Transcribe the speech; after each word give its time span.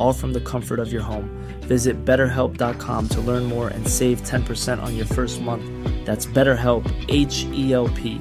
all 0.00 0.12
from 0.14 0.32
the 0.32 0.40
comfort 0.40 0.80
of 0.80 0.90
your 0.92 1.02
home. 1.02 1.28
Visit 1.60 2.04
betterhelp.com 2.04 3.08
to 3.10 3.20
learn 3.20 3.44
more 3.44 3.68
and 3.68 3.86
save 3.86 4.22
10% 4.22 4.82
on 4.82 4.96
your 4.96 5.06
first 5.06 5.40
month. 5.42 5.64
That's 6.04 6.26
BetterHelp, 6.26 6.82
H 7.08 7.44
E 7.52 7.72
L 7.74 7.88
P. 7.90 8.20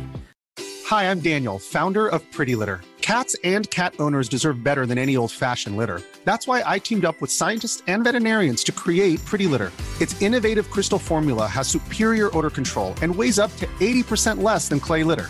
Hi, 0.87 1.09
I'm 1.09 1.19
Daniel, 1.21 1.57
founder 1.59 2.07
of 2.07 2.29
Pretty 2.31 2.55
Litter. 2.55 2.81
Cats 3.01 3.35
and 3.43 3.69
cat 3.71 3.95
owners 3.99 4.29
deserve 4.29 4.63
better 4.63 4.85
than 4.85 4.99
any 4.99 5.15
old 5.17 5.31
fashioned 5.31 5.77
litter. 5.77 5.99
That's 6.25 6.45
why 6.47 6.61
I 6.65 6.77
teamed 6.77 7.05
up 7.05 7.19
with 7.21 7.31
scientists 7.31 7.81
and 7.87 8.03
veterinarians 8.03 8.63
to 8.65 8.71
create 8.71 9.23
Pretty 9.25 9.47
Litter. 9.47 9.71
Its 9.99 10.19
innovative 10.21 10.69
crystal 10.69 10.99
formula 10.99 11.47
has 11.47 11.67
superior 11.67 12.29
odor 12.37 12.49
control 12.51 12.93
and 13.01 13.15
weighs 13.15 13.39
up 13.39 13.55
to 13.57 13.65
80% 13.79 14.43
less 14.43 14.67
than 14.67 14.79
clay 14.79 15.03
litter. 15.03 15.29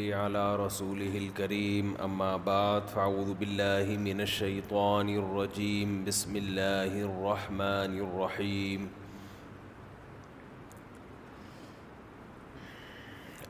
صلی 0.00 0.12
علی 0.14 0.56
رسول 0.66 1.00
الکریم 1.16 1.88
اما 2.04 2.30
بعد 2.44 2.82
فاعوذ 2.92 3.30
باللہ 3.38 3.90
من 4.04 4.20
الشیطان 4.24 5.08
الرجیم 5.16 5.92
بسم 6.04 6.34
اللہ 6.40 6.94
الرحمن 7.08 7.98
الرحیم 8.04 8.86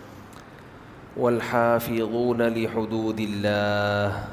والحافظون 1.16 2.42
لحدود 2.42 3.20
الله 3.20 4.24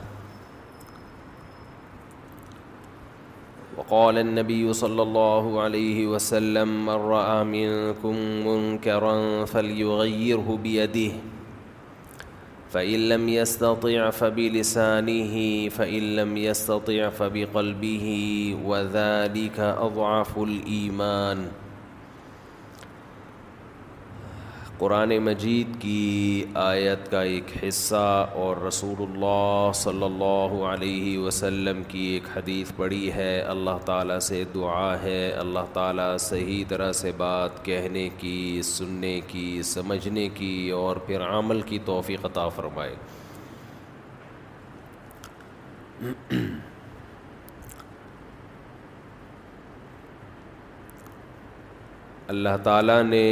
وقال 3.77 4.17
النبي 4.17 4.73
صلى 4.73 5.01
الله 5.01 5.61
عليه 5.61 6.07
وسلم 6.07 6.85
من 6.85 6.89
رأى 6.95 7.43
منكم 7.43 8.15
منكرا 8.47 9.45
فليغيره 9.45 10.59
بيده 10.63 11.13
فإن 12.71 13.09
لم 13.09 13.29
يستطع 13.29 14.09
فبلسانه 14.09 15.69
فإن 15.69 16.15
لم 16.15 16.37
يستطع 16.37 17.09
فبقلبه 17.09 18.05
وذلك 18.69 19.59
أضعف 19.59 20.37
الإيمان 20.37 21.47
قرآن 24.83 25.11
مجید 25.23 25.67
کی 25.81 26.43
آیت 26.61 27.09
کا 27.11 27.19
ایک 27.33 27.51
حصہ 27.67 28.05
اور 28.43 28.55
رسول 28.67 29.01
اللہ 29.01 29.71
صلی 29.81 30.03
اللہ 30.05 30.55
علیہ 30.71 31.17
وسلم 31.25 31.81
کی 31.91 31.99
ایک 32.13 32.23
حدیث 32.35 32.71
پڑی 32.77 33.11
ہے 33.15 33.39
اللہ 33.53 33.77
تعالیٰ 33.85 34.17
سے 34.27 34.43
دعا 34.55 34.89
ہے 35.01 35.21
اللہ 35.43 35.71
تعالیٰ 35.73 36.09
صحیح 36.27 36.63
طرح 36.69 36.91
سے 37.01 37.11
بات 37.17 37.63
کہنے 37.65 38.07
کی 38.17 38.35
سننے 38.71 39.19
کی 39.27 39.47
سمجھنے 39.73 40.27
کی 40.35 40.51
اور 40.79 40.95
پھر 41.05 41.21
عمل 41.29 41.61
کی 41.69 41.79
توفیق 41.85 42.25
عطا 42.25 42.47
فرمائے 42.49 42.95
اللہ 52.35 52.57
تعالیٰ 52.63 53.01
نے 53.03 53.23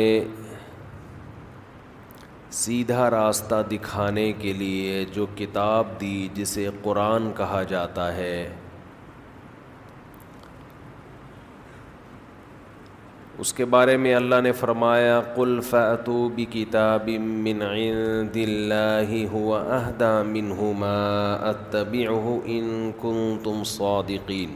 سیدھا 2.59 3.09
راستہ 3.11 3.55
دکھانے 3.71 4.31
کے 4.39 4.51
لیے 4.53 5.03
جو 5.13 5.25
کتاب 5.35 5.87
دی 5.99 6.27
جسے 6.35 6.67
قرآن 6.83 7.31
کہا 7.35 7.61
جاتا 7.69 8.07
ہے 8.15 8.37
اس 13.43 13.53
کے 13.57 13.65
بارے 13.75 13.95
میں 13.97 14.13
اللہ 14.15 14.41
نے 14.43 14.51
فرمایا 14.61 15.19
کل 15.35 15.59
فی 15.69 16.45
کتاب 16.53 17.09
تم 23.43 23.63
صادقین 23.77 24.55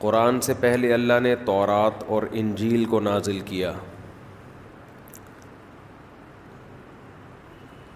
قرآن 0.00 0.40
سے 0.40 0.54
پہلے 0.60 0.92
اللہ 0.94 1.20
نے 1.22 1.34
تورات 1.44 2.02
اور 2.14 2.22
انجیل 2.40 2.84
کو 2.90 3.00
نازل 3.00 3.38
کیا 3.46 3.72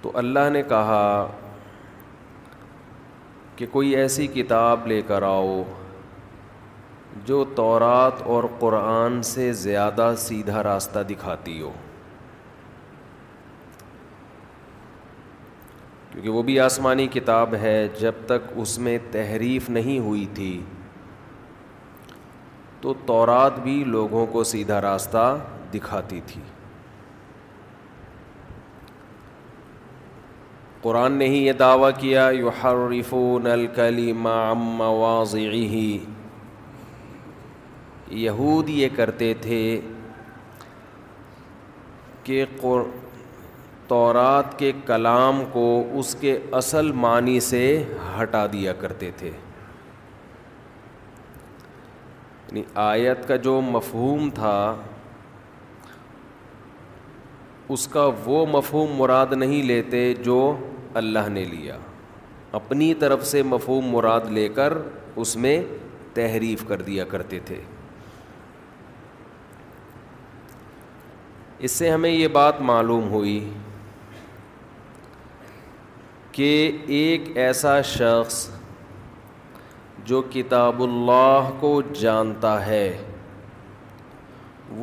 تو 0.03 0.11
اللہ 0.19 0.49
نے 0.53 0.63
کہا 0.69 1.03
کہ 3.57 3.67
کوئی 3.71 3.95
ایسی 3.97 4.27
کتاب 4.35 4.87
لے 4.87 5.01
کر 5.07 5.23
آؤ 5.31 5.63
جو 7.27 7.45
تورات 7.57 8.23
اور 8.35 8.45
قرآن 8.59 9.21
سے 9.31 9.53
زیادہ 9.63 10.13
سیدھا 10.19 10.63
راستہ 10.63 10.99
دکھاتی 11.09 11.61
ہو 11.61 11.73
کیونکہ 16.13 16.29
وہ 16.31 16.43
بھی 16.43 16.59
آسمانی 16.61 17.07
کتاب 17.13 17.55
ہے 17.63 17.77
جب 18.01 18.15
تک 18.27 18.53
اس 18.63 18.79
میں 18.87 18.97
تحریف 19.13 19.69
نہیں 19.71 19.99
ہوئی 20.05 20.27
تھی 20.35 20.59
تو 22.81 22.93
تورات 23.07 23.59
بھی 23.63 23.83
لوگوں 23.87 24.27
کو 24.33 24.43
سیدھا 24.53 24.81
راستہ 24.81 25.23
دکھاتی 25.73 26.21
تھی 26.27 26.41
قرآن 30.83 31.13
نے 31.19 31.27
ہی 31.29 31.45
یہ 31.47 31.53
دعویٰ 31.59 31.91
کیا 31.99 32.29
یو 32.39 32.49
حرفون 32.63 33.47
الکلیمہ 33.53 34.35
الكلی 34.49 35.99
یہود 38.25 38.69
یہ 38.71 38.89
کرتے 38.97 39.33
تھے 39.41 39.63
کہ 42.25 42.45
تورات 43.89 44.59
کے 44.59 44.73
کلام 44.87 45.43
کو 45.53 45.67
اس 45.99 46.15
کے 46.21 46.39
اصل 46.63 46.93
معنی 47.05 47.39
سے 47.51 47.65
ہٹا 48.21 48.47
دیا 48.53 48.73
کرتے 48.81 49.11
تھے 49.17 49.31
یعنی 52.53 52.63
آیت 52.83 53.27
کا 53.29 53.37
جو 53.45 53.61
مفہوم 53.63 54.29
تھا 54.35 54.53
اس 57.77 57.87
کا 57.93 58.05
وہ 58.25 58.45
مفہوم 58.53 58.91
مراد 58.99 59.33
نہیں 59.37 59.63
لیتے 59.63 60.05
جو 60.25 60.39
اللہ 61.01 61.29
نے 61.31 61.45
لیا 61.45 61.77
اپنی 62.59 62.93
طرف 63.01 63.27
سے 63.27 63.43
مفہوم 63.43 63.87
مراد 63.95 64.31
لے 64.33 64.49
کر 64.59 64.73
اس 65.23 65.37
میں 65.45 65.61
تحریف 66.15 66.65
کر 66.69 66.83
دیا 66.83 67.05
کرتے 67.09 67.39
تھے 67.47 67.61
اس 71.67 71.71
سے 71.71 71.91
ہمیں 71.91 72.11
یہ 72.11 72.29
بات 72.39 72.61
معلوم 72.71 73.09
ہوئی 73.11 73.39
کہ 76.33 76.53
ایک 77.01 77.31
ایسا 77.45 77.81
شخص 77.97 78.49
جو 80.09 80.21
کتاب 80.33 80.83
اللہ 80.83 81.49
کو 81.61 81.71
جانتا 82.01 82.51
ہے 82.67 82.85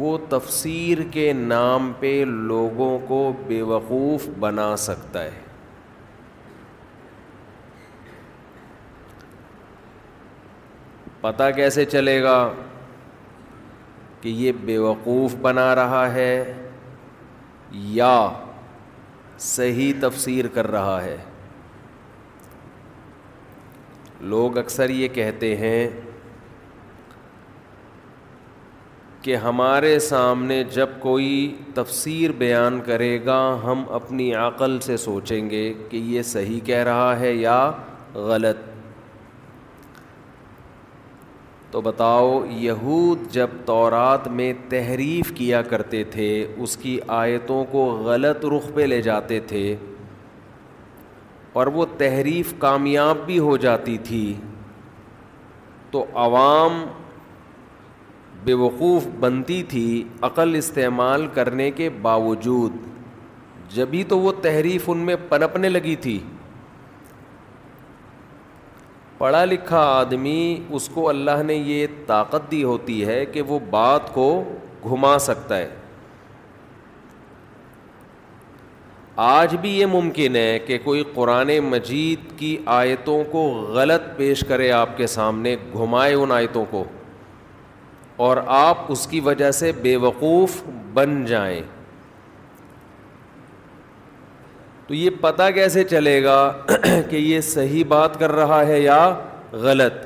وہ 0.01 0.18
تفسیر 0.30 1.01
کے 1.12 1.31
نام 1.38 1.92
پہ 2.00 2.12
لوگوں 2.27 2.89
کو 3.07 3.19
بے 3.48 3.62
وقوف 3.72 4.27
بنا 4.45 4.68
سکتا 4.86 5.24
ہے 5.24 5.42
پتہ 11.22 11.50
کیسے 11.56 11.86
چلے 11.98 12.21
گا 12.24 12.38
کہ 14.21 14.30
یہ 14.45 14.51
بے 14.66 14.78
وقوف 14.88 15.36
بنا 15.48 15.74
رہا 15.81 16.06
ہے 16.13 16.31
یا 18.00 18.16
صحیح 19.54 19.94
تفسیر 20.01 20.48
کر 20.57 20.71
رہا 20.78 21.04
ہے 21.04 21.18
لوگ 24.21 24.57
اکثر 24.57 24.89
یہ 24.89 25.07
کہتے 25.13 25.56
ہیں 25.57 25.88
کہ 29.21 29.35
ہمارے 29.35 29.97
سامنے 30.07 30.63
جب 30.73 30.89
کوئی 31.00 31.56
تفسیر 31.75 32.31
بیان 32.38 32.79
کرے 32.85 33.17
گا 33.25 33.39
ہم 33.63 33.83
اپنی 33.94 34.33
عقل 34.35 34.79
سے 34.83 34.97
سوچیں 34.97 35.50
گے 35.50 35.71
کہ 35.89 35.97
یہ 35.97 36.21
صحیح 36.31 36.59
کہہ 36.65 36.83
رہا 36.89 37.19
ہے 37.19 37.33
یا 37.33 37.57
غلط 38.13 38.57
تو 41.71 41.81
بتاؤ 41.81 42.39
یہود 42.50 43.25
جب 43.33 43.50
تورات 43.65 44.27
میں 44.38 44.51
تحریف 44.69 45.31
کیا 45.35 45.61
کرتے 45.69 46.03
تھے 46.11 46.29
اس 46.57 46.77
کی 46.81 46.97
آیتوں 47.15 47.63
کو 47.71 47.85
غلط 48.06 48.45
رخ 48.56 48.71
پہ 48.75 48.81
لے 48.85 49.01
جاتے 49.01 49.39
تھے 49.47 49.65
اور 51.60 51.68
وہ 51.75 51.86
تحریف 51.98 52.54
کامیاب 52.60 53.18
بھی 53.25 53.38
ہو 53.40 53.56
جاتی 53.66 53.98
تھی 54.07 54.24
تو 55.92 56.04
عوام 56.24 56.74
بے 58.46 58.54
وقوف 58.62 59.06
بنتی 59.19 59.62
تھی 59.72 59.84
عقل 60.30 60.56
استعمال 60.57 61.28
کرنے 61.34 61.69
کے 61.78 61.90
باوجود 62.07 62.74
جبھی 63.75 64.04
تو 64.10 64.18
وہ 64.19 64.31
تحریف 64.42 64.90
ان 64.90 64.98
میں 65.06 65.16
پنپنے 65.30 65.69
لگی 65.69 65.96
تھی 66.07 66.19
پڑھا 69.18 69.44
لکھا 69.46 69.80
آدمی 69.96 70.40
اس 70.75 70.90
کو 70.94 71.07
اللہ 71.10 71.44
نے 71.46 71.54
یہ 71.56 71.88
طاقت 72.07 72.52
دی 72.52 72.63
ہوتی 72.63 73.04
ہے 73.06 73.25
کہ 73.34 73.42
وہ 73.52 73.60
بات 73.69 74.13
کو 74.13 74.28
گھما 74.90 75.18
سکتا 75.30 75.57
ہے 75.57 75.69
آج 79.23 79.56
بھی 79.62 79.69
یہ 79.79 79.85
ممکن 79.85 80.35
ہے 80.35 80.59
کہ 80.65 80.77
کوئی 80.83 81.03
قرآن 81.13 81.50
مجید 81.63 82.23
کی 82.39 82.57
آیتوں 82.79 83.23
کو 83.31 83.44
غلط 83.75 84.15
پیش 84.17 84.44
کرے 84.47 84.71
آپ 84.71 84.97
کے 84.97 85.07
سامنے 85.07 85.56
گھمائے 85.75 86.13
ان 86.13 86.31
آیتوں 86.31 86.63
کو 86.71 86.83
اور 88.25 88.38
آپ 88.57 88.91
اس 88.91 89.06
کی 89.12 89.19
وجہ 89.25 89.51
سے 89.51 89.71
بے 89.81 89.95
وقوف 90.07 90.62
بن 90.94 91.23
جائیں 91.25 91.62
تو 94.88 94.94
یہ 94.94 95.09
پتہ 95.21 95.50
کیسے 95.56 95.83
چلے 95.89 96.21
گا 96.23 96.38
کہ 97.09 97.15
یہ 97.15 97.41
صحیح 97.53 97.83
بات 97.88 98.19
کر 98.19 98.31
رہا 98.31 98.65
ہے 98.68 98.79
یا 98.79 99.00
غلط 99.63 100.06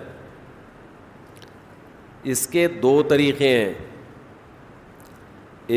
اس 2.34 2.48
کے 2.52 2.68
دو 2.82 3.02
طریقے 3.10 3.48
ہیں 3.58 3.74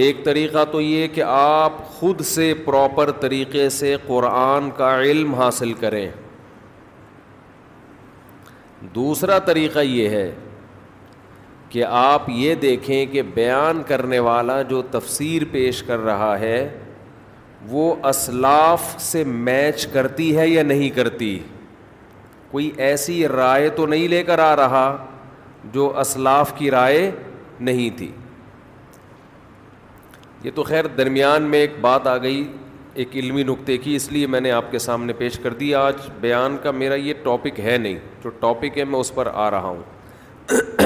ایک 0.01 0.23
طریقہ 0.25 0.59
تو 0.73 0.81
یہ 0.81 1.07
کہ 1.15 1.23
آپ 1.29 1.73
خود 1.95 2.21
سے 2.25 2.53
پراپر 2.65 3.11
طریقے 3.21 3.69
سے 3.71 3.95
قرآن 4.07 4.71
کا 4.77 4.89
علم 5.01 5.35
حاصل 5.35 5.73
کریں 5.81 6.09
دوسرا 8.95 9.39
طریقہ 9.47 9.79
یہ 9.79 10.09
ہے 10.17 10.31
کہ 11.71 11.85
آپ 11.89 12.29
یہ 12.37 12.55
دیکھیں 12.63 13.05
کہ 13.13 13.23
بیان 13.35 13.83
کرنے 13.89 14.19
والا 14.29 14.61
جو 14.73 14.81
تفسیر 14.91 15.43
پیش 15.51 15.83
کر 15.87 15.99
رہا 16.05 16.39
ہے 16.41 16.57
وہ 17.71 17.95
اسلاف 18.09 18.91
سے 19.11 19.25
میچ 19.51 19.87
کرتی 19.93 20.37
ہے 20.39 20.49
یا 20.49 20.63
نہیں 20.63 20.91
کرتی 20.97 21.39
کوئی 22.51 22.71
ایسی 22.89 23.23
رائے 23.37 23.69
تو 23.77 23.87
نہیں 23.87 24.09
لے 24.09 24.23
کر 24.31 24.39
آ 24.47 24.55
رہا 24.57 24.93
جو 25.75 25.93
اسلاف 26.01 26.57
کی 26.59 26.71
رائے 26.71 27.11
نہیں 27.61 27.97
تھی 27.99 28.11
یہ 30.45 30.51
تو 30.55 30.63
خیر 30.69 30.87
درمیان 30.97 31.43
میں 31.51 31.59
ایک 31.61 31.73
بات 31.81 32.07
آ 32.07 32.17
گئی 32.23 32.43
ایک 33.03 33.09
علمی 33.17 33.43
نقطے 33.47 33.77
کی 33.79 33.95
اس 33.97 34.11
لیے 34.13 34.27
میں 34.33 34.41
نے 34.41 34.51
آپ 34.53 34.71
کے 34.71 34.79
سامنے 34.87 35.13
پیش 35.19 35.39
کر 35.43 35.53
دی 35.61 35.75
آج 35.75 35.97
بیان 36.21 36.57
کا 36.63 36.71
میرا 36.79 36.95
یہ 36.95 37.15
ٹاپک 37.23 37.61
ہے 37.61 37.77
نہیں 37.79 37.99
جو 38.25 38.31
ٹاپک 38.41 38.79
ہے 38.79 38.85
میں 38.95 38.99
اس 39.01 39.15
پر 39.15 39.27
آ 39.33 39.51
رہا 39.51 39.69
ہوں 39.75 39.83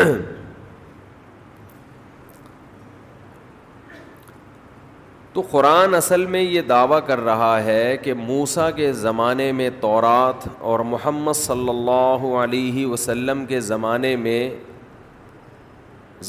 تو 5.32 5.40
قرآن 5.50 5.94
اصل 5.94 6.26
میں 6.34 6.42
یہ 6.42 6.60
دعویٰ 6.68 7.00
کر 7.06 7.20
رہا 7.24 7.62
ہے 7.64 7.96
کہ 8.02 8.14
موسا 8.14 8.70
کے 8.76 8.92
زمانے 9.00 9.50
میں 9.56 9.70
تورات 9.80 10.46
اور 10.68 10.80
محمد 10.92 11.36
صلی 11.36 11.68
اللہ 11.68 12.32
علیہ 12.42 12.86
وسلم 12.86 13.44
کے 13.46 13.60
زمانے 13.72 14.14
میں 14.26 14.38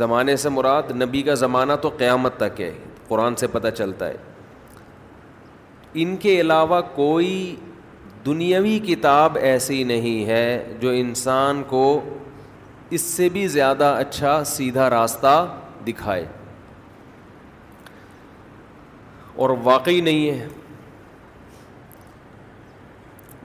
زمانے 0.01 0.35
سے 0.37 0.49
مراد 0.49 0.91
نبی 1.01 1.21
کا 1.23 1.33
زمانہ 1.45 1.73
تو 1.81 1.89
قیامت 1.97 2.35
تک 2.37 2.59
ہے 2.61 2.73
قرآن 3.09 3.35
سے 3.41 3.47
پتہ 3.51 3.67
چلتا 3.77 4.07
ہے 4.07 4.15
ان 6.01 6.15
کے 6.23 6.39
علاوہ 6.41 6.79
کوئی 6.95 7.33
دنیاوی 8.25 8.77
کتاب 8.87 9.37
ایسی 9.51 9.83
نہیں 9.91 10.25
ہے 10.25 10.47
جو 10.79 10.89
انسان 11.03 11.61
کو 11.67 11.83
اس 12.97 13.01
سے 13.01 13.29
بھی 13.29 13.47
زیادہ 13.53 13.93
اچھا 14.03 14.43
سیدھا 14.53 14.89
راستہ 14.89 15.33
دکھائے 15.87 16.25
اور 19.45 19.49
واقعی 19.63 20.01
نہیں 20.01 20.29
ہے 20.39 20.47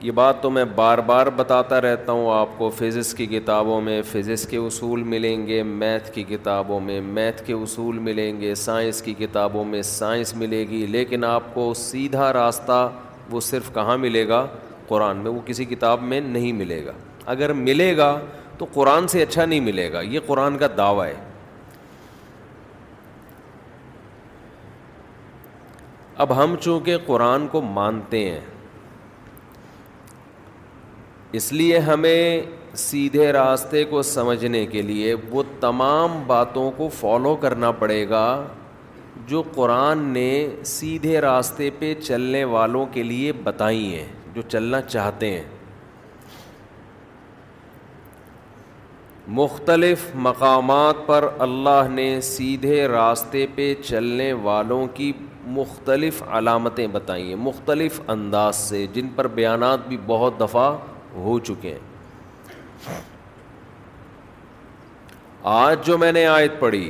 یہ 0.03 0.11
بات 0.11 0.41
تو 0.41 0.49
میں 0.51 0.63
بار 0.75 0.97
بار 1.07 1.27
بتاتا 1.35 1.79
رہتا 1.81 2.11
ہوں 2.11 2.29
آپ 2.31 2.47
کو 2.57 2.69
فزکس 2.77 3.13
کی 3.15 3.25
کتابوں 3.39 3.79
میں 3.81 4.01
فزکس 4.09 4.45
کے 4.51 4.57
اصول 4.57 5.03
ملیں 5.13 5.45
گے 5.47 5.61
میتھ 5.63 6.11
کی 6.13 6.23
کتابوں 6.29 6.79
میں 6.87 6.99
میتھ 7.01 7.43
کے 7.45 7.53
اصول 7.53 7.99
ملیں 8.09 8.41
گے 8.41 8.53
سائنس 8.63 9.01
کی 9.01 9.13
کتابوں 9.19 9.63
میں 9.65 9.81
سائنس 9.91 10.35
ملے 10.41 10.59
گی 10.69 10.85
لیکن 10.95 11.23
آپ 11.23 11.43
کو 11.53 11.73
سیدھا 11.83 12.31
راستہ 12.33 12.79
وہ 13.29 13.39
صرف 13.51 13.73
کہاں 13.73 13.97
ملے 13.97 14.27
گا 14.27 14.45
قرآن 14.87 15.17
میں 15.23 15.31
وہ 15.31 15.41
کسی 15.45 15.65
کتاب 15.65 16.03
میں 16.11 16.19
نہیں 16.21 16.53
ملے 16.63 16.83
گا 16.85 16.91
اگر 17.35 17.53
ملے 17.63 17.95
گا 17.97 18.15
تو 18.57 18.65
قرآن 18.73 19.07
سے 19.15 19.23
اچھا 19.23 19.45
نہیں 19.45 19.59
ملے 19.69 19.91
گا 19.93 20.01
یہ 20.15 20.19
قرآن 20.27 20.57
کا 20.57 20.67
دعویٰ 20.77 21.07
ہے 21.07 21.19
اب 26.23 26.41
ہم 26.43 26.55
چونکہ 26.61 26.97
قرآن 27.05 27.47
کو 27.51 27.61
مانتے 27.79 28.29
ہیں 28.29 28.39
اس 31.37 31.51
لیے 31.53 31.77
ہمیں 31.79 32.41
سیدھے 32.77 33.31
راستے 33.33 33.83
کو 33.89 34.01
سمجھنے 34.07 34.65
کے 34.71 34.81
لیے 34.89 35.13
وہ 35.29 35.43
تمام 35.59 36.19
باتوں 36.27 36.69
کو 36.77 36.89
فالو 36.99 37.35
کرنا 37.41 37.71
پڑے 37.79 38.07
گا 38.09 38.25
جو 39.27 39.41
قرآن 39.55 40.03
نے 40.13 40.27
سیدھے 40.73 41.19
راستے 41.21 41.69
پہ 41.79 41.93
چلنے 42.01 42.43
والوں 42.51 42.85
کے 42.93 43.03
لیے 43.03 43.31
بتائی 43.43 43.85
ہیں 43.95 44.05
جو 44.35 44.41
چلنا 44.47 44.81
چاہتے 44.81 45.31
ہیں 45.33 45.43
مختلف 49.41 50.09
مقامات 50.29 51.05
پر 51.07 51.27
اللہ 51.47 51.83
نے 51.91 52.09
سیدھے 52.29 52.87
راستے 52.87 53.45
پہ 53.55 53.73
چلنے 53.83 54.31
والوں 54.47 54.87
کی 54.93 55.11
مختلف 55.59 56.23
علامتیں 56.31 56.87
بتائی 56.91 57.27
ہیں 57.27 57.35
مختلف 57.51 58.01
انداز 58.09 58.55
سے 58.69 58.85
جن 58.93 59.07
پر 59.15 59.27
بیانات 59.39 59.87
بھی 59.87 59.97
بہت 60.07 60.39
دفعہ 60.39 60.71
ہو 61.15 61.37
چکے 61.47 61.73
ہیں 61.73 62.91
آج 65.53 65.85
جو 65.85 65.97
میں 65.97 66.11
نے 66.11 66.25
آیت 66.27 66.59
پڑھی 66.59 66.89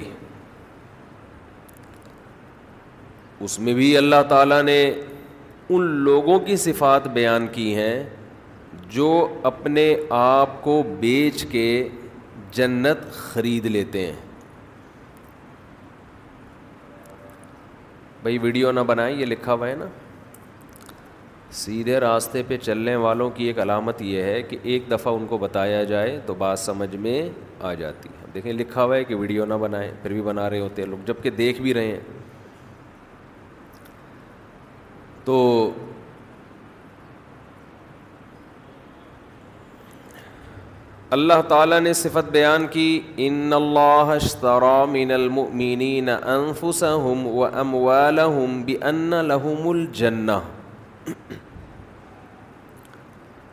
اس 3.46 3.60
میں 3.60 3.74
بھی 3.74 3.96
اللہ 3.98 4.22
تعالیٰ 4.30 4.62
نے 4.63 4.77
ان 5.70 5.86
لوگوں 6.03 6.39
کی 6.46 6.56
صفات 6.58 7.08
بیان 7.13 7.48
کی 7.53 7.74
ہیں 7.75 8.03
جو 8.89 9.08
اپنے 9.50 9.94
آپ 10.20 10.62
کو 10.63 10.82
بیچ 11.00 11.46
کے 11.51 11.65
جنت 12.56 13.12
خرید 13.13 13.65
لیتے 13.65 14.06
ہیں 14.06 14.22
بھائی 18.22 18.38
ویڈیو 18.42 18.72
نہ 18.72 18.80
بنائیں 18.88 19.15
یہ 19.20 19.25
لکھا 19.25 19.53
ہوا 19.53 19.68
ہے 19.68 19.75
نا 19.75 19.86
سیدھے 21.55 22.00
راستے 22.00 22.41
پہ 22.48 22.57
چلنے 22.57 22.95
والوں 23.05 23.29
کی 23.33 23.43
ایک 23.45 23.60
علامت 23.60 24.01
یہ 24.01 24.22
ہے 24.24 24.41
کہ 24.43 24.57
ایک 24.74 24.89
دفعہ 24.91 25.13
ان 25.15 25.25
کو 25.29 25.38
بتایا 25.38 25.83
جائے 25.91 26.19
تو 26.25 26.33
بات 26.38 26.60
سمجھ 26.60 26.95
میں 27.01 27.17
آ 27.67 27.74
جاتی 27.81 28.10
ہے 28.10 28.25
دیکھیں 28.33 28.51
لکھا 28.53 28.83
ہوا 28.83 28.95
ہے 28.95 29.03
کہ 29.03 29.15
ویڈیو 29.15 29.45
نہ 29.45 29.53
بنائیں 29.62 29.89
پھر 30.01 30.13
بھی 30.13 30.22
بنا 30.22 30.50
رہے 30.50 30.60
ہوتے 30.60 30.81
ہیں 30.81 30.89
لوگ 30.89 31.05
جب 31.05 31.22
کہ 31.24 31.29
دیکھ 31.41 31.62
بھی 31.62 31.74
رہے 31.74 31.88
ہیں 31.88 32.00
تو 35.25 35.38
اللہ 41.17 41.41
تعالیٰ 41.48 41.79
نے 41.81 41.91
صفت 41.93 42.31
بیان 42.31 42.67
کی 42.72 43.00
ان 43.25 43.53
اللہ 43.53 44.15
من 44.91 45.12
المؤمنین 45.12 46.10
الجنہ 48.81 50.39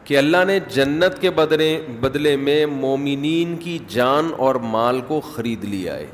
کہ 0.04 0.16
اللہ 0.19 0.45
نے 0.47 0.59
جنت 0.75 1.21
کے 1.21 1.30
بدلے 1.35 1.75
بدلے 2.00 2.37
میں 2.37 2.64
مومنین 2.66 3.57
کی 3.62 3.78
جان 3.88 4.30
اور 4.45 4.54
مال 4.75 5.00
کو 5.09 5.21
خرید 5.35 5.64
لیا 5.64 5.95
ہے 5.97 6.09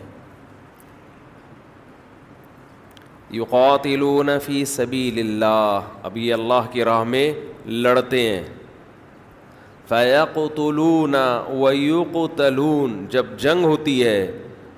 یقاتلون 3.36 4.28
فی 4.44 4.64
سبی 4.72 5.08
اللہ 5.20 5.80
ابھی 6.08 6.32
اللہ 6.32 6.66
کی 6.72 6.84
راہ 6.84 7.02
میں 7.12 7.32
لڑتے 7.68 8.20
ہیں 8.28 8.42
فیقتلون 9.88 11.14
و 11.48 12.26
طلون 12.36 12.92
و 12.92 13.08
جب 13.10 13.26
جنگ 13.40 13.64
ہوتی 13.64 14.02
ہے 14.06 14.20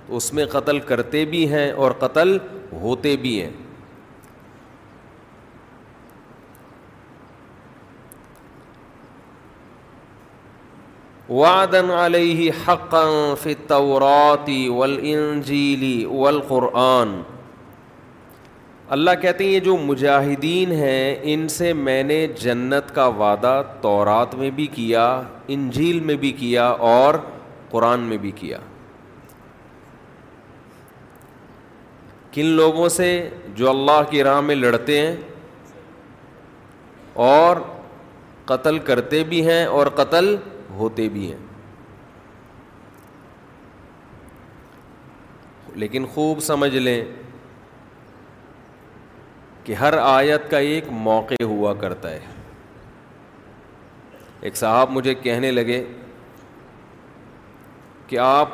تو 0.07 0.17
اس 0.17 0.33
میں 0.35 0.45
قتل 0.53 0.79
کرتے 0.91 1.25
بھی 1.35 1.49
ہیں 1.53 1.71
اور 1.83 1.91
قتل 2.01 2.37
ہوتے 2.81 3.17
بھی 3.23 3.41
ہیں 3.41 3.51
وعدن 11.31 11.91
علیہ 11.91 12.51
حقا 12.67 13.05
فی 13.43 13.55
ولجیلی 14.77 15.97
و 16.05 16.13
والقرآن 16.19 17.21
اللہ 18.97 19.19
کہتے 19.23 19.45
ہیں 19.45 19.51
یہ 19.53 19.61
جو 19.61 19.77
مجاہدین 19.77 20.73
ہیں 20.73 21.15
ان 21.33 21.47
سے 21.57 21.73
میں 21.81 22.03
نے 22.03 22.27
جنت 22.41 22.95
کا 22.95 23.07
وعدہ 23.23 23.61
تورات 23.81 24.35
میں 24.35 24.51
بھی 24.61 24.67
کیا 24.75 25.05
انجیل 25.57 26.01
میں 26.05 26.15
بھی 26.23 26.31
کیا 26.39 26.67
اور 26.93 27.15
قرآن 27.71 28.01
میں 28.13 28.17
بھی 28.19 28.31
کیا 28.37 28.59
کن 32.33 32.47
لوگوں 32.63 32.89
سے 32.97 33.11
جو 33.55 33.71
اللہ 33.71 34.01
کی 34.11 34.23
راہ 34.25 34.41
میں 34.49 34.55
لڑتے 34.55 35.01
ہیں 35.01 35.17
اور 37.39 37.57
قتل 38.47 38.79
کرتے 38.91 39.23
بھی 39.29 39.47
ہیں 39.49 39.65
اور 39.67 39.87
قتل 39.95 40.37
ہوتے 40.79 41.09
بھی 41.17 41.31
ہیں 41.33 41.47
لیکن 45.83 46.05
خوب 46.15 46.39
سمجھ 46.43 46.75
لیں 46.77 47.01
کہ 49.65 49.75
ہر 49.81 49.95
آیت 50.03 50.51
کا 50.51 50.59
ایک 50.73 50.85
موقع 51.09 51.43
ہوا 51.45 51.73
کرتا 51.81 52.11
ہے 52.11 52.21
ایک 54.47 54.57
صاحب 54.57 54.91
مجھے 54.99 55.15
کہنے 55.23 55.51
لگے 55.51 55.83
کہ 58.11 58.19
آپ 58.27 58.49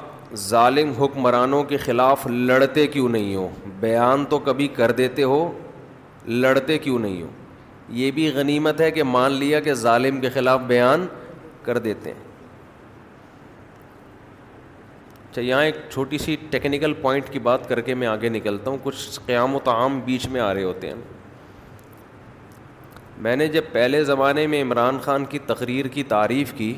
ظالم 0.48 0.90
حکمرانوں 1.00 1.62
کے 1.72 1.76
خلاف 1.82 2.26
لڑتے 2.50 2.86
کیوں 2.96 3.08
نہیں 3.08 3.34
ہو 3.34 3.48
بیان 3.80 4.24
تو 4.30 4.38
کبھی 4.46 4.68
کر 4.78 4.90
دیتے 5.00 5.22
ہو 5.32 5.36
لڑتے 6.44 6.78
کیوں 6.86 6.98
نہیں 6.98 7.20
ہو 7.22 7.28
یہ 8.00 8.10
بھی 8.16 8.28
غنیمت 8.34 8.80
ہے 8.80 8.90
کہ 8.90 9.02
مان 9.12 9.32
لیا 9.42 9.60
کہ 9.66 9.74
ظالم 9.86 10.20
کے 10.20 10.28
خلاف 10.36 10.60
بیان 10.66 11.06
کر 11.64 11.78
دیتے 11.88 12.10
ہیں 12.12 12.32
اچھا 15.28 15.42
یہاں 15.42 15.62
ایک 15.64 15.74
چھوٹی 15.90 16.18
سی 16.18 16.36
ٹیکنیکل 16.50 16.92
پوائنٹ 17.02 17.28
کی 17.32 17.38
بات 17.48 17.68
کر 17.68 17.80
کے 17.86 17.94
میں 18.00 18.06
آگے 18.06 18.28
نکلتا 18.28 18.70
ہوں 18.70 18.76
کچھ 18.82 19.20
قیام 19.26 19.54
و 19.54 19.58
تعام 19.64 20.00
بیچ 20.04 20.26
میں 20.34 20.40
آ 20.40 20.52
رہے 20.54 20.62
ہوتے 20.62 20.86
ہیں 20.88 20.94
میں 23.24 23.34
نے 23.36 23.46
جب 23.54 23.62
پہلے 23.72 24.02
زمانے 24.04 24.46
میں 24.52 24.62
عمران 24.62 24.98
خان 25.02 25.24
کی 25.32 25.38
تقریر 25.46 25.86
کی 25.96 26.02
تعریف 26.14 26.52
کی 26.56 26.72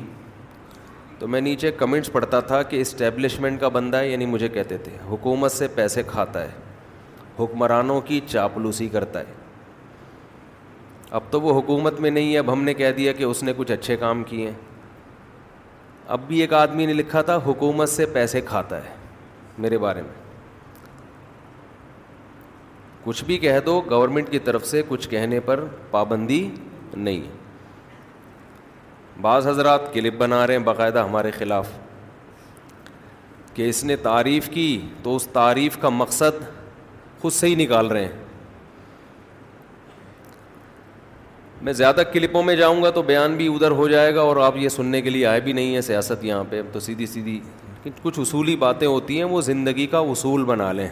تو 1.19 1.27
میں 1.33 1.39
نیچے 1.41 1.71
کمنٹس 1.77 2.11
پڑھتا 2.11 2.39
تھا 2.51 2.61
کہ 2.71 2.81
اسٹیبلشمنٹ 2.81 3.59
کا 3.59 3.67
بندہ 3.77 3.97
ہے 3.97 4.09
یعنی 4.09 4.25
مجھے 4.33 4.47
کہتے 4.57 4.77
تھے 4.83 4.91
حکومت 5.09 5.51
سے 5.51 5.67
پیسے 5.75 6.03
کھاتا 6.07 6.43
ہے 6.43 6.51
حکمرانوں 7.39 7.99
کی 8.05 8.19
چاپلوسی 8.27 8.87
کرتا 8.89 9.19
ہے 9.19 9.33
اب 11.17 11.23
تو 11.31 11.41
وہ 11.41 11.57
حکومت 11.59 11.99
میں 12.03 12.09
نہیں 12.11 12.33
ہے 12.33 12.37
اب 12.39 12.51
ہم 12.53 12.63
نے 12.63 12.73
کہہ 12.83 12.91
دیا 12.97 13.11
کہ 13.17 13.23
اس 13.23 13.43
نے 13.43 13.53
کچھ 13.57 13.71
اچھے 13.71 13.97
کام 13.97 14.23
کیے 14.29 14.45
ہیں 14.47 14.53
اب 16.15 16.19
بھی 16.27 16.39
ایک 16.41 16.53
آدمی 16.53 16.85
نے 16.85 16.93
لکھا 16.93 17.21
تھا 17.29 17.35
حکومت 17.45 17.89
سے 17.89 18.05
پیسے 18.13 18.41
کھاتا 18.49 18.77
ہے 18.83 18.95
میرے 19.63 19.77
بارے 19.77 20.01
میں 20.01 20.13
کچھ 23.03 23.23
بھی 23.25 23.37
کہہ 23.37 23.59
دو 23.65 23.79
گورنمنٹ 23.89 24.29
کی 24.31 24.39
طرف 24.45 24.65
سے 24.67 24.81
کچھ 24.87 25.07
کہنے 25.09 25.39
پر 25.49 25.63
پابندی 25.91 26.39
نہیں 26.95 27.19
ہے 27.21 27.35
بعض 29.21 29.47
حضرات 29.47 29.93
کلپ 29.93 30.17
بنا 30.17 30.45
رہے 30.47 30.57
ہیں 30.57 30.63
باقاعدہ 30.63 31.03
ہمارے 31.03 31.31
خلاف 31.37 31.67
کہ 33.53 33.69
اس 33.69 33.83
نے 33.83 33.95
تعریف 34.09 34.49
کی 34.53 34.67
تو 35.03 35.15
اس 35.15 35.27
تعریف 35.33 35.77
کا 35.81 35.89
مقصد 35.89 36.41
خود 37.21 37.33
سے 37.33 37.47
ہی 37.47 37.55
نکال 37.63 37.87
رہے 37.87 38.05
ہیں 38.05 38.26
میں 41.63 41.73
زیادہ 41.73 42.01
کلپوں 42.13 42.41
میں 42.43 42.55
جاؤں 42.55 42.81
گا 42.83 42.89
تو 42.95 43.01
بیان 43.03 43.35
بھی 43.37 43.45
ادھر 43.53 43.71
ہو 43.77 43.87
جائے 43.87 44.13
گا 44.15 44.21
اور 44.21 44.37
آپ 44.45 44.57
یہ 44.57 44.69
سننے 44.69 45.01
کے 45.01 45.09
لیے 45.09 45.25
آئے 45.27 45.39
بھی 45.41 45.53
نہیں 45.53 45.73
ہیں 45.73 45.81
سیاست 45.81 46.23
یہاں 46.25 46.43
پہ 46.49 46.59
اب 46.59 46.65
تو 46.73 46.79
سیدھی 46.79 47.05
سیدھی 47.05 47.39
کچھ 48.01 48.19
اصولی 48.19 48.55
باتیں 48.63 48.87
ہوتی 48.87 49.17
ہیں 49.17 49.23
وہ 49.29 49.41
زندگی 49.41 49.85
کا 49.91 49.99
اصول 50.11 50.43
بنا 50.45 50.71
لیں 50.73 50.87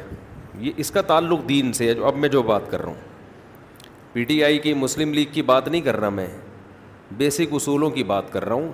یہ 0.60 0.72
اس 0.84 0.92
کا 0.92 1.02
تعلق 1.12 1.48
دین 1.50 1.72
سے 1.74 1.88
ہے 1.92 1.94
اب 2.08 2.18
میں 2.18 2.30
جو 2.30 2.42
بات 2.44 2.70
کر 2.72 2.82
رہا 2.82 2.90
ہوں 2.90 4.14
پی 4.14 4.24
ٹی 4.24 4.44
آئی 4.44 4.58
کی 4.60 4.74
مسلم 4.74 5.14
لیگ 5.14 5.34
کی 5.34 5.42
بات 5.52 5.68
نہیں 5.68 5.82
کر 5.82 6.00
رہا 6.00 6.10
میں 6.10 6.28
بیسک 7.18 7.54
اصولوں 7.56 7.90
کی 7.90 8.04
بات 8.14 8.32
کر 8.34 8.46
رہا 8.46 8.56
ہوں 8.56 8.72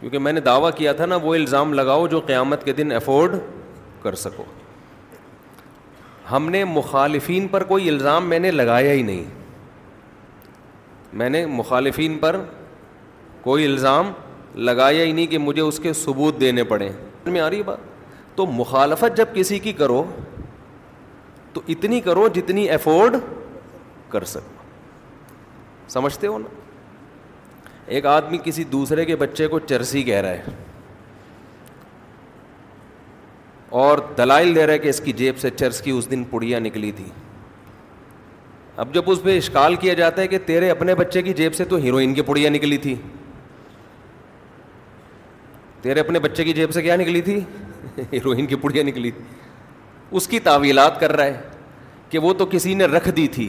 کیونکہ 0.00 0.18
میں 0.18 0.32
نے 0.32 0.40
دعویٰ 0.46 0.70
کیا 0.76 0.92
تھا 0.92 1.06
نا 1.06 1.16
وہ 1.22 1.34
الزام 1.34 1.72
لگاؤ 1.74 2.06
جو 2.06 2.20
قیامت 2.26 2.64
کے 2.64 2.72
دن 2.72 2.92
افورڈ 2.92 3.36
کر 4.02 4.14
سکو 4.22 4.44
ہم 6.30 6.48
نے 6.50 6.62
مخالفین 6.64 7.46
پر 7.48 7.62
کوئی 7.64 7.88
الزام 7.88 8.28
میں 8.28 8.38
نے 8.38 8.50
لگایا 8.50 8.92
ہی 8.92 9.02
نہیں 9.02 9.24
میں 11.12 11.28
نے 11.30 11.44
مخالفین 11.46 12.16
پر 12.20 12.40
کوئی 13.42 13.64
الزام 13.66 14.10
لگایا 14.58 15.04
ہی 15.04 15.12
نہیں 15.12 15.26
کہ 15.30 15.38
مجھے 15.38 15.62
اس 15.62 15.78
کے 15.82 15.92
ثبوت 15.92 16.40
دینے 16.40 16.64
پڑے 16.64 16.88
میں 17.26 17.40
آ 17.40 17.50
رہی 17.50 17.62
بات 17.62 18.36
تو 18.36 18.46
مخالفت 18.52 19.16
جب 19.16 19.28
کسی 19.34 19.58
کی 19.58 19.72
کرو 19.72 20.04
تو 21.52 21.60
اتنی 21.74 22.00
کرو 22.00 22.26
جتنی 22.34 22.68
افورڈ 22.70 23.16
کر 24.10 24.24
سکو 24.32 24.54
سمجھتے 25.88 26.26
ہو 26.26 26.38
نا 26.38 26.48
ایک 27.96 28.06
آدمی 28.06 28.38
کسی 28.44 28.64
دوسرے 28.72 29.04
کے 29.04 29.16
بچے 29.16 29.46
کو 29.48 29.58
چرسی 29.58 30.02
کہہ 30.02 30.20
رہا 30.20 30.30
ہے 30.30 30.54
اور 33.86 33.98
دلائل 34.18 34.54
دے 34.54 34.66
رہا 34.66 34.72
ہے 34.72 34.78
کہ 34.78 34.88
اس 34.88 35.00
کی 35.04 35.12
جیب 35.12 35.38
سے 35.38 35.50
چرس 35.50 35.80
کی 35.82 35.90
اس 35.90 36.10
دن 36.10 36.24
پڑیا 36.30 36.58
نکلی 36.58 36.90
تھی 36.96 37.04
اب 38.82 38.92
جب 38.94 39.02
اس 39.10 39.22
پہ 39.22 39.36
اشکال 39.38 39.74
کیا 39.82 39.92
جاتا 39.94 40.22
ہے 40.22 40.28
کہ 40.28 40.38
تیرے 40.46 40.70
اپنے 40.70 40.94
بچے 40.94 41.20
کی 41.22 41.32
جیب 41.34 41.54
سے 41.54 41.64
تو 41.68 41.76
ہیروئن 41.82 42.14
کی 42.14 42.22
پڑیاں 42.22 42.50
نکلی 42.50 42.76
تھی 42.78 42.94
تیرے 45.82 46.00
اپنے 46.00 46.18
بچے 46.18 46.44
کی 46.44 46.52
جیب 46.52 46.72
سے 46.72 46.82
کیا 46.82 46.96
نکلی 46.96 47.20
تھی 47.28 47.38
ہیروئن 48.12 48.46
کی 48.46 48.56
پڑیاں 48.62 48.84
نکلی 48.84 49.10
اس 50.16 50.28
کی 50.28 50.40
تعویلات 50.48 51.00
کر 51.00 51.12
رہا 51.16 51.24
ہے 51.24 51.40
کہ 52.10 52.18
وہ 52.26 52.32
تو 52.38 52.46
کسی 52.50 52.74
نے 52.74 52.84
رکھ 52.86 53.08
دی 53.16 53.26
تھی 53.34 53.48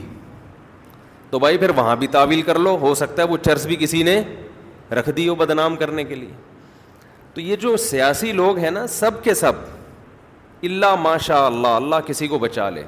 تو 1.30 1.40
بھائی 1.40 1.58
پھر 1.58 1.70
وہاں 1.76 1.96
بھی 1.96 2.08
تعویل 2.12 2.42
کر 2.42 2.60
لو 2.60 2.78
ہو 2.82 2.94
سکتا 2.96 3.22
ہے 3.24 3.28
وہ 3.28 3.38
چرس 3.46 3.66
بھی 3.68 3.76
کسی 3.80 4.04
نے 4.04 4.20
رکھ 5.00 5.10
دی 5.18 5.28
ہو 5.30 5.36
بدنام 5.36 5.76
کرنے 5.78 6.04
کے 6.04 6.16
لیے 6.16 6.32
تو 7.34 7.42
یہ 7.42 7.56
جو 7.62 7.76
سیاسی 7.92 8.32
لوگ 8.32 8.58
ہیں 8.60 8.72
نا 8.72 8.86
سب 9.00 9.24
کے 9.24 9.34
سب 9.44 9.52
اللہ 10.66 10.96
ماشاء 11.00 11.46
اللہ 11.46 11.76
اللہ 11.82 11.96
کسی 12.06 12.28
کو 12.28 12.40
بچا 12.40 12.70
لے 12.70 12.84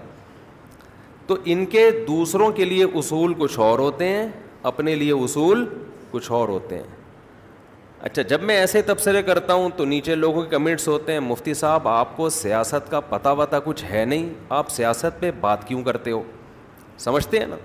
تو 1.30 1.36
ان 1.54 1.66
کے 1.74 1.90
دوسروں 2.08 2.50
کے 2.58 2.66
لیے 2.66 2.84
اصول 2.98 3.34
کچھ 3.38 3.58
اور 3.64 3.80
ہوتے 3.80 4.06
ہیں 4.10 4.26
اپنے 4.70 4.94
لیے 4.96 5.12
اصول 5.24 5.64
کچھ 6.12 6.32
اور 6.38 6.50
ہوتے 6.50 6.76
ہیں 6.76 6.84
اچھا 8.08 8.22
جب 8.32 8.44
میں 8.50 8.56
ایسے 8.60 8.82
تبصرے 8.88 9.22
کرتا 9.24 9.54
ہوں 9.54 9.70
تو 9.78 9.86
نیچے 9.92 10.16
لوگوں 10.16 10.42
کے 10.44 10.50
کمنٹس 10.56 10.88
ہوتے 10.88 11.14
ہیں 11.14 11.20
مفتی 11.20 11.54
صاحب 11.62 11.88
آپ 11.88 12.16
کو 12.18 12.30
سیاست 12.38 12.90
کا 12.92 13.00
پتہ 13.10 13.30
وتا 13.38 13.60
کچھ 13.66 13.84
ہے 13.90 14.04
نہیں 14.06 14.28
آپ 14.60 14.70
سیاست 14.72 15.20
پہ 15.22 15.32
بات 15.42 15.68
کیوں 15.68 15.84
کرتے 15.90 16.12
ہو 16.12 16.22
سمجھتے 17.08 17.40
ہیں 17.40 17.48
نا 17.48 17.56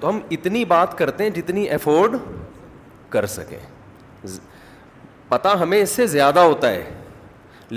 تو 0.00 0.08
ہم 0.08 0.20
اتنی 0.36 0.64
بات 0.74 0.96
کرتے 0.98 1.24
ہیں 1.24 1.30
جتنی 1.40 1.68
افورڈ 1.78 2.16
کر 3.10 3.26
سکیں 3.36 3.58
پتہ 5.28 5.56
ہمیں 5.60 5.80
اس 5.82 5.90
سے 5.96 6.06
زیادہ 6.16 6.40
ہوتا 6.50 6.70
ہے 6.72 6.82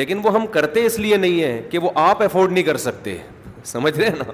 لیکن 0.02 0.20
وہ 0.24 0.34
ہم 0.36 0.48
کرتے 0.58 0.86
اس 0.86 1.00
لیے 1.00 1.18
نہیں 1.18 1.44
ہیں 1.44 1.62
کہ 1.72 1.78
وہ 1.80 1.90
آپ 2.10 2.22
افورڈ 2.24 2.52
نہیں 2.52 2.64
کر 2.64 2.78
سکتے 2.90 3.18
سمجھ 3.76 3.98
رہے 4.00 4.08
ہیں 4.10 4.16
نا 4.20 4.32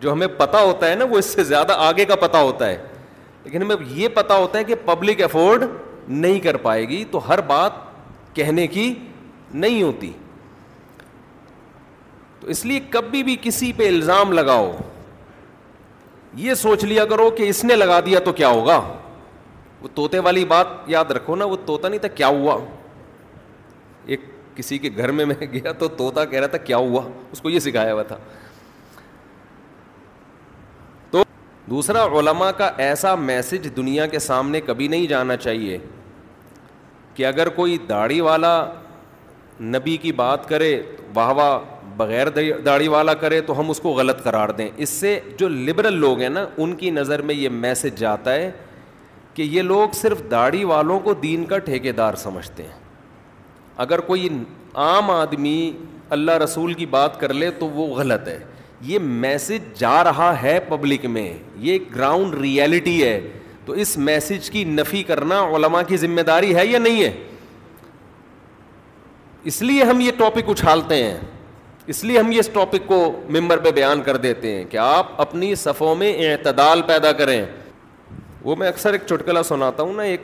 جو 0.00 0.12
ہمیں 0.12 0.26
پتا 0.36 0.60
ہوتا 0.62 0.88
ہے 0.90 0.94
نا 0.94 1.04
وہ 1.10 1.18
اس 1.18 1.26
سے 1.34 1.44
زیادہ 1.44 1.72
آگے 1.86 2.04
کا 2.12 2.16
پتا 2.24 2.40
ہوتا 2.42 2.68
ہے 2.68 2.76
لیکن 3.44 3.62
ہمیں 3.62 3.76
یہ 3.94 4.08
پتا 4.14 4.36
ہوتا 4.36 4.58
ہے 4.58 4.64
کہ 4.64 4.74
پبلک 4.84 5.22
افورڈ 5.22 5.64
نہیں 6.24 6.38
کر 6.40 6.56
پائے 6.66 6.88
گی 6.88 7.04
تو 7.10 7.28
ہر 7.28 7.40
بات 7.46 7.72
کہنے 8.34 8.66
کی 8.76 8.92
نہیں 9.64 9.82
ہوتی 9.82 10.10
تو 12.40 12.46
اس 12.54 12.64
لیے 12.66 12.80
کبھی 12.90 13.22
بھی 13.28 13.36
کسی 13.42 13.72
پہ 13.76 13.88
الزام 13.88 14.32
لگاؤ 14.32 14.70
یہ 16.44 16.54
سوچ 16.62 16.84
لیا 16.84 17.04
کرو 17.10 17.30
کہ 17.36 17.48
اس 17.48 17.62
نے 17.64 17.76
لگا 17.76 17.98
دیا 18.06 18.18
تو 18.24 18.32
کیا 18.40 18.48
ہوگا 18.48 18.80
وہ 19.80 19.88
توتے 19.94 20.18
والی 20.26 20.44
بات 20.52 20.66
یاد 20.90 21.10
رکھو 21.16 21.36
نا 21.36 21.44
وہ 21.44 21.56
توتا 21.66 21.88
نہیں 21.88 22.00
تھا 22.00 22.08
کیا 22.20 22.28
ہوا 22.38 22.56
ایک 24.12 24.20
کسی 24.56 24.78
کے 24.78 24.90
گھر 24.96 25.10
میں 25.18 25.24
میں 25.26 25.34
گیا 25.52 25.72
تو 25.78 25.88
توتا 25.96 26.24
کہہ 26.24 26.38
رہا 26.40 26.46
تھا 26.54 26.58
کیا 26.58 26.76
ہوا 26.76 27.02
اس 27.32 27.40
کو 27.40 27.50
یہ 27.50 27.58
سکھایا 27.66 27.92
ہوا 27.92 28.02
تھا 28.12 28.16
دوسرا 31.70 32.02
علماء 32.18 32.50
کا 32.56 32.70
ایسا 32.82 33.14
میسج 33.28 33.68
دنیا 33.76 34.06
کے 34.12 34.18
سامنے 34.26 34.60
کبھی 34.66 34.86
نہیں 34.88 35.06
جانا 35.06 35.36
چاہیے 35.46 35.78
کہ 37.14 37.26
اگر 37.26 37.48
کوئی 37.56 37.76
داڑھی 37.88 38.20
والا 38.28 38.52
نبی 39.74 39.96
کی 40.02 40.12
بات 40.22 40.48
کرے 40.48 40.70
واہ 41.14 41.32
واہ 41.36 41.58
بغیر 41.96 42.26
داڑھی 42.64 42.88
والا 42.88 43.14
کرے 43.22 43.40
تو 43.46 43.58
ہم 43.60 43.70
اس 43.70 43.80
کو 43.80 43.90
غلط 44.00 44.22
قرار 44.24 44.48
دیں 44.58 44.68
اس 44.84 44.88
سے 44.88 45.18
جو 45.38 45.48
لبرل 45.48 45.96
لوگ 46.00 46.20
ہیں 46.20 46.28
نا 46.28 46.44
ان 46.64 46.74
کی 46.82 46.90
نظر 46.98 47.22
میں 47.30 47.34
یہ 47.34 47.48
میسج 47.64 47.98
جاتا 48.00 48.34
ہے 48.34 48.50
کہ 49.34 49.42
یہ 49.54 49.62
لوگ 49.62 49.94
صرف 50.00 50.22
داڑھی 50.30 50.62
والوں 50.72 51.00
کو 51.08 51.14
دین 51.22 51.44
کا 51.52 51.58
ٹھیکے 51.68 51.92
دار 52.02 52.14
سمجھتے 52.26 52.62
ہیں 52.62 52.76
اگر 53.86 54.00
کوئی 54.12 54.28
عام 54.86 55.10
آدمی 55.10 55.58
اللہ 56.16 56.36
رسول 56.44 56.72
کی 56.74 56.86
بات 56.98 57.18
کر 57.20 57.32
لے 57.34 57.50
تو 57.58 57.68
وہ 57.78 57.86
غلط 57.96 58.28
ہے 58.28 58.38
یہ 58.86 58.98
میسج 59.02 59.78
جا 59.80 60.02
رہا 60.04 60.30
ہے 60.42 60.58
پبلک 60.68 61.04
میں 61.12 61.32
یہ 61.60 61.78
گراؤنڈ 61.94 62.34
ریئلٹی 62.40 63.02
ہے 63.02 63.20
تو 63.66 63.72
اس 63.84 63.96
میسج 63.98 64.50
کی 64.50 64.62
نفی 64.64 65.02
کرنا 65.02 65.40
علماء 65.56 65.82
کی 65.88 65.96
ذمہ 65.96 66.20
داری 66.26 66.54
ہے 66.56 66.66
یا 66.66 66.78
نہیں 66.78 67.02
ہے 67.02 67.10
اس 69.50 69.60
لیے 69.62 69.82
ہم 69.84 70.00
یہ 70.00 70.12
ٹاپک 70.18 70.48
اچھالتے 70.50 71.02
ہیں 71.02 71.18
اس 71.92 72.02
لیے 72.04 72.18
ہم 72.18 72.30
یہ 72.32 72.38
اس 72.40 72.48
ٹاپک 72.52 72.86
کو 72.86 72.96
ممبر 73.38 73.58
پہ 73.64 73.70
بیان 73.72 74.02
کر 74.02 74.16
دیتے 74.24 74.52
ہیں 74.54 74.64
کہ 74.70 74.76
آپ 74.80 75.20
اپنی 75.20 75.54
صفوں 75.64 75.94
میں 75.96 76.12
اعتدال 76.30 76.82
پیدا 76.86 77.12
کریں 77.20 77.44
وہ 78.42 78.56
میں 78.56 78.68
اکثر 78.68 78.92
ایک 78.92 79.02
چٹکلا 79.06 79.42
سناتا 79.42 79.82
ہوں 79.82 79.92
نا 79.94 80.02
ایک 80.02 80.20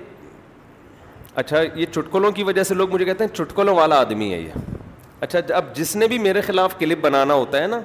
اچھا 1.42 1.60
یہ 1.74 1.86
چٹکلوں 1.94 2.30
کی 2.32 2.42
وجہ 2.44 2.62
سے 2.64 2.74
لوگ 2.74 2.92
مجھے 2.94 3.04
کہتے 3.04 3.24
ہیں 3.24 3.34
چٹکلوں 3.34 3.74
والا 3.76 3.98
آدمی 4.00 4.32
ہے 4.32 4.40
یہ 4.40 4.60
اچھا 5.20 5.38
اب 5.56 5.74
جس 5.76 5.94
نے 5.96 6.06
بھی 6.08 6.18
میرے 6.18 6.40
خلاف 6.46 6.78
کلپ 6.78 6.98
بنانا 7.02 7.34
ہوتا 7.34 7.62
ہے 7.62 7.66
نا 7.66 7.80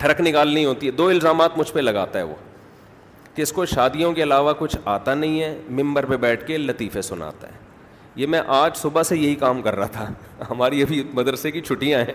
ٹھڑک 0.00 0.20
نکالنی 0.20 0.64
ہوتی 0.64 0.86
ہے 0.86 0.90
دو 0.98 1.06
الزامات 1.08 1.56
مجھ 1.58 1.72
پہ 1.72 1.80
لگاتا 1.80 2.18
ہے 2.18 2.24
وہ 2.24 2.34
کہ 3.34 3.42
اس 3.42 3.52
کو 3.52 3.64
شادیوں 3.66 4.12
کے 4.12 4.22
علاوہ 4.22 4.52
کچھ 4.58 4.76
آتا 4.92 5.14
نہیں 5.14 5.40
ہے 5.42 5.56
ممبر 5.80 6.04
پہ 6.10 6.16
بیٹھ 6.26 6.46
کے 6.46 6.56
لطیفے 6.58 7.02
سناتا 7.02 7.48
ہے 7.48 7.58
یہ 8.20 8.26
میں 8.26 8.40
آج 8.58 8.76
صبح 8.76 9.02
سے 9.08 9.16
یہی 9.16 9.34
کام 9.44 9.60
کر 9.62 9.76
رہا 9.76 9.86
تھا 9.92 10.08
ہماری 10.50 10.80
ابھی 10.82 11.02
مدرسے 11.14 11.50
کی 11.50 11.60
چھٹیاں 11.60 11.98
ہیں 12.04 12.14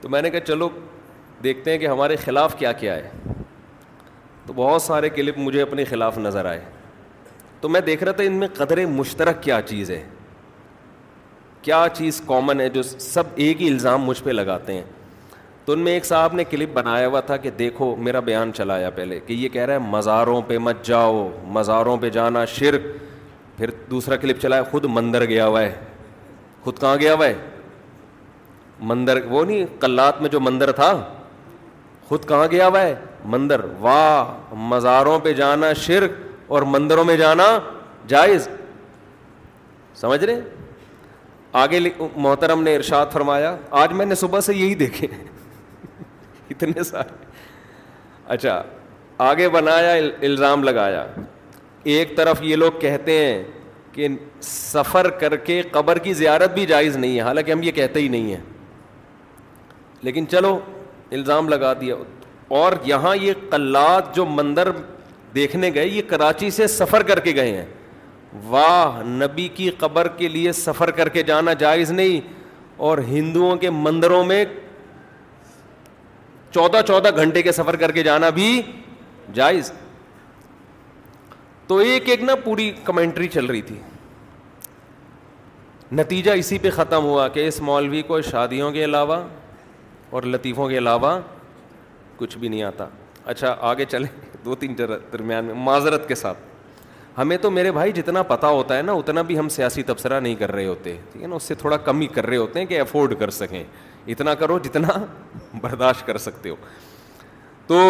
تو 0.00 0.08
میں 0.08 0.20
نے 0.22 0.30
کہا 0.30 0.40
چلو 0.46 0.68
دیکھتے 1.44 1.70
ہیں 1.70 1.78
کہ 1.78 1.86
ہمارے 1.88 2.16
خلاف 2.24 2.56
کیا 2.58 2.72
کیا 2.82 2.94
ہے 2.96 3.10
تو 4.46 4.52
بہت 4.56 4.82
سارے 4.82 5.08
کلپ 5.10 5.38
مجھے 5.38 5.62
اپنے 5.62 5.84
خلاف 5.90 6.18
نظر 6.18 6.44
آئے 6.46 6.60
تو 7.60 7.68
میں 7.68 7.80
دیکھ 7.86 8.04
رہا 8.04 8.12
تھا 8.12 8.24
ان 8.24 8.32
میں 8.40 8.48
قدر 8.56 8.84
مشترک 8.96 9.42
کیا 9.42 9.60
چیز 9.66 9.90
ہے 9.90 10.02
کیا 11.62 11.84
چیز 11.94 12.20
کامن 12.26 12.60
ہے 12.60 12.68
جو 12.68 12.82
سب 12.82 13.24
ایک 13.44 13.62
ہی 13.62 13.68
الزام 13.72 14.04
مجھ 14.04 14.22
پہ 14.24 14.30
لگاتے 14.30 14.72
ہیں 14.74 14.82
تو 15.66 15.72
ان 15.72 15.78
میں 15.80 15.92
ایک 15.92 16.04
صاحب 16.04 16.32
نے 16.34 16.44
کلپ 16.44 16.72
بنایا 16.74 17.06
ہوا 17.06 17.20
تھا 17.28 17.36
کہ 17.42 17.50
دیکھو 17.58 17.94
میرا 18.06 18.20
بیان 18.26 18.50
چلایا 18.56 18.88
پہلے 18.94 19.18
کہ 19.26 19.32
یہ 19.32 19.48
کہہ 19.52 19.64
رہا 19.66 19.74
ہے 19.74 19.78
مزاروں 19.94 20.40
پہ 20.46 20.58
مت 20.60 20.84
جاؤ 20.86 21.28
مزاروں 21.56 21.96
پہ 22.00 22.08
جانا 22.16 22.44
شرک 22.54 22.86
پھر 23.58 23.70
دوسرا 23.90 24.16
کلپ 24.24 24.40
چلا 24.42 24.62
خود 24.70 24.84
مندر 24.94 25.24
گیا 25.28 25.46
ہوا 25.46 25.62
ہے 25.62 25.74
خود 26.64 26.78
کہاں 26.80 26.96
گیا 27.00 27.14
ہوا 27.14 27.26
ہے 27.26 27.34
مندر 28.90 29.24
وہ 29.30 29.44
نہیں 29.44 29.64
کلات 29.80 30.20
میں 30.22 30.30
جو 30.30 30.40
مندر 30.40 30.72
تھا 30.82 30.92
خود 32.08 32.28
کہاں 32.28 32.46
گیا 32.50 32.66
ہوا 32.68 32.82
ہے 32.82 32.94
مندر 33.36 33.60
واہ 33.80 34.54
مزاروں 34.72 35.18
پہ 35.24 35.32
جانا 35.32 35.72
شرک 35.86 36.20
اور 36.52 36.62
مندروں 36.74 37.04
میں 37.04 37.16
جانا 37.16 37.44
جائز 38.08 38.48
سمجھ 40.00 40.24
رہے 40.24 40.40
آگے 41.62 41.80
محترم 42.16 42.62
نے 42.62 42.74
ارشاد 42.76 43.06
فرمایا 43.12 43.54
آج 43.82 43.92
میں 43.92 44.06
نے 44.06 44.14
صبح 44.26 44.40
سے 44.50 44.54
یہی 44.54 44.74
دیکھے 44.74 45.06
اتنے 46.54 46.82
سارے 46.90 47.12
اچھا 48.32 48.62
آگے 49.30 49.48
بنایا 49.48 49.92
الزام 50.28 50.62
لگایا 50.64 51.04
ایک 51.94 52.16
طرف 52.16 52.42
یہ 52.42 52.56
لوگ 52.56 52.78
کہتے 52.80 53.18
ہیں 53.24 53.42
کہ 53.92 54.08
سفر 54.42 55.08
کر 55.22 55.36
کے 55.48 55.60
قبر 55.72 55.98
کی 56.06 56.12
زیارت 56.20 56.54
بھی 56.54 56.64
جائز 56.66 56.96
نہیں 56.96 57.14
ہے 57.16 57.20
حالانکہ 57.22 57.52
ہم 57.52 57.62
یہ 57.62 57.70
کہتے 57.72 58.00
ہی 58.00 58.08
نہیں 58.14 58.30
ہیں 58.34 58.42
لیکن 60.02 60.26
چلو 60.30 60.58
الزام 61.18 61.48
لگا 61.48 61.72
دیا 61.80 61.94
اور 62.62 62.72
یہاں 62.84 63.14
یہ 63.16 63.32
کلات 63.50 64.14
جو 64.14 64.24
مندر 64.40 64.70
دیکھنے 65.34 65.70
گئے 65.74 65.86
یہ 65.86 66.02
کراچی 66.08 66.50
سے 66.56 66.66
سفر 66.80 67.02
کر 67.10 67.20
کے 67.20 67.34
گئے 67.36 67.56
ہیں 67.56 67.64
واہ 68.50 69.02
نبی 69.22 69.46
کی 69.54 69.70
قبر 69.78 70.08
کے 70.16 70.28
لیے 70.28 70.52
سفر 70.66 70.90
کر 71.00 71.08
کے 71.16 71.22
جانا 71.32 71.52
جائز 71.64 71.90
نہیں 71.92 72.20
اور 72.88 72.98
ہندوؤں 73.12 73.56
کے 73.56 73.70
مندروں 73.70 74.24
میں 74.30 74.44
چودہ 76.54 76.80
چودہ 76.86 77.10
گھنٹے 77.16 77.42
کے 77.42 77.52
سفر 77.52 77.76
کر 77.76 77.90
کے 77.92 78.02
جانا 78.02 78.28
بھی 78.36 78.50
جائز 79.34 79.70
تو 81.66 81.76
ایک 81.88 82.08
ایک 82.10 82.22
نا 82.22 82.34
پوری 82.44 82.70
کمنٹری 82.84 83.28
چل 83.32 83.46
رہی 83.46 83.62
تھی 83.70 83.76
نتیجہ 85.96 86.30
اسی 86.40 86.58
پہ 86.58 86.70
ختم 86.74 87.04
ہوا 87.04 87.26
کہ 87.36 87.46
اس 87.48 87.60
مولوی 87.60 88.02
کو 88.06 88.20
شادیوں 88.22 88.70
کے 88.72 88.84
علاوہ 88.84 89.16
اور 90.14 90.22
لطیفوں 90.32 90.68
کے 90.68 90.78
علاوہ 90.78 91.18
کچھ 92.16 92.36
بھی 92.38 92.48
نہیں 92.48 92.62
آتا 92.62 92.86
اچھا 93.32 93.54
آگے 93.70 93.84
چلے 93.90 94.06
دو 94.44 94.54
تین 94.58 94.78
درمیان 94.78 95.44
میں 95.44 95.54
معذرت 95.64 96.06
کے 96.08 96.14
ساتھ 96.14 96.38
ہمیں 97.18 97.36
تو 97.42 97.50
میرے 97.50 97.72
بھائی 97.72 97.92
جتنا 97.92 98.22
پتا 98.30 98.48
ہوتا 98.48 98.76
ہے 98.76 98.82
نا 98.82 98.92
اتنا 98.92 99.22
بھی 99.26 99.38
ہم 99.38 99.48
سیاسی 99.56 99.82
تبصرہ 99.90 100.20
نہیں 100.20 100.34
کر 100.38 100.52
رہے 100.52 100.66
ہوتے 100.66 100.96
ٹھیک 101.12 101.22
ہے 101.22 101.28
نا 101.28 101.36
اس 101.36 101.42
سے 101.42 101.54
تھوڑا 101.64 101.76
کم 101.88 102.00
ہی 102.00 102.06
کر 102.14 102.26
رہے 102.26 102.36
ہوتے 102.36 102.58
ہیں 102.58 102.66
کہ 102.66 102.80
افورڈ 102.80 103.14
کر 103.18 103.30
سکیں 103.36 103.62
اتنا 104.12 104.34
کرو 104.40 104.58
جتنا 104.62 104.88
برداشت 105.60 106.06
کر 106.06 106.16
سکتے 106.24 106.48
ہو 106.50 106.56
تو 107.66 107.80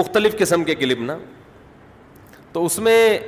مختلف 0.00 0.38
قسم 0.38 0.64
کے 0.64 0.74
کلپ 0.74 1.00
نا 1.00 1.16
تو 2.52 2.64
اس 2.66 2.78
میں 2.88 3.18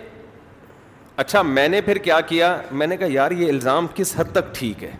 اچھا 1.24 1.42
میں 1.42 1.66
نے 1.68 1.80
پھر 1.80 1.98
کیا 2.04 2.20
کیا 2.28 2.56
میں 2.70 2.86
نے 2.86 2.96
کہا 2.96 3.06
یار 3.12 3.30
یہ 3.30 3.48
الزام 3.52 3.86
کس 3.94 4.14
حد 4.16 4.32
تک 4.32 4.54
ٹھیک 4.58 4.84
ہے 4.84 4.90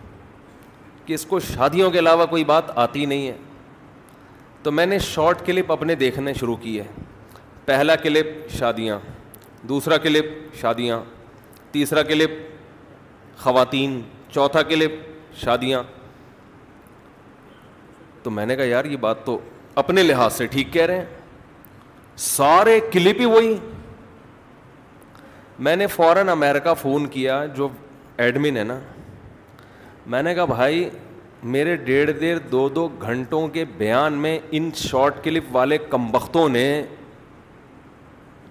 کہ 1.05 1.13
اس 1.13 1.25
کو 1.25 1.39
شادیوں 1.39 1.89
کے 1.91 1.99
علاوہ 1.99 2.25
کوئی 2.29 2.43
بات 2.45 2.71
آتی 2.79 3.05
نہیں 3.05 3.27
ہے 3.27 3.37
تو 4.63 4.71
میں 4.71 4.85
نے 4.85 4.99
شارٹ 4.99 5.45
کلپ 5.45 5.71
اپنے 5.71 5.95
دیکھنے 5.95 6.33
شروع 6.39 6.55
کی 6.61 6.79
ہے 6.79 6.83
پہلا 7.65 7.95
کلپ 8.03 8.27
شادیاں 8.57 8.99
دوسرا 9.69 9.97
کلپ 10.03 10.25
شادیاں 10.61 10.99
تیسرا 11.71 12.03
کلپ 12.03 12.29
خواتین 13.43 13.91
چوتھا 14.31 14.61
لیے 14.69 14.87
شادیاں 15.43 15.81
تو 18.23 18.31
میں 18.31 18.45
نے 18.45 18.55
کہا 18.55 18.63
یار 18.65 18.85
یہ 18.85 18.97
بات 19.05 19.25
تو 19.25 19.39
اپنے 19.81 20.01
لحاظ 20.03 20.33
سے 20.33 20.45
ٹھیک 20.55 20.71
کہہ 20.73 20.85
رہے 20.85 20.97
ہیں 20.97 21.05
سارے 22.25 22.79
کلپ 22.93 23.19
ہی 23.21 23.25
وہی 23.25 23.55
میں 25.67 25.75
نے 25.75 25.87
فوراً 25.95 26.29
امیرکا 26.29 26.73
فون 26.83 27.05
کیا 27.15 27.43
جو 27.55 27.67
ایڈمن 28.25 28.57
ہے 28.57 28.63
نا 28.63 28.79
میں 30.13 30.21
نے 30.23 30.33
کہا 30.35 30.45
بھائی 30.55 30.87
میرے 31.55 31.75
ڈیڑھ 31.89 32.11
دیر 32.19 32.37
دو 32.51 32.67
دو 32.75 32.87
گھنٹوں 33.01 33.47
کے 33.57 33.63
بیان 33.77 34.13
میں 34.25 34.37
ان 34.57 34.69
شارٹ 34.83 35.23
کلپ 35.23 35.55
والے 35.55 35.77
کمبختوں 35.89 36.47
نے 36.49 36.65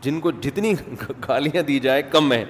جن 0.02 0.20
کو 0.20 0.30
جتنی 0.44 0.72
گالیاں 1.28 1.62
دی 1.72 1.78
جائے 1.86 2.02
کم 2.10 2.32
ہیں 2.32 2.44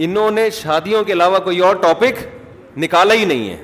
انہوں 0.00 0.30
نے 0.30 0.48
شادیوں 0.52 1.02
کے 1.04 1.12
علاوہ 1.12 1.38
کوئی 1.44 1.58
اور 1.64 1.76
ٹاپک 1.82 2.22
نکالا 2.82 3.14
ہی 3.14 3.24
نہیں 3.24 3.48
ہے 3.50 3.56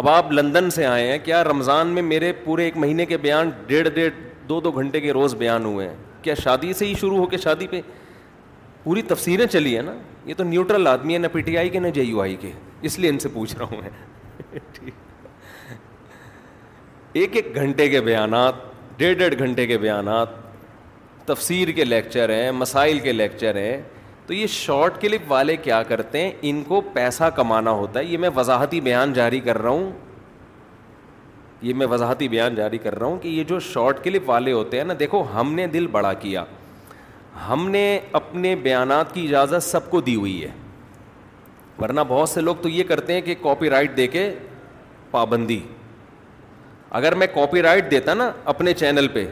اب 0.00 0.08
آپ 0.08 0.30
لندن 0.32 0.70
سے 0.70 0.84
آئے 0.86 1.06
ہیں 1.10 1.18
کیا 1.24 1.42
رمضان 1.44 1.88
میں 1.94 2.02
میرے 2.02 2.32
پورے 2.44 2.64
ایک 2.64 2.76
مہینے 2.76 3.06
کے 3.06 3.16
بیان 3.26 3.50
ڈیڑھ 3.66 3.88
ڈیڑھ 3.94 4.14
دو 4.48 4.60
دو 4.60 4.70
گھنٹے 4.70 5.00
کے 5.00 5.12
روز 5.12 5.34
بیان 5.38 5.64
ہوئے 5.64 5.88
ہیں 5.88 5.94
کیا 6.22 6.34
شادی 6.42 6.72
سے 6.78 6.86
ہی 6.86 6.94
شروع 7.00 7.18
ہو 7.18 7.26
کے 7.26 7.38
شادی 7.38 7.66
پہ 7.70 7.80
پوری 8.84 9.02
تفسیریں 9.08 9.46
چلی 9.46 9.74
ہیں 9.76 9.82
نا 9.82 9.92
یہ 10.26 10.34
تو 10.36 10.44
نیوٹرل 10.44 10.86
آدمی 10.86 11.12
ہے 11.14 11.18
نہ 11.18 11.26
پی 11.32 11.40
ٹی 11.42 11.56
آئی 11.58 11.68
کے 11.70 11.78
نہ 11.80 11.88
جے 11.94 12.02
یو 12.02 12.20
آئی 12.22 12.36
کے 12.40 12.50
اس 12.88 12.98
لیے 12.98 13.10
ان 13.10 13.18
سے 13.18 13.28
پوچھ 13.34 13.54
رہا 13.56 13.64
ہوں 13.72 13.80
میں 13.82 14.90
ایک 17.20 17.36
ایک 17.36 17.54
گھنٹے 17.54 17.88
کے 17.90 18.00
بیانات 18.00 18.54
ڈیڑھ 18.98 19.18
ڈیڑھ 19.18 19.38
گھنٹے 19.38 19.66
کے 19.66 19.78
بیانات 19.78 20.30
تفسیر 21.26 21.70
کے 21.72 21.84
لیکچر 21.84 22.30
ہیں 22.34 22.50
مسائل 22.52 22.98
کے 23.00 23.12
لیکچر 23.12 23.56
ہیں 23.56 23.80
تو 24.26 24.34
یہ 24.34 24.46
شارٹ 24.46 25.00
کلپ 25.00 25.20
والے 25.28 25.56
کیا 25.56 25.82
کرتے 25.82 26.20
ہیں 26.22 26.30
ان 26.50 26.62
کو 26.68 26.80
پیسہ 26.92 27.24
کمانا 27.36 27.70
ہوتا 27.80 28.00
ہے 28.00 28.04
یہ 28.04 28.18
میں 28.24 28.28
وضاحتی 28.36 28.80
بیان 28.80 29.12
جاری 29.12 29.40
کر 29.46 29.58
رہا 29.62 29.70
ہوں 29.70 29.90
یہ 31.62 31.74
میں 31.76 31.86
وضاحتی 31.90 32.28
بیان 32.28 32.54
جاری 32.54 32.78
کر 32.82 32.98
رہا 32.98 33.06
ہوں 33.06 33.18
کہ 33.22 33.28
یہ 33.28 33.44
جو 33.48 33.58
شارٹ 33.72 34.02
کلپ 34.04 34.28
والے 34.30 34.52
ہوتے 34.52 34.76
ہیں 34.76 34.84
نا 34.84 34.94
دیکھو 34.98 35.22
ہم 35.34 35.52
نے 35.54 35.66
دل 35.72 35.86
بڑا 35.92 36.12
کیا 36.22 36.44
ہم 37.48 37.68
نے 37.70 37.82
اپنے 38.20 38.54
بیانات 38.62 39.14
کی 39.14 39.24
اجازت 39.26 39.62
سب 39.68 39.90
کو 39.90 40.00
دی 40.08 40.14
ہوئی 40.14 40.42
ہے 40.42 40.48
ورنہ 41.78 42.00
بہت 42.08 42.28
سے 42.28 42.40
لوگ 42.40 42.56
تو 42.62 42.68
یہ 42.68 42.84
کرتے 42.88 43.12
ہیں 43.12 43.20
کہ 43.28 43.34
کاپی 43.42 43.70
رائٹ 43.70 43.96
دے 43.96 44.06
کے 44.08 44.30
پابندی 45.10 45.58
اگر 47.00 47.14
میں 47.20 47.26
کاپی 47.34 47.62
رائٹ 47.62 47.90
دیتا 47.90 48.14
نا 48.14 48.30
اپنے 48.52 48.72
چینل 48.82 49.08
پہ 49.12 49.24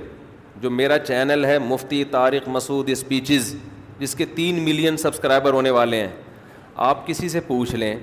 جو 0.60 0.70
میرا 0.70 0.98
چینل 0.98 1.44
ہے 1.44 1.58
مفتی 1.66 2.02
طارق 2.12 2.48
مسعود 2.48 2.88
اسپیچز 2.90 3.54
جس 4.00 4.14
کے 4.16 4.24
تین 4.34 4.60
ملین 4.64 4.96
سبسکرائبر 4.96 5.52
ہونے 5.52 5.70
والے 5.76 5.96
ہیں 6.00 6.10
آپ 6.90 7.06
کسی 7.06 7.28
سے 7.28 7.40
پوچھ 7.46 7.74
لیں 7.74 7.94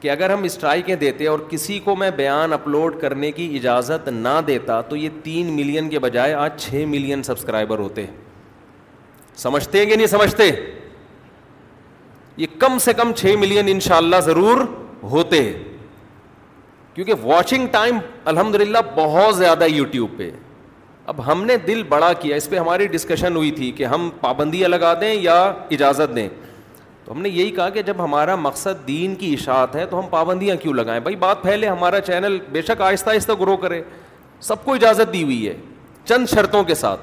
کہ 0.00 0.10
اگر 0.10 0.30
ہم 0.30 0.42
اسٹرائکیں 0.44 0.94
دیتے 0.96 1.26
اور 1.28 1.38
کسی 1.48 1.78
کو 1.84 1.94
میں 1.96 2.10
بیان 2.16 2.52
اپلوڈ 2.52 3.00
کرنے 3.00 3.30
کی 3.32 3.48
اجازت 3.56 4.08
نہ 4.08 4.38
دیتا 4.46 4.80
تو 4.88 4.96
یہ 4.96 5.08
تین 5.22 5.52
ملین 5.56 5.88
کے 5.90 5.98
بجائے 6.06 6.32
آج 6.34 6.60
چھ 6.62 6.84
ملین 6.88 7.22
سبسکرائبر 7.22 7.78
ہوتے 7.78 8.04
سمجھتے 9.46 9.78
ہیں 9.78 9.86
کہ 9.86 9.96
نہیں 9.96 10.06
سمجھتے 10.14 10.50
یہ 12.36 12.46
کم 12.58 12.78
سے 12.84 12.92
کم 13.00 13.12
چھ 13.16 13.34
ملین 13.38 13.68
ان 13.72 13.80
شاء 13.88 13.96
اللہ 13.96 14.20
ضرور 14.26 14.60
ہوتے 15.10 15.42
کیونکہ 16.94 17.12
واچنگ 17.22 17.66
ٹائم 17.72 17.98
الحمد 18.34 18.54
للہ 18.60 18.78
بہت 18.94 19.36
زیادہ 19.36 19.64
ہے 19.64 19.70
یوٹیوب 19.70 20.16
پہ 20.18 20.30
اب 21.10 21.20
ہم 21.26 21.42
نے 21.44 21.56
دل 21.66 21.82
بڑا 21.88 22.12
کیا 22.20 22.36
اس 22.36 22.48
پہ 22.50 22.56
ہماری 22.58 22.86
ڈسکشن 22.88 23.36
ہوئی 23.36 23.50
تھی 23.52 23.70
کہ 23.76 23.84
ہم 23.86 24.08
پابندیاں 24.20 24.68
لگا 24.68 24.92
دیں 25.00 25.12
یا 25.20 25.36
اجازت 25.76 26.14
دیں 26.16 26.28
تو 27.04 27.12
ہم 27.12 27.22
نے 27.22 27.28
یہی 27.28 27.50
کہا 27.54 27.68
کہ 27.76 27.82
جب 27.88 28.02
ہمارا 28.04 28.36
مقصد 28.42 28.86
دین 28.88 29.14
کی 29.22 29.32
اشاعت 29.34 29.74
ہے 29.76 29.86
تو 29.90 29.98
ہم 29.98 30.06
پابندیاں 30.10 30.56
کیوں 30.62 30.74
لگائیں 30.74 31.00
بھائی 31.06 31.16
بات 31.24 31.42
پھیلے 31.42 31.68
ہمارا 31.68 32.00
چینل 32.10 32.38
بے 32.52 32.62
شک 32.68 32.82
آہستہ 32.88 33.10
آہستہ 33.10 33.32
گرو 33.40 33.56
کرے 33.64 33.80
سب 34.50 34.64
کو 34.64 34.74
اجازت 34.74 35.12
دی 35.12 35.22
ہوئی 35.22 35.48
ہے 35.48 35.54
چند 36.04 36.28
شرطوں 36.34 36.62
کے 36.70 36.74
ساتھ 36.84 37.00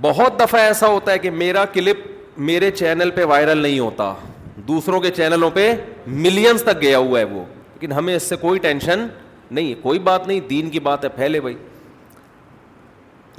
بہت 0.00 0.38
دفعہ 0.40 0.60
ایسا 0.64 0.86
ہوتا 0.96 1.12
ہے 1.12 1.18
کہ 1.18 1.30
میرا 1.44 1.64
کلپ 1.72 2.06
میرے 2.50 2.70
چینل 2.70 3.10
پہ 3.14 3.24
وائرل 3.32 3.58
نہیں 3.62 3.78
ہوتا 3.78 4.12
دوسروں 4.68 5.00
کے 5.00 5.10
چینلوں 5.22 5.50
پہ 5.54 5.70
ملینس 6.06 6.62
تک 6.62 6.80
گیا 6.82 6.98
ہوا 6.98 7.18
ہے 7.20 7.24
وہ 7.32 7.44
لیکن 7.46 7.92
ہمیں 7.92 8.14
اس 8.16 8.22
سے 8.22 8.36
کوئی 8.46 8.58
ٹینشن 8.68 9.06
نہیں 9.54 9.74
کوئی 9.82 9.98
بات 10.08 10.26
نہیں 10.26 10.40
دین 10.50 10.68
کی 10.70 10.80
بات 10.80 11.04
ہے 11.04 11.08
پھیلے 11.16 11.40
بھائی 11.40 11.54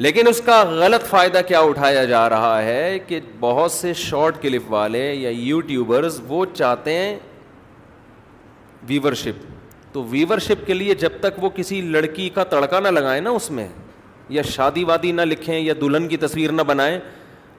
لیکن 0.03 0.27
اس 0.27 0.41
کا 0.45 0.61
غلط 0.77 1.03
فائدہ 1.09 1.41
کیا 1.47 1.59
اٹھایا 1.71 2.03
جا 2.11 2.27
رہا 2.29 2.61
ہے 2.63 2.97
کہ 3.07 3.19
بہت 3.39 3.71
سے 3.71 3.93
شارٹ 4.07 4.41
کلپ 4.41 4.71
والے 4.71 5.05
یا 5.13 5.29
یوٹیوبرز 5.33 6.19
وہ 6.27 6.45
چاہتے 6.53 6.93
ہیں 6.97 7.15
ویور 8.87 9.13
شپ 9.23 9.45
تو 9.93 10.03
ویور 10.11 10.37
شپ 10.47 10.65
کے 10.67 10.73
لیے 10.73 10.95
جب 11.03 11.19
تک 11.21 11.43
وہ 11.43 11.49
کسی 11.55 11.81
لڑکی 11.97 12.27
کا 12.37 12.43
تڑکا 12.53 12.79
نہ 12.79 12.87
لگائیں 12.99 13.19
نا 13.21 13.29
اس 13.39 13.49
میں 13.57 13.67
یا 14.37 14.41
شادی 14.51 14.83
وادی 14.83 15.11
نہ 15.11 15.21
لکھیں 15.21 15.57
یا 15.59 15.73
دلہن 15.81 16.07
کی 16.07 16.17
تصویر 16.17 16.51
نہ 16.51 16.61
بنائیں 16.67 16.97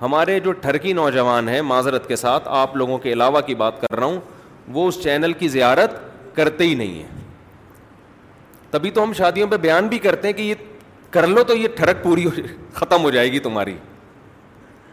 ہمارے 0.02 0.38
جو 0.44 0.52
ٹھرکی 0.62 0.92
نوجوان 0.92 1.48
ہیں 1.48 1.60
معذرت 1.62 2.08
کے 2.08 2.16
ساتھ 2.16 2.48
آپ 2.62 2.76
لوگوں 2.76 2.98
کے 3.04 3.12
علاوہ 3.12 3.40
کی 3.46 3.54
بات 3.64 3.80
کر 3.80 3.94
رہا 3.98 4.06
ہوں 4.06 4.20
وہ 4.76 4.86
اس 4.88 5.02
چینل 5.02 5.32
کی 5.42 5.48
زیارت 5.48 5.94
کرتے 6.36 6.64
ہی 6.68 6.74
نہیں 6.74 6.94
ہیں 7.02 7.23
تبھی 8.74 8.90
تو 8.90 9.02
ہم 9.02 9.12
شادیوں 9.16 9.46
پہ 9.48 9.56
بیان 9.64 9.88
بھی 9.88 9.98
کرتے 10.04 10.28
ہیں 10.28 10.32
کہ 10.34 10.42
یہ 10.42 10.54
کر 11.16 11.26
لو 11.26 11.42
تو 11.48 11.54
یہ 11.56 11.68
ٹھڑک 11.76 12.02
پوری 12.02 12.24
ختم 12.74 13.02
ہو 13.04 13.10
جائے 13.16 13.30
گی 13.32 13.38
تمہاری 13.40 13.74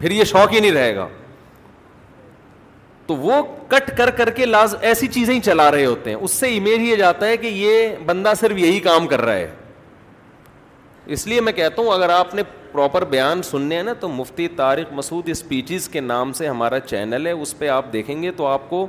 پھر 0.00 0.10
یہ 0.10 0.24
شوق 0.32 0.52
ہی 0.52 0.60
نہیں 0.60 0.72
رہے 0.72 0.94
گا 0.96 1.06
تو 3.06 3.16
وہ 3.22 3.40
کٹ 3.68 3.90
کر 3.98 4.10
کر 4.20 4.30
کے 4.36 4.46
لاز 4.46 4.74
ایسی 4.90 5.08
چیزیں 5.16 5.34
ہی 5.34 5.40
چلا 5.44 5.70
رہے 5.70 5.84
ہوتے 5.86 6.10
ہیں 6.10 6.16
اس 6.20 6.30
سے 6.32 6.54
امیج 6.56 6.80
یہ 6.88 6.96
جاتا 6.96 7.26
ہے 7.26 7.36
کہ 7.36 7.46
یہ 7.46 7.94
بندہ 8.06 8.32
صرف 8.40 8.58
یہی 8.58 8.78
کام 8.80 9.06
کر 9.12 9.20
رہا 9.24 9.34
ہے 9.34 9.50
اس 11.14 11.26
لیے 11.26 11.40
میں 11.46 11.52
کہتا 11.52 11.82
ہوں 11.82 11.90
اگر 11.92 12.08
آپ 12.18 12.34
نے 12.34 12.42
پراپر 12.72 13.04
بیان 13.14 13.42
سننے 13.50 13.76
ہیں 13.76 13.82
نا 13.82 13.92
تو 14.00 14.08
مفتی 14.08 14.48
طارق 14.56 14.92
مسعود 14.98 15.28
اسپیچز 15.28 15.88
کے 15.92 16.00
نام 16.12 16.32
سے 16.38 16.48
ہمارا 16.48 16.80
چینل 16.80 17.26
ہے 17.26 17.32
اس 17.32 17.58
پہ 17.58 17.68
آپ 17.78 17.92
دیکھیں 17.92 18.22
گے 18.22 18.30
تو 18.36 18.46
آپ 18.46 18.70
کو 18.70 18.86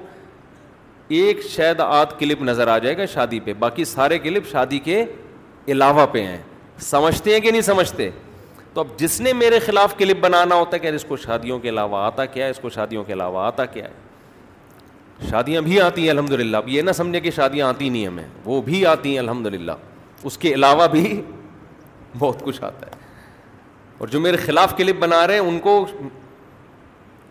ایک 1.10 1.42
شاید 1.50 1.80
آدھ 1.84 2.14
کلپ 2.20 2.42
نظر 2.44 2.68
آ 2.68 2.78
جائے 2.78 2.98
گا 2.98 3.06
شادی 3.14 3.40
پہ 3.44 3.54
باقی 3.60 3.86
سارے 3.86 4.20
کلپ 4.20 4.48
شادی 4.52 4.80
کے 4.84 5.04
علاوہ 5.72 6.06
پہ 6.12 6.22
ہیں 6.26 6.38
سمجھتے 6.82 7.34
ہیں 7.34 7.40
کہ 7.42 7.52
نہیں 7.52 7.62
سمجھتے 7.62 8.10
تو 8.74 8.82
اب 8.82 8.98
جس 9.00 9.20
نے 9.22 9.34
میرے 9.34 9.60
خلاف 9.66 9.96
کلپ 9.98 10.18
بنانا 10.22 10.56
ہوتا 10.56 10.74
ہے 10.76 10.80
کہ 10.82 10.88
اس 10.96 11.04
کو 11.08 11.18
شادیوں 11.18 11.60
کے 11.60 11.70
علاوہ 11.70 11.98
آتا 12.06 12.26
کیا 12.26 12.46
ہے 12.46 12.52
اس 12.52 12.60
کو 12.62 12.70
شادیوں 12.70 13.04
کے 13.08 13.14
علاوہ 13.14 13.40
آتا 13.46 13.66
کیا 13.66 13.84
ہے 13.88 15.28
شادیاں 15.30 15.62
بھی 15.62 15.80
آتی 15.82 16.04
ہیں 16.04 16.10
الحمد 16.10 16.32
للہ 16.40 16.58
اب 16.58 16.70
یہ 16.70 16.82
نہ 16.82 16.92
سمجھے 16.92 17.20
کہ 17.22 17.32
شادیاں 17.32 17.68
آتی 17.68 17.90
نہیں 17.90 18.08
ہمیں 18.08 18.26
وہ 18.46 18.62
بھی 18.62 18.86
آتی 18.86 19.12
ہیں 19.12 19.20
الحمد 19.20 19.46
للہ 19.54 19.72
اس 20.24 20.38
کے 20.38 20.54
علاوہ 20.54 20.88
بھی 20.92 21.22
بہت 22.20 22.42
کچھ 22.44 22.64
آتا 22.64 22.86
ہے 22.88 23.02
اور 24.00 24.08
جو 24.08 24.20
میرے 24.20 24.38
خلاف 24.46 24.76
کلپ 24.78 25.00
بنا 25.00 25.26
رہے 25.28 25.34
ہیں 25.40 25.48
ان 25.48 25.60
کو 25.60 25.86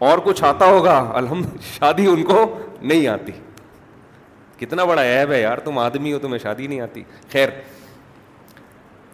اور 0.09 0.19
کچھ 0.25 0.43
آتا 0.45 0.67
ہوگا 0.71 0.99
الحمد 1.15 1.63
شادی 1.79 2.07
ان 2.11 2.23
کو 2.25 2.45
نہیں 2.83 3.07
آتی 3.09 3.33
کتنا 4.65 4.85
بڑا 4.85 5.03
عیب 5.03 5.31
ہے 5.33 5.41
یار 5.41 5.59
تم 5.65 5.79
آدمی 5.79 6.13
ہو 6.13 6.19
تمہیں 6.23 6.39
شادی 6.43 6.67
نہیں 6.67 6.81
آتی 6.81 7.03
خیر 7.33 7.49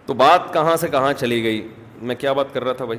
تو 0.06 0.14
بات 0.22 0.52
کہاں 0.52 0.74
سے 0.80 0.88
کہاں 0.88 1.12
چلی 1.20 1.42
گئی 1.44 1.66
میں 2.08 2.14
کیا 2.22 2.32
بات 2.38 2.52
کر 2.54 2.64
رہا 2.64 2.72
تھا 2.80 2.84
بھائی 2.90 2.98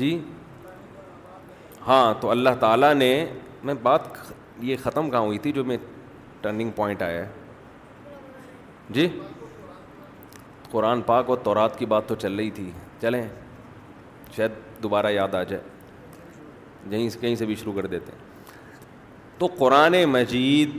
جی 0.00 0.08
ہاں 1.86 2.04
تو 2.20 2.30
اللہ 2.30 2.54
تعالیٰ 2.60 2.92
نے 2.94 3.10
میں 3.68 3.74
بات 3.82 4.00
یہ 4.70 4.76
ختم 4.82 5.10
کہاں 5.10 5.20
ہوئی 5.22 5.38
تھی 5.46 5.52
جو 5.52 5.64
میں 5.64 5.76
ٹرننگ 6.40 6.70
پوائنٹ 6.76 7.02
آیا 7.02 7.24
ہے 7.24 7.28
جی 8.96 9.06
قرآن 10.70 11.00
پاک 11.10 11.30
اور 11.30 11.38
تورات 11.44 11.78
کی 11.78 11.86
بات 11.94 12.08
تو 12.08 12.14
چل 12.24 12.34
رہی 12.38 12.50
تھی 12.60 12.70
چلیں 13.00 13.22
شاید 14.36 14.52
دوبارہ 14.82 15.10
یاد 15.12 15.34
آ 15.34 15.42
جائے 15.52 15.62
کہیں 16.90 17.08
سے 17.10 17.18
کہیں 17.20 17.34
سے 17.42 17.46
بھی 17.46 17.54
شروع 17.62 17.72
کر 17.80 17.86
دیتے 17.94 18.12
ہیں 18.12 18.26
تو 19.38 19.46
قرآن 19.58 19.94
مجید 20.12 20.70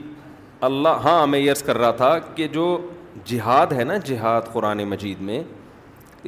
اللہ 0.67 1.01
ہاں 1.03 1.25
میں 1.27 1.39
یس 1.39 1.61
کر 1.63 1.77
رہا 1.77 1.91
تھا 1.99 2.17
کہ 2.35 2.47
جو 2.55 2.65
جہاد 3.25 3.71
ہے 3.77 3.83
نا 3.83 3.97
جہاد 4.05 4.51
قرآن 4.53 4.83
مجید 4.89 5.21
میں 5.29 5.41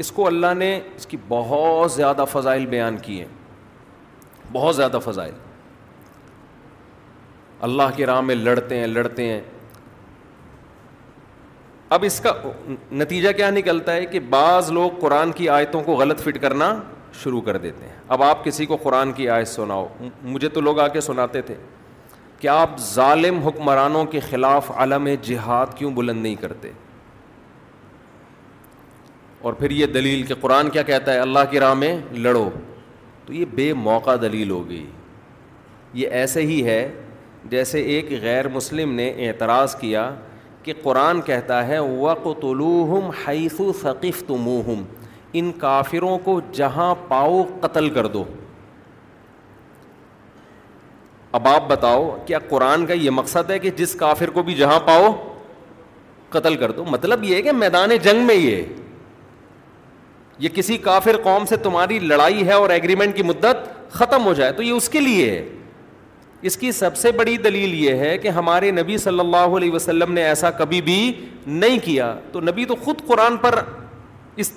اس 0.03 0.11
کو 0.11 0.27
اللہ 0.27 0.53
نے 0.57 0.79
اس 0.95 1.05
کی 1.07 1.17
بہت 1.27 1.91
زیادہ 1.91 2.25
فضائل 2.31 2.65
بیان 2.65 2.97
کیے 3.01 3.25
بہت 4.51 4.75
زیادہ 4.75 4.99
فضائل 5.05 5.33
اللہ 7.67 7.89
کے 7.95 8.05
راہ 8.05 8.21
میں 8.27 8.35
لڑتے 8.35 8.77
ہیں 8.79 8.87
لڑتے 8.87 9.25
ہیں 9.31 9.41
اب 11.95 12.03
اس 12.07 12.19
کا 12.25 12.31
نتیجہ 13.01 13.31
کیا 13.37 13.49
نکلتا 13.51 13.93
ہے 13.93 14.05
کہ 14.11 14.19
بعض 14.29 14.71
لوگ 14.71 14.91
قرآن 14.99 15.31
کی 15.39 15.49
آیتوں 15.57 15.81
کو 15.83 15.95
غلط 16.01 16.21
فٹ 16.23 16.41
کرنا 16.41 16.73
شروع 17.23 17.41
کر 17.45 17.57
دیتے 17.65 17.85
ہیں 17.87 17.95
اب 18.15 18.23
آپ 18.23 18.43
کسی 18.45 18.65
کو 18.65 18.75
قرآن 18.83 19.11
کی 19.13 19.29
آیت 19.29 19.47
سناؤ 19.47 19.87
مجھے 20.23 20.49
تو 20.57 20.61
لوگ 20.61 20.79
آ 20.79 20.87
کے 20.97 21.01
سناتے 21.01 21.41
تھے 21.49 21.55
کہ 22.41 22.47
آپ 22.47 22.69
ظالم 22.81 23.37
حکمرانوں 23.47 24.03
کے 24.11 24.19
خلاف 24.29 24.69
علم 24.75 25.07
جہاد 25.23 25.75
کیوں 25.77 25.91
بلند 25.95 26.21
نہیں 26.23 26.35
کرتے 26.35 26.71
اور 29.47 29.53
پھر 29.59 29.71
یہ 29.71 29.85
دلیل 29.97 30.23
کہ 30.27 30.33
قرآن 30.41 30.69
کیا 30.69 30.83
کہتا 30.83 31.13
ہے 31.13 31.19
اللہ 31.19 31.39
کی 31.51 31.59
راہ 31.59 31.73
میں 31.83 31.95
لڑو 32.15 32.49
تو 33.25 33.33
یہ 33.33 33.45
بے 33.55 33.71
موقع 33.83 34.15
دلیل 34.21 34.51
ہو 34.51 34.67
گئی 34.69 34.85
یہ 36.01 36.07
ایسے 36.21 36.41
ہی 36.45 36.63
ہے 36.65 36.81
جیسے 37.49 37.81
ایک 37.95 38.11
غیر 38.21 38.47
مسلم 38.55 38.93
نے 38.95 39.07
اعتراض 39.27 39.75
کیا 39.79 40.09
کہ 40.63 40.73
قرآن 40.83 41.21
کہتا 41.29 41.65
ہے 41.67 41.79
وق 41.79 42.27
و 42.27 42.99
حیث 43.27 43.59
و 43.59 43.71
ثقیف 43.81 44.23
ان 45.33 45.51
کافروں 45.59 46.17
کو 46.23 46.39
جہاں 46.53 46.93
پاؤ 47.07 47.43
قتل 47.61 47.89
کر 47.97 48.07
دو 48.17 48.23
اب 51.33 51.47
آپ 51.47 51.67
بتاؤ 51.67 52.09
کیا 52.25 52.39
قرآن 52.49 52.85
کا 52.85 52.93
یہ 52.93 53.09
مقصد 53.09 53.51
ہے 53.51 53.57
کہ 53.59 53.69
جس 53.75 53.93
کافر 53.99 54.29
کو 54.37 54.41
بھی 54.43 54.53
جہاں 54.55 54.79
پاؤ 54.85 55.11
قتل 56.29 56.55
کر 56.55 56.71
دو 56.71 56.85
مطلب 56.89 57.23
یہ 57.23 57.35
ہے 57.35 57.41
کہ 57.41 57.51
میدان 57.51 57.95
جنگ 58.03 58.25
میں 58.27 58.35
یہ 58.35 58.63
یہ 60.39 60.49
کسی 60.53 60.77
کافر 60.87 61.17
قوم 61.23 61.45
سے 61.49 61.57
تمہاری 61.63 61.99
لڑائی 61.99 62.45
ہے 62.47 62.53
اور 62.53 62.69
ایگریمنٹ 62.69 63.15
کی 63.15 63.23
مدت 63.23 63.67
ختم 63.93 64.25
ہو 64.25 64.33
جائے 64.33 64.51
تو 64.57 64.63
یہ 64.63 64.71
اس 64.73 64.89
کے 64.89 64.99
لیے 64.99 65.29
ہے 65.31 65.41
اس 66.49 66.57
کی 66.57 66.71
سب 66.71 66.95
سے 66.97 67.11
بڑی 67.17 67.35
دلیل 67.37 67.73
یہ 67.83 67.95
ہے 68.03 68.17
کہ 68.17 68.27
ہمارے 68.39 68.71
نبی 68.71 68.97
صلی 68.97 69.19
اللہ 69.19 69.55
علیہ 69.57 69.71
وسلم 69.71 70.13
نے 70.13 70.23
ایسا 70.27 70.49
کبھی 70.61 70.81
بھی 70.81 71.01
نہیں 71.47 71.77
کیا 71.83 72.13
تو 72.31 72.39
نبی 72.41 72.65
تو 72.65 72.75
خود 72.83 73.05
قرآن 73.07 73.37
پر 73.41 73.59
اس 74.43 74.51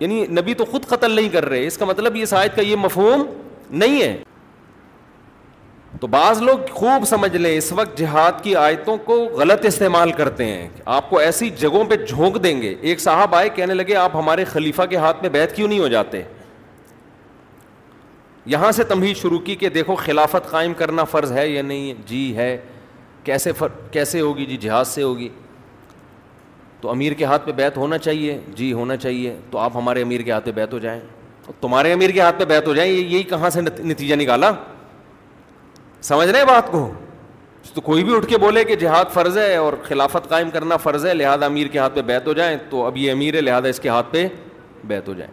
یعنی 0.00 0.24
نبی 0.40 0.54
تو 0.54 0.64
خود 0.64 0.86
قتل 0.88 1.10
نہیں 1.10 1.28
کر 1.32 1.44
رہے 1.48 1.66
اس 1.66 1.78
کا 1.78 1.84
مطلب 1.84 2.16
یہ 2.16 2.24
شاید 2.30 2.56
کا 2.56 2.62
یہ 2.62 2.76
مفہوم 2.84 3.24
نہیں 3.82 4.00
ہے 4.02 4.16
تو 6.00 6.06
بعض 6.06 6.40
لوگ 6.42 6.68
خوب 6.74 7.04
سمجھ 7.08 7.36
لیں 7.36 7.56
اس 7.56 7.72
وقت 7.72 7.96
جہاد 7.98 8.42
کی 8.42 8.54
آیتوں 8.56 8.96
کو 9.04 9.16
غلط 9.38 9.66
استعمال 9.66 10.12
کرتے 10.12 10.44
ہیں 10.44 10.68
آپ 10.94 11.08
کو 11.10 11.18
ایسی 11.18 11.50
جگہوں 11.58 11.84
پہ 11.90 11.96
جھونک 12.08 12.42
دیں 12.44 12.60
گے 12.62 12.74
ایک 12.80 13.00
صاحب 13.00 13.34
آئے 13.34 13.48
کہنے 13.54 13.74
لگے 13.74 13.94
آپ 13.96 14.16
ہمارے 14.16 14.44
خلیفہ 14.44 14.82
کے 14.90 14.96
ہاتھ 14.96 15.22
میں 15.22 15.30
بیت 15.32 15.54
کیوں 15.56 15.68
نہیں 15.68 15.78
ہو 15.78 15.88
جاتے 15.88 16.22
یہاں 18.52 18.72
سے 18.76 18.84
تمہی 18.84 19.12
شروع 19.20 19.38
کی 19.44 19.54
کہ 19.56 19.68
دیکھو 19.74 19.94
خلافت 19.98 20.50
قائم 20.50 20.74
کرنا 20.78 21.04
فرض 21.10 21.32
ہے 21.32 21.48
یا 21.48 21.62
نہیں 21.62 21.92
جی 22.06 22.32
ہے 22.36 22.56
کیسے 23.24 23.52
فر 23.58 23.68
کیسے 23.90 24.20
ہوگی 24.20 24.46
جی 24.46 24.56
جہاد 24.60 24.84
سے 24.84 25.02
ہوگی 25.02 25.28
تو 26.80 26.90
امیر 26.90 27.12
کے 27.18 27.24
ہاتھ 27.24 27.46
پہ 27.46 27.52
بیت 27.60 27.76
ہونا 27.76 27.98
چاہیے 27.98 28.38
جی 28.54 28.72
ہونا 28.72 28.96
چاہیے 28.96 29.36
تو 29.50 29.58
آپ 29.58 29.76
ہمارے 29.76 30.02
امیر 30.02 30.20
کے 30.22 30.32
ہاتھ 30.32 30.44
پہ 30.46 30.50
بیت 30.54 30.72
ہو 30.72 30.78
جائیں 30.78 31.00
تمہارے 31.60 31.92
امیر 31.92 32.10
کے 32.10 32.20
ہاتھ 32.20 32.38
پہ 32.38 32.44
بیت 32.48 32.66
ہو 32.66 32.74
جائیں 32.74 32.90
یہی 32.92 33.22
کہاں 33.22 33.50
سے 33.50 33.60
نتیجہ 33.60 34.14
نکالا 34.14 34.50
سمجھ 36.08 36.28
رہے 36.28 36.38
ہیں 36.38 36.46
بات 36.46 36.70
کو 36.70 36.88
تو 37.74 37.80
کوئی 37.80 38.02
بھی 38.04 38.14
اٹھ 38.16 38.26
کے 38.28 38.38
بولے 38.38 38.64
کہ 38.64 38.74
جہاد 38.76 39.04
فرض 39.12 39.36
ہے 39.38 39.54
اور 39.56 39.72
خلافت 39.82 40.28
قائم 40.28 40.50
کرنا 40.50 40.76
فرض 40.76 41.04
ہے 41.06 41.12
لہٰذا 41.14 41.46
امیر 41.46 41.66
کے 41.72 41.78
ہاتھ 41.78 41.94
پہ 41.94 42.02
بیت 42.10 42.26
ہو 42.26 42.32
جائیں 42.40 42.56
تو 42.70 42.84
اب 42.86 42.96
یہ 42.96 43.12
امیر 43.12 43.34
ہے 43.34 43.40
لہٰذا 43.40 43.68
اس 43.68 43.80
کے 43.80 43.88
ہاتھ 43.88 44.06
پہ 44.10 44.26
بیت 44.86 45.08
ہو 45.08 45.12
جائیں 45.18 45.30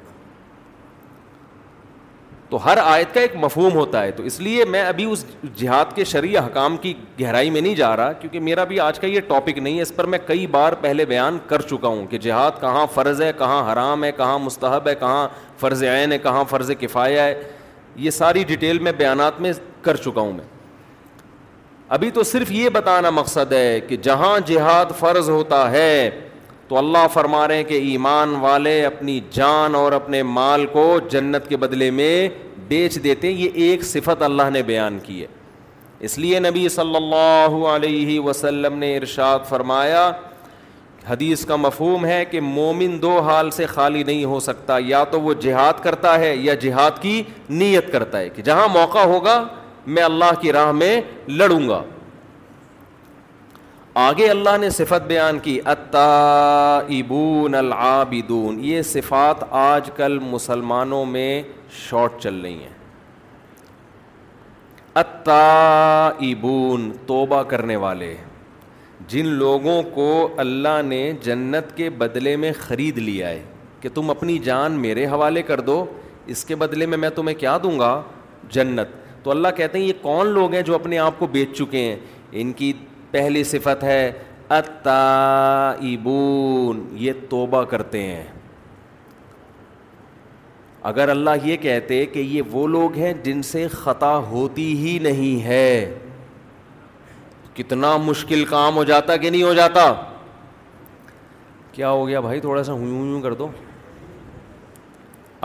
تو 2.50 2.64
ہر 2.66 2.78
آیت 2.84 3.14
کا 3.14 3.22
ایک 3.22 3.36
مفہوم 3.40 3.74
ہوتا 3.76 4.02
ہے 4.04 4.12
تو 4.12 4.24
اس 4.30 4.40
لیے 4.40 4.64
میں 4.70 4.84
ابھی 4.84 5.04
اس 5.12 5.26
جہاد 5.58 5.94
کے 5.96 6.04
شرع 6.14 6.42
حکام 6.46 6.78
کی 6.82 6.94
گہرائی 7.20 7.50
میں 7.50 7.62
نہیں 7.62 7.76
جا 7.76 7.96
رہا 7.98 8.12
کیونکہ 8.22 8.40
میرا 8.48 8.64
بھی 8.72 8.80
آج 8.86 9.00
کا 9.00 9.08
یہ 9.08 9.20
ٹاپک 9.28 9.58
نہیں 9.58 9.78
ہے 9.78 9.82
اس 9.82 9.96
پر 9.96 10.06
میں 10.16 10.20
کئی 10.28 10.48
بار 10.56 10.74
پہلے 10.82 11.06
بیان 11.14 11.38
کر 11.48 11.62
چکا 11.70 11.88
ہوں 11.88 12.06
کہ 12.12 12.18
جہاد 12.26 12.60
کہاں 12.62 12.86
فرض 12.94 13.22
ہے 13.22 13.32
کہاں 13.38 13.72
حرام 13.72 14.04
ہے 14.04 14.12
کہاں 14.18 14.38
مستحب 14.40 14.88
ہے 14.88 14.96
کہاں 15.00 15.28
فرض 15.60 15.84
عین 15.94 16.12
ہے 16.12 16.18
کہاں 16.28 16.44
فرض 16.50 16.72
کفایہ 16.80 17.22
ہے 17.22 17.42
یہ 18.06 18.10
ساری 18.20 18.44
ڈیٹیل 18.48 18.80
میں 18.88 18.92
بیانات 18.98 19.42
میں 19.42 19.52
کر 19.82 19.96
چکا 20.06 20.22
ہوں 20.22 20.34
میں 20.34 20.44
ابھی 21.96 22.10
تو 22.16 22.24
صرف 22.24 22.52
یہ 22.52 22.70
بتانا 22.74 23.10
مقصد 23.10 23.52
ہے 23.54 23.80
کہ 23.88 23.96
جہاں 24.04 24.38
جہاد 24.46 24.92
فرض 25.00 25.30
ہوتا 25.30 25.58
ہے 25.72 25.88
تو 26.68 26.78
اللہ 26.78 27.08
فرما 27.14 27.48
رہے 27.48 27.56
ہیں 27.58 27.64
کہ 27.72 27.80
ایمان 27.88 28.36
والے 28.42 28.74
اپنی 28.86 29.20
جان 29.38 29.76
اور 29.76 29.92
اپنے 29.94 30.22
مال 30.38 30.66
کو 30.74 30.86
جنت 31.12 31.48
کے 31.50 31.58
بدلے 31.64 31.90
میں 31.98 32.14
بیچ 32.68 32.98
دیتے 33.04 33.28
ہیں 33.28 33.34
یہ 33.42 33.62
ایک 33.66 33.84
صفت 33.86 34.22
اللہ 34.30 34.50
نے 34.54 34.62
بیان 34.72 35.00
کی 35.06 35.22
ہے 35.22 35.28
اس 36.08 36.18
لیے 36.18 36.40
نبی 36.50 36.68
صلی 36.80 36.96
اللہ 36.96 37.66
علیہ 37.76 38.20
وسلم 38.30 38.78
نے 38.84 38.96
ارشاد 38.98 39.46
فرمایا 39.50 40.12
حدیث 41.10 41.46
کا 41.46 41.56
مفہوم 41.56 42.06
ہے 42.06 42.24
کہ 42.32 42.42
مومن 42.56 43.02
دو 43.02 43.20
حال 43.30 43.50
سے 43.52 43.66
خالی 43.66 44.04
نہیں 44.04 44.26
ہو 44.34 44.40
سکتا 44.48 44.78
یا 44.88 45.04
تو 45.12 45.22
وہ 45.22 45.34
جہاد 45.42 45.84
کرتا 45.84 46.18
ہے 46.20 46.36
یا 46.36 46.54
جہاد 46.66 47.02
کی 47.02 47.22
نیت 47.50 47.92
کرتا 47.92 48.18
ہے 48.20 48.30
کہ 48.36 48.42
جہاں 48.50 48.68
موقع 48.78 49.06
ہوگا 49.14 49.44
میں 49.88 50.04
اللہ 50.04 50.40
کی 50.42 50.52
راہ 50.54 50.72
میں 50.72 51.00
لڑوں 51.28 51.68
گا 51.70 51.82
آگے 54.08 54.28
اللہ 54.30 54.58
نے 54.60 54.70
صفت 54.70 55.08
بیان 55.08 55.40
کی 55.44 55.60
اتا 55.68 56.78
ابون 56.98 57.56
العابدون 57.56 58.64
یہ 58.66 58.82
صفات 58.92 59.44
آج 59.50 59.90
کل 59.96 60.18
مسلمانوں 60.30 61.06
میں 61.06 61.42
شارٹ 61.80 62.20
چل 62.22 62.36
رہی 62.44 62.54
ہیں 62.64 62.80
اتہ 65.02 66.12
توبہ 67.08 67.42
کرنے 67.50 67.76
والے 67.86 68.14
جن 69.10 69.28
لوگوں 69.38 69.82
کو 69.94 70.10
اللہ 70.38 70.82
نے 70.86 71.12
جنت 71.24 71.76
کے 71.78 71.90
بدلے 72.00 72.36
میں 72.38 72.52
خرید 72.60 72.98
لیا 72.98 73.30
ہے 73.30 73.44
کہ 73.82 73.90
تم 73.94 74.10
اپنی 74.10 74.38
جان 74.44 74.72
میرے 74.82 75.06
حوالے 75.08 75.42
کر 75.44 75.60
دو 75.70 75.84
اس 76.36 76.46
کے 76.46 76.56
بدلے 76.64 76.86
میں 76.86 76.98
میں 76.98 77.10
تمہیں 77.16 77.38
کیا 77.40 77.58
دوں 77.64 77.78
گا 77.80 78.02
جنت 78.52 79.01
تو 79.24 79.32
اللہ 79.32 79.48
کہتے 79.56 79.78
ہیں 79.80 79.86
یہ 79.86 79.94
کون 80.02 80.28
لوگ 80.34 80.54
ہیں 80.54 80.62
جو 80.68 80.74
اپنے 80.76 80.98
آپ 81.00 81.20
کو 81.20 81.28
بیچ 81.32 81.50
چکے 81.58 81.80
ہیں 81.88 81.96
ان 82.42 82.52
کی 82.62 82.70
پہلی 83.12 83.44
صفت 83.44 83.84
ہے 83.84 84.12
اتائبون 84.58 86.82
یہ 87.00 87.12
توبہ 87.30 87.64
کرتے 87.74 88.00
ہیں 88.04 88.24
اگر 90.90 91.10
اللہ 91.10 91.46
یہ 91.46 91.56
کہتے 91.62 92.06
کہ 92.14 92.20
یہ 92.20 92.42
وہ 92.52 92.68
لوگ 92.68 92.94
ہیں 92.98 93.14
جن 93.24 93.42
سے 93.52 93.68
خطا 93.72 94.16
ہوتی 94.30 94.66
ہی 94.78 94.98
نہیں 95.02 95.44
ہے 95.46 95.68
کتنا 97.56 97.96
مشکل 98.08 98.46
کام 98.50 98.76
ہو 98.76 98.84
جاتا 98.92 99.16
کہ 99.18 99.30
نہیں 99.30 99.44
ہو 99.44 99.54
جاتا 99.54 99.94
کیا 101.72 101.90
ہو 101.90 102.08
گیا 102.08 102.20
بھائی 102.20 102.40
تھوڑا 102.42 102.64
سا 102.64 102.72
یوں 102.80 103.22
کر 103.22 103.34
دو 103.42 103.48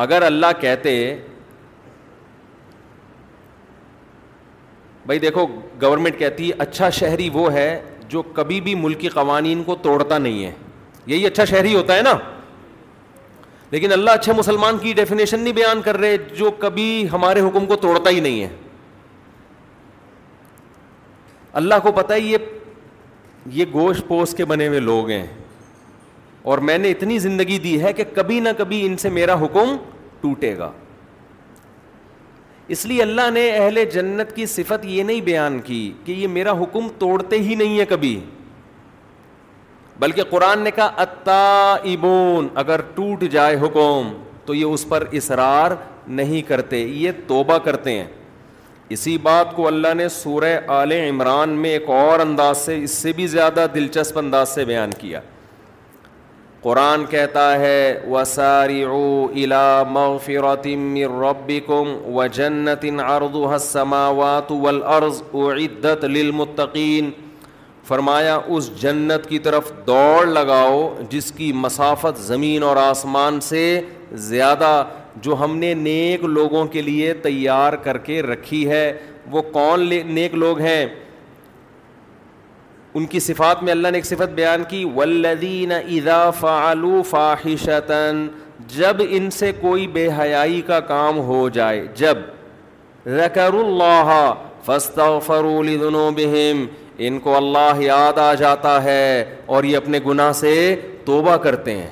اگر 0.04 0.22
اللہ 0.22 0.46
کہتے 0.60 0.96
بھائی 5.06 5.18
دیکھو 5.20 5.46
گورنمنٹ 5.82 6.18
کہتی 6.18 6.48
ہے 6.48 6.54
اچھا 6.62 6.88
شہری 6.92 7.28
وہ 7.32 7.52
ہے 7.52 7.66
جو 8.08 8.22
کبھی 8.34 8.60
بھی 8.60 8.74
ملکی 8.74 9.08
قوانین 9.08 9.62
کو 9.64 9.74
توڑتا 9.82 10.18
نہیں 10.18 10.44
ہے 10.44 10.50
یہی 11.06 11.26
اچھا 11.26 11.44
شہری 11.50 11.74
ہوتا 11.74 11.96
ہے 11.96 12.02
نا 12.02 12.14
لیکن 13.70 13.92
اللہ 13.92 14.10
اچھے 14.18 14.32
مسلمان 14.36 14.78
کی 14.78 14.92
ڈیفینیشن 14.96 15.40
نہیں 15.40 15.54
بیان 15.54 15.82
کر 15.82 15.96
رہے 15.98 16.16
جو 16.38 16.50
کبھی 16.58 16.86
ہمارے 17.12 17.40
حکم 17.48 17.66
کو 17.66 17.76
توڑتا 17.86 18.10
ہی 18.10 18.20
نہیں 18.20 18.40
ہے 18.42 18.48
اللہ 21.62 21.74
کو 21.82 21.92
پتہ 21.92 22.12
ہے 22.12 22.20
یہ 22.20 23.46
یہ 23.52 23.64
گوشت 23.72 24.06
پوش 24.08 24.34
کے 24.36 24.44
بنے 24.44 24.66
ہوئے 24.68 24.78
لوگ 24.80 25.10
ہیں 25.10 25.26
اور 26.52 26.58
میں 26.68 26.78
نے 26.78 26.90
اتنی 26.90 27.18
زندگی 27.18 27.58
دی 27.58 27.80
ہے 27.82 27.92
کہ 27.92 28.04
کبھی 28.14 28.40
نہ 28.40 28.48
کبھی 28.58 28.84
ان 28.86 28.96
سے 29.02 29.08
میرا 29.18 29.34
حکم 29.44 29.76
ٹوٹے 30.20 30.56
گا 30.58 30.70
اس 32.74 32.84
لیے 32.86 33.02
اللہ 33.02 33.30
نے 33.32 33.48
اہل 33.56 33.84
جنت 33.92 34.34
کی 34.36 34.46
صفت 34.52 34.84
یہ 34.84 35.02
نہیں 35.02 35.20
بیان 35.24 35.58
کی 35.64 35.80
کہ 36.04 36.12
یہ 36.12 36.26
میرا 36.28 36.52
حکم 36.62 36.88
توڑتے 36.98 37.36
ہی 37.42 37.54
نہیں 37.54 37.78
ہے 37.80 37.84
کبھی 37.88 38.18
بلکہ 39.98 40.22
قرآن 40.30 40.60
نے 40.62 40.70
کہا 40.76 40.90
اتا 41.02 41.74
ابون 41.92 42.48
اگر 42.62 42.80
ٹوٹ 42.94 43.22
جائے 43.32 43.56
حکم 43.62 44.12
تو 44.46 44.54
یہ 44.54 44.64
اس 44.64 44.88
پر 44.88 45.04
اصرار 45.20 45.70
نہیں 46.18 46.42
کرتے 46.48 46.78
یہ 46.78 47.12
توبہ 47.26 47.58
کرتے 47.64 47.92
ہیں 47.98 48.06
اسی 48.96 49.16
بات 49.22 49.54
کو 49.54 49.66
اللہ 49.66 49.94
نے 49.96 50.08
سورہ 50.16 50.52
آل 50.72 50.92
عمران 50.92 51.50
میں 51.62 51.70
ایک 51.70 51.88
اور 51.90 52.20
انداز 52.20 52.56
سے 52.64 52.82
اس 52.82 52.90
سے 53.04 53.12
بھی 53.12 53.26
زیادہ 53.26 53.66
دلچسپ 53.74 54.18
انداز 54.18 54.48
سے 54.54 54.64
بیان 54.64 54.90
کیا 54.98 55.20
قرآن 56.66 57.04
کہتا 57.10 57.42
ہے 57.60 57.78
وَسَارِعُوا 58.12 59.26
إِلَى 59.32 59.84
مَغْفِرَةٍ 59.90 60.76
مِّن 60.76 61.14
رَبِّكُمْ 61.18 62.14
و 62.16 62.26
جنت 62.38 62.84
السَّمَاوَاتُ 63.56 64.56
وَالْأَرْضُ 64.64 65.20
اُعِدَّتْ 65.44 66.04
لِلْمُتَّقِينَ 66.04 67.04
للمتقین 67.04 67.10
فرمایا 67.88 68.34
اس 68.56 68.70
جنت 68.82 69.28
کی 69.28 69.38
طرف 69.46 69.70
دوڑ 69.86 70.26
لگاؤ 70.26 70.80
جس 71.10 71.30
کی 71.36 71.52
مسافت 71.64 72.18
زمین 72.32 72.62
اور 72.68 72.76
آسمان 72.88 73.40
سے 73.52 73.62
زیادہ 74.30 74.70
جو 75.26 75.36
ہم 75.44 75.56
نے 75.58 75.72
نیک 75.86 76.24
لوگوں 76.38 76.64
کے 76.74 76.82
لیے 76.90 77.12
تیار 77.28 77.72
کر 77.88 77.98
کے 78.08 78.20
رکھی 78.32 78.68
ہے 78.70 78.86
وہ 79.30 79.42
کون 79.52 79.88
نیک 80.14 80.34
لوگ 80.44 80.60
ہیں 80.60 80.84
ان 82.96 83.06
کی 83.12 83.20
صفات 83.20 83.62
میں 83.62 83.72
اللہ 83.72 83.88
نے 83.92 83.98
ایک 83.98 84.06
صفت 84.06 84.30
بیان 84.34 84.62
کی 84.68 84.82
ولدین 84.96 85.72
جب 88.74 89.00
ان 89.08 89.28
سے 89.38 89.50
کوئی 89.60 89.86
بے 89.96 90.06
حیائی 90.18 90.60
کا 90.66 90.78
کام 90.90 91.18
ہو 91.26 91.48
جائے 91.56 91.84
جب 91.94 92.18
ذکر 93.18 93.54
اللہ 93.64 94.12
فاستغفروا 94.64 96.10
بہم 96.16 96.64
ان 97.08 97.18
کو 97.26 97.36
اللہ 97.36 97.80
یاد 97.82 98.18
آ 98.18 98.32
جاتا 98.44 98.82
ہے 98.84 99.02
اور 99.54 99.64
یہ 99.64 99.76
اپنے 99.76 99.98
گناہ 100.06 100.32
سے 100.40 100.52
توبہ 101.04 101.36
کرتے 101.48 101.76
ہیں 101.76 101.90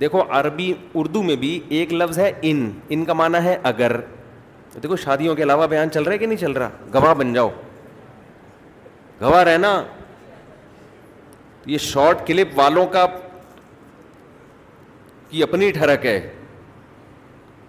دیکھو 0.00 0.22
عربی 0.38 0.72
اردو 0.94 1.22
میں 1.22 1.36
بھی 1.44 1.58
ایک 1.78 1.92
لفظ 1.92 2.18
ہے 2.18 2.32
ان 2.50 2.70
ان 2.96 3.04
کا 3.04 3.12
معنی 3.20 3.44
ہے 3.48 3.56
اگر 3.74 3.96
دیکھو 4.82 4.96
شادیوں 5.04 5.34
کے 5.34 5.42
علاوہ 5.42 5.66
بیان 5.76 5.90
چل 5.90 6.02
رہا 6.02 6.12
ہے 6.12 6.18
کہ 6.18 6.26
نہیں 6.26 6.38
چل 6.46 6.52
رہا 6.52 6.70
گواہ 6.94 7.14
بن 7.22 7.32
جاؤ 7.34 7.50
گواہ 9.20 9.42
رہنا 9.44 9.68
یہ 11.66 11.78
شارٹ 11.80 12.26
کلپ 12.26 12.48
والوں 12.58 12.86
کا 12.92 13.06
کی 15.28 15.42
اپنی 15.42 15.70
ٹھڑک 15.74 16.04
ہے 16.06 16.18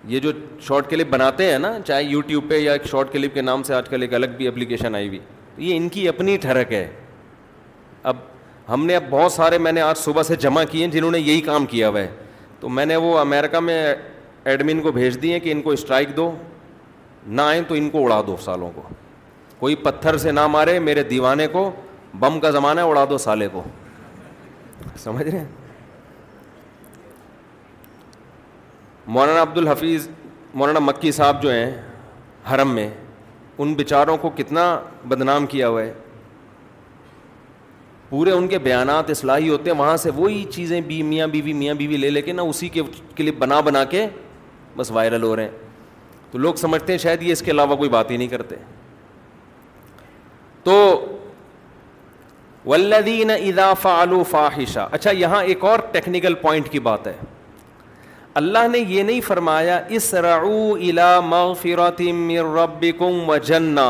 یہ 0.08 0.20
جو 0.20 0.32
شارٹ 0.68 0.90
کلپ 0.90 1.08
بناتے 1.12 1.50
ہیں 1.52 1.58
نا 1.60 1.72
چاہے 1.86 2.04
یوٹیوب 2.04 2.50
پہ 2.50 2.58
یا 2.60 2.74
ایک 2.74 2.86
شارٹ 2.92 3.12
کلپ 3.14 3.34
کے 3.34 3.42
نام 3.42 3.64
سے 3.68 3.74
آج 3.74 3.90
کل 3.90 4.02
ایک 4.02 4.14
الگ 4.14 4.36
بھی 4.38 4.48
اپلیکیشن 4.48 4.96
آئی 4.96 5.08
ہوئی 5.08 5.20
یہ 5.70 5.76
ان 5.78 5.88
کی 5.90 6.08
اپنی 6.08 6.36
ٹھڑک 6.42 6.72
ہے 6.74 6.88
اب 8.12 8.18
ہم 8.70 8.86
نے 8.86 8.96
اب 8.96 9.04
بہت 9.10 9.32
سارے 9.32 9.58
میں 9.58 9.72
نے 9.72 9.82
آج 9.82 9.98
صبح 9.98 10.24
سے 10.24 10.36
جمع 10.46 10.64
کیے 10.72 10.86
ہیں 10.86 10.92
جنہوں 10.92 11.12
نے 11.12 11.20
یہی 11.20 11.42
کام 11.42 11.66
کیا 11.66 11.90
ہوا 11.90 12.00
ہے 12.00 12.08
تو 12.60 12.70
میں 12.70 12.86
نے 12.86 12.96
وہ 13.06 13.18
امیرکا 13.20 13.60
میں 13.60 13.82
ایڈمن 14.44 14.82
کو 14.82 14.92
بھیج 14.92 15.22
دیے 15.22 15.40
کہ 15.40 15.52
ان 15.52 15.62
کو 15.62 15.72
اسٹرائک 15.72 16.16
دو 16.18 16.32
نہ 17.28 17.42
آئیں 17.42 17.62
تو 17.68 17.76
ان 17.76 17.90
کو 17.90 18.04
اڑا 18.06 18.22
دو 18.28 18.36
سالوں 18.44 18.72
کو 18.76 18.82
کوئی 19.60 19.76
پتھر 19.84 20.18
سے 20.18 20.32
نہ 20.32 20.46
مارے 20.52 20.78
میرے 20.80 21.04
دیوانے 21.04 21.48
کو 21.52 21.70
بم 22.20 22.40
کا 22.40 22.50
زمانہ 22.52 22.80
ہے 22.82 22.86
اڑا 22.90 23.06
دو 23.10 23.18
سالے 23.18 23.48
کو 23.52 23.64
سمجھ 25.04 25.28
رہے 25.28 25.40
ہیں 25.40 25.46
مولانا 29.16 29.42
عبد 29.42 29.58
الحفیظ 29.58 30.08
مولانا 30.54 30.80
مکی 30.80 31.12
صاحب 31.12 31.42
جو 31.44 31.52
ہیں 31.52 31.70
حرم 32.54 32.74
میں 32.76 32.90
ان 33.58 33.74
بیچاروں 33.76 34.18
کو 34.22 34.30
کتنا 34.38 34.64
بدنام 35.10 35.46
کیا 35.54 35.68
ہوا 35.68 35.82
ہے 35.82 35.94
پورے 38.10 38.32
ان 38.32 38.48
کے 38.48 38.58
بیانات 38.66 39.10
اصلاحی 39.10 39.50
ہوتے 39.50 39.70
ہیں 39.70 39.78
وہاں 39.78 39.96
سے 39.98 40.10
وہی 40.16 40.44
چیزیں 40.52 40.80
بی 40.82 41.02
میاں 41.04 41.28
بیوی 41.28 41.54
بی, 41.54 41.54
میاں 41.60 41.74
بیوی 41.74 41.94
بی 41.96 42.02
لے 42.02 42.10
لے 42.10 42.22
کے 42.22 42.32
نا 42.34 42.42
اسی 42.42 42.70
کے 42.76 42.82
کلپ 43.16 43.36
بنا 43.40 43.60
بنا 43.70 43.84
کے 43.90 44.06
بس 44.76 44.92
وائرل 44.92 45.24
ہو 45.24 45.36
رہے 45.36 45.44
ہیں 45.44 46.32
تو 46.32 46.38
لوگ 46.38 46.54
سمجھتے 46.62 46.94
ہیں 46.94 47.00
شاید 47.00 47.24
یہ 47.24 47.32
اس 47.32 47.42
کے 47.42 47.52
علاوہ 47.52 47.76
کوئی 47.76 47.90
بات 47.90 48.12
ہی 48.12 48.18
نہیں 48.18 48.28
کرتے 48.28 48.56
تو 50.68 51.18
ولدین 52.70 53.30
ادا 53.32 53.66
اضاف 53.68 53.88
فاحشہ 54.32 54.88
اچھا 54.98 55.12
یہاں 55.20 55.44
ایک 55.52 55.64
اور 55.66 55.80
ٹیکنیکل 55.92 56.34
پوائنٹ 56.42 56.68
کی 56.70 56.80
بات 56.88 57.08
ہے 57.08 57.14
اللہ 58.42 58.68
نے 58.72 58.80
یہ 58.88 59.04
نہیں 59.04 59.22
فرمایا 59.28 59.78
اس 60.00 60.14
و 63.00 63.38
جنہ 63.52 63.82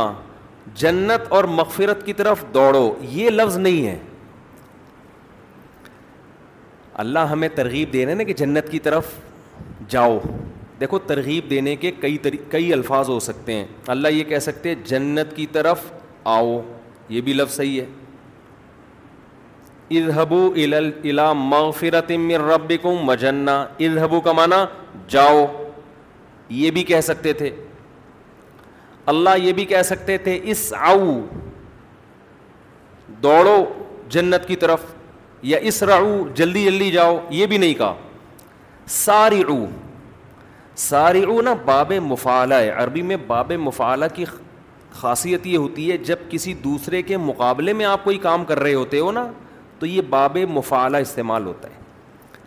جنت 0.84 1.26
اور 1.40 1.44
مغفرت 1.58 2.06
کی 2.06 2.14
طرف 2.22 2.44
دوڑو 2.54 2.84
یہ 3.18 3.30
لفظ 3.30 3.58
نہیں 3.58 3.88
ہے 3.88 3.98
اللہ 7.04 7.32
ہمیں 7.34 7.48
ترغیب 7.56 7.94
دے 7.94 8.06
رہے 8.06 8.12
ہیں 8.12 8.18
نا 8.18 8.24
کہ 8.30 8.34
جنت 8.46 8.70
کی 8.72 8.80
طرف 8.90 9.10
جاؤ 9.90 10.18
دیکھو 10.80 11.00
ترغیب 11.10 11.50
دینے 11.50 11.76
کے 11.84 11.92
کئی 12.02 12.18
کئی 12.50 12.72
الفاظ 12.74 13.10
ہو 13.10 13.20
سکتے 13.34 13.54
ہیں 13.56 13.66
اللہ 13.96 14.18
یہ 14.20 14.24
کہہ 14.34 14.40
سکتے 14.50 14.76
جنت 14.88 15.36
کی 15.36 15.46
طرف 15.58 15.92
آؤ 16.36 16.52
یہ 17.16 17.22
بھی 17.26 17.34
لفظ 17.40 17.56
صحیح 17.56 17.76
ہے 17.82 17.86
اذہبو 20.00 20.40
الا 20.64 21.26
مغفرت 21.42 22.10
من 22.24 22.42
ربکم 22.48 23.12
رب 23.12 23.52
اذہبو 23.52 24.22
کا 24.22 24.32
معنی 24.40 24.60
جاؤ 25.14 25.44
یہ 26.62 26.72
بھی 26.78 26.84
کہہ 26.90 27.02
سکتے 27.12 27.32
تھے 27.42 27.50
اللہ 29.14 29.38
یہ 29.44 29.54
بھی 29.60 29.66
کہہ 29.72 29.82
سکتے 29.92 30.18
تھے 30.26 30.34
اس 30.54 30.64
آؤ 30.90 31.06
دوڑو 33.24 33.56
جنت 34.16 34.44
کی 34.48 34.56
طرف 34.64 34.82
یا 35.52 35.58
اس 35.70 35.78
رعو 35.90 36.12
جلدی 36.36 36.62
جلدی 36.66 36.90
جاؤ 36.92 37.16
یہ 37.40 37.46
بھی 37.54 37.58
نہیں 37.64 37.74
کہا 37.84 37.94
ساری 38.96 39.40
ساری 40.88 41.22
او 41.34 41.38
نا 41.48 41.54
باب 41.66 41.90
مفالہ 42.10 42.56
ہے 42.64 42.70
عربی 42.84 43.02
میں 43.12 43.18
باب 43.28 43.50
مفالہ 43.66 44.06
کی 44.16 44.24
خاصیت 45.00 45.46
یہ 45.48 45.58
ہوتی 45.58 45.90
ہے 45.92 45.98
جب 46.10 46.20
کسی 46.30 46.54
دوسرے 46.68 47.02
کے 47.12 47.18
مقابلے 47.32 47.74
میں 47.80 47.86
آپ 47.86 48.04
کوئی 48.04 48.18
کام 48.28 48.46
کر 48.46 48.60
رہے 48.60 48.74
ہوتے 48.74 49.00
ہو 49.00 49.12
نا 49.12 49.26
تو 49.80 49.86
یہ 49.86 50.02
باب 50.10 50.38
مفعلہ 50.50 50.98
استعمال 51.08 51.46
ہوتا 51.46 51.70
ہے 51.70 51.86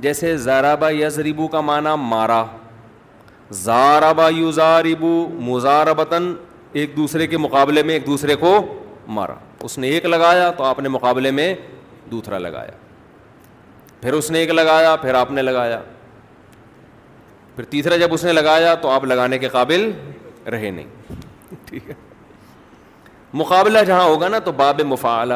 جیسے 0.07 0.37
زارابا 0.47 0.91
یزریبو 0.91 1.49
کا 1.49 1.61
معنی 1.69 1.95
مارا 2.15 2.45
زارابا 3.65 4.29
یوزاربو 4.37 5.13
مزاربتاً 5.53 6.33
ایک 6.81 6.97
دوسرے 6.97 7.27
کے 7.27 7.37
مقابلے 7.47 7.83
میں 7.83 7.95
ایک 7.95 8.07
دوسرے 8.07 8.35
کو 8.45 8.53
مارا 9.19 9.35
اس 9.69 9.79
نے 9.79 9.89
ایک 9.95 10.05
لگایا 10.15 10.51
تو 10.57 10.65
آپ 10.65 10.79
نے 10.81 10.89
مقابلے 10.97 11.31
میں 11.39 11.55
دوسرا 12.11 12.39
لگایا 12.49 12.71
پھر 14.03 14.13
اس 14.19 14.31
نے 14.31 14.39
ایک 14.39 14.51
لگایا 14.51 14.95
پھر 15.07 15.15
آپ 15.15 15.31
نے 15.39 15.43
لگایا 15.43 15.81
پھر 17.57 17.65
تیسرا 17.71 17.97
جب 18.03 18.13
اس 18.15 18.25
نے 18.25 18.33
لگایا 18.33 18.75
تو 18.85 18.89
آپ 18.91 19.05
لگانے 19.15 19.39
کے 19.39 19.49
قابل 19.57 19.91
رہے 20.53 20.71
نہیں 20.71 21.19
ٹھیک 21.67 21.89
ہے 21.91 21.95
مقابلہ 23.39 23.79
جہاں 23.87 24.05
ہوگا 24.05 24.29
نا 24.29 24.39
تو 24.45 24.53
باب 24.57 24.81
مفعلہ 24.89 25.35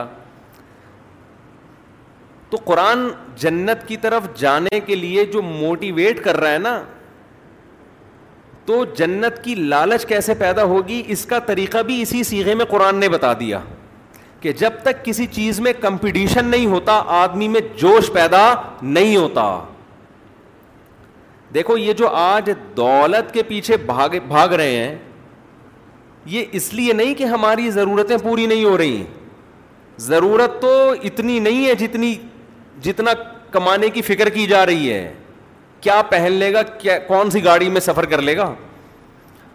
تو 2.51 2.57
قرآن 2.65 3.07
جنت 3.43 3.87
کی 3.89 3.97
طرف 3.97 4.23
جانے 4.41 4.81
کے 4.87 4.95
لیے 4.95 5.25
جو 5.33 5.43
موٹیویٹ 5.43 6.23
کر 6.25 6.37
رہا 6.41 6.53
ہے 6.53 6.59
نا 6.59 6.83
تو 8.67 8.85
جنت 8.97 9.43
کی 9.45 9.55
لالچ 9.55 10.05
کیسے 10.07 10.35
پیدا 10.35 10.63
ہوگی 10.75 11.03
اس 11.13 11.25
کا 11.31 11.39
طریقہ 11.47 11.79
بھی 11.87 12.01
اسی 12.03 12.23
سیغے 12.25 12.55
میں 12.55 12.65
قرآن 12.69 12.97
نے 12.97 13.09
بتا 13.09 13.33
دیا 13.41 13.59
کہ 14.41 14.53
جب 14.59 14.71
تک 14.83 15.05
کسی 15.05 15.27
چیز 15.33 15.61
میں 15.61 15.73
کمپٹیشن 15.81 16.45
نہیں 16.45 16.67
ہوتا 16.67 17.03
آدمی 17.23 17.49
میں 17.49 17.61
جوش 17.81 18.11
پیدا 18.13 18.43
نہیں 18.83 19.17
ہوتا 19.17 19.45
دیکھو 21.55 21.77
یہ 21.79 21.93
جو 21.99 22.09
آج 22.17 22.51
دولت 22.77 23.33
کے 23.35 23.43
پیچھے 23.49 23.77
بھاگ 23.87 24.19
بھاگ 24.29 24.49
رہے 24.61 24.77
ہیں 24.77 24.95
یہ 26.33 26.45
اس 26.57 26.73
لیے 26.75 26.93
نہیں 26.93 27.15
کہ 27.15 27.25
ہماری 27.25 27.71
ضرورتیں 27.71 28.17
پوری 28.23 28.47
نہیں 28.47 28.65
ہو 28.65 28.77
رہی 28.79 29.03
ضرورت 30.01 30.61
تو 30.63 30.71
اتنی 31.09 31.39
نہیں 31.39 31.67
ہے 31.67 31.75
جتنی 31.79 32.15
جتنا 32.83 33.11
کمانے 33.51 33.89
کی 33.95 34.03
فکر 34.03 34.29
کی 34.35 34.47
جا 34.47 34.65
رہی 34.67 34.93
ہے 34.93 35.13
کیا 35.81 36.01
پہن 36.11 36.33
لے 36.33 36.53
گا 36.53 36.63
کیا 36.79 36.99
کون 37.07 37.31
سی 37.31 37.45
گاڑی 37.45 37.69
میں 37.71 37.81
سفر 37.81 38.05
کر 38.15 38.23
لے 38.23 38.37
گا 38.37 38.53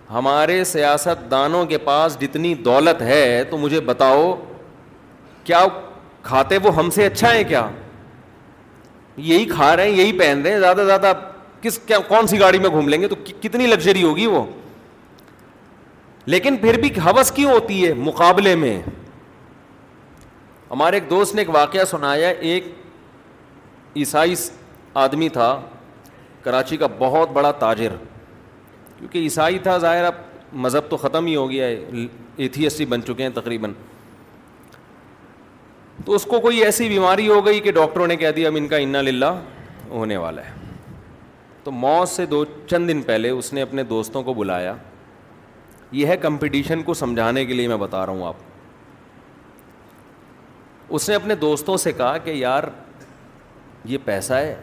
ہمارے 0.09 0.63
سیاست 0.63 1.29
دانوں 1.31 1.65
کے 1.69 1.77
پاس 1.83 2.17
جتنی 2.21 2.53
دولت 2.65 3.01
ہے 3.01 3.43
تو 3.49 3.57
مجھے 3.57 3.79
بتاؤ 3.89 4.35
کیا 5.43 5.65
کھاتے 6.23 6.57
وہ 6.63 6.75
ہم 6.75 6.89
سے 6.91 7.05
اچھا 7.05 7.33
ہے 7.33 7.43
کیا 7.43 7.67
یہی 9.17 9.45
کھا 9.45 9.75
رہے 9.75 9.89
ہیں 9.89 9.97
یہی 9.97 10.17
پہن 10.19 10.41
رہے 10.43 10.51
ہیں 10.51 10.59
زیادہ 10.59 10.77
سے 10.79 10.85
زیادہ 10.85 11.13
کس 11.61 11.77
کیا 11.85 11.99
کون 12.07 12.27
سی 12.27 12.39
گاڑی 12.39 12.59
میں 12.59 12.69
گھوم 12.69 12.89
لیں 12.89 13.01
گے 13.01 13.07
تو 13.07 13.15
کتنی 13.41 13.67
لگژری 13.67 14.03
ہوگی 14.03 14.25
وہ 14.27 14.43
لیکن 16.31 16.57
پھر 16.61 16.77
بھی 16.79 16.89
حوث 17.05 17.31
کیوں 17.35 17.51
ہوتی 17.51 17.85
ہے 17.85 17.93
مقابلے 18.07 18.53
میں 18.63 18.77
ہمارے 20.71 20.95
ایک 20.97 21.09
دوست 21.09 21.35
نے 21.35 21.41
ایک 21.41 21.49
واقعہ 21.55 21.85
سنایا 21.91 22.27
ایک 22.49 22.65
عیسائی 24.01 24.35
آدمی 25.03 25.29
تھا 25.37 25.47
کراچی 26.43 26.77
کا 26.83 26.87
بہت 26.97 27.29
بڑا 27.37 27.51
تاجر 27.63 27.95
کیونکہ 28.97 29.17
عیسائی 29.29 29.57
تھا 29.67 29.77
ظاہر 29.85 30.03
اب 30.11 30.15
مذہب 30.65 30.89
تو 30.89 30.97
ختم 31.05 31.25
ہی 31.25 31.35
ہو 31.35 31.49
گیا 31.51 31.67
ہے 31.67 32.05
ایتھیسٹ 32.43 32.79
ہی 32.79 32.85
بن 32.93 33.03
چکے 33.07 33.23
ہیں 33.23 33.29
تقریباً 33.35 33.73
تو 36.05 36.15
اس 36.15 36.25
کو 36.33 36.39
کوئی 36.41 36.63
ایسی 36.65 36.87
بیماری 36.89 37.27
ہو 37.29 37.45
گئی 37.45 37.59
کہ 37.63 37.71
ڈاکٹروں 37.79 38.07
نے 38.07 38.15
کہہ 38.17 38.31
دیا 38.35 38.49
اب 38.49 38.55
ان 38.57 38.67
کا 38.67 38.77
انا 38.85 39.01
للہ 39.07 39.31
ہونے 39.89 40.17
والا 40.25 40.45
ہے 40.47 40.51
تو 41.63 41.71
موت 41.85 42.09
سے 42.09 42.25
دو 42.35 42.43
چند 42.69 42.87
دن 42.89 43.01
پہلے 43.11 43.29
اس 43.39 43.51
نے 43.53 43.61
اپنے 43.61 43.83
دوستوں 43.95 44.23
کو 44.23 44.33
بلایا 44.43 44.75
یہ 45.91 46.07
ہے 46.07 46.17
کمپٹیشن 46.21 46.83
کو 46.85 46.93
سمجھانے 46.93 47.45
کے 47.45 47.53
لیے 47.53 47.67
میں 47.67 47.77
بتا 47.77 48.05
رہا 48.05 48.11
ہوں 48.13 48.27
آپ 48.27 48.35
اس 50.97 51.07
نے 51.09 51.15
اپنے 51.15 51.35
دوستوں 51.35 51.77
سے 51.77 51.91
کہا 51.97 52.17
کہ 52.23 52.29
یار 52.31 52.63
یہ 53.85 53.97
پیسہ 54.05 54.33
ہے 54.33 54.55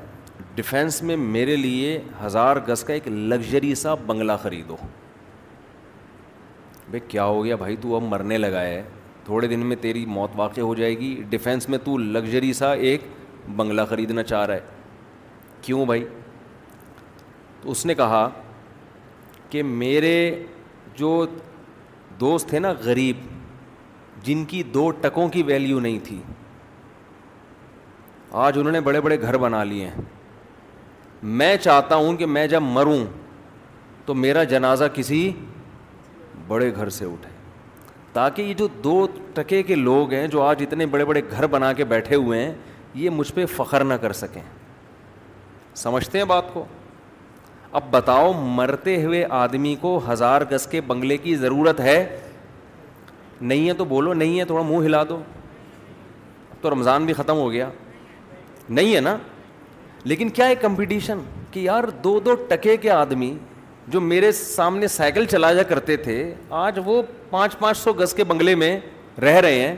ڈیفینس 0.55 1.03
میں 1.03 1.17
میرے 1.17 1.57
لیے 1.57 2.01
ہزار 2.25 2.57
گز 2.69 2.85
کا 2.85 2.95
ایک 2.95 3.09
لگژری 3.09 3.75
سا 3.83 3.95
بنگلہ 4.07 4.33
خریدو 4.43 4.77
بھائی 6.89 7.01
کیا 7.09 7.25
ہو 7.25 7.45
گیا 7.45 7.57
بھائی 7.57 7.77
تو 7.81 7.95
اب 7.97 8.03
مرنے 8.03 8.39
لگا 8.39 8.61
ہے 8.63 8.83
تھوڑے 9.25 9.47
دن 9.49 9.61
میں 9.67 9.77
تیری 9.81 10.05
موت 10.07 10.31
واقع 10.37 10.61
ہو 10.61 10.75
جائے 10.75 10.99
گی 10.99 11.15
ڈیفینس 11.29 11.69
میں 11.69 11.79
تو 11.85 11.97
لگژری 11.99 12.53
سا 12.53 12.73
ایک 12.73 13.07
بنگلہ 13.57 13.83
خریدنا 13.91 14.23
چاہ 14.23 14.45
رہا 14.47 14.55
ہے 14.55 14.61
کیوں 15.63 15.87
بھائی 15.87 16.05
تو 17.63 17.71
اس 17.71 17.85
نے 17.87 17.95
کہا 17.95 18.29
کہ 19.51 19.63
میرے 19.63 20.13
جو 20.99 21.25
دوست 22.21 22.55
نا 22.55 22.73
غریب 22.85 23.17
جن 24.25 24.45
کی 24.51 24.63
دو 24.75 24.91
ٹکوں 25.01 25.29
کی 25.29 25.43
ویلیو 25.47 25.81
نہیں 25.81 25.99
تھی 26.05 26.21
آج 28.45 28.59
انہوں 28.59 28.73
نے 28.73 28.81
بڑے 28.89 29.01
بڑے 29.01 29.21
گھر 29.21 29.37
بنا 29.39 29.63
لیے 29.65 29.87
ہیں 29.89 30.03
میں 31.43 31.57
چاہتا 31.57 31.95
ہوں 31.97 32.17
کہ 32.17 32.27
میں 32.27 32.47
جب 32.47 32.63
مروں 32.63 33.05
تو 34.07 34.15
میرا 34.15 34.43
جنازہ 34.55 34.85
کسی 34.95 35.31
بڑے 36.49 36.71
گھر 36.75 36.89
سے 36.97 37.05
اٹھے 37.05 37.31
تاکہ 38.13 38.43
یہ 38.43 38.55
جو 38.59 38.67
دو 38.85 39.07
ٹکے 39.35 39.63
کے 39.63 39.75
لوگ 39.75 40.13
ہیں 40.13 40.27
جو 40.35 40.43
آج 40.43 40.63
اتنے 40.69 40.87
بڑے 40.93 41.05
بڑے 41.05 41.21
گھر 41.31 41.47
بنا 41.55 41.73
کے 41.81 41.85
بیٹھے 41.85 42.17
ہوئے 42.17 42.43
ہیں 42.45 42.53
یہ 42.95 43.11
مجھ 43.11 43.33
پہ 43.35 43.47
فخر 43.57 43.85
نہ 43.85 43.95
کر 44.05 44.13
سکیں 44.23 44.43
سمجھتے 45.77 46.19
ہیں 46.19 46.25
بات 46.25 46.53
کو 46.53 46.65
اب 47.75 47.91
بتاؤ 47.93 48.33
مرتے 48.57 49.03
ہوئے 49.05 49.25
آدمی 49.39 49.75
کو 49.81 49.99
ہزار 50.11 50.43
گز 50.51 50.67
کے 50.71 50.81
بنگلے 50.87 51.17
کی 51.17 51.35
ضرورت 51.37 51.81
ہے 51.81 52.17
نہیں 53.41 53.69
ہے 53.69 53.73
تو 53.75 53.85
بولو 53.85 54.13
نہیں 54.15 54.39
ہے 54.41 54.45
تھوڑا 54.45 54.63
منہ 54.67 54.85
ہلا 54.87 55.03
دو 55.09 55.17
اب 56.51 56.63
تو 56.63 56.71
رمضان 56.71 57.07
بھی 57.07 57.15
ختم 57.15 57.37
ہو 57.37 57.51
گیا 57.53 57.69
نہیں 58.69 58.95
ہے 58.95 59.01
نا 59.01 59.17
لیکن 60.05 60.29
کیا 60.31 60.47
ہے 60.49 60.55
کمپٹیشن 60.55 61.19
کہ 61.51 61.61
یار 61.61 61.85
دو 62.05 62.19
دو 62.25 62.35
ٹکے 62.49 62.77
کے 62.77 62.91
آدمی 62.91 63.35
جو 63.89 64.01
میرے 64.01 64.31
سامنے 64.33 64.87
سائیکل 64.89 65.25
چلایا 65.31 65.63
کرتے 65.69 65.97
تھے 65.97 66.17
آج 66.61 66.79
وہ 66.85 67.03
پانچ 67.31 67.59
پانچ 67.59 67.77
سو 67.79 67.93
گز 67.99 68.15
کے 68.15 68.25
بنگلے 68.25 68.55
میں 68.63 68.79
رہ 69.23 69.39
رہے 69.41 69.59
ہیں 69.61 69.75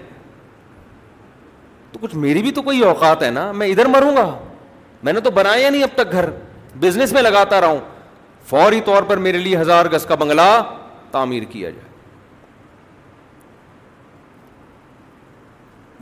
تو 1.93 1.99
کچھ 2.03 2.15
میری 2.17 2.43
بھی 2.43 2.51
تو 2.53 2.63
کوئی 2.63 2.81
اوقات 2.85 3.23
ہے 3.23 3.31
نا 3.31 3.51
میں 3.53 3.67
ادھر 3.71 3.87
مروں 3.89 4.15
گا 4.17 4.31
میں 5.03 5.13
نے 5.13 5.21
تو 5.21 5.31
بنایا 5.31 5.71
نہیں 5.71 5.83
اب 5.83 5.89
تک 5.97 6.13
گھر 6.13 6.29
بزنس 6.81 7.13
میں 7.13 7.23
لگاتا 7.23 7.61
رہا 7.61 7.69
ہوں 7.69 7.81
فوری 8.49 8.81
طور 8.85 9.03
پر 9.09 9.17
میرے 9.27 9.39
لیے 9.39 9.57
ہزار 9.59 9.87
گز 9.93 10.05
کا 10.07 10.15
بنگلہ 10.23 10.49
تعمیر 11.11 11.43
کیا 11.51 11.71
جائے 11.71 11.87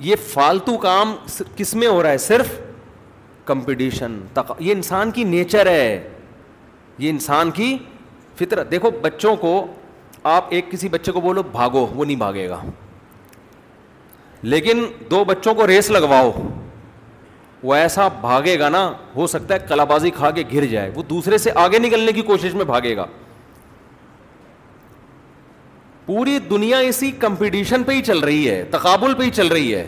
یہ 0.09 0.17
فالتو 0.33 0.77
کام 0.79 1.15
کس 1.57 1.75
میں 1.75 1.87
ہو 1.89 2.03
رہا 2.03 2.11
ہے 2.11 2.19
صرف 2.29 2.59
کمپٹیشن 3.45 4.21
یہ 4.59 4.73
انسان 4.73 5.11
کی 5.17 5.25
نیچر 5.25 5.67
ہے 5.71 5.89
یہ 6.99 7.11
انسان 7.11 7.51
کی 7.59 7.77
فطرت 8.39 8.71
دیکھو 8.71 8.91
بچوں 9.03 9.35
کو 9.45 9.53
آپ 10.35 10.47
ایک 10.55 10.71
کسی 10.71 10.89
بچے 10.89 11.13
کو 11.13 11.21
بولو 11.21 11.43
بھاگو 11.53 11.87
وہ 11.87 12.05
نہیں 12.05 12.17
بھاگے 12.17 12.49
گا 12.49 12.61
لیکن 14.53 14.85
دو 15.11 15.25
بچوں 15.25 15.55
کو 15.55 15.67
ریس 15.67 15.91
لگواؤ 15.91 16.31
وہ 17.67 17.75
ایسا 17.75 18.07
بھاگے 18.21 18.59
گا 18.59 18.69
نا 18.69 18.81
ہو 19.15 19.27
سکتا 19.27 19.55
ہے 19.55 19.59
کلا 19.69 19.85
بازی 19.93 20.11
کھا 20.17 20.31
کے 20.35 20.43
گر 20.53 20.65
جائے 20.73 20.91
وہ 20.95 21.03
دوسرے 21.09 21.39
سے 21.45 21.51
آگے 21.63 21.79
نکلنے 21.79 22.13
کی 22.13 22.23
کوشش 22.29 22.53
میں 22.55 22.65
بھاگے 22.65 22.97
گا 22.97 23.07
پوری 26.07 26.39
دنیا 26.51 26.79
اسی 26.91 27.11
کمپٹیشن 27.25 27.83
پہ 27.85 27.93
ہی 27.93 28.03
چل 28.07 28.19
رہی 28.29 28.49
ہے 28.51 28.63
تقابل 28.71 29.15
پہ 29.19 29.23
ہی 29.23 29.31
چل 29.41 29.47
رہی 29.57 29.75
ہے 29.75 29.85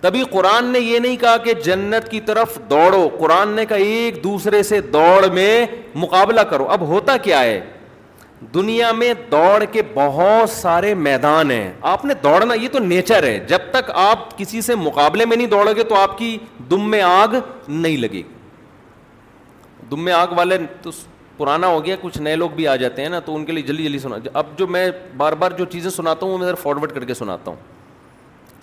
تبھی 0.00 0.22
قرآن 0.30 0.66
نے 0.72 0.78
یہ 0.80 0.98
نہیں 0.98 1.16
کہا 1.20 1.36
کہ 1.44 1.54
جنت 1.64 2.10
کی 2.10 2.20
طرف 2.30 2.58
دوڑو 2.70 3.06
قرآن 3.18 3.48
نے 3.56 3.64
کہا 3.72 3.90
ایک 3.96 4.22
دوسرے 4.24 4.62
سے 4.72 4.80
دوڑ 4.96 5.30
میں 5.32 5.50
مقابلہ 6.04 6.40
کرو 6.54 6.68
اب 6.76 6.86
ہوتا 6.94 7.16
کیا 7.26 7.40
ہے 7.42 7.60
دنیا 8.54 8.90
میں 8.92 9.12
دوڑ 9.30 9.64
کے 9.72 9.82
بہت 9.94 10.50
سارے 10.50 10.92
میدان 10.94 11.50
ہیں 11.50 11.72
آپ 11.90 12.04
نے 12.04 12.14
دوڑنا 12.22 12.54
یہ 12.54 12.68
تو 12.72 12.78
نیچر 12.78 13.22
ہے 13.24 13.38
جب 13.48 13.70
تک 13.70 13.90
آپ 13.94 14.36
کسی 14.38 14.60
سے 14.60 14.74
مقابلے 14.76 15.24
میں 15.26 15.36
نہیں 15.36 15.46
دوڑو 15.46 15.72
گے 15.76 15.84
تو 15.88 15.94
آپ 16.00 16.16
کی 16.18 16.36
دم 16.70 16.90
میں 16.90 17.00
آگ 17.02 17.34
نہیں 17.68 17.96
لگے 17.96 18.08
گی 18.12 18.22
دم 19.90 20.04
میں 20.04 20.12
آگ 20.12 20.26
والے 20.36 20.58
تو 20.82 20.90
پرانا 21.36 21.66
ہو 21.66 21.84
گیا 21.84 21.96
کچھ 22.00 22.18
نئے 22.22 22.36
لوگ 22.36 22.50
بھی 22.54 22.66
آ 22.68 22.74
جاتے 22.76 23.02
ہیں 23.02 23.08
نا 23.08 23.20
تو 23.24 23.34
ان 23.36 23.44
کے 23.44 23.52
لیے 23.52 23.62
جلدی 23.66 23.84
جلدی 23.84 23.98
سنا 23.98 24.16
اب 24.32 24.46
جو 24.58 24.66
میں 24.66 24.88
بار 25.16 25.32
بار 25.38 25.50
جو 25.58 25.64
چیزیں 25.72 25.90
سناتا 25.90 26.26
ہوں 26.26 26.32
وہ 26.32 26.38
میں 26.38 26.52
فارورڈ 26.62 26.92
کر 26.94 27.04
کے 27.04 27.14
سناتا 27.14 27.50
ہوں 27.50 27.56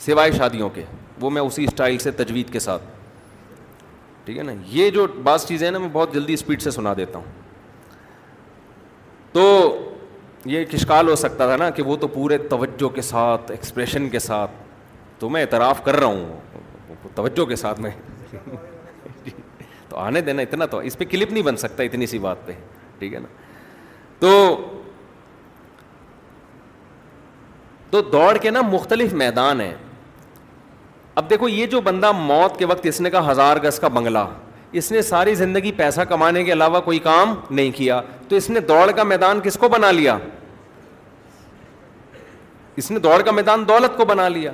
سوائے 0.06 0.32
شادیوں 0.32 0.70
کے 0.74 0.84
وہ 1.22 1.30
میں 1.30 1.42
اسی 1.42 1.64
اسٹائل 1.64 1.98
سے 2.00 2.12
تجوید 2.18 2.52
کے 2.54 2.60
ساتھ 2.60 2.82
ٹھیک 4.26 4.38
ہے 4.38 4.44
نا 4.44 4.52
یہ 4.70 4.90
جو 4.92 5.08
بعض 5.24 5.46
چیزیں 5.46 5.68
ہیں 5.68 5.72
نا 5.72 5.80
میں 5.80 5.90
بہت 5.94 6.14
جلدی 6.14 6.34
اسپیڈ 6.34 6.62
سے 6.62 6.72
سنا 6.72 6.94
دیتا 6.98 7.18
ہوں 7.20 7.38
تو 9.34 9.48
یہ 10.46 10.66
اشکال 10.74 11.08
ہو 11.10 11.16
سکتا 11.16 11.46
تھا 11.48 11.56
نا 11.58 11.70
کہ 11.76 11.84
وہ 11.84 11.96
تو 12.02 12.08
پورے 12.08 12.38
توجہ 12.50 12.88
کے 12.96 13.02
ساتھ 13.02 13.52
ایکسپریشن 13.52 14.10
کے 14.10 14.20
ساتھ 14.20 14.52
تو 15.20 15.30
میں 15.30 15.42
اعتراف 15.42 15.84
کر 15.86 15.96
رہا 16.00 16.08
ہوں 16.08 17.08
توجہ 17.16 17.46
کے 17.50 17.56
ساتھ 17.56 17.80
میں 17.82 17.92
تو 19.90 19.98
آنے 19.98 20.22
دینا 20.22 20.42
اتنا 20.42 20.66
تو 20.72 20.78
اس 20.90 20.98
پہ 20.98 21.06
کلپ 21.10 21.32
نہیں 21.34 21.44
بن 21.44 21.56
سکتا 21.58 21.84
اتنی 21.84 22.08
سی 22.08 22.20
بات 22.26 22.46
پہ 22.46 22.54
ٹھیک 23.00 23.14
ہے 23.14 23.20
نا 23.20 23.28
تو 24.20 24.56
تو 27.92 28.02
دوڑ 28.12 28.36
کے 28.38 28.50
نا 28.50 28.62
مختلف 28.72 29.14
میدان 29.22 29.62
ہیں 29.62 29.74
اب 31.20 31.30
دیکھو 31.30 31.48
یہ 31.50 31.66
جو 31.68 31.82
بندہ 31.82 32.12
موت 32.12 32.58
کے 32.60 32.66
وقت 32.66 32.86
اس 32.88 33.02
نے 33.02 33.10
کہا 33.10 33.30
ہزار 33.32 33.58
گز 33.64 33.80
کا 33.80 33.88
بنگلہ 33.96 34.24
اس 34.78 34.92
نے 34.92 35.02
ساری 35.02 35.34
زندگی 35.36 35.72
پیسہ 35.78 36.02
کمانے 36.10 36.44
کے 36.44 36.52
علاوہ 36.54 36.82
کوئی 36.86 37.00
کام 37.04 37.34
نہیں 37.50 37.72
کیا 37.76 38.00
تو 38.30 38.36
اس 38.36 38.50
نے 38.50 38.60
دوڑ 38.60 38.90
کا 38.96 39.04
میدان 39.04 39.40
کس 39.44 39.56
کو 39.60 39.70
بنا 39.70 39.92
لیا 39.92 40.18
اس 42.78 42.92
نے 42.92 43.00
دوڑ 43.00 43.22
کا 43.26 43.32
میدان 43.32 43.64
دولت 43.68 43.98
کو 43.98 44.06
بنا 44.06 44.28
لیا 44.30 44.52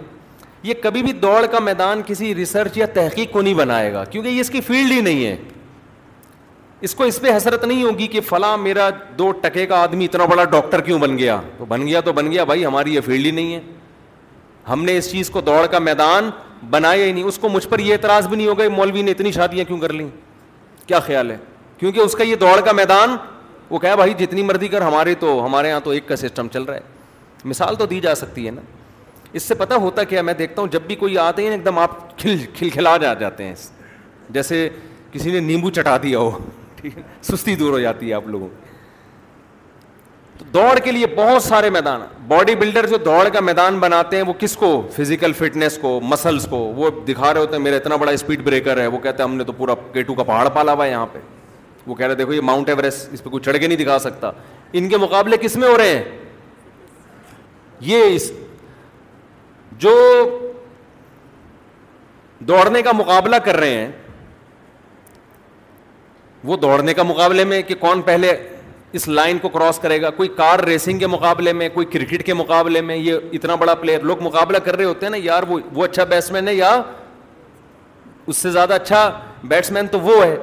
یہ 0.64 0.74
کبھی 0.84 1.02
بھی 1.04 1.12
دوڑ 1.14 1.46
کا 1.52 1.60
میدان 1.60 2.02
کسی 2.06 2.34
ریسرچ 2.36 2.78
یا 2.78 2.86
تحقیق 2.94 3.32
کو 3.32 3.42
نہیں 3.42 3.54
بنائے 3.54 3.92
گا 3.94 4.04
کیونکہ 4.12 4.30
یہ 4.30 4.40
اس 4.42 4.50
کی 4.50 4.62
فیلڈ 4.68 4.92
ہی 4.92 5.02
نہیں 5.02 5.26
ہے 5.26 5.36
اس 6.88 6.96
کو 6.96 7.04
اس 7.04 7.20
پہ 7.22 7.36
حسرت 7.36 7.64
نہیں 7.66 7.84
ہوگی 7.84 8.08
کہ 8.08 8.22
فلاں 8.28 8.58
میرا 8.58 8.90
دو 9.18 9.32
ٹکے 9.42 9.66
کا 9.66 9.82
آدمی 9.82 10.06
اتنا 10.06 10.26
بڑا 10.32 10.44
ڈاکٹر 10.56 10.82
کیوں 10.82 11.00
بن 11.00 11.18
گیا 11.18 11.40
تو 11.58 11.66
بن 11.66 11.86
گیا 11.88 12.02
تو 12.06 12.14
بن 12.14 12.32
گیا 12.32 12.44
بھائی 12.44 12.66
ہماری 12.66 12.96
یہ 12.96 13.02
فیلڈ 13.06 13.26
ہی 13.26 13.32
نہیں 13.32 13.54
ہے 13.54 13.60
ہم 14.70 14.84
نے 14.86 14.98
اس 14.98 15.12
چیز 15.12 15.30
کو 15.30 15.42
دوڑ 15.42 15.66
کا 15.72 15.80
میدان 15.80 16.30
بنایا 16.72 17.06
ہی 17.06 17.12
نہیں 17.12 17.24
اس 17.24 17.38
کو 17.40 17.50
مجھ 17.50 17.68
پر 17.70 17.80
یہ 17.80 17.92
اعتراض 17.94 18.28
بھی 18.28 18.38
نہیں 18.38 18.48
ہوگا 18.48 18.64
مولوی 18.76 19.02
نے 19.02 19.12
اتنی 19.12 19.32
شادیاں 19.32 19.66
کیوں 19.68 19.78
کر 19.80 19.94
لیں 19.94 20.08
کیا 20.88 21.00
خیال 21.00 21.32
ہے 21.32 21.38
کیونکہ 21.78 22.00
اس 22.00 22.14
کا 22.16 22.24
یہ 22.24 22.36
دوڑ 22.42 22.60
کا 22.66 22.72
میدان 22.72 23.16
وہ 23.70 23.80
کہا 23.80 23.96
بھائی 23.96 24.14
جتنی 24.20 24.44
مرضی 24.44 24.68
کر 24.68 24.82
ہمارے 24.82 25.14
تو 25.20 25.40
ہمارے 25.46 25.70
یہاں 25.70 25.80
تو 25.84 25.90
ایک 25.92 26.08
کا 26.08 26.16
سسٹم 26.16 26.48
چل 26.54 26.64
رہا 26.64 26.76
ہے 26.76 26.80
مثال 27.46 27.76
تو 27.76 27.86
دی 27.86 28.00
جا 28.02 28.16
سکتی 28.16 28.46
ہے 28.46 28.52
نا 28.52 28.62
اس 29.34 29.44
سے 29.44 29.56
پتہ 29.56 29.74
ہوتا 29.84 30.04
کیا 30.04 30.22
میں 30.22 30.34
دیکھتا 30.34 30.62
ہوں 30.62 30.70
جب 30.72 30.82
بھی 30.88 30.96
کوئی 30.96 31.18
آتے 31.20 31.44
ہیں 31.44 31.50
ایک 31.52 31.66
دم 31.66 31.80
آپ 31.80 32.18
کھل 32.20 32.38
کھل 32.58 32.70
کھلا 32.74 32.96
جا 33.02 33.14
جاتے 33.14 33.44
ہیں 33.44 33.56
جیسے 34.34 34.68
کسی 35.12 35.32
نے 35.32 35.40
نیمبو 35.40 35.70
چٹا 35.72 35.98
دیا 36.04 36.20
ہو 36.20 36.32
ٹھیک 36.76 36.98
ہے 36.98 37.04
سستی 37.32 37.56
دور 37.56 37.72
ہو 37.74 37.80
جاتی 37.80 38.10
ہے 38.10 38.14
آپ 38.14 38.28
لوگوں 38.28 38.48
کو 38.48 38.64
تو 40.38 40.46
دوڑ 40.54 40.78
کے 40.84 40.92
لیے 40.92 41.08
بہت 41.16 41.44
سارے 41.44 41.70
میدان 41.70 42.02
باڈی 42.28 42.56
بلڈر 42.60 42.86
جو 42.90 42.98
دوڑ 43.06 43.28
کا 43.34 43.40
میدان 43.40 43.78
بناتے 43.80 44.16
ہیں 44.18 44.24
وہ 44.28 44.34
کس 44.40 44.56
کو 44.58 44.70
فزیکل 44.96 45.34
فٹنس 45.38 45.78
کو 45.82 46.00
مسلس 46.04 46.48
کو 46.50 46.58
وہ 46.78 46.90
دکھا 47.08 47.34
رہے 47.34 47.40
ہوتے 47.42 47.56
ہیں 47.56 47.64
میرا 47.64 47.76
اتنا 47.76 47.96
بڑا 48.02 48.12
اسپیڈ 48.12 48.42
بریکر 48.46 48.80
ہے 48.82 48.88
وہ 48.88 48.98
کہتے 49.04 49.24
ہیں 49.24 49.30
ہم 49.30 49.36
نے 49.38 49.44
تو 49.44 49.52
پورا 49.58 49.74
کیٹو 49.94 50.14
کا 50.14 50.24
پہاڑ 50.24 50.48
پالا 50.54 50.74
ہوا 50.74 50.86
ہے 50.86 50.90
یہاں 50.92 51.06
پہ 51.12 51.20
وہ 51.88 51.96
کہہ 51.96 52.06
رہے 52.06 52.16
دیکھو 52.16 52.34
یہ 52.34 52.42
ماؤنٹ 52.42 52.70
ایوریسٹ 52.70 53.14
اس 53.14 53.24
پہ 53.24 53.30
کوئی 53.30 53.44
چڑھ 53.44 53.58
کے 53.60 53.68
نہیں 53.68 53.78
دکھا 53.84 53.98
سکتا 54.00 54.32
ان 54.74 54.90
کے 54.90 54.98
مقابلے 54.98 55.38
کس 55.42 55.56
میں 55.64 55.68
ہو 55.68 55.78
رہے 55.78 55.96
ہیں 55.96 56.04
یہ 57.92 58.04
اس 58.16 58.32
جو 59.84 59.94
دوڑنے 62.48 62.82
کا 62.82 62.92
مقابلہ 62.92 63.36
کر 63.46 63.58
رہے 63.60 63.74
ہیں 63.78 63.92
وہ 66.48 66.58
دوڑنے 66.58 66.94
کا 66.94 67.04
مقابلے 67.04 67.44
میں 67.52 67.62
کہ 67.68 67.76
کون 67.80 68.02
پہلے 68.08 68.34
اس 68.96 69.08
لائن 69.08 69.38
کو 69.42 69.50
کراس 69.50 69.78
کرے 69.84 70.02
گا 70.02 70.10
کوئی 70.18 70.30
کار 70.36 70.60
ریسنگ 70.68 71.00
کے 71.00 71.08
مقابلے 71.08 71.54
میں 71.54 71.68
کوئی 71.74 71.86
کرکٹ 71.94 72.24
کے 72.26 72.34
مقابلے 72.42 72.82
میں 72.82 72.96
یہ 72.96 73.14
اتنا 73.34 73.56
بڑا 73.64 73.74
پلیئر 73.80 74.02
لوگ 74.12 74.22
مقابلہ 74.24 74.58
کر 74.66 74.76
رہے 74.78 74.86
ہوتے 74.86 75.06
ہیں 75.06 75.10
نا 75.12 75.18
یار 75.22 75.44
وہ 75.48 75.58
وہ 75.74 75.84
اچھا 75.84 76.04
بیٹسمین 76.12 76.48
ہے 76.48 76.54
یا 76.56 76.70
اس 78.28 78.38
سے 78.38 78.52
زیادہ 78.52 78.74
اچھا 78.74 79.10
تو 79.92 80.00
وہ 80.00 80.22
ہے 80.24 80.36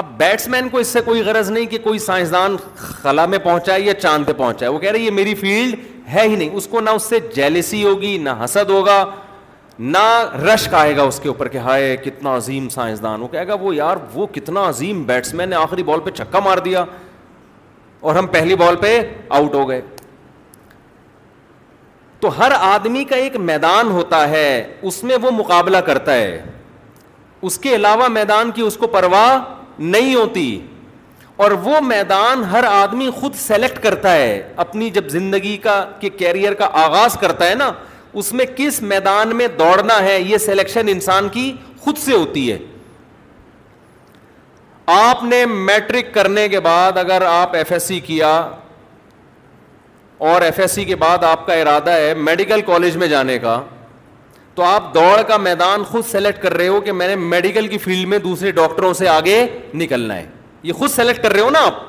اب 0.00 0.06
بیٹسمین 0.16 0.68
کو 0.68 0.78
اس 0.78 0.88
سے 0.92 1.00
کوئی 1.04 1.22
غرض 1.26 1.50
نہیں 1.50 1.66
کہ 1.66 1.78
کوئی 1.82 1.98
سائنسدان 2.06 2.56
خلا 2.78 3.24
میں 3.34 3.38
پہنچا 3.44 3.74
ہے 3.74 3.80
یا 3.80 3.94
چاند 4.00 4.26
پہ 4.26 4.32
پہنچا 4.36 4.66
ہے 4.66 4.70
وہ 4.70 4.78
کہہ 4.78 4.90
رہے 4.90 5.00
یہ 5.00 5.10
میری 5.20 5.34
فیلڈ 5.34 5.76
ہے 6.14 6.22
ہی 6.28 6.34
نہیں 6.36 6.50
اس 6.56 6.66
کو 6.70 6.80
نہ 6.80 6.90
اس 6.98 7.02
سے 7.08 7.20
جیلسی 7.34 7.82
ہوگی 7.84 8.16
نہ 8.22 8.30
حسد 8.44 8.70
ہوگا 8.70 9.04
نہ 9.96 10.02
رش 10.42 10.68
کہے 10.70 10.96
گا 10.96 11.02
اس 11.12 11.20
کے 11.20 11.28
اوپر 11.28 11.48
کہ 11.54 11.58
ہائے 11.68 11.96
کتنا 12.04 12.36
عظیم 12.36 12.68
سائنسدان 12.76 13.22
وہ 13.22 13.28
کہے 13.28 13.46
گا 13.48 13.54
وہ 13.60 13.74
یار 13.76 13.96
وہ 14.14 14.26
کتنا 14.34 14.68
عظیم 14.68 15.02
بیٹسمین 15.06 15.48
نے 15.50 15.56
آخری 15.56 15.82
بال 15.90 16.00
پہ 16.04 16.10
چھکا 16.20 16.38
مار 16.44 16.58
دیا 16.64 16.84
اور 18.00 18.14
ہم 18.16 18.26
پہلی 18.32 18.54
بال 18.56 18.76
پہ 18.80 18.98
آؤٹ 19.38 19.54
ہو 19.54 19.68
گئے 19.68 19.80
تو 22.20 22.38
ہر 22.38 22.52
آدمی 22.58 23.04
کا 23.04 23.16
ایک 23.16 23.36
میدان 23.50 23.90
ہوتا 23.90 24.28
ہے 24.30 24.48
اس 24.88 25.02
میں 25.04 25.16
وہ 25.22 25.30
مقابلہ 25.38 25.78
کرتا 25.86 26.14
ہے 26.14 26.42
اس 27.48 27.58
کے 27.58 27.74
علاوہ 27.74 28.06
میدان 28.08 28.50
کی 28.50 28.62
اس 28.62 28.76
کو 28.80 28.86
پرواہ 28.92 29.38
نہیں 29.78 30.14
ہوتی 30.14 30.58
اور 31.44 31.50
وہ 31.62 31.80
میدان 31.86 32.44
ہر 32.52 32.64
آدمی 32.68 33.08
خود 33.20 33.34
سلیکٹ 33.38 33.82
کرتا 33.82 34.12
ہے 34.14 34.30
اپنی 34.64 34.88
جب 34.90 35.08
زندگی 35.10 35.56
کا 35.62 35.84
کہ 36.00 36.08
کیریئر 36.18 36.54
کا 36.60 36.68
آغاز 36.84 37.16
کرتا 37.20 37.48
ہے 37.48 37.54
نا 37.54 37.70
اس 38.20 38.32
میں 38.32 38.44
کس 38.56 38.80
میدان 38.82 39.36
میں 39.36 39.46
دوڑنا 39.58 39.98
ہے 40.04 40.20
یہ 40.20 40.38
سلیکشن 40.44 40.88
انسان 40.88 41.28
کی 41.32 41.52
خود 41.80 41.98
سے 42.04 42.12
ہوتی 42.12 42.50
ہے 42.52 42.58
آپ 44.94 45.22
نے 45.24 45.44
میٹرک 45.46 46.12
کرنے 46.14 46.46
کے 46.48 46.60
بعد 46.60 46.98
اگر 46.98 47.22
آپ 47.28 47.54
ایف 47.56 47.70
ایس 47.72 47.82
سی 47.88 47.98
کیا 48.00 48.30
اور 50.28 50.42
ایف 50.42 50.58
ایس 50.60 50.72
سی 50.72 50.84
کے 50.84 50.96
بعد 50.96 51.24
آپ 51.24 51.46
کا 51.46 51.54
ارادہ 51.54 51.90
ہے 51.92 52.12
میڈیکل 52.16 52.60
کالج 52.66 52.96
میں 52.96 53.06
جانے 53.08 53.38
کا 53.38 53.60
تو 54.54 54.62
آپ 54.64 54.92
دوڑ 54.94 55.16
کا 55.28 55.36
میدان 55.36 55.82
خود 55.84 56.04
سلیکٹ 56.10 56.42
کر 56.42 56.54
رہے 56.56 56.68
ہو 56.68 56.80
کہ 56.80 56.92
میں 56.92 57.08
نے 57.08 57.16
میڈیکل 57.22 57.66
کی 57.68 57.78
فیلڈ 57.78 58.08
میں 58.08 58.18
دوسرے 58.18 58.50
ڈاکٹروں 58.60 58.92
سے 58.98 59.08
آگے 59.08 59.44
نکلنا 59.74 60.16
ہے 60.16 60.26
یہ 60.62 60.72
خود 60.72 60.90
سلیکٹ 60.90 61.22
کر 61.22 61.32
رہے 61.32 61.40
ہو 61.40 61.50
نا 61.50 61.64
آپ 61.64 61.84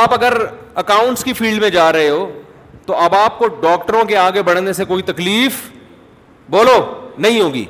آپ 0.00 0.14
اگر 0.14 0.32
اکاؤنٹس 0.82 1.24
کی 1.24 1.32
فیلڈ 1.32 1.60
میں 1.60 1.70
جا 1.70 1.90
رہے 1.92 2.08
ہو 2.08 2.26
تو 2.86 2.96
اب 3.00 3.14
آپ 3.14 3.38
کو 3.38 3.46
ڈاکٹروں 3.62 4.04
کے 4.04 4.16
آگے 4.16 4.42
بڑھنے 4.48 4.72
سے 4.72 4.84
کوئی 4.84 5.02
تکلیف 5.12 5.68
بولو 6.50 6.80
نہیں 7.18 7.40
ہوگی 7.40 7.64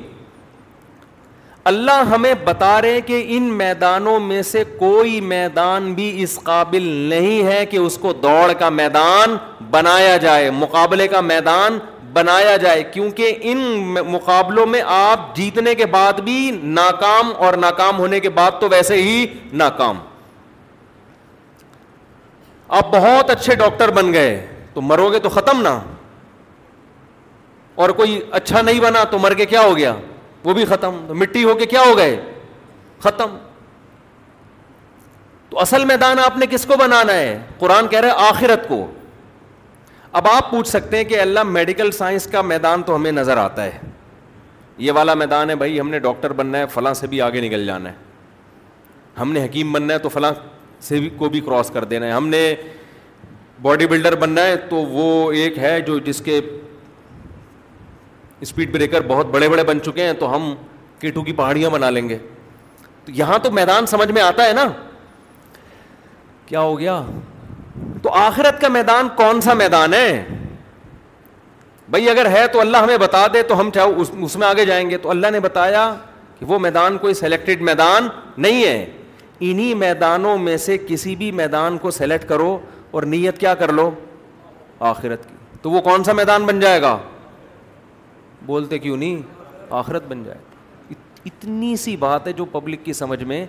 اللہ 1.67 2.01
ہمیں 2.13 2.33
بتا 2.45 2.71
رہے 2.81 2.91
ہیں 2.93 2.99
کہ 3.07 3.23
ان 3.37 3.43
میدانوں 3.57 4.19
میں 4.27 4.41
سے 4.49 4.63
کوئی 4.79 5.19
میدان 5.31 5.93
بھی 5.93 6.05
اس 6.23 6.37
قابل 6.43 6.83
نہیں 7.13 7.45
ہے 7.47 7.65
کہ 7.71 7.77
اس 7.77 7.97
کو 8.01 8.13
دوڑ 8.25 8.51
کا 8.59 8.69
میدان 8.79 9.35
بنایا 9.71 10.15
جائے 10.25 10.49
مقابلے 10.61 11.07
کا 11.15 11.21
میدان 11.31 11.77
بنایا 12.13 12.55
جائے 12.65 12.83
کیونکہ 12.93 13.43
ان 13.51 13.57
مقابلوں 14.13 14.65
میں 14.75 14.81
آپ 15.01 15.35
جیتنے 15.35 15.73
کے 15.81 15.85
بعد 15.99 16.19
بھی 16.29 16.37
ناکام 16.81 17.33
اور 17.45 17.53
ناکام 17.67 17.97
ہونے 17.99 18.19
کے 18.19 18.29
بعد 18.41 18.59
تو 18.61 18.69
ویسے 18.75 19.01
ہی 19.01 19.25
ناکام 19.65 19.97
آپ 22.79 22.91
بہت 22.97 23.29
اچھے 23.39 23.55
ڈاکٹر 23.65 23.91
بن 24.01 24.13
گئے 24.13 24.31
تو 24.73 24.81
مرو 24.91 25.11
گے 25.11 25.19
تو 25.19 25.29
ختم 25.39 25.61
نہ 25.67 25.77
اور 27.81 27.89
کوئی 28.01 28.19
اچھا 28.41 28.61
نہیں 28.61 28.79
بنا 28.89 29.03
تو 29.11 29.19
مر 29.25 29.33
کے 29.41 29.45
کیا 29.55 29.61
ہو 29.69 29.77
گیا 29.77 29.93
وہ 30.47 30.53
بھی 30.53 30.63
ختم 30.65 30.95
مٹی 31.19 31.43
ہو 31.43 31.53
کے 31.59 31.65
کیا 31.71 31.81
ہو 31.85 31.95
گئے 31.97 32.15
ختم 33.03 33.35
تو 35.49 35.59
اصل 35.59 35.85
میدان 35.85 36.19
آپ 36.25 36.37
نے 36.37 36.45
کس 36.49 36.65
کو 36.65 36.75
بنانا 36.79 37.13
ہے 37.13 37.33
قرآن 37.59 37.87
کہہ 37.87 37.99
رہے 38.05 38.27
آخرت 38.27 38.67
کو 38.67 38.79
اب 40.21 40.27
آپ 40.31 40.49
پوچھ 40.51 40.67
سکتے 40.67 40.97
ہیں 40.97 41.03
کہ 41.09 41.19
اللہ 41.21 41.43
میڈیکل 41.57 41.91
سائنس 41.97 42.27
کا 42.31 42.41
میدان 42.51 42.83
تو 42.87 42.95
ہمیں 42.95 43.11
نظر 43.11 43.37
آتا 43.37 43.63
ہے 43.63 43.77
یہ 44.85 44.91
والا 44.99 45.13
میدان 45.25 45.49
ہے 45.49 45.55
بھائی 45.65 45.79
ہم 45.79 45.89
نے 45.89 45.99
ڈاکٹر 46.07 46.33
بننا 46.41 46.59
ہے 46.59 46.65
فلاں 46.73 46.93
سے 47.01 47.07
بھی 47.13 47.21
آگے 47.21 47.41
نکل 47.47 47.65
جانا 47.67 47.89
ہے 47.89 47.95
ہم 49.19 49.31
نے 49.33 49.43
حکیم 49.45 49.73
بننا 49.73 49.93
ہے 49.93 49.99
تو 49.99 50.09
فلاں 50.17 50.31
سے 50.87 50.99
بھی 50.99 51.09
کو 51.17 51.29
بھی 51.35 51.41
کراس 51.45 51.71
کر 51.73 51.83
دینا 51.93 52.05
ہے 52.05 52.11
ہم 52.11 52.27
نے 52.29 52.41
باڈی 53.61 53.87
بلڈر 53.95 54.15
بننا 54.25 54.45
ہے 54.45 54.55
تو 54.69 54.75
وہ 54.85 55.31
ایک 55.41 55.57
ہے 55.59 55.79
جو 55.87 55.99
جس 56.05 56.21
کے 56.25 56.39
اسپیڈ 58.41 58.71
بریکر 58.73 59.01
بہت 59.07 59.25
بڑے 59.31 59.49
بڑے 59.49 59.63
بن 59.67 59.81
چکے 59.85 60.03
ہیں 60.03 60.13
تو 60.19 60.35
ہم 60.35 60.53
کیٹو 60.99 61.21
کی 61.23 61.33
پہاڑیاں 61.33 61.69
بنا 61.69 61.89
لیں 61.89 62.07
گے 62.09 62.17
تو 63.05 63.11
یہاں 63.15 63.37
تو 63.43 63.51
میدان 63.51 63.85
سمجھ 63.87 64.11
میں 64.11 64.21
آتا 64.21 64.45
ہے 64.47 64.53
نا 64.53 64.65
کیا 66.45 66.59
ہو 66.59 66.77
گیا 66.79 67.01
تو 68.01 68.11
آخرت 68.17 68.59
کا 68.61 68.67
میدان 68.67 69.07
کون 69.15 69.41
سا 69.41 69.53
میدان 69.53 69.93
ہے 69.93 70.23
بھائی 71.89 72.09
اگر 72.09 72.29
ہے 72.31 72.45
تو 72.53 72.59
اللہ 72.61 72.77
ہمیں 72.77 72.97
بتا 73.01 73.25
دے 73.33 73.41
تو 73.49 73.59
ہم 73.59 73.69
چاہو 73.75 74.03
اس 74.25 74.35
میں 74.37 74.47
آگے 74.47 74.65
جائیں 74.65 74.89
گے 74.89 74.97
تو 75.01 75.09
اللہ 75.09 75.27
نے 75.31 75.39
بتایا 75.39 75.93
کہ 76.39 76.45
وہ 76.45 76.59
میدان 76.59 76.97
کوئی 76.97 77.13
سلیکٹڈ 77.13 77.61
میدان 77.69 78.07
نہیں 78.37 78.63
ہے 78.63 78.85
انہیں 79.49 79.73
میدانوں 79.79 80.37
میں 80.37 80.55
سے 80.57 80.77
کسی 80.87 81.15
بھی 81.15 81.31
میدان 81.41 81.77
کو 81.77 81.91
سلیکٹ 81.91 82.27
کرو 82.29 82.57
اور 82.91 83.03
نیت 83.13 83.37
کیا 83.39 83.53
کر 83.55 83.71
لو 83.73 83.89
آخرت 84.93 85.25
کی 85.27 85.35
تو 85.61 85.71
وہ 85.71 85.81
کون 85.81 86.03
سا 86.03 86.13
میدان 86.13 86.45
بن 86.45 86.59
جائے 86.59 86.81
گا 86.81 86.97
بولتے 88.47 88.77
کیوں 88.79 88.97
نہیں 88.97 89.21
آخرت 89.81 90.03
بن 90.07 90.23
جائے 90.23 90.95
اتنی 91.29 91.75
سی 91.83 91.95
بات 92.07 92.27
ہے 92.27 92.31
جو 92.33 92.45
پبلک 92.51 92.83
کی 92.85 92.93
سمجھ 93.03 93.23
میں 93.31 93.45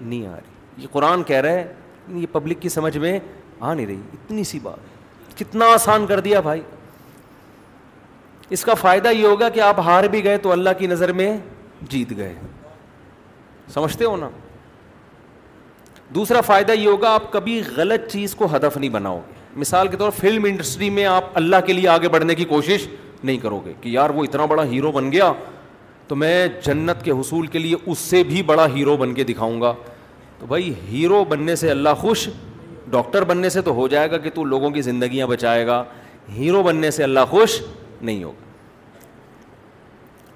نہیں 0.00 0.26
آ 0.26 0.34
رہی 0.34 0.82
یہ 0.82 0.88
قرآن 0.92 1.22
کہہ 1.30 1.40
رہا 1.44 1.50
ہے 1.52 1.72
یہ 2.08 2.26
پبلک 2.32 2.60
کی 2.62 2.68
سمجھ 2.68 2.96
میں 3.04 3.18
آ 3.60 3.72
نہیں 3.72 3.86
رہی 3.86 4.00
اتنی 4.14 4.44
سی 4.50 4.58
بات 4.62 5.38
کتنا 5.38 5.66
آسان 5.74 6.06
کر 6.06 6.20
دیا 6.28 6.40
بھائی 6.48 6.60
اس 8.56 8.64
کا 8.64 8.74
فائدہ 8.74 9.08
یہ 9.16 9.26
ہوگا 9.26 9.48
کہ 9.56 9.60
آپ 9.70 9.80
ہار 9.84 10.04
بھی 10.14 10.22
گئے 10.24 10.38
تو 10.46 10.52
اللہ 10.52 10.70
کی 10.78 10.86
نظر 10.92 11.12
میں 11.22 11.36
جیت 11.90 12.16
گئے 12.16 12.32
سمجھتے 13.74 14.04
ہو 14.04 14.16
نا 14.16 14.28
دوسرا 16.14 16.40
فائدہ 16.46 16.72
یہ 16.72 16.88
ہوگا 16.88 17.10
آپ 17.14 17.30
کبھی 17.32 17.60
غلط 17.76 18.10
چیز 18.12 18.34
کو 18.34 18.46
ہدف 18.56 18.76
نہیں 18.76 18.90
بناؤ 18.90 19.18
گے 19.26 19.38
مثال 19.62 19.88
کے 19.88 19.96
طور 19.96 20.10
فلم 20.16 20.44
انڈسٹری 20.48 20.88
میں 20.96 21.04
آپ 21.12 21.24
اللہ 21.38 21.64
کے 21.66 21.72
لیے 21.72 21.88
آگے 21.88 22.08
بڑھنے 22.14 22.34
کی 22.34 22.44
کوشش 22.54 22.86
نہیں 23.24 23.38
کرو 23.38 23.60
گے 23.64 23.72
کہ 23.80 23.88
یار 23.88 24.10
وہ 24.14 24.24
اتنا 24.24 24.44
بڑا 24.46 24.64
ہیرو 24.70 24.92
بن 24.92 25.10
گیا 25.12 25.32
تو 26.08 26.16
میں 26.16 26.46
جنت 26.64 27.04
کے 27.04 27.10
حصول 27.20 27.46
کے 27.46 27.58
لیے 27.58 27.74
اس 27.90 27.98
سے 27.98 28.22
بھی 28.28 28.42
بڑا 28.46 28.66
ہیرو 28.74 28.96
بن 28.96 29.14
کے 29.14 29.24
دکھاؤں 29.24 29.60
گا 29.60 29.72
تو 30.38 30.46
بھائی 30.48 30.72
ہیرو 30.92 31.24
بننے 31.28 31.56
سے 31.56 31.70
اللہ 31.70 31.94
خوش 32.00 32.28
ڈاکٹر 32.90 33.24
بننے 33.24 33.48
سے 33.56 33.60
تو 33.62 33.72
ہو 33.74 33.86
جائے 33.88 34.10
گا 34.10 34.18
کہ 34.18 34.30
تو 34.34 34.44
لوگوں 34.44 34.70
کی 34.70 34.82
زندگیاں 34.82 35.26
بچائے 35.26 35.66
گا 35.66 35.82
ہیرو 36.36 36.62
بننے 36.62 36.90
سے 36.90 37.04
اللہ 37.04 37.24
خوش 37.30 37.60
نہیں 38.00 38.22
ہوگا 38.24 38.48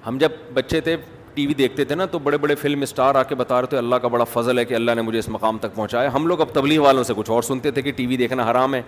ہم 0.07 0.17
جب 0.17 0.31
بچے 0.53 0.79
تھے 0.81 0.95
ٹی 1.33 1.45
وی 1.47 1.53
دیکھتے 1.53 1.83
تھے 1.85 1.95
نا 1.95 2.05
تو 2.11 2.19
بڑے 2.23 2.37
بڑے 2.37 2.55
فلم 2.55 2.81
اسٹار 2.81 3.15
آ 3.15 3.21
کے 3.29 3.35
بتا 3.35 3.59
رہے 3.61 3.67
تھے 3.67 3.77
اللہ 3.77 3.95
کا 4.01 4.07
بڑا 4.07 4.23
فضل 4.33 4.59
ہے 4.59 4.65
کہ 4.65 4.73
اللہ 4.73 4.91
نے 4.95 5.01
مجھے 5.01 5.17
اس 5.19 5.29
مقام 5.29 5.57
تک 5.61 5.75
پہنچایا 5.75 6.13
ہم 6.13 6.27
لوگ 6.27 6.41
اب 6.41 6.51
تبلیغ 6.53 6.81
والوں 6.81 7.03
سے 7.03 7.13
کچھ 7.17 7.29
اور 7.31 7.41
سنتے 7.43 7.71
تھے 7.71 7.81
کہ 7.81 7.91
ٹی 7.95 8.05
وی 8.07 8.17
دیکھنا 8.17 8.49
حرام 8.51 8.75
ہے 8.75 8.81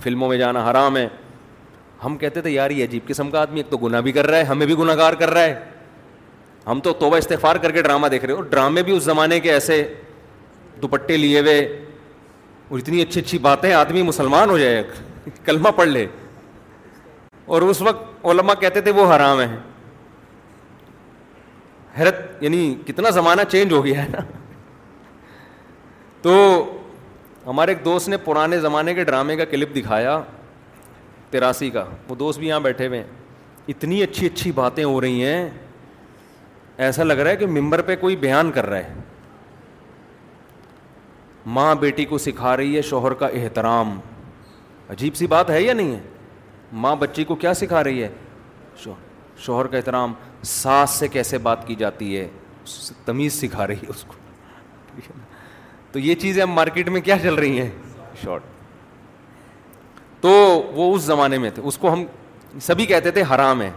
فلموں 0.00 0.28
میں 0.28 0.36
جانا 0.38 0.70
حرام 0.70 0.96
ہے 0.96 1.06
ہم 2.04 2.16
کہتے 2.18 2.40
تھے 2.42 2.50
یار 2.50 2.70
یہ 2.70 2.84
عجیب 2.84 3.06
قسم 3.08 3.30
کا 3.30 3.40
آدمی 3.40 3.60
ایک 3.60 3.70
تو 3.70 3.76
گناہ 3.78 4.00
بھی 4.02 4.12
کر 4.12 4.26
رہا 4.26 4.38
ہے 4.38 4.42
ہمیں 4.44 4.66
بھی 4.66 4.76
گناہ 4.78 4.96
گار 4.96 5.12
کر 5.18 5.30
رہا 5.30 5.42
ہے 5.42 5.58
ہم 6.66 6.80
تو 6.84 6.92
توبہ 6.98 7.16
استغفار 7.16 7.56
کر 7.62 7.70
کے 7.72 7.82
ڈرامہ 7.82 8.06
دیکھ 8.10 8.24
رہے 8.24 8.34
اور 8.34 8.44
ڈرامے 8.50 8.82
بھی 8.82 8.96
اس 8.96 9.02
زمانے 9.02 9.38
کے 9.40 9.52
ایسے 9.52 9.82
دوپٹے 10.82 11.16
لیے 11.16 11.40
ہوئے 11.40 11.58
اور 12.68 12.78
اتنی 12.78 13.02
اچھی 13.02 13.20
اچھی 13.20 13.38
باتیں 13.48 13.72
آدمی 13.74 14.02
مسلمان 14.02 14.50
ہو 14.50 14.58
جائے 14.58 14.82
کلمہ 15.44 15.68
پڑھ 15.76 15.88
لے 15.88 16.06
اور 17.54 17.62
اس 17.62 17.80
وقت 17.82 18.26
علماء 18.30 18.54
کہتے 18.60 18.80
تھے 18.80 18.90
وہ 19.00 19.12
حرام 19.14 19.40
ہیں 19.40 19.56
حیرت 21.98 22.20
یعنی 22.42 22.74
کتنا 22.86 23.10
زمانہ 23.10 23.42
چینج 23.50 23.72
ہو 23.72 23.84
گیا 23.84 24.02
ہے 24.02 24.08
نا 24.10 24.18
تو 26.22 26.34
ہمارے 27.46 27.72
ایک 27.72 27.84
دوست 27.84 28.08
نے 28.08 28.16
پرانے 28.24 28.58
زمانے 28.60 28.94
کے 28.94 29.04
ڈرامے 29.04 29.36
کا 29.36 29.44
کلپ 29.52 29.74
دکھایا 29.76 30.20
تراسی 31.30 31.68
کا 31.70 31.84
وہ 32.08 32.14
دوست 32.16 32.38
بھی 32.38 32.46
یہاں 32.48 32.60
بیٹھے 32.60 32.86
ہوئے 32.86 32.98
ہیں 32.98 33.06
اتنی 33.68 34.02
اچھی 34.02 34.26
اچھی 34.26 34.52
باتیں 34.52 34.84
ہو 34.84 35.00
رہی 35.00 35.24
ہیں 35.24 35.48
ایسا 36.86 37.04
لگ 37.04 37.12
رہا 37.18 37.30
ہے 37.30 37.36
کہ 37.36 37.46
ممبر 37.60 37.82
پہ 37.86 37.96
کوئی 38.00 38.16
بیان 38.16 38.50
کر 38.52 38.66
رہا 38.66 38.76
ہے 38.78 38.94
ماں 41.56 41.74
بیٹی 41.80 42.04
کو 42.04 42.18
سکھا 42.18 42.56
رہی 42.56 42.76
ہے 42.76 42.82
شوہر 42.88 43.12
کا 43.22 43.26
احترام 43.42 43.98
عجیب 44.90 45.14
سی 45.16 45.26
بات 45.26 45.50
ہے 45.50 45.62
یا 45.62 45.72
نہیں 45.72 45.94
ہے 45.94 46.00
ماں 46.84 46.94
بچی 46.96 47.24
کو 47.24 47.34
کیا 47.34 47.54
سکھا 47.54 47.82
رہی 47.84 48.02
ہے 48.02 48.08
شوہر 49.44 49.66
کا 49.66 49.76
احترام 49.76 50.12
ساس 50.46 50.90
سے 50.98 51.08
کیسے 51.08 51.38
بات 51.46 51.66
کی 51.66 51.74
جاتی 51.78 52.16
ہے 52.16 52.28
تمیز 53.04 53.40
سکھا 53.40 53.66
رہی 53.66 53.76
ہے 53.82 53.90
اس 53.94 54.04
کو 54.08 54.14
تو 55.92 55.98
یہ 55.98 56.14
چیزیں 56.14 56.42
اب 56.42 56.48
مارکیٹ 56.48 56.88
میں 56.88 57.00
کیا 57.00 57.18
چل 57.22 57.34
رہی 57.34 57.60
ہیں 57.60 57.70
شارٹ 58.22 58.42
تو 60.22 60.30
وہ 60.74 60.94
اس 60.94 61.02
زمانے 61.02 61.38
میں 61.38 61.50
تھے 61.54 61.62
اس 61.66 61.78
کو 61.78 61.92
ہم 61.92 62.04
سبھی 62.62 62.86
کہتے 62.86 63.10
تھے 63.10 63.22
حرام 63.34 63.62
ہے 63.62 63.70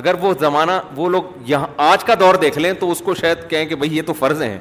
اگر 0.00 0.14
وہ 0.20 0.32
زمانہ 0.40 0.72
وہ 0.96 1.08
لوگ 1.10 1.22
یہاں 1.46 1.66
آج 1.90 2.04
کا 2.04 2.14
دور 2.20 2.34
دیکھ 2.44 2.58
لیں 2.58 2.72
تو 2.80 2.90
اس 2.90 3.00
کو 3.04 3.14
شاید 3.14 3.48
کہیں 3.50 3.64
کہ 3.66 3.74
بھائی 3.76 3.96
یہ 3.96 4.02
تو 4.06 4.12
فرض 4.18 4.42
ہیں 4.42 4.58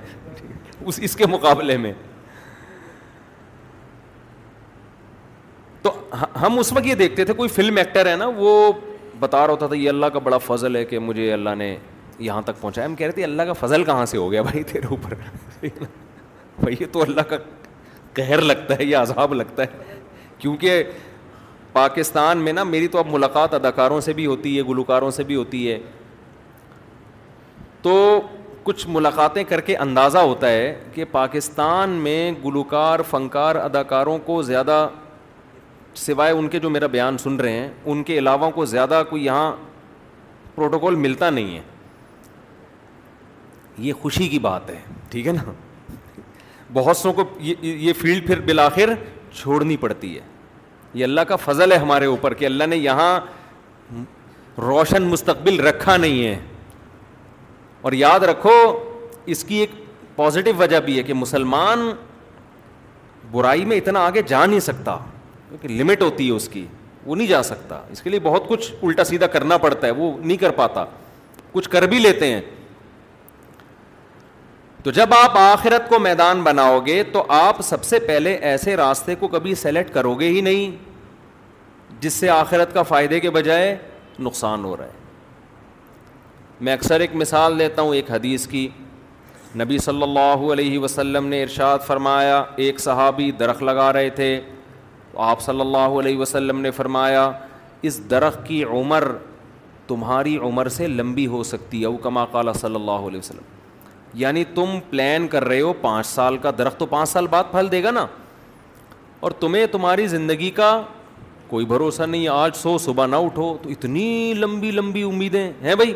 اس 0.85 0.99
اس 1.03 1.15
کے 1.15 1.25
مقابلے 1.29 1.77
میں 1.77 1.93
تو 5.81 5.91
ہم 6.41 6.59
اس 6.59 6.71
وقت 6.73 6.85
یہ 6.85 6.95
دیکھتے 6.95 7.25
تھے 7.25 7.33
کوئی 7.33 7.49
فلم 7.49 7.77
ایکٹر 7.77 8.09
ہے 8.09 8.15
نا 8.15 8.25
وہ 8.35 8.71
بتا 9.19 9.45
رہا 9.47 9.55
تھا 9.65 9.75
یہ 9.75 9.89
اللہ 9.89 10.05
کا 10.13 10.19
بڑا 10.27 10.37
فضل 10.45 10.75
ہے 10.75 10.83
کہ 10.85 10.99
مجھے 10.99 11.31
اللہ 11.33 11.55
نے 11.57 11.75
یہاں 12.19 12.41
تک 12.45 12.61
پہنچایا 12.61 12.87
ہم 12.87 12.95
کہہ 12.95 13.05
رہے 13.05 13.13
تھے 13.13 13.23
اللہ 13.23 13.43
کا 13.47 13.53
فضل 13.59 13.83
کہاں 13.83 14.05
سے 14.05 14.17
ہو 14.17 14.29
گیا 14.31 14.41
بھائی 14.41 14.63
تیرے 14.71 14.87
اوپر 14.87 15.13
بھائی 16.59 16.75
یہ 16.79 16.85
تو 16.91 17.01
اللہ 17.01 17.21
کا 17.29 17.37
کہر 18.13 18.41
لگتا 18.41 18.75
ہے 18.79 18.83
یہ 18.83 18.97
عذاب 18.97 19.33
لگتا 19.33 19.63
ہے 19.63 19.97
کیونکہ 20.39 20.83
پاکستان 21.73 22.37
میں 22.43 22.53
نا 22.53 22.63
میری 22.63 22.87
تو 22.87 22.97
اب 22.99 23.07
ملاقات 23.11 23.53
اداکاروں 23.53 23.99
سے 24.01 24.13
بھی 24.13 24.25
ہوتی 24.25 24.55
ہے 24.57 24.63
گلوکاروں 24.67 25.09
سے 25.11 25.23
بھی 25.29 25.35
ہوتی 25.35 25.69
ہے 25.71 25.77
تو 27.81 27.93
کچھ 28.63 28.85
ملاقاتیں 28.87 29.43
کر 29.43 29.61
کے 29.69 29.75
اندازہ 29.85 30.17
ہوتا 30.17 30.49
ہے 30.49 30.73
کہ 30.93 31.05
پاکستان 31.11 31.89
میں 32.03 32.31
گلوکار 32.43 32.99
فنکار 33.09 33.55
اداکاروں 33.63 34.17
کو 34.25 34.41
زیادہ 34.49 34.87
سوائے 36.05 36.31
ان 36.33 36.47
کے 36.49 36.59
جو 36.59 36.69
میرا 36.69 36.87
بیان 36.97 37.17
سن 37.23 37.35
رہے 37.39 37.51
ہیں 37.51 37.67
ان 37.85 38.03
کے 38.03 38.17
علاوہ 38.17 38.49
کو 38.51 38.65
زیادہ 38.65 39.01
کوئی 39.09 39.25
یہاں 39.25 39.51
پروٹوکول 40.55 40.95
ملتا 41.05 41.29
نہیں 41.29 41.55
ہے 41.55 41.61
یہ 43.87 43.93
خوشی 44.01 44.27
کی 44.29 44.39
بات 44.39 44.69
ہے 44.69 44.79
ٹھیک 45.09 45.27
ہے 45.27 45.31
نا 45.33 45.43
بہت 46.73 46.97
سو 46.97 47.11
کو 47.13 47.23
یہ 47.63 47.91
فیلڈ 48.01 48.27
پھر 48.27 48.39
بالآخر 48.45 48.93
چھوڑنی 49.37 49.77
پڑتی 49.77 50.15
ہے 50.15 50.21
یہ 50.93 51.03
اللہ 51.03 51.21
کا 51.27 51.35
فضل 51.43 51.71
ہے 51.71 51.77
ہمارے 51.77 52.05
اوپر 52.05 52.33
کہ 52.39 52.45
اللہ 52.45 52.63
نے 52.69 52.77
یہاں 52.77 53.19
روشن 54.65 55.03
مستقبل 55.11 55.59
رکھا 55.67 55.95
نہیں 55.97 56.23
ہے 56.25 56.39
اور 57.83 57.91
یاد 58.01 58.23
رکھو 58.29 58.51
اس 59.33 59.43
کی 59.43 59.55
ایک 59.59 59.71
پازیٹو 60.15 60.51
وجہ 60.57 60.79
بھی 60.85 60.97
ہے 60.97 61.03
کہ 61.03 61.13
مسلمان 61.13 61.89
برائی 63.31 63.65
میں 63.65 63.77
اتنا 63.77 63.99
آگے 64.05 64.21
جا 64.27 64.45
نہیں 64.45 64.59
سکتا 64.59 64.97
کیونکہ 65.49 65.67
لمٹ 65.83 66.01
ہوتی 66.01 66.27
ہے 66.27 66.35
اس 66.35 66.47
کی 66.49 66.65
وہ 67.05 67.15
نہیں 67.15 67.27
جا 67.27 67.41
سکتا 67.43 67.79
اس 67.91 68.01
کے 68.01 68.09
لیے 68.09 68.19
بہت 68.23 68.47
کچھ 68.47 68.71
الٹا 68.81 69.03
سیدھا 69.03 69.27
کرنا 69.35 69.57
پڑتا 69.65 69.87
ہے 69.87 69.91
وہ 69.97 70.11
نہیں 70.21 70.37
کر 70.37 70.51
پاتا 70.59 70.85
کچھ 71.51 71.69
کر 71.69 71.85
بھی 71.87 71.99
لیتے 71.99 72.31
ہیں 72.33 72.41
تو 74.83 74.91
جب 74.95 75.13
آپ 75.13 75.37
آخرت 75.37 75.87
کو 75.89 75.97
میدان 75.99 76.41
بناؤ 76.43 76.79
گے 76.85 77.01
تو 77.11 77.23
آپ 77.33 77.59
سب 77.63 77.83
سے 77.85 77.99
پہلے 78.07 78.33
ایسے 78.47 78.75
راستے 78.77 79.13
کو 79.19 79.27
کبھی 79.35 79.53
سلیکٹ 79.55 79.93
کرو 79.93 80.13
گے 80.19 80.27
ہی 80.29 80.41
نہیں 80.47 80.75
جس 82.01 82.13
سے 82.13 82.29
آخرت 82.29 82.73
کا 82.73 82.81
فائدے 82.89 83.19
کے 83.19 83.29
بجائے 83.37 83.75
نقصان 84.19 84.63
ہو 84.65 84.75
رہا 84.77 84.85
ہے 84.85 85.01
میں 86.67 86.73
اکثر 86.73 86.99
ایک 86.99 87.15
مثال 87.21 87.57
دیتا 87.59 87.81
ہوں 87.81 87.95
ایک 87.95 88.11
حدیث 88.11 88.47
کی 88.47 88.67
نبی 89.59 89.77
صلی 89.87 90.03
اللہ 90.03 90.43
علیہ 90.53 90.77
وسلم 90.79 91.25
نے 91.27 91.41
ارشاد 91.43 91.79
فرمایا 91.87 92.43
ایک 92.65 92.79
صحابی 92.79 93.29
درخت 93.39 93.63
لگا 93.63 93.91
رہے 93.93 94.09
تھے 94.19 94.39
آپ 95.29 95.41
صلی 95.41 95.61
اللہ 95.61 95.99
علیہ 96.01 96.17
وسلم 96.17 96.59
نے 96.61 96.71
فرمایا 96.81 97.29
اس 97.89 98.01
درخت 98.11 98.45
کی 98.47 98.63
عمر 98.63 99.03
تمہاری 99.87 100.37
عمر 100.49 100.67
سے 100.79 100.87
لمبی 100.87 101.27
ہو 101.27 101.43
سکتی 101.55 101.81
ہے 101.81 101.85
اوکما 101.85 102.25
قال 102.31 102.53
صلی 102.59 102.75
اللہ 102.75 103.07
علیہ 103.09 103.19
وسلم 103.19 103.61
یعنی 104.21 104.43
تم 104.55 104.77
پلان 104.89 105.27
کر 105.27 105.43
رہے 105.47 105.61
ہو 105.61 105.71
پانچ 105.81 106.05
سال 106.07 106.37
کا 106.41 106.51
درخت 106.57 106.79
تو 106.79 106.85
پانچ 106.85 107.09
سال 107.09 107.27
بعد 107.29 107.43
پھل 107.51 107.71
دے 107.71 107.83
گا 107.83 107.91
نا 107.91 108.05
اور 109.25 109.31
تمہیں 109.39 109.65
تمہاری 109.71 110.07
زندگی 110.07 110.49
کا 110.59 110.69
کوئی 111.47 111.65
بھروسہ 111.65 112.03
نہیں 112.03 112.27
آج 112.31 112.55
سو 112.55 112.77
صبح 112.83 113.07
نہ 113.07 113.15
اٹھو 113.25 113.55
تو 113.63 113.69
اتنی 113.69 114.33
لمبی 114.37 114.71
لمبی 114.71 115.03
امیدیں 115.03 115.43
ہیں 115.63 115.75
بھائی 115.75 115.93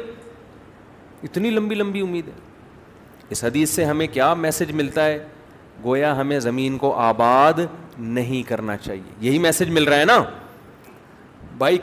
اتنی 1.23 1.49
لمبی 1.51 1.75
لمبی 1.75 2.01
امیدیں 2.01 2.31
اس 3.35 3.43
حدیث 3.43 3.69
سے 3.75 3.85
ہمیں 3.85 4.07
کیا 4.13 4.33
میسج 4.45 4.71
ملتا 4.75 5.05
ہے 5.05 5.17
گویا 5.83 6.15
ہمیں 6.19 6.39
زمین 6.39 6.77
کو 6.77 6.93
آباد 6.99 7.59
نہیں 7.97 8.43
کرنا 8.49 8.77
چاہیے 8.77 9.13
یہی 9.21 9.39
میسج 9.39 9.69
مل 9.71 9.83
رہا 9.87 9.99
ہے 9.99 10.05
نا 10.05 10.17
بھائی 11.57 11.77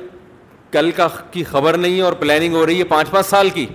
کل 0.73 0.91
کا 0.97 1.07
کی 1.31 1.45
خبر 1.45 1.77
نہیں 1.77 2.01
اور 2.03 2.13
پلاننگ 2.21 2.55
ہو 2.55 2.65
رہی 2.67 2.79
ہے 2.79 2.85
پانچ 2.95 3.11
پانچ 3.11 3.27
سال 3.27 3.51
کی 3.55 3.67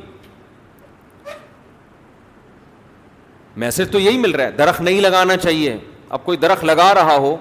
میسج 3.60 3.88
تو 3.92 4.00
یہی 4.00 4.18
مل 4.18 4.32
رہا 4.40 4.44
ہے 4.46 4.52
درخت 4.58 4.82
نہیں 4.82 5.02
لگانا 5.02 5.36
چاہیے 5.38 5.76
اب 6.18 6.24
کوئی 6.26 6.38
درخت 6.42 6.64
لگا 6.66 6.94
رہا 6.96 7.16
ہو 7.26 7.36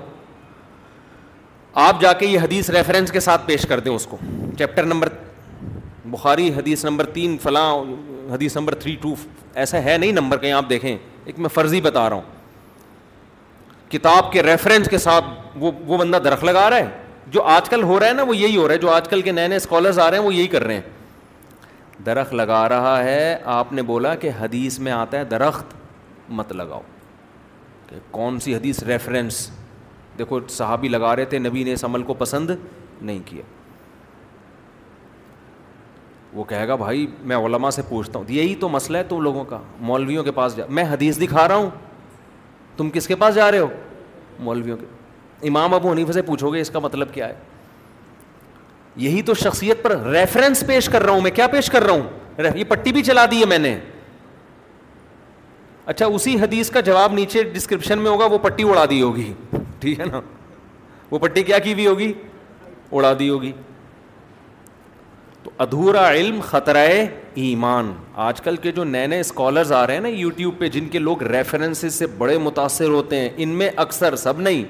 آپ 1.89 2.01
جا 2.01 2.13
کے 2.21 2.27
یہ 2.27 2.39
حدیث 2.43 2.71
ریفرنس 2.77 3.13
کے 3.13 3.21
ساتھ 3.27 3.47
پیش 3.47 3.67
کر 3.69 3.81
دیں 3.81 3.93
اس 3.93 4.07
کو 4.07 4.17
چیپٹر 4.59 4.85
نمبر 4.95 5.09
بخاری 6.15 6.49
حدیث 6.57 6.85
نمبر 6.85 7.05
تین 7.21 7.37
فلاں 7.43 7.69
حدیث 8.33 8.57
نمبر 8.57 8.75
تھری 8.85 8.97
ٹو 9.01 9.15
ایسا 9.63 9.83
ہے 9.85 9.97
نہیں 9.97 10.13
نمبر 10.21 10.39
کہیں 10.39 10.53
آپ 10.53 10.69
دیکھیں 10.69 10.91
ایک 10.97 11.39
میں 11.45 11.49
فرضی 11.55 11.81
بتا 11.89 12.09
رہا 12.09 12.17
ہوں 12.17 13.91
کتاب 13.93 14.33
کے 14.33 14.43
ریفرنس 14.43 14.89
کے 14.91 14.99
ساتھ 15.09 15.25
وہ 15.61 15.71
وہ 15.87 15.97
بندہ 15.99 16.17
درخت 16.25 16.45
لگا 16.45 16.69
رہا 16.71 16.77
ہے 16.79 16.89
جو 17.33 17.43
آج 17.57 17.69
کل 17.69 17.83
ہو 17.93 17.99
رہا 18.01 18.07
ہے 18.09 18.13
نا 18.13 18.23
وہ 18.29 18.37
یہی 18.37 18.57
ہو 18.57 18.67
رہا 18.69 18.75
ہے 18.75 18.79
جو 18.79 18.91
آج 18.93 19.09
کل 19.09 19.23
کے 19.23 19.33
نئے 19.41 19.49
نئے 19.49 19.57
اسکالرز 19.57 19.99
آ 19.99 20.11
رہے 20.11 20.19
ہیں 20.19 20.25
وہ 20.25 20.35
یہی 20.35 20.47
کر 20.57 20.65
رہے 20.65 20.75
ہیں 20.75 22.03
درخت 22.07 22.35
لگا 22.35 22.69
رہا 22.69 23.03
ہے 23.05 23.37
آپ 23.59 23.73
نے 23.79 23.83
بولا 23.93 24.15
کہ 24.25 24.31
حدیث 24.41 24.79
میں 24.87 24.93
آتا 24.93 25.19
ہے 25.19 25.25
درخت 25.35 25.78
مت 26.31 26.53
لگاؤ 26.53 26.81
کہ 27.89 27.97
کون 28.11 28.39
سی 28.41 28.55
حدیث 28.55 28.83
ریفرنس 28.83 29.49
دیکھو 30.19 30.39
صحابی 30.51 30.89
لگا 30.89 31.15
رہے 31.17 31.25
تھے 31.25 31.39
نبی 31.39 31.63
نے 31.65 31.73
اس 31.73 31.85
عمل 31.85 32.03
کو 32.03 32.15
پسند 32.19 32.51
نہیں 33.01 33.19
کیا 33.27 33.43
وہ 36.33 36.45
کہے 36.45 36.67
گا 36.69 36.75
بھائی 36.77 37.07
میں 37.25 37.37
علماء 37.45 37.71
سے 37.71 37.83
پوچھتا 37.89 38.19
ہوں 38.19 38.31
یہی 38.33 38.55
تو 38.61 38.69
مسئلہ 38.69 38.99
ہے 38.99 39.03
تم 39.09 39.21
لوگوں 39.23 39.45
کا 39.51 39.59
مولویوں 39.91 40.25
کے 40.25 40.33
پاس 40.33 40.57
جا 40.57 40.65
میں 40.69 40.85
حدیث 40.93 41.19
دکھا 41.21 41.47
رہا 41.49 41.55
ہوں 41.57 41.71
تم 42.77 42.91
کس 42.95 43.07
کے 43.09 43.15
پاس 43.17 43.35
جا 43.35 43.51
رہے 43.51 43.59
ہو 43.59 43.69
مولویوں 44.45 44.77
کے 44.77 45.49
امام 45.49 45.75
ابو 45.75 45.91
حنیف 45.93 46.13
سے 46.15 46.23
پوچھو 46.23 46.53
گے 46.55 46.61
اس 46.61 46.71
کا 46.71 46.79
مطلب 46.79 47.13
کیا 47.15 47.29
ہے 47.29 47.35
یہی 48.97 49.23
تو 49.23 49.35
شخصیت 49.43 49.83
پر 49.83 49.97
ریفرنس 50.13 50.65
پیش 50.67 50.89
کر 50.93 51.03
رہا 51.03 51.13
ہوں 51.13 51.21
میں 51.23 51.31
کیا 51.31 51.47
پیش 51.49 51.71
کر 51.71 51.83
رہا 51.85 51.93
ہوں 51.93 52.57
یہ 52.57 52.65
پٹی 52.69 52.93
بھی 52.93 53.03
چلا 53.03 53.25
دی 53.31 53.41
ہے 53.41 53.47
میں 53.47 53.59
نے 53.59 53.79
اچھا 55.89 56.07
اسی 56.15 56.35
حدیث 56.41 56.69
کا 56.71 56.81
جواب 56.87 57.13
نیچے 57.15 57.43
ڈسکرپشن 57.53 57.99
میں 57.99 58.11
ہوگا 58.11 58.25
وہ 58.31 58.39
پٹی 58.39 58.63
اڑا 58.69 58.85
دی 58.91 59.01
ہوگی 59.03 59.31
ٹھیک 59.81 60.01
ہے 60.01 60.05
نا 60.07 60.21
وہ 61.11 61.19
پٹی 61.19 61.43
کیا 61.43 61.59
کی 61.67 61.75
بھی 61.75 61.87
ہوگی 61.87 62.13
اڑا 62.97 63.13
دی 63.19 63.29
ہوگی 63.29 63.53
تو 65.43 65.51
ادھورا 65.67 66.09
علم 66.11 66.39
خطرۂ 66.49 67.01
ایمان 67.45 67.93
آج 68.27 68.41
کل 68.41 68.57
کے 68.67 68.73
جو 68.79 68.85
نئے 68.85 69.07
نئے 69.07 69.21
اسکالرز 69.21 69.73
آ 69.73 69.87
رہے 69.87 69.95
ہیں 69.95 70.01
نا 70.01 70.09
یوٹیوب 70.13 70.59
پہ 70.59 70.69
جن 70.77 70.89
کے 70.93 70.99
لوگ 70.99 71.23
ریفرنس 71.33 71.85
سے 71.99 72.07
بڑے 72.19 72.37
متاثر 72.51 72.89
ہوتے 72.99 73.21
ہیں 73.21 73.29
ان 73.37 73.57
میں 73.59 73.71
اکثر 73.87 74.17
سب 74.27 74.41
نہیں 74.41 74.63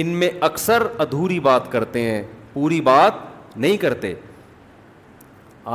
ان 0.00 0.08
میں 0.22 0.30
اکثر 0.50 0.86
ادھوری 1.06 1.40
بات 1.50 1.70
کرتے 1.72 2.10
ہیں 2.10 2.22
پوری 2.52 2.80
بات 2.90 3.56
نہیں 3.56 3.76
کرتے 3.86 4.14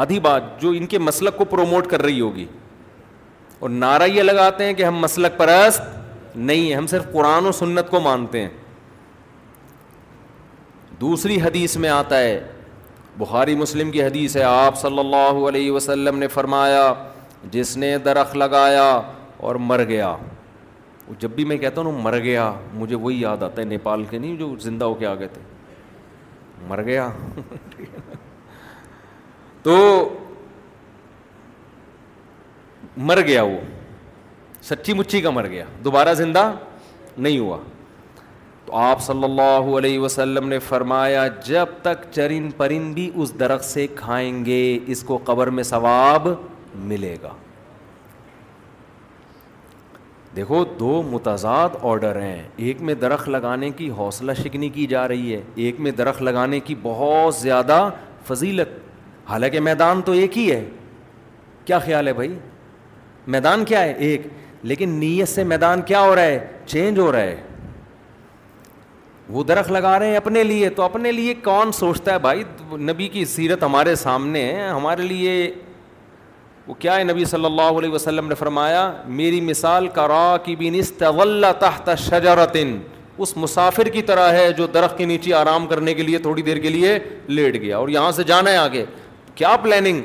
آدھی 0.06 0.20
بات 0.20 0.60
جو 0.62 0.70
ان 0.78 0.86
کے 0.88 0.98
مسلک 1.10 1.38
کو 1.38 1.46
پروموٹ 1.56 1.88
کر 1.90 2.02
رہی 2.02 2.22
ہوگی 2.22 2.46
اور 3.60 3.70
نعرہ 3.70 4.04
یہ 4.08 4.24
لگاتے 4.24 4.66
ہیں 4.66 4.74
کہ 4.74 4.84
ہم 4.84 4.98
مسلک 5.02 5.38
پرست 5.38 5.82
نہیں 6.36 6.74
ہم 6.74 6.88
صرف 6.88 7.12
قرآن 7.12 7.46
و 7.48 7.52
سنت 7.62 7.90
کو 7.90 8.00
مانتے 8.02 8.42
ہیں 8.42 8.50
دوسری 11.02 11.40
حدیث 11.42 11.76
میں 11.84 11.90
آتا 11.90 12.20
ہے 12.20 12.40
بخاری 13.18 13.56
مسلم 13.56 13.92
کی 13.92 14.02
حدیث 14.04 14.36
ہے 14.38 14.44
آپ 14.44 14.78
صلی 14.82 15.00
اللہ 15.00 15.38
علیہ 15.50 15.72
وسلم 15.72 16.18
نے 16.20 16.28
فرمایا 16.28 16.94
جس 17.52 17.76
نے 17.78 17.98
درخت 18.06 18.36
لگایا 18.38 18.86
اور 19.48 19.56
مر 19.70 19.84
گیا 19.88 20.16
جب 21.20 21.32
بھی 21.36 21.44
میں 21.46 21.58
کہتا 21.58 21.82
ہوں 21.82 21.92
نا 21.92 22.00
مر 22.04 22.18
گیا 22.24 22.52
مجھے 22.74 22.96
وہی 22.96 23.20
یاد 23.22 23.44
آتا 23.44 23.62
ہے 23.62 23.66
نیپال 23.68 24.04
کے 24.10 24.18
نہیں 24.20 24.36
جو 24.38 24.54
زندہ 24.62 24.86
ہو 24.86 24.94
کے 25.00 25.06
آ 25.08 25.14
گئے 25.16 25.28
تھے 25.34 25.42
مر 26.68 26.82
گیا 26.84 27.10
تو 29.64 29.76
مر 32.98 33.20
گیا 33.28 33.44
وہ 33.46 33.58
سچی 34.64 34.94
مچھی 34.94 35.22
کا 35.22 35.30
مر 35.30 35.48
گیا 35.50 35.64
دوبارہ 35.84 36.14
زندہ 36.16 36.52
نہیں 37.18 37.40
ہوا 37.40 37.58
تو 38.66 38.76
آپ 38.76 39.02
صلی 39.02 39.24
اللہ 39.24 39.66
علیہ 39.78 40.00
وسلم 40.00 40.48
نے 40.50 40.60
فرمایا 40.68 41.26
جب 41.46 41.70
تک 41.82 42.06
چرن 42.14 42.50
پرن 42.58 42.92
بھی 42.94 43.10
اس 43.16 43.34
درخت 43.40 43.66
سے 43.66 43.86
کھائیں 43.96 44.44
گے 44.46 44.62
اس 44.96 45.04
کو 45.08 45.18
قبر 45.26 45.48
میں 45.58 45.64
ثواب 45.64 46.28
ملے 46.92 47.16
گا 47.24 47.34
دیکھو 50.36 50.64
دو 50.80 51.02
متضاد 51.12 51.76
آرڈر 51.82 52.22
ہیں 52.22 52.42
ایک 52.56 52.82
میں 52.88 52.94
درخت 53.02 53.28
لگانے 53.30 53.70
کی 53.78 53.90
حوصلہ 53.98 54.32
شکنی 54.44 54.70
کی 54.70 54.88
جا 54.88 55.08
رہی 55.08 55.36
ہے 55.36 55.42
ایک 55.66 55.80
میں 55.80 55.92
درخت 55.98 56.22
لگانے 56.22 56.60
کی 56.60 56.76
بہت 56.82 57.36
زیادہ 57.36 57.90
فضیلت 58.28 58.70
حالانکہ 59.30 59.60
میدان 59.60 60.02
تو 60.06 60.12
ایک 60.12 60.38
ہی 60.38 60.52
ہے 60.52 60.64
کیا 61.66 61.80
خیال 61.80 62.08
ہے 62.08 62.14
بھائی 62.14 62.36
میدان 63.34 63.64
کیا 63.66 63.82
ہے 63.84 63.92
ایک 64.08 64.28
لیکن 64.72 64.90
نیت 65.00 65.28
سے 65.30 65.44
میدان 65.44 65.82
کیا 65.86 66.02
ہو 66.02 66.16
رہا 66.16 66.24
ہے 66.24 66.40
چینج 66.68 67.00
ہو 67.00 67.12
رہا 67.12 67.22
ہے 67.22 67.36
وہ 69.36 69.44
درخت 69.44 69.72
لگا 69.72 69.98
رہے 70.00 70.08
ہیں 70.10 70.18
اپنے 70.18 70.44
لیے 70.44 70.70
تو 70.80 70.84
اپنے 70.84 71.12
لیے 71.12 71.34
کون 71.44 71.72
سوچتا 71.74 72.14
ہے 72.14 72.20
بھائی 72.20 72.44
نبی 72.90 73.08
کی 73.14 73.24
سیرت 73.36 73.64
ہمارے 73.64 73.96
سامنے 73.96 74.44
ہے 74.54 74.68
ہمارے 74.68 75.02
لیے 75.04 75.52
وہ 76.68 76.74
کیا 76.80 76.96
ہے 76.98 77.04
نبی 77.04 77.26
صلی 77.32 77.46
اللہ 77.46 77.78
علیہ 77.78 77.90
وسلم 77.92 78.28
نے 78.28 78.36
فرمایا 78.36 78.90
میری 79.22 79.40
مثال 79.42 79.88
کا 79.94 80.08
راک 80.08 80.50
نسط 80.74 81.04
تحت 81.60 81.90
شجرتن 82.04 82.78
اس 83.24 83.36
مسافر 83.38 83.88
کی 83.90 84.02
طرح 84.08 84.32
ہے 84.34 84.52
جو 84.54 84.66
درخت 84.74 84.98
کے 84.98 85.06
نیچے 85.06 85.34
آرام 85.34 85.68
کرنے 85.68 85.94
کے 85.94 86.04
لیے 86.04 86.18
تھوڑی 86.20 86.42
دیر 86.48 86.58
کے 86.64 86.70
لیے 86.70 86.98
لیٹ 87.28 87.56
گیا 87.62 87.78
اور 87.78 87.90
یہاں 87.90 88.12
سے 88.16 88.24
جانا 88.32 88.52
ہے 88.52 88.58
آگے 88.58 88.86
کیا 89.36 89.56
پلاننگ 89.64 90.02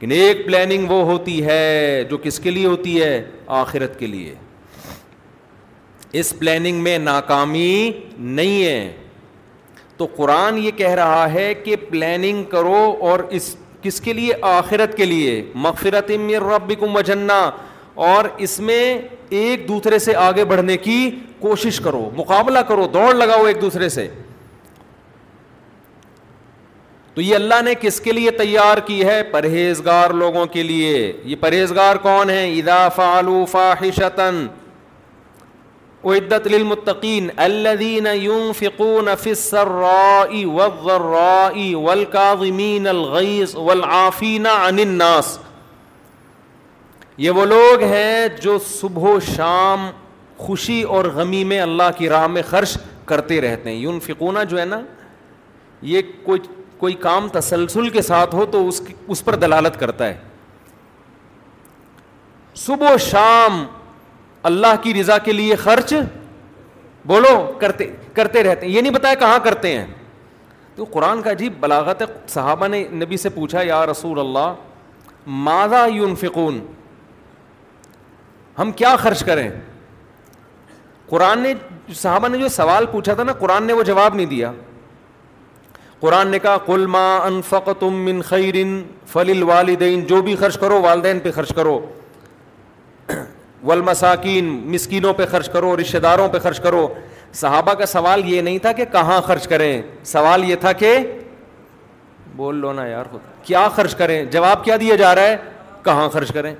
ایک 0.00 0.44
پلاننگ 0.46 0.90
وہ 0.90 1.02
ہوتی 1.10 1.44
ہے 1.44 2.02
جو 2.10 2.16
کس 2.22 2.38
کے 2.40 2.50
لیے 2.50 2.66
ہوتی 2.66 3.00
ہے 3.02 3.22
آخرت 3.58 3.98
کے 3.98 4.06
لیے 4.06 4.34
اس 6.20 6.32
پلاننگ 6.38 6.80
میں 6.82 6.98
ناکامی 6.98 7.90
نہیں 8.18 8.64
ہے 8.64 8.92
تو 9.96 10.06
قرآن 10.16 10.58
یہ 10.64 10.70
کہہ 10.76 10.94
رہا 11.00 11.32
ہے 11.32 11.52
کہ 11.64 11.76
پلاننگ 11.90 12.44
کرو 12.50 12.82
اور 13.08 13.20
اس 13.38 13.54
کس 13.82 14.00
کے 14.00 14.12
لیے 14.12 14.32
آخرت 14.50 14.96
کے 14.96 15.04
لیے 15.04 15.42
مغفرت 15.54 16.10
امیر 16.16 16.42
رب 16.52 16.72
مجنا 16.90 17.40
اور 18.08 18.24
اس 18.46 18.58
میں 18.60 18.82
ایک 19.42 19.66
دوسرے 19.68 19.98
سے 19.98 20.14
آگے 20.24 20.44
بڑھنے 20.44 20.76
کی 20.76 21.00
کوشش 21.40 21.80
کرو 21.84 22.08
مقابلہ 22.16 22.58
کرو 22.68 22.86
دوڑ 22.94 23.12
لگاؤ 23.14 23.44
ایک 23.44 23.60
دوسرے 23.60 23.88
سے 23.88 24.08
تو 27.16 27.22
یہ 27.22 27.34
اللہ 27.34 27.60
نے 27.64 27.72
کس 27.80 27.98
کے 28.04 28.12
لیے 28.12 28.30
تیار 28.38 28.78
کی 28.86 29.04
ہے 29.06 29.22
پرہیزگار 29.30 30.10
لوگوں 30.22 30.44
کے 30.54 30.62
لیے 30.62 31.12
یہ 31.24 31.36
پرہیزگار 31.40 31.96
کون 32.02 32.30
ہے 32.30 32.58
ادا 32.58 32.88
والکاظمین 41.74 42.88
الغیظ 42.88 43.54
والعافین 43.56 44.46
عن 44.46 44.78
الناس 44.84 45.36
یہ 47.24 47.30
وہ 47.40 47.44
لوگ 47.54 47.82
ہیں 47.96 48.26
جو 48.42 48.58
صبح 48.66 49.08
و 49.12 49.18
شام 49.36 49.90
خوشی 50.38 50.80
اور 50.94 51.04
غمی 51.14 51.42
میں 51.54 51.60
اللہ 51.60 51.96
کی 51.98 52.08
راہ 52.08 52.26
میں 52.36 52.42
خرچ 52.50 52.76
کرتے 53.12 53.40
رہتے 53.48 53.70
ہیں 53.70 53.76
یون 53.76 54.00
فکونا 54.06 54.42
جو 54.52 54.60
ہے 54.60 54.64
نا 54.76 54.80
یہ 55.92 56.00
کوئی 56.24 56.40
کوئی 56.78 56.94
کام 57.02 57.28
تسلسل 57.32 57.88
کے 57.90 58.02
ساتھ 58.02 58.34
ہو 58.34 58.44
تو 58.50 58.66
اس 58.68 58.80
کی 58.86 58.94
اس 59.14 59.24
پر 59.24 59.34
دلالت 59.44 59.78
کرتا 59.80 60.06
ہے 60.08 60.16
صبح 62.64 62.92
و 62.92 62.96
شام 63.10 63.64
اللہ 64.50 64.74
کی 64.82 64.94
رضا 65.00 65.18
کے 65.28 65.32
لیے 65.32 65.56
خرچ 65.64 65.92
بولو 67.06 67.34
کرتے 67.60 67.88
کرتے 68.14 68.42
رہتے 68.42 68.66
ہیں 68.66 68.72
یہ 68.72 68.80
نہیں 68.80 68.92
بتایا 68.92 69.14
کہاں 69.18 69.38
کرتے 69.44 69.76
ہیں 69.76 69.86
تو 70.76 70.84
قرآن 70.92 71.22
کا 71.22 71.30
عجیب 71.30 71.52
بلاغت 71.60 72.02
ہے 72.02 72.06
صحابہ 72.28 72.68
نے 72.68 72.84
نبی 73.02 73.16
سے 73.16 73.28
پوچھا 73.34 73.62
یا 73.62 73.84
رسول 73.86 74.18
اللہ 74.20 74.54
مادا 75.48 75.84
یون 75.92 76.14
فکون 76.20 76.58
ہم 78.58 78.72
کیا 78.80 78.94
خرچ 78.98 79.24
کریں 79.24 79.48
قرآن 81.08 81.40
نے 81.40 81.52
صحابہ 81.94 82.28
نے 82.28 82.38
جو 82.38 82.48
سوال 82.48 82.86
پوچھا 82.92 83.14
تھا 83.14 83.22
نا 83.24 83.32
قرآن 83.38 83.64
نے 83.66 83.72
وہ 83.72 83.82
جواب 83.90 84.14
نہیں 84.14 84.26
دیا 84.26 84.52
قرآن 86.00 86.28
نے 86.28 86.38
کہا 86.42 86.58
انفق 87.26 87.68
تم 87.80 87.94
من 88.04 88.20
خیرن 88.28 88.80
فل 89.12 89.42
والدین 89.42 90.04
جو 90.06 90.20
بھی 90.22 90.34
خرچ 90.40 90.58
کرو 90.60 90.80
والدین 90.82 91.18
پہ 91.22 91.30
خرچ 91.34 91.52
کرو 91.56 91.78
والمساکین 93.64 94.48
مسکینوں 94.72 95.12
پہ 95.16 95.26
خرچ 95.30 95.48
کرو 95.52 95.76
رشتہ 95.80 95.98
داروں 96.02 96.28
پہ 96.32 96.38
خرچ 96.42 96.60
کرو 96.62 96.86
صحابہ 97.40 97.74
کا 97.78 97.86
سوال 97.86 98.28
یہ 98.32 98.40
نہیں 98.40 98.58
تھا 98.62 98.72
کہ 98.72 98.84
کہاں 98.92 99.20
خرچ 99.26 99.46
کریں 99.48 99.80
سوال 100.12 100.44
یہ 100.50 100.56
تھا 100.60 100.72
کہ 100.82 100.96
بول 102.36 102.56
لو 102.60 102.72
نا 102.72 102.86
یار 102.86 103.04
خود 103.10 103.20
کیا 103.46 103.66
خرچ 103.74 103.94
کریں 103.96 104.24
جواب 104.32 104.64
کیا 104.64 104.76
دیا 104.80 104.94
جا 104.96 105.14
رہا 105.14 105.26
ہے 105.28 105.36
کہاں 105.84 106.08
خرچ 106.12 106.30
کریں 106.34 106.54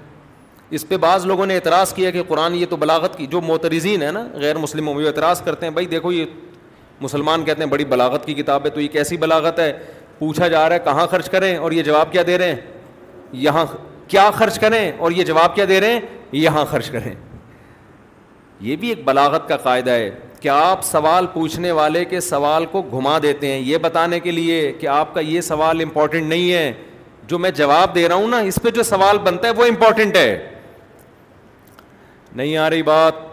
اس 0.77 0.89
پہ 0.89 0.97
بعض 0.97 1.27
لوگوں 1.27 1.47
نے 1.47 1.55
اعتراض 1.57 1.93
کیا 1.95 2.11
کہ 2.11 2.23
قرآن 2.29 2.55
یہ 2.55 2.67
تو 2.71 2.77
بلاغت 2.77 3.17
کی 3.19 3.27
جو 3.31 3.41
موترزین 3.41 4.03
ہے 4.03 4.11
نا 4.13 4.27
غیر 4.35 4.59
مسلموں 4.59 4.95
اعتراض 5.07 5.43
کرتے 5.45 5.67
ہیں 5.67 5.73
بھائی 5.73 5.87
دیکھو 5.87 6.13
یہ 6.13 6.25
مسلمان 7.01 7.45
کہتے 7.45 7.63
ہیں 7.63 7.71
بڑی 7.71 7.85
بلاغت 7.85 8.25
کی 8.27 8.35
کتاب 8.35 8.65
ہے 8.65 8.71
تو 8.71 8.81
یہ 8.81 8.89
کیسی 8.93 9.17
بلاغت 9.17 9.59
ہے 9.61 9.73
پوچھا 10.19 10.49
جا 10.49 10.69
رہا 10.69 10.75
ہے 10.75 10.81
کہاں 10.85 11.07
خرچ 11.11 11.29
کریں 11.31 11.57
اور 11.57 11.73
یہ 11.73 11.83
جواب 11.83 12.13
کیا 12.13 12.23
دے 12.27 12.37
رہے 12.39 12.53
ہیں 12.55 12.61
یہاں 13.43 13.65
کیا 14.09 14.31
خرچ 14.35 14.59
کریں 14.59 14.91
اور 14.99 15.13
یہ 15.13 15.25
جواب 15.25 15.55
کیا 15.55 15.65
دے 15.69 15.81
رہے 15.81 15.93
ہیں 15.93 16.01
یہاں 16.33 16.65
خرچ 16.71 16.91
کریں 16.91 17.15
یہ 18.61 18.77
بھی 18.77 18.89
ایک 18.89 19.05
بلاغت 19.05 19.49
کا 19.49 19.57
قاعدہ 19.63 19.91
ہے 19.91 20.11
کہ 20.41 20.49
آپ 20.49 20.85
سوال 20.85 21.27
پوچھنے 21.33 21.71
والے 21.73 22.05
کے 22.05 22.21
سوال 22.21 22.65
کو 22.71 22.83
گھما 22.93 23.19
دیتے 23.23 23.53
ہیں 23.53 23.59
یہ 23.59 23.79
بتانے 23.83 24.21
کے 24.21 24.31
لیے 24.31 24.73
کہ 24.81 24.87
آپ 24.87 25.15
کا 25.15 25.21
یہ 25.21 25.41
سوال 25.41 25.81
امپورٹنٹ 25.83 26.27
نہیں 26.29 26.53
ہے 26.53 26.73
جو 27.29 27.39
میں 27.39 27.51
جواب 27.51 27.95
دے 27.95 28.09
رہا 28.09 28.15
ہوں 28.15 28.29
نا 28.29 28.39
اس 28.51 28.59
پہ 28.63 28.71
جو 28.75 28.83
سوال 28.83 29.19
بنتا 29.25 29.49
ہے 29.49 29.53
وہ 29.57 29.65
امپورٹنٹ 29.67 30.17
ہے 30.17 30.37
نہیں 32.35 32.57
آ 32.57 32.69
رہی 32.71 32.83
بات 32.83 33.26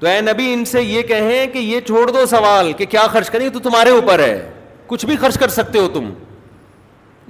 تو 0.00 0.06
اے 0.06 0.20
نبی 0.20 0.52
ان 0.52 0.64
سے 0.64 0.82
یہ 0.82 1.02
کہیں 1.08 1.46
کہ 1.52 1.58
یہ 1.58 1.80
چھوڑ 1.86 2.06
دو 2.10 2.24
سوال 2.26 2.72
کہ 2.76 2.84
کیا 2.90 3.06
خرچ 3.12 3.30
کریں 3.30 3.48
تو 3.52 3.58
تمہارے 3.68 3.90
اوپر 3.90 4.18
ہے 4.18 4.38
کچھ 4.86 5.04
بھی 5.06 5.16
خرچ 5.20 5.38
کر 5.38 5.48
سکتے 5.56 5.78
ہو 5.78 5.88
تم 5.94 6.08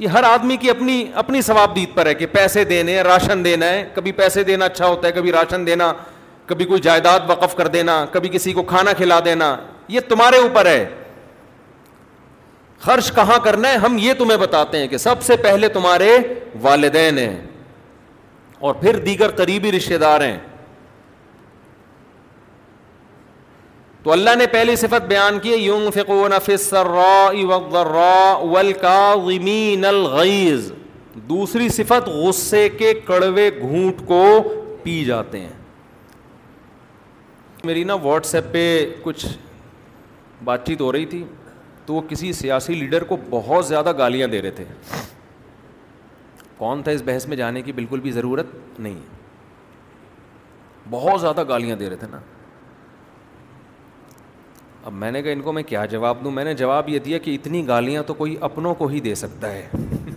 یہ 0.02 0.08
ہر 0.08 0.24
آدمی 0.24 0.56
کی 0.56 0.70
اپنی 0.70 1.02
اپنی 1.22 1.40
ثواب 1.42 1.74
دیت 1.76 1.94
پر 1.94 2.06
ہے 2.06 2.14
کہ 2.14 2.26
پیسے 2.32 2.62
دینے 2.64 3.00
راشن 3.02 3.44
دینا 3.44 3.66
ہے 3.70 3.84
کبھی 3.94 4.12
پیسے 4.20 4.42
دینا 4.44 4.64
اچھا 4.64 4.86
ہوتا 4.86 5.06
ہے 5.06 5.12
کبھی 5.12 5.32
راشن 5.32 5.66
دینا 5.66 5.92
کبھی 6.46 6.64
کوئی 6.66 6.80
جائیداد 6.82 7.28
وقف 7.28 7.54
کر 7.56 7.68
دینا 7.76 8.04
کبھی 8.12 8.28
کسی 8.32 8.52
کو 8.52 8.62
کھانا 8.72 8.92
کھلا 8.96 9.18
دینا 9.24 9.54
یہ 9.94 10.00
تمہارے 10.08 10.36
اوپر 10.42 10.66
ہے 10.66 10.84
خرچ 12.84 13.10
کہاں 13.14 13.38
کرنا 13.44 13.70
ہے 13.72 13.76
ہم 13.76 13.96
یہ 14.00 14.12
تمہیں 14.18 14.38
بتاتے 14.38 14.78
ہیں 14.78 14.88
کہ 14.88 14.96
سب 14.98 15.22
سے 15.22 15.36
پہلے 15.42 15.68
تمہارے 15.72 16.16
والدین 16.62 17.18
ہیں 17.18 17.36
اور 18.60 18.74
پھر 18.80 18.98
دیگر 19.04 19.30
قریبی 19.36 19.72
رشتے 19.72 19.98
دار 19.98 20.20
ہیں 20.20 20.38
تو 24.04 24.12
اللہ 24.12 24.36
نے 24.38 24.46
پہلی 24.52 24.74
صفت 24.76 25.06
بیان 25.08 25.38
کی 25.38 25.54
یوں 25.54 25.90
دوسری 31.28 31.68
صفت 31.68 32.08
غصے 32.08 32.68
کے 32.78 32.92
کڑوے 33.06 33.48
گھونٹ 33.60 34.00
کو 34.06 34.24
پی 34.82 35.04
جاتے 35.04 35.38
ہیں 35.40 35.52
میری 37.64 37.82
نا 37.84 37.94
واٹس 38.02 38.34
ایپ 38.34 38.44
پہ 38.52 38.60
کچھ 39.02 39.26
بات 40.44 40.66
چیت 40.66 40.80
ہو 40.80 40.90
رہی 40.92 41.06
تھی 41.06 41.22
تو 41.86 41.94
وہ 41.94 42.00
کسی 42.08 42.32
سیاسی 42.32 42.74
لیڈر 42.74 43.04
کو 43.04 43.16
بہت 43.30 43.66
زیادہ 43.66 43.92
گالیاں 43.98 44.28
دے 44.28 44.42
رہے 44.42 44.50
تھے 44.60 44.64
کون 46.58 46.82
تھا 46.82 46.92
اس 46.92 47.02
بحث 47.06 47.26
میں 47.28 47.36
جانے 47.36 47.62
کی 47.62 47.72
بالکل 47.72 48.00
بھی 48.00 48.10
ضرورت 48.12 48.54
نہیں 48.78 48.98
بہت 50.90 51.20
زیادہ 51.20 51.44
گالیاں 51.48 51.76
دے 51.78 51.88
رہے 51.90 51.96
تھے 51.96 52.06
نا 52.10 52.18
اب 54.86 54.92
میں 54.96 55.10
نے 55.12 55.20
کہا 55.22 55.30
ان 55.32 55.40
کو 55.42 55.52
میں 55.52 55.62
کیا 55.66 55.84
جواب 55.86 56.22
دوں 56.24 56.30
میں 56.30 56.44
نے 56.44 56.52
جواب 56.56 56.88
یہ 56.88 56.98
دیا 57.04 57.18
کہ 57.24 57.34
اتنی 57.34 57.66
گالیاں 57.68 58.02
تو 58.06 58.14
کوئی 58.14 58.36
اپنوں 58.48 58.74
کو 58.74 58.86
ہی 58.88 59.00
دے 59.06 59.14
سکتا 59.22 59.50
ہے 59.52 59.66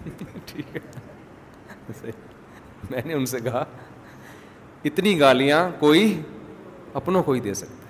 ٹھیک 0.52 0.76
ہے 0.76 2.12
میں 2.90 3.02
نے 3.06 3.14
ان 3.14 3.26
سے 3.32 3.40
کہا 3.44 3.64
اتنی 4.90 5.20
گالیاں 5.20 5.70
کوئی 5.80 6.06
اپنوں 7.02 7.24
کو 7.24 7.32
ہی 7.32 7.40
دے 7.40 7.54
سکتا 7.54 7.72
ہے 7.78 7.82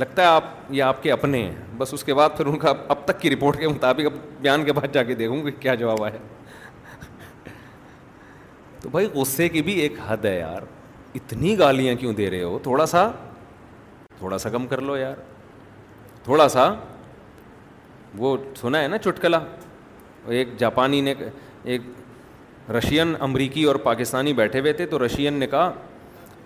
لگتا 0.00 0.22
ہے 0.22 0.26
آپ 0.26 0.44
یہ 0.70 0.82
آپ 0.82 1.02
کے 1.02 1.12
اپنے 1.12 1.42
ہیں 1.42 1.52
بس 1.78 1.94
اس 1.94 2.04
کے 2.04 2.14
بعد 2.14 2.30
پھر 2.36 2.46
ان 2.46 2.58
کا 2.64 2.72
اب 2.94 3.04
تک 3.04 3.20
کی 3.20 3.30
رپورٹ 3.34 3.58
کے 3.60 3.68
مطابق 3.68 4.06
اب 4.06 4.16
بیان 4.40 4.64
کے 4.64 4.72
بعد 4.78 4.92
جا 4.94 5.02
کے 5.10 5.14
دیکھوں 5.14 5.42
گی 5.46 5.50
کیا 5.60 5.74
جواب 5.84 6.02
آیا 6.04 6.18
تو 8.80 8.88
بھائی 8.90 9.06
غصے 9.14 9.48
کی 9.48 9.62
بھی 9.68 9.78
ایک 9.80 9.92
حد 10.06 10.24
ہے 10.24 10.38
یار 10.38 10.62
اتنی 11.14 11.58
گالیاں 11.58 11.94
کیوں 12.00 12.12
دے 12.14 12.28
رہے 12.30 12.42
ہو 12.42 12.58
تھوڑا 12.62 12.86
سا 12.86 13.08
تھوڑا 14.18 14.38
سا 14.38 14.50
کم 14.50 14.66
کر 14.66 14.80
لو 14.80 14.96
یار 14.96 15.14
تھوڑا 16.26 16.48
سا 16.48 16.62
وہ 18.18 18.36
سنا 18.60 18.80
ہے 18.82 18.86
نا 18.88 18.98
چٹکلا 18.98 19.38
ایک 20.38 20.56
جاپانی 20.58 21.00
نے 21.00 21.14
ایک 21.72 21.82
رشین 22.76 23.14
امریکی 23.26 23.62
اور 23.72 23.76
پاکستانی 23.84 24.32
بیٹھے 24.40 24.60
ہوئے 24.60 24.72
تھے 24.80 24.86
تو 24.94 25.04
رشین 25.04 25.34
نے 25.38 25.46
کہا 25.54 25.70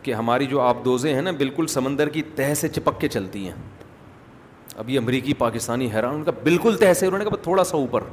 کہ 0.03 0.15
ہماری 0.15 0.47
جو 0.47 0.61
آبدوزے 0.61 1.15
ہیں 1.15 1.23
نا 1.23 1.31
بالکل 1.39 1.67
سمندر 1.79 2.09
کی 2.17 2.23
تہ 2.35 2.53
سے 2.61 2.69
چپک 2.69 3.01
کے 3.01 3.09
چلتی 3.17 3.45
ہیں 3.47 3.55
اب 4.79 4.91
یہ 4.91 4.99
امریکی 4.99 5.35
پاکستانی 5.45 5.89
حیران 5.95 6.15
ان 6.15 6.25
کا 6.25 6.33
بالکل 6.43 6.77
تہ 6.81 6.93
سے 6.99 7.07
انہوں 7.07 7.19
نے 7.19 7.25
کہا 7.25 7.43
تھوڑا 7.43 7.65
سا 7.73 7.77
اوپر 7.77 8.05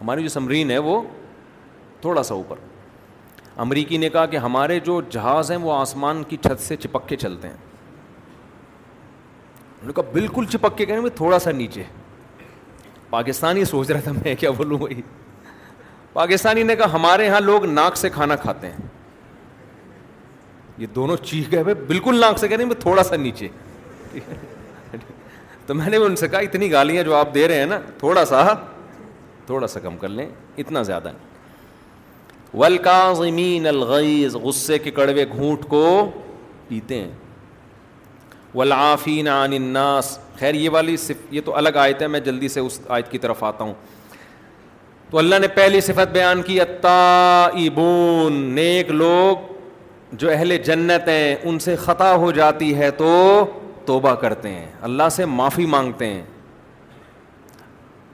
ہماری 0.00 0.22
جو 0.22 0.28
سمرین 0.36 0.70
ہے 0.70 0.78
وہ 0.90 1.00
تھوڑا 2.00 2.22
سا 2.22 2.34
اوپر 2.34 2.56
امریکی 3.66 3.96
نے 4.04 4.08
کہا 4.10 4.26
کہ 4.26 4.46
ہمارے 4.48 4.78
جو 4.90 5.00
جہاز 5.10 5.50
ہیں 5.50 5.58
وہ 5.62 5.72
آسمان 5.80 6.22
کی 6.28 6.36
چھت 6.46 6.60
سے 6.68 6.76
چپک 6.86 7.08
کے 7.08 7.16
چلتے 7.26 7.48
ہیں 7.48 7.72
انہوں 9.84 9.92
نے 9.92 9.92
کہا 10.02 10.12
بالکل 10.12 10.44
چپک 10.50 10.76
کے 10.78 10.84
گئے 10.88 11.00
میں 11.00 11.10
تھوڑا 11.16 11.38
سا 11.38 11.50
نیچے 11.52 11.82
پاکستانی 13.10 13.64
سوچ 13.64 13.90
رہا 13.90 14.00
تھا 14.00 14.12
میں 14.12 14.34
کیا 14.40 14.50
بولوں 14.56 14.78
پاکستانی 16.12 16.62
نے 16.62 16.76
کہا 16.76 16.90
ہمارے 16.92 17.24
یہاں 17.26 17.40
لوگ 17.40 17.64
ناک 17.70 17.96
سے 17.96 18.08
کھانا 18.10 18.36
کھاتے 18.44 18.66
ہیں 18.70 18.78
یہ 20.78 20.86
دونوں 20.94 21.16
چیخ 21.24 21.50
گئے 21.52 21.62
بھائی 21.64 21.76
بالکل 21.86 22.20
ناک 22.20 22.38
سے 22.38 22.48
کہہ 22.48 22.56
رہے 22.56 22.64
میں 22.64 22.74
تھوڑا 22.80 23.02
سا 23.08 23.16
نیچے 23.16 23.48
تو 25.66 25.74
میں 25.74 25.88
نے 25.90 25.96
ان 25.96 26.16
سے 26.16 26.28
کہا 26.28 26.38
اتنی 26.48 26.68
گالیاں 26.72 27.02
جو 27.04 27.14
آپ 27.16 27.28
دے 27.34 27.46
رہے 27.48 27.58
ہیں 27.58 27.66
نا 27.66 27.78
تھوڑا 27.98 28.24
سا 28.32 28.44
تھوڑا 29.46 29.66
سا 29.66 29.80
کم 29.80 29.96
کر 30.00 30.08
لیں 30.08 30.28
اتنا 30.64 30.82
زیادہ 30.92 31.10
نہیں 31.12 31.22
زمین 33.18 33.66
الغیز 33.66 34.34
غصے 34.46 34.76
کے 34.78 34.90
کڑوے 35.00 35.24
گھونٹ 35.34 35.60
کو 35.68 35.84
پیتے 36.68 36.94
ہیں 37.00 37.10
عن 38.56 39.52
الناس 39.52 40.18
خیر 40.38 40.54
یہ 40.54 40.70
والی 40.70 40.96
صف 40.96 41.32
یہ 41.34 41.40
تو 41.44 41.54
الگ 41.56 41.76
آیت 41.80 42.02
ہے 42.02 42.06
میں 42.08 42.20
جلدی 42.26 42.48
سے 42.48 42.60
اس 42.60 42.78
آیت 42.88 43.10
کی 43.10 43.18
طرف 43.18 43.42
آتا 43.44 43.64
ہوں 43.64 43.72
تو 45.10 45.18
اللہ 45.18 45.38
نے 45.40 45.48
پہلی 45.54 45.80
صفت 45.86 46.12
بیان 46.12 46.42
کی 46.42 46.60
اتا 46.60 47.44
ابون 47.64 48.34
نیک 48.54 48.90
لوگ 48.90 49.52
جو 50.20 50.30
اہل 50.30 50.56
جنت 50.64 51.08
ہیں 51.08 51.34
ان 51.44 51.58
سے 51.58 51.74
خطا 51.84 52.12
ہو 52.24 52.30
جاتی 52.32 52.74
ہے 52.78 52.90
تو 52.98 53.14
توبہ 53.86 54.14
کرتے 54.20 54.48
ہیں 54.48 54.66
اللہ 54.90 55.08
سے 55.12 55.24
معافی 55.38 55.66
مانگتے 55.74 56.06
ہیں 56.12 56.22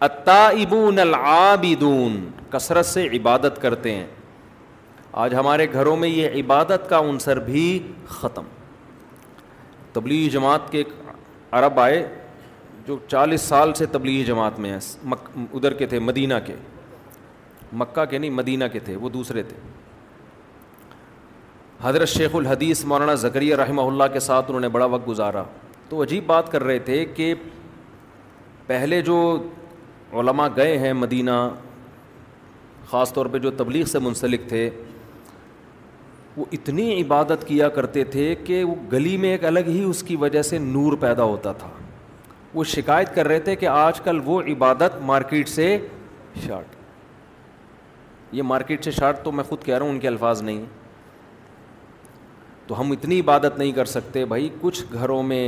اتا 0.08 0.46
ابون 0.48 0.98
کثرت 2.50 2.86
سے 2.86 3.06
عبادت 3.16 3.60
کرتے 3.62 3.94
ہیں 3.94 4.06
آج 5.24 5.34
ہمارے 5.34 5.66
گھروں 5.72 5.96
میں 6.02 6.08
یہ 6.08 6.40
عبادت 6.40 6.88
کا 6.88 6.98
عنصر 7.08 7.38
بھی 7.50 7.64
ختم 8.20 8.44
تبلیغی 9.92 10.28
جماعت 10.30 10.70
کے 10.72 10.78
ایک 10.78 10.88
عرب 11.58 11.80
آئے 11.80 12.04
جو 12.86 12.96
چالیس 13.08 13.42
سال 13.52 13.72
سے 13.74 13.86
تبلیغی 13.92 14.24
جماعت 14.24 14.58
میں 14.58 14.70
ہیں 14.70 14.78
مک 15.12 15.28
ادھر 15.52 15.72
کے 15.82 15.86
تھے 15.86 15.98
مدینہ 16.00 16.34
کے 16.46 16.54
مکہ 17.80 18.04
کے 18.10 18.18
نہیں 18.18 18.30
مدینہ 18.42 18.64
کے 18.72 18.78
تھے 18.84 18.96
وہ 19.00 19.08
دوسرے 19.18 19.42
تھے 19.48 19.56
حضرت 21.82 22.08
شیخ 22.08 22.34
الحدیث 22.36 22.84
مولانا 22.84 23.14
زکریہ 23.24 23.56
رحمہ 23.56 23.82
اللہ 23.90 24.12
کے 24.12 24.20
ساتھ 24.20 24.46
انہوں 24.48 24.60
نے 24.60 24.68
بڑا 24.68 24.84
وقت 24.94 25.08
گزارا 25.08 25.42
تو 25.88 26.02
عجیب 26.02 26.24
بات 26.26 26.50
کر 26.52 26.64
رہے 26.64 26.78
تھے 26.88 27.04
کہ 27.14 27.32
پہلے 28.66 29.00
جو 29.02 29.16
علماء 30.20 30.48
گئے 30.56 30.76
ہیں 30.78 30.92
مدینہ 30.92 31.30
خاص 32.90 33.12
طور 33.12 33.26
پہ 33.32 33.38
جو 33.38 33.50
تبلیغ 33.56 33.84
سے 33.92 33.98
منسلک 33.98 34.48
تھے 34.48 34.68
وہ 36.40 36.44
اتنی 36.56 36.84
عبادت 37.00 37.46
کیا 37.46 37.68
کرتے 37.76 38.02
تھے 38.12 38.34
کہ 38.44 38.62
وہ 38.64 38.74
گلی 38.92 39.16
میں 39.22 39.30
ایک 39.30 39.44
الگ 39.44 39.66
ہی 39.76 39.82
اس 39.84 40.02
کی 40.10 40.14
وجہ 40.22 40.42
سے 40.50 40.58
نور 40.66 40.92
پیدا 41.00 41.22
ہوتا 41.30 41.50
تھا 41.62 41.68
وہ 42.54 42.62
شکایت 42.74 43.14
کر 43.14 43.28
رہے 43.28 43.40
تھے 43.48 43.56
کہ 43.56 43.66
آج 43.72 44.00
کل 44.04 44.20
وہ 44.24 44.40
عبادت 44.52 44.94
مارکیٹ 45.10 45.48
سے 45.48 45.66
شارٹ 46.46 46.74
یہ 48.38 48.42
مارکیٹ 48.52 48.84
سے 48.84 48.90
شارٹ 49.00 49.22
تو 49.24 49.32
میں 49.38 49.44
خود 49.48 49.64
کہہ 49.64 49.74
رہا 49.76 49.84
ہوں 49.86 49.92
ان 49.92 49.98
کے 50.00 50.08
الفاظ 50.08 50.42
نہیں 50.42 50.64
تو 52.66 52.78
ہم 52.80 52.90
اتنی 52.92 53.18
عبادت 53.20 53.58
نہیں 53.58 53.72
کر 53.76 53.84
سکتے 53.96 54.24
بھائی 54.32 54.48
کچھ 54.60 54.84
گھروں 54.92 55.22
میں 55.32 55.44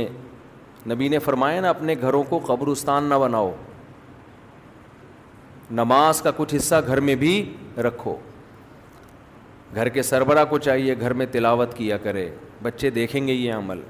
نبی 0.91 1.07
نے 1.09 1.19
فرمایا 1.29 1.61
نا 1.61 1.69
اپنے 1.69 1.95
گھروں 2.01 2.23
کو 2.29 2.39
قبرستان 2.47 3.03
نہ 3.09 3.15
بناؤ 3.21 3.51
نماز 5.81 6.21
کا 6.21 6.31
کچھ 6.37 6.55
حصہ 6.55 6.81
گھر 6.87 6.99
میں 7.09 7.15
بھی 7.25 7.33
رکھو 7.87 8.15
گھر 9.75 9.89
کے 9.89 10.01
سربراہ 10.03 10.45
کو 10.49 10.57
چاہیے 10.57 10.95
گھر 10.99 11.13
میں 11.19 11.25
تلاوت 11.31 11.73
کیا 11.77 11.97
کرے 12.03 12.29
بچے 12.63 12.89
دیکھیں 12.97 13.25
گے 13.27 13.33
یہ 13.33 13.53
عمل 13.53 13.81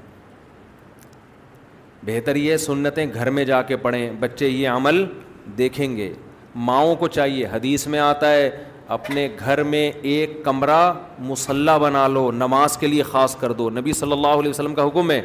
بہتر 2.06 2.36
یہ 2.36 2.56
سنتیں 2.56 3.06
گھر 3.14 3.30
میں 3.30 3.44
جا 3.44 3.60
کے 3.68 3.76
پڑھیں 3.84 4.08
بچے 4.20 4.48
یہ 4.48 4.68
عمل 4.68 5.04
دیکھیں 5.58 5.96
گے 5.96 6.12
ماؤں 6.68 6.94
کو 6.96 7.08
چاہیے 7.08 7.46
حدیث 7.52 7.86
میں 7.92 7.98
آتا 7.98 8.30
ہے 8.32 8.50
اپنے 8.96 9.28
گھر 9.40 9.62
میں 9.64 9.90
ایک 10.12 10.44
کمرہ 10.44 10.92
مسلح 11.28 11.76
بنا 11.78 12.06
لو 12.08 12.30
نماز 12.32 12.76
کے 12.78 12.86
لیے 12.86 13.02
خاص 13.10 13.36
کر 13.40 13.52
دو 13.60 13.68
نبی 13.78 13.92
صلی 14.00 14.12
اللہ 14.12 14.38
علیہ 14.40 14.50
وسلم 14.50 14.74
کا 14.74 14.86
حکم 14.86 15.10
ہے 15.10 15.20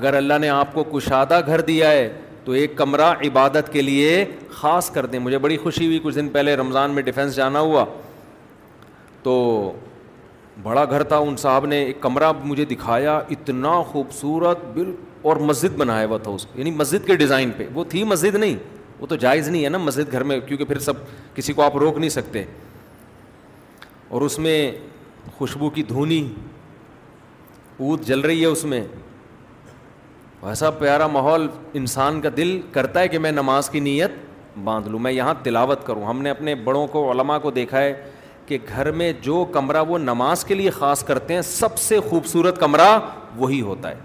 اگر 0.00 0.14
اللہ 0.14 0.38
نے 0.40 0.48
آپ 0.48 0.74
کو 0.74 0.84
کشادہ 0.92 1.40
گھر 1.46 1.60
دیا 1.70 1.90
ہے 1.92 2.08
تو 2.44 2.52
ایک 2.60 2.76
کمرہ 2.76 3.12
عبادت 3.26 3.72
کے 3.72 3.82
لیے 3.82 4.24
خاص 4.58 4.90
کر 4.90 5.06
دیں 5.06 5.18
مجھے 5.18 5.38
بڑی 5.38 5.56
خوشی 5.62 5.86
ہوئی 5.86 5.98
کچھ 6.02 6.14
دن 6.14 6.28
پہلے 6.32 6.54
رمضان 6.56 6.90
میں 6.94 7.02
ڈیفینس 7.02 7.34
جانا 7.36 7.60
ہوا 7.60 7.84
تو 9.22 9.36
بڑا 10.62 10.84
گھر 10.90 11.02
تھا 11.10 11.16
ان 11.26 11.36
صاحب 11.38 11.66
نے 11.66 11.76
ایک 11.84 12.00
کمرہ 12.00 12.32
مجھے 12.44 12.64
دکھایا 12.70 13.16
اتنا 13.34 13.80
خوبصورت 13.90 14.64
بال 14.74 14.92
اور 15.30 15.36
مسجد 15.50 15.76
بنایا 15.78 16.06
ہوا 16.06 16.18
تھا 16.22 16.30
اس 16.30 16.44
کو 16.46 16.58
یعنی 16.58 16.70
مسجد 16.70 17.06
کے 17.06 17.16
ڈیزائن 17.16 17.50
پہ 17.56 17.66
وہ 17.74 17.84
تھی 17.88 18.02
مسجد 18.12 18.34
نہیں 18.34 18.54
وہ 19.00 19.06
تو 19.06 19.16
جائز 19.24 19.48
نہیں 19.48 19.64
ہے 19.64 19.68
نا 19.68 19.78
مسجد 19.78 20.12
گھر 20.12 20.22
میں 20.30 20.38
کیونکہ 20.46 20.64
پھر 20.64 20.78
سب 20.88 20.94
کسی 21.34 21.52
کو 21.52 21.62
آپ 21.62 21.76
روک 21.78 21.98
نہیں 21.98 22.10
سکتے 22.10 22.44
اور 24.16 24.20
اس 24.22 24.38
میں 24.46 24.56
خوشبو 25.38 25.70
کی 25.70 25.82
دھونی 25.88 26.20
اوت 27.78 28.02
جل 28.06 28.20
رہی 28.20 28.40
ہے 28.40 28.46
اس 28.46 28.64
میں 28.72 28.82
ایسا 30.48 30.70
پیارا 30.70 31.06
ماحول 31.06 31.46
انسان 31.78 32.20
کا 32.20 32.28
دل 32.36 32.60
کرتا 32.72 33.00
ہے 33.00 33.08
کہ 33.08 33.18
میں 33.18 33.32
نماز 33.32 33.68
کی 33.70 33.80
نیت 33.80 34.10
باندھ 34.64 34.88
لوں 34.88 34.98
میں 34.98 35.12
یہاں 35.12 35.34
تلاوت 35.42 35.86
کروں 35.86 36.04
ہم 36.06 36.22
نے 36.22 36.30
اپنے 36.30 36.54
بڑوں 36.64 36.86
کو 36.94 37.10
علماء 37.12 37.38
کو 37.42 37.50
دیکھا 37.58 37.80
ہے 37.80 37.92
کہ 38.50 38.58
گھر 38.76 38.90
میں 39.00 39.12
جو 39.22 39.44
کمرہ 39.52 39.82
وہ 39.88 39.98
نماز 39.98 40.44
کے 40.44 40.54
لیے 40.54 40.70
خاص 40.78 41.02
کرتے 41.10 41.34
ہیں 41.34 41.42
سب 41.48 41.76
سے 41.78 41.98
خوبصورت 42.08 42.58
کمرہ 42.60 42.88
وہی 43.38 43.60
ہوتا 43.62 43.90
ہے 43.90 43.98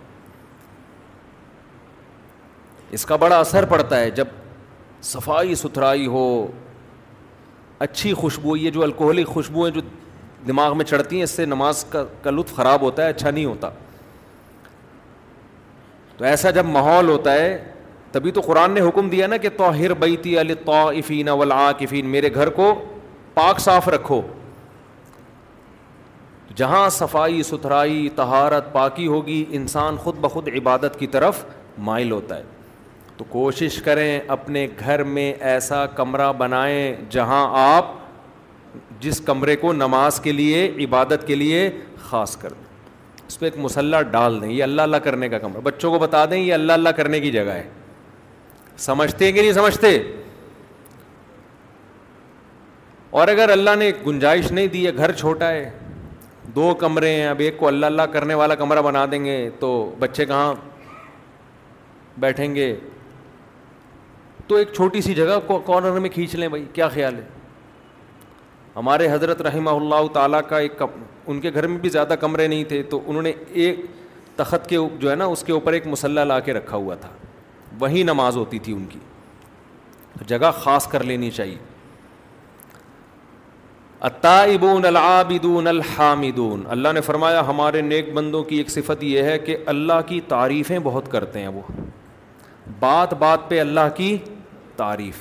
اس 2.97 3.05
کا 3.11 3.15
بڑا 3.23 3.39
اثر 3.39 3.65
پڑتا 3.73 3.99
ہے 3.99 4.09
جب 4.19 4.27
صفائی 5.13 5.55
ستھرائی 5.63 6.05
ہو 6.17 6.25
اچھی 7.87 8.13
خوشبو 8.21 8.57
یہ 8.57 8.69
جو 8.71 8.83
الکوہلک 8.83 9.27
خوشبو 9.27 9.67
جو 9.77 9.81
دماغ 10.47 10.77
میں 10.77 10.85
چڑھتی 10.85 11.15
ہیں 11.15 11.23
اس 11.23 11.31
سے 11.39 11.45
نماز 11.45 11.83
کا 11.89 12.03
کا 12.23 12.31
لطف 12.31 12.55
خراب 12.55 12.81
ہوتا 12.81 13.03
ہے 13.03 13.09
اچھا 13.15 13.29
نہیں 13.31 13.45
ہوتا 13.45 13.69
تو 16.17 16.25
ایسا 16.25 16.49
جب 16.57 16.65
ماحول 16.79 17.09
ہوتا 17.09 17.33
ہے 17.41 17.49
تبھی 18.11 18.31
تو 18.31 18.41
قرآن 18.41 18.71
نے 18.71 18.81
حکم 18.87 19.09
دیا 19.09 19.27
نا 19.27 19.37
کہ 19.45 19.49
توہر 19.57 19.93
بیتی 20.05 20.39
علی 20.41 20.53
طافین 20.65 21.29
آک 21.53 21.83
میرے 22.11 22.33
گھر 22.33 22.49
کو 22.59 22.73
پاک 23.36 23.59
صاف 23.59 23.88
رکھو 23.89 24.21
جہاں 26.57 26.88
صفائی 26.97 27.41
ستھرائی 27.43 28.07
تہارت 28.15 28.71
پاکی 28.73 29.07
ہوگی 29.13 29.43
انسان 29.57 29.95
خود 30.03 30.17
بخود 30.21 30.47
عبادت 30.57 30.97
کی 30.99 31.07
طرف 31.15 31.43
مائل 31.88 32.11
ہوتا 32.11 32.38
ہے 32.38 32.43
تو 33.17 33.25
کوشش 33.29 33.77
کریں 33.86 34.19
اپنے 34.36 34.65
گھر 34.79 35.03
میں 35.17 35.31
ایسا 35.53 35.86
کمرہ 35.95 36.31
بنائیں 36.38 36.95
جہاں 37.11 37.43
آپ 37.75 37.91
جس 38.99 39.19
کمرے 39.25 39.55
کو 39.55 39.73
نماز 39.73 40.19
کے 40.23 40.31
لیے 40.31 40.65
عبادت 40.88 41.27
کے 41.27 41.36
لیے 41.36 41.69
خاص 42.09 42.36
کر 42.38 42.53
دیں 42.53 43.23
اس 43.27 43.39
پہ 43.39 43.45
ایک 43.45 43.57
مسلح 43.67 44.01
ڈال 44.11 44.41
دیں 44.41 44.51
یہ 44.51 44.63
اللہ 44.63 44.81
اللہ 44.81 44.97
کرنے 45.07 45.29
کا 45.29 45.38
کمرہ 45.45 45.59
بچوں 45.63 45.91
کو 45.91 45.99
بتا 45.99 46.25
دیں 46.31 46.38
یہ 46.38 46.53
اللہ 46.53 46.73
اللہ 46.73 46.89
کرنے 46.99 47.19
کی 47.19 47.31
جگہ 47.31 47.51
ہے 47.59 47.67
سمجھتے 48.89 49.25
ہیں 49.25 49.31
کہ 49.31 49.41
نہیں 49.41 49.53
سمجھتے 49.53 49.97
اور 53.20 53.28
اگر 53.28 53.49
اللہ 53.49 53.76
نے 53.80 53.89
گنجائش 54.05 54.51
نہیں 54.51 54.68
دی 54.68 54.86
ہے 54.86 54.91
گھر 54.95 55.11
چھوٹا 55.20 55.49
ہے 55.49 55.70
دو 56.55 56.74
کمرے 56.80 57.09
ہیں 57.16 57.26
اب 57.28 57.39
ایک 57.45 57.57
کو 57.57 57.68
اللہ 57.68 57.86
اللہ 57.86 58.01
کرنے 58.13 58.34
والا 58.39 58.55
کمرہ 58.61 58.82
بنا 58.82 59.05
دیں 59.11 59.24
گے 59.26 59.36
تو 59.59 59.68
بچے 59.99 60.26
کہاں 60.32 60.53
بیٹھیں 62.20 62.53
گے 62.55 62.68
تو 64.47 64.55
ایک 64.55 64.74
چھوٹی 64.76 65.01
سی 65.01 65.13
جگہ 65.20 65.38
کارنر 65.68 65.99
میں 65.99 66.09
کھینچ 66.13 66.36
لیں 66.36 66.47
بھائی 66.55 66.66
کیا 66.74 66.88
خیال 66.97 67.16
ہے 67.16 67.24
ہمارے 68.76 69.07
حضرت 69.11 69.41
رحمہ 69.47 69.70
اللہ 69.82 70.07
تعالیٰ 70.13 70.41
کا 70.49 70.57
ایک 70.59 70.78
کم 70.80 71.03
ان 71.26 71.39
کے 71.41 71.51
گھر 71.53 71.68
میں 71.68 71.78
بھی 71.82 71.89
زیادہ 71.89 72.16
کمرے 72.22 72.47
نہیں 72.47 72.63
تھے 72.74 72.82
تو 72.89 72.99
انہوں 73.05 73.22
نے 73.24 73.32
ایک 73.63 73.80
تخت 74.36 74.68
کے 74.70 74.78
جو 74.99 75.09
ہے 75.09 75.16
نا 75.16 75.26
اس 75.36 75.43
کے 75.47 75.53
اوپر 75.53 75.74
ایک 75.74 75.88
مسلح 75.88 76.24
لا 76.24 76.39
کے 76.49 76.53
رکھا 76.53 76.78
ہوا 76.78 76.95
تھا 77.01 77.09
وہی 77.80 78.03
نماز 78.11 78.38
ہوتی 78.38 78.59
تھی 78.68 78.74
ان 78.74 78.86
کی 78.89 78.99
جگہ 80.28 80.51
خاص 80.63 80.88
کر 80.88 81.03
لینی 81.11 81.32
چاہیے 81.39 81.57
اطائبون 84.07 84.85
العابدون 84.85 85.67
الحامدون 85.67 86.63
اللہ 86.69 86.91
نے 86.93 87.01
فرمایا 87.01 87.41
ہمارے 87.47 87.81
نیک 87.81 88.11
بندوں 88.13 88.43
کی 88.43 88.55
ایک 88.57 88.69
صفت 88.71 89.03
یہ 89.03 89.21
ہے 89.23 89.37
کہ 89.39 89.55
اللہ 89.73 90.01
کی 90.07 90.19
تعریفیں 90.27 90.77
بہت 90.83 91.11
کرتے 91.11 91.39
ہیں 91.39 91.47
وہ 91.47 91.61
بات 92.79 93.13
بات 93.19 93.49
پہ 93.49 93.59
اللہ 93.61 93.89
کی 93.95 94.15
تعریف 94.77 95.19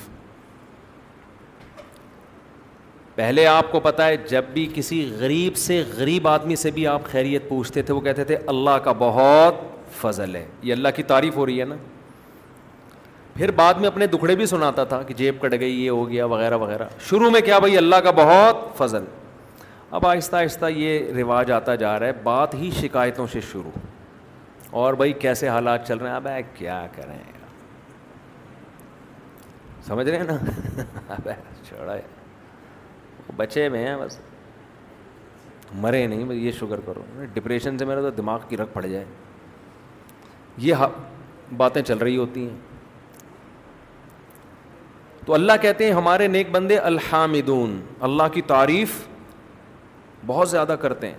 پہلے 3.17 3.47
آپ 3.47 3.71
کو 3.73 3.81
پتہ 3.81 4.03
ہے 4.03 4.17
جب 4.31 4.45
بھی 4.53 4.67
کسی 4.75 5.05
غریب 5.19 5.57
سے 5.57 5.83
غریب 5.97 6.29
آدمی 6.29 6.57
سے 6.57 6.71
بھی 6.79 6.87
آپ 6.87 7.05
خیریت 7.11 7.49
پوچھتے 7.49 7.83
تھے 7.83 7.95
وہ 7.95 8.01
کہتے 8.01 8.25
تھے 8.25 8.37
اللہ 8.47 8.79
کا 8.85 8.93
بہت 8.99 9.63
فضل 10.01 10.35
ہے 10.37 10.45
یہ 10.63 10.73
اللہ 10.73 10.89
کی 10.97 11.03
تعریف 11.15 11.37
ہو 11.37 11.47
رہی 11.47 11.61
ہے 11.61 11.65
نا 11.65 11.77
پھر 13.37 13.51
بعد 13.57 13.75
میں 13.81 13.89
اپنے 13.89 14.07
دکھڑے 14.07 14.35
بھی 14.37 14.47
سناتا 14.47 14.83
تھا 14.91 15.03
کہ 15.07 15.15
جیب 15.15 15.41
کٹ 15.41 15.55
گئی 15.61 15.85
یہ 15.85 15.91
ہو 15.91 16.09
گیا 16.09 16.25
وغیرہ 16.33 16.57
وغیرہ 16.59 16.85
شروع 17.09 17.31
میں 17.31 17.41
کیا 17.45 17.59
بھائی 17.59 17.77
اللہ 17.79 17.97
کا 18.05 18.11
بہت 18.19 18.57
فضل 18.79 19.05
اب 19.99 20.07
آہستہ 20.07 20.37
آہستہ 20.37 20.67
یہ 20.75 21.11
رواج 21.17 21.51
آتا 21.53 21.75
جا 21.81 21.99
رہا 21.99 22.07
ہے 22.07 22.13
بات 22.23 22.55
ہی 22.55 22.71
شکایتوں 22.81 23.27
سے 23.33 23.41
شروع 23.53 23.71
اور 24.83 24.95
بھائی 25.01 25.13
کیسے 25.25 25.49
حالات 25.49 25.87
چل 25.89 25.99
رہے 25.99 26.09
ہیں 26.09 26.17
اب 26.17 26.29
کیا 26.57 26.85
کریں 26.95 27.17
سمجھ 29.87 30.09
رہے 30.09 30.19
ہیں 30.19 30.25
نا 30.25 31.17
چھوڑا 31.69 31.95
ہے 31.95 32.03
بچے 33.37 33.69
میں 33.69 33.87
ہیں 33.87 33.97
بس 33.97 34.19
مرے 35.81 36.07
نہیں 36.07 36.25
بس 36.25 36.37
یہ 36.37 36.51
شکر 36.61 36.81
کرو 36.87 37.03
ڈپریشن 37.35 37.79
سے 37.79 37.85
میرا 37.85 38.01
تو 38.03 38.11
دماغ 38.23 38.41
کی 38.49 38.57
رکھ 38.57 38.73
پڑ 38.75 38.85
جائے 38.87 39.05
یہ 40.67 40.87
باتیں 41.57 41.83
چل 41.83 41.99
رہی 41.99 42.17
ہوتی 42.17 42.49
ہیں 42.49 42.57
تو 45.27 45.35
اللہ 45.35 45.53
کہتے 45.61 45.85
ہیں 45.87 45.93
ہمارے 45.93 46.27
نیک 46.29 46.51
بندے 46.53 46.77
الحامدون 46.91 47.81
اللہ 48.09 48.23
کی 48.33 48.41
تعریف 48.47 48.97
بہت 50.27 50.49
زیادہ 50.51 50.75
کرتے 50.81 51.07
ہیں 51.09 51.15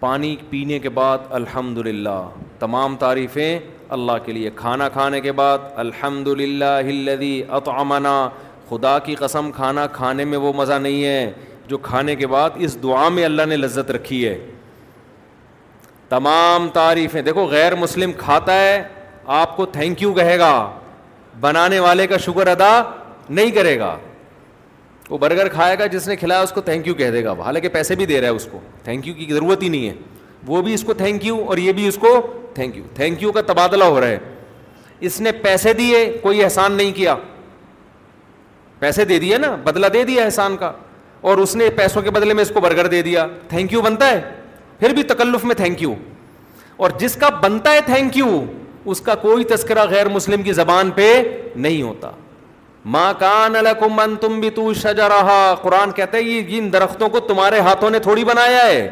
پانی 0.00 0.34
پینے 0.50 0.78
کے 0.78 0.88
بعد 0.98 1.18
الحمد 1.38 1.78
للہ 1.86 2.18
تمام 2.58 2.96
تعریفیں 3.04 3.58
اللہ 3.96 4.12
کے 4.24 4.32
لیے 4.32 4.50
کھانا 4.56 4.88
کھانے 4.98 5.20
کے 5.20 5.32
بعد 5.40 5.58
الحمد 5.84 6.28
للہ 6.40 6.76
ہلدی 6.88 7.32
خدا 8.68 8.98
کی 9.04 9.14
قسم 9.14 9.50
کھانا 9.56 9.86
کھانے 9.96 10.24
میں 10.24 10.38
وہ 10.38 10.52
مزہ 10.56 10.74
نہیں 10.82 11.04
ہے 11.04 11.32
جو 11.68 11.78
کھانے 11.88 12.14
کے 12.16 12.26
بعد 12.26 12.50
اس 12.66 12.82
دعا 12.82 13.08
میں 13.16 13.24
اللہ 13.24 13.46
نے 13.48 13.56
لذت 13.56 13.90
رکھی 13.98 14.26
ہے 14.26 14.36
تمام 16.08 16.68
تعریفیں 16.72 17.20
دیکھو 17.22 17.46
غیر 17.50 17.74
مسلم 17.84 18.12
کھاتا 18.18 18.60
ہے 18.60 18.82
آپ 19.40 19.56
کو 19.56 19.66
تھینک 19.78 20.02
یو 20.02 20.12
کہے 20.14 20.38
گا 20.38 20.52
بنانے 21.40 21.78
والے 21.80 22.06
کا 22.06 22.16
شکر 22.26 22.46
ادا 22.46 22.80
نہیں 23.28 23.50
کرے 23.50 23.78
گا 23.78 23.96
وہ 25.10 25.18
برگر 25.18 25.48
کھائے 25.52 25.78
گا 25.78 25.86
جس 25.92 26.06
نے 26.08 26.16
کھلایا 26.16 26.40
اس 26.42 26.52
کو 26.52 26.60
تھینک 26.66 26.86
یو 26.88 26.94
کہہ 26.94 27.10
دے 27.10 27.24
گا 27.24 27.32
حالانکہ 27.44 27.68
پیسے 27.72 27.94
بھی 27.94 28.06
دے 28.06 28.20
رہا 28.20 28.28
ہے 28.28 28.34
اس 28.34 28.46
کو 28.52 28.60
تھینک 28.84 29.06
یو 29.08 29.14
کی 29.14 29.26
ضرورت 29.32 29.62
ہی 29.62 29.68
نہیں 29.68 29.88
ہے 29.88 29.94
وہ 30.46 30.62
بھی 30.62 30.74
اس 30.74 30.82
کو 30.84 30.94
تھینک 30.94 31.24
یو 31.26 31.36
اور 31.48 31.58
یہ 31.58 31.72
بھی 31.72 31.86
اس 31.88 31.96
کو 32.00 32.08
تھینک 32.54 32.76
یو 32.76 32.84
تھینک 32.94 33.22
یو 33.22 33.32
کا 33.32 33.40
تبادلہ 33.46 33.84
ہو 33.84 34.00
رہا 34.00 34.06
ہے 34.08 34.18
اس 35.06 35.20
نے 35.20 35.32
پیسے 35.42 35.72
دیے 35.74 36.04
کوئی 36.22 36.42
احسان 36.44 36.72
نہیں 36.72 36.92
کیا 36.96 37.14
پیسے 38.78 39.04
دے 39.04 39.18
دیے 39.18 39.38
نا 39.38 39.54
بدلا 39.64 39.88
دے 39.92 40.04
دیا 40.04 40.24
احسان 40.24 40.56
کا 40.56 40.72
اور 41.30 41.38
اس 41.38 41.54
نے 41.56 41.68
پیسوں 41.76 42.02
کے 42.02 42.10
بدلے 42.10 42.34
میں 42.34 42.42
اس 42.42 42.50
کو 42.54 42.60
برگر 42.60 42.86
دے 42.94 43.02
دیا 43.02 43.26
تھینک 43.48 43.72
یو 43.72 43.80
بنتا 43.82 44.10
ہے 44.10 44.20
پھر 44.78 44.92
بھی 44.94 45.02
تکلف 45.12 45.44
میں 45.44 45.54
تھینک 45.54 45.82
یو 45.82 45.94
اور 46.76 46.90
جس 46.98 47.14
کا 47.20 47.28
بنتا 47.42 47.72
ہے 47.72 47.80
تھینک 47.86 48.16
یو 48.16 48.42
اس 48.92 49.00
کا 49.00 49.14
کوئی 49.22 49.44
تذکرہ 49.52 49.84
غیر 49.90 50.08
مسلم 50.14 50.42
کی 50.42 50.52
زبان 50.52 50.90
پہ 50.94 51.10
نہیں 51.56 51.82
ہوتا 51.82 52.10
ماں 52.94 53.12
کان 53.18 53.56
الکم 53.56 54.00
ان 54.00 54.14
تم 54.20 54.38
بھی 54.40 54.50
تو 54.56 54.72
شجا 54.82 55.08
رہا 55.08 55.54
قرآن 55.62 55.90
کہتے 55.98 56.20
درختوں 56.72 57.08
کو 57.08 57.20
تمہارے 57.28 57.58
ہاتھوں 57.68 57.90
نے 57.90 57.98
تھوڑی 58.06 58.24
بنایا 58.24 58.66
ہے 58.66 58.88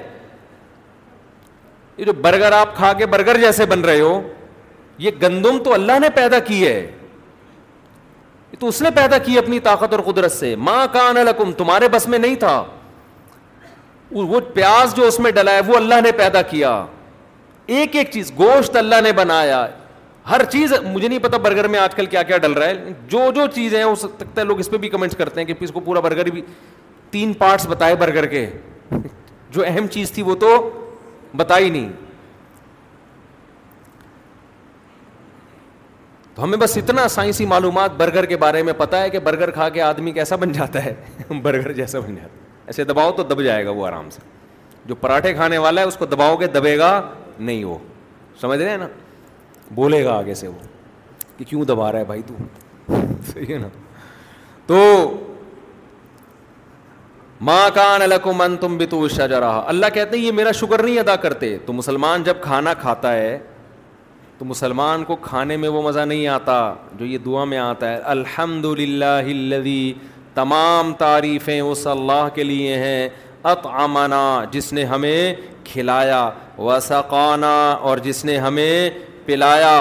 یہ 1.97 2.05
جو 2.05 2.13
برگر 2.23 2.53
آپ 2.53 2.77
کھا 2.77 2.93
کے 2.99 3.07
برگر 3.07 3.41
جیسے 3.41 3.65
بن 3.73 3.81
رہے 3.85 4.01
ہو 4.01 4.21
یہ 4.99 5.11
گندم 5.23 5.59
تو 5.65 5.73
اللہ 5.75 5.99
نے 6.01 6.09
پیدا 6.15 6.39
کی 6.47 6.67
ہے 6.67 6.79
یہ 8.53 8.57
تو 8.61 8.69
اس 8.69 8.81
نے 8.83 8.91
پیدا 8.97 9.19
کی 9.27 9.39
اپنی 9.39 9.59
طاقت 9.69 9.95
اور 9.95 10.01
قدرت 10.13 10.33
سے 10.33 10.55
ماں 10.69 10.87
کان 10.93 11.17
الکم 11.17 11.53
تمہارے 11.61 11.89
بس 11.93 12.09
میں 12.09 12.19
نہیں 12.19 12.35
تھا 12.45 12.63
وہ 14.15 14.41
پیاز 14.55 14.95
جو 14.97 15.05
اس 15.07 15.19
میں 15.21 15.31
ڈلا 15.33 15.53
ہے 15.55 15.61
وہ 15.67 15.77
اللہ 15.77 16.01
نے 16.05 16.11
پیدا 16.17 16.41
کیا 16.49 16.73
ایک 17.77 17.95
ایک 17.97 18.11
چیز 18.13 18.33
گوشت 18.39 18.77
اللہ 18.77 19.01
نے 19.03 19.13
بنایا 19.17 19.67
ہر 20.31 20.45
چیز 20.51 20.73
مجھے 20.85 21.07
نہیں 21.09 21.19
پتا 21.23 21.37
برگر 21.43 21.69
میں 21.69 21.79
آج 21.81 21.95
کل 21.95 22.07
کیا 22.07 22.23
کیا 22.23 22.37
ڈل 22.43 22.53
رہا 22.53 22.67
ہے 22.69 22.93
جو 23.11 23.31
جو 23.35 23.47
چیزیں 23.55 23.77
ہیں 23.79 23.85
ہو 23.85 23.95
سکتا 24.03 24.41
ہے 24.41 24.45
لوگ 24.47 24.59
اس 24.61 24.71
پہ 24.71 24.77
بھی 24.85 24.89
کمنٹس 24.89 25.17
کرتے 25.17 25.41
ہیں 25.41 25.47
کہ 25.47 25.55
اس 25.65 25.71
کو 25.75 25.81
پورا 25.85 26.01
برگر 26.01 26.31
بھی 26.31 26.43
تین 27.11 27.33
پارٹس 27.39 27.67
بتائے 27.69 27.95
برگر 28.01 28.27
کے 28.27 28.47
جو 29.53 29.65
اہم 29.67 29.87
چیز 29.93 30.13
تھی 30.13 30.23
وہ 30.23 30.35
تو 30.41 30.53
بتا 31.37 31.59
ہی 31.59 31.71
نہیں 31.71 31.89
تو 36.35 36.43
ہمیں 36.45 36.57
بس 36.59 36.77
اتنا 36.77 37.07
سائنسی 37.15 37.47
معلومات 37.47 37.95
برگر 37.97 38.25
کے 38.27 38.37
بارے 38.45 38.63
میں 38.63 38.73
پتا 38.77 39.01
ہے 39.03 39.11
کہ 39.11 39.19
برگر 39.25 39.51
کھا 39.51 39.69
کے 39.69 39.81
آدمی 39.83 40.13
کیسا 40.13 40.37
بن 40.45 40.53
جاتا 40.53 40.85
ہے 40.85 40.95
برگر 41.43 41.73
جیسا 41.73 41.99
بن 42.07 42.15
جاتا 42.17 42.29
ہے 42.35 42.41
ایسے 42.67 42.85
دباؤ 42.85 43.13
تو 43.17 43.23
دب 43.23 43.43
جائے 43.45 43.65
گا 43.65 43.71
وہ 43.71 43.87
آرام 43.87 44.09
سے 44.11 44.21
جو 44.87 44.95
پراٹھے 45.01 45.33
کھانے 45.35 45.59
والا 45.65 45.81
ہے 45.81 45.87
اس 45.87 45.97
کو 45.97 46.07
دباؤ 46.07 46.37
گے 46.37 46.47
دبے 46.55 46.77
گا 46.79 47.01
نہیں 47.39 47.65
وہ 47.65 47.77
سمجھ 48.41 48.61
رہے 48.63 48.71
ہیں 48.71 48.79
نا 48.79 48.87
بولے 49.75 50.05
گا 50.05 50.17
آگے 50.19 50.35
سے 50.35 50.49
وہ 50.49 50.59
کہ 51.39 51.45
کیوں 51.49 51.65
دبا 51.69 51.91
رہا 51.93 51.99
ہے 51.99 52.05
بھائی 52.05 52.23
تو 52.27 52.35
صحیح 53.33 53.53
ہے 53.55 53.59
نا 53.59 53.69
تو 54.67 54.77
ماں 57.49 57.69
کان 57.75 58.03
من 58.39 58.57
تم 58.61 58.77
رہا 58.79 59.63
اللہ 59.69 59.87
کہتے 59.95 60.17
ہیں 60.17 60.25
یہ 60.25 60.33
میرا 60.33 60.51
شکر 60.59 60.83
نہیں 60.83 60.99
ادا 60.99 61.17
کرتے 61.25 61.57
تو 61.67 61.73
مسلمان 61.73 62.23
جب 62.25 62.43
کھانا 62.43 62.75
کھاتا 62.81 63.13
ہے 63.13 63.39
تو 64.39 64.45
مسلمان 64.45 65.05
کو 65.05 65.17
کھانے 65.23 65.57
میں 65.63 65.69
وہ 65.69 65.83
مزہ 65.83 66.01
نہیں 66.11 66.27
آتا 66.29 66.75
جو 66.99 67.07
یہ 67.07 67.19
دعا 67.25 67.43
میں 67.53 67.59
آتا 67.59 67.91
ہے 67.93 67.97
الحمد 68.15 68.65
للہ 68.79 69.55
تمام 70.35 70.93
تعریفیں 70.99 71.61
اس 71.61 71.87
اللہ 71.87 72.29
کے 72.35 72.45
لیے 72.45 72.77
ہیں 72.79 73.09
اطعمنا 73.53 74.23
جس 74.51 74.73
نے 74.73 74.85
ہمیں 74.85 75.35
کھلایا 75.65 76.29
وسقانا 76.59 77.55
اور 77.83 77.99
جس 78.05 78.25
نے 78.25 78.37
ہمیں 78.39 78.91
پلایا 79.27 79.75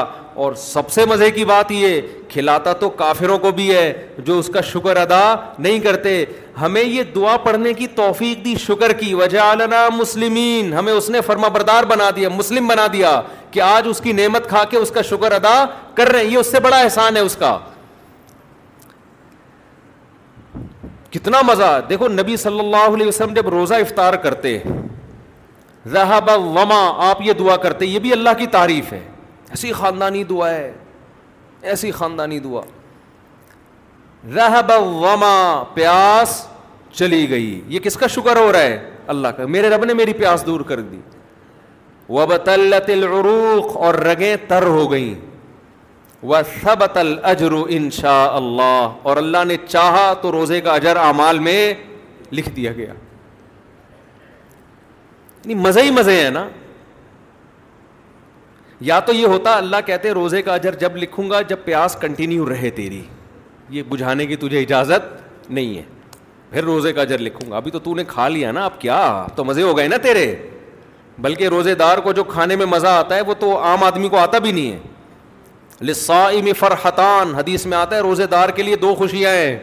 اور 0.44 0.54
سب 0.58 0.89
سے 0.92 1.06
مزے 1.06 1.30
کی 1.32 1.46
بات 1.46 1.72
یہ 1.72 2.02
کھلاتا 2.30 2.74
تو 2.80 2.89
کافروں 3.00 3.38
کو 3.39 3.52
بھی 3.56 3.74
ہے 3.76 3.92
جو 4.26 4.38
اس 4.39 4.48
کا 4.54 4.62
شکر 4.72 4.98
ادا 4.98 5.24
نہیں 5.60 5.80
کرتے 5.80 6.24
ہمیں 6.62 6.82
یہ 6.84 7.04
دعا 7.16 7.36
پڑھنے 7.44 7.74
کی 7.74 7.88
توفیق 7.96 8.44
دی 8.46 8.54
شکر 8.66 8.94
کی 9.00 9.14
وجہ 9.14 9.52
مسلمین 9.94 10.74
ہمیں 10.74 10.94
اس 10.94 11.10
نے 11.10 11.22
فرما 11.26 11.48
بردار 11.58 11.84
بنا 11.92 12.10
دیا 12.16 12.30
مسلم 12.30 12.68
بنا 12.68 12.88
دیا 12.94 13.22
کہ 13.52 13.62
آج 13.62 13.88
اس 13.89 14.02
کی 14.02 14.12
نعمت 14.22 14.48
کھا 14.50 14.64
کے 14.70 14.78
اس 14.78 14.92
کا 14.96 15.02
شکر 15.10 15.32
ادا 15.39 15.64
کر 15.96 16.12
رہے 16.12 16.24
ہیں 16.24 16.32
یہ 16.32 16.38
اس 16.38 16.52
سے 16.52 16.60
بڑا 16.68 16.78
احسان 16.80 17.16
ہے 17.18 17.22
اس 17.22 17.36
کا 17.39 17.58
کتنا 21.12 21.42
مزہ 21.48 21.78
دیکھو 21.89 22.08
نبی 22.08 22.38
صلی 22.46 22.60
اللہ 22.60 22.94
علیہ 22.94 23.08
وسلم 23.08 23.34
جب 23.34 23.50
روزہ 23.50 23.74
افطار 23.86 24.14
کرتے 24.26 24.58
رہا 25.94 26.20
آپ 27.10 27.22
یہ 27.24 27.34
دعا 27.39 27.56
کرتے 27.66 27.86
یہ 27.86 28.00
بھی 28.00 28.12
اللہ 28.14 28.30
کی 28.39 28.48
تعریف 28.52 28.92
ہے 28.94 29.00
ایسی 29.52 29.72
خاندانی 29.74 30.24
دعا 30.24 30.49
ہے 30.49 30.72
ایسی 31.72 31.89
خاندانی 31.91 32.38
دعا 32.39 32.62
وما 35.04 35.36
پیاس 35.74 36.45
چلی 36.97 37.30
گئی 37.30 37.62
یہ 37.74 37.80
کس 37.84 37.95
کا 37.97 38.08
شکر 38.16 38.38
ہو 38.38 38.52
رہا 38.54 38.62
ہے 38.62 38.78
اللہ 39.14 39.28
کا 39.38 39.45
میرے 39.56 39.70
رب 39.70 39.84
نے 39.86 39.93
میری 39.99 40.14
پیاس 40.22 40.45
دور 40.45 40.62
کر 40.70 40.80
دی 40.91 40.99
وب 42.10 42.32
العروق 42.89 43.72
تل 43.74 43.82
اور 43.88 43.93
رگیں 44.08 44.36
تر 44.47 44.64
ہو 44.78 44.89
گئی 44.91 45.14
وہ 46.32 46.38
سب 46.64 46.86
تل 46.93 47.14
ان 47.80 47.89
شاء 47.99 48.24
اللہ 48.36 48.97
اور 49.08 49.18
اللہ 49.18 49.43
نے 49.47 49.56
چاہا 49.68 50.14
تو 50.22 50.32
روزے 50.32 50.60
کا 50.62 50.74
اجر 50.76 50.95
اعمال 51.10 51.39
میں 51.49 51.74
لکھ 52.32 52.49
دیا 52.56 52.72
گیا 52.74 52.93
یعنی 55.45 55.54
مزے 55.68 55.82
ہی 55.84 55.91
مزے 55.91 56.20
ہیں 56.22 56.30
نا 56.32 56.47
یا 58.84 59.00
تو 59.06 59.14
یہ 59.14 59.26
ہوتا 59.28 59.56
اللہ 59.58 59.82
کہتے 59.86 60.12
روزے 60.12 60.42
کا 60.42 60.54
اجر 60.56 60.76
جب 60.80 60.96
لکھوں 60.98 61.30
گا 61.30 61.42
جب 61.48 61.58
پیاس 61.64 61.96
کنٹینیو 62.02 62.48
رہے 62.50 62.70
تیری 62.76 63.02
یہ 63.70 63.84
بجھانے 63.90 64.26
کی 64.26 64.36
تجھے 64.44 64.60
اجازت 64.62 65.50
نہیں 65.52 65.78
ہے 65.78 65.82
پھر 66.52 66.64
روزے 66.64 66.94
کا 66.94 67.02
اجر 67.02 67.18
لکھوں 67.20 67.50
گا 67.52 67.58
ابھی 67.58 67.72
تو 67.72 67.80
تو 67.80 67.94
نے 67.96 68.04
کھا 68.08 68.28
لیا 68.28 68.52
نا 68.52 68.64
اب 68.66 68.80
کیا 68.82 68.96
اب 69.22 69.36
تو 69.36 69.44
مزے 69.46 69.62
ہو 69.64 69.76
گئے 69.78 69.88
نا 69.88 69.98
تیرے 70.02 70.26
بلکہ 71.26 71.48
روزے 71.50 71.76
دار 71.76 71.98
کو 72.04 72.12
جو 72.14 72.24
کھانے 72.24 72.56
میں 72.56 72.66
مزہ 72.66 72.88
آتا 73.04 73.16
ہے 73.16 73.22
وہ 73.28 73.34
تو 73.40 73.58
عام 73.64 73.84
آدمی 73.84 74.10
کو 74.10 74.18
آتا 74.18 74.38
بھی 74.46 74.52
نہیں 74.52 74.72
ہے 74.72 74.80
لسائم 75.90 76.52
فرحتان 76.60 77.34
حدیث 77.36 77.66
میں 77.66 77.78
آتا 77.78 77.96
ہے 77.96 78.02
روزے 78.02 78.26
دار 78.32 78.50
کے 78.56 78.64
لیے 78.64 78.76
دو 78.82 78.94
خوشیاں 78.96 79.32
ہیں 79.36 79.58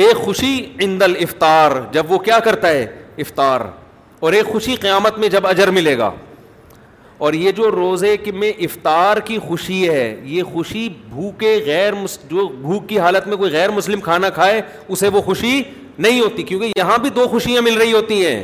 ایک 0.00 0.16
خوشی 0.24 0.54
عند 0.84 1.02
الافطار 1.02 1.70
افطار 1.70 1.92
جب 1.92 2.12
وہ 2.12 2.18
کیا 2.28 2.38
کرتا 2.44 2.68
ہے 2.68 2.86
افطار 3.22 3.60
اور 4.20 4.32
ایک 4.32 4.46
خوشی 4.52 4.74
قیامت 4.80 5.18
میں 5.18 5.28
جب 5.28 5.46
اجر 5.46 5.70
ملے 5.70 5.96
گا 5.98 6.10
اور 7.26 7.32
یہ 7.34 7.50
جو 7.52 7.70
روزے 7.70 8.16
کے 8.16 8.32
میں 8.32 8.50
افطار 8.64 9.16
کی 9.24 9.38
خوشی 9.46 9.88
ہے 9.90 10.14
یہ 10.24 10.42
خوشی 10.52 10.88
بھوکے 11.08 11.58
غیر 11.66 11.92
مس... 11.94 12.18
جو 12.30 12.46
بھوک 12.60 12.88
کی 12.88 12.98
حالت 12.98 13.26
میں 13.28 13.36
کوئی 13.36 13.52
غیر 13.52 13.70
مسلم 13.70 14.00
کھانا 14.00 14.28
کھائے 14.38 14.60
اسے 14.88 15.08
وہ 15.16 15.20
خوشی 15.22 15.60
نہیں 15.98 16.20
ہوتی 16.20 16.42
کیونکہ 16.50 16.72
یہاں 16.78 16.98
بھی 17.02 17.10
دو 17.18 17.26
خوشیاں 17.28 17.62
مل 17.62 17.76
رہی 17.80 17.92
ہوتی 17.92 18.24
ہیں 18.26 18.42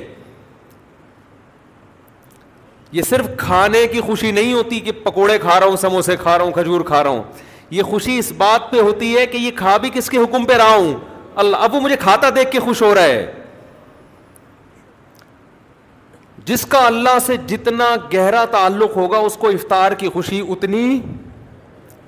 یہ 2.92 3.02
صرف 3.08 3.26
کھانے 3.36 3.86
کی 3.92 4.00
خوشی 4.06 4.30
نہیں 4.32 4.52
ہوتی 4.52 4.80
کہ 4.80 4.92
پکوڑے 5.04 5.38
کھا 5.42 5.58
رہا 5.60 5.66
ہوں 5.66 5.76
سموسے 5.76 6.16
کھا 6.22 6.36
رہا 6.38 6.44
ہوں 6.44 6.52
کھجور 6.52 6.80
کھا 6.86 7.02
رہا 7.04 7.10
ہوں 7.10 7.22
یہ 7.70 7.82
خوشی 7.90 8.18
اس 8.18 8.32
بات 8.36 8.70
پہ 8.72 8.80
ہوتی 8.80 9.14
ہے 9.16 9.24
کہ 9.26 9.36
یہ 9.38 9.50
کھا 9.56 9.76
بھی 9.84 9.90
کس 9.94 10.10
کے 10.10 10.18
حکم 10.22 10.44
پہ 10.46 10.56
رہا 10.56 10.74
ہوں 10.74 10.94
اللہ 11.44 11.56
ابو 11.68 11.80
مجھے 11.80 11.96
کھاتا 12.00 12.28
دیکھ 12.36 12.50
کے 12.50 12.58
خوش 12.66 12.82
ہو 12.82 12.94
رہا 12.94 13.02
ہے 13.04 13.24
جس 16.46 16.64
کا 16.72 16.86
اللہ 16.86 17.18
سے 17.26 17.36
جتنا 17.48 17.84
گہرا 18.14 18.44
تعلق 18.50 18.96
ہوگا 18.96 19.18
اس 19.26 19.36
کو 19.40 19.48
افطار 19.48 19.92
کی 19.98 20.08
خوشی 20.14 20.40
اتنی 20.48 20.98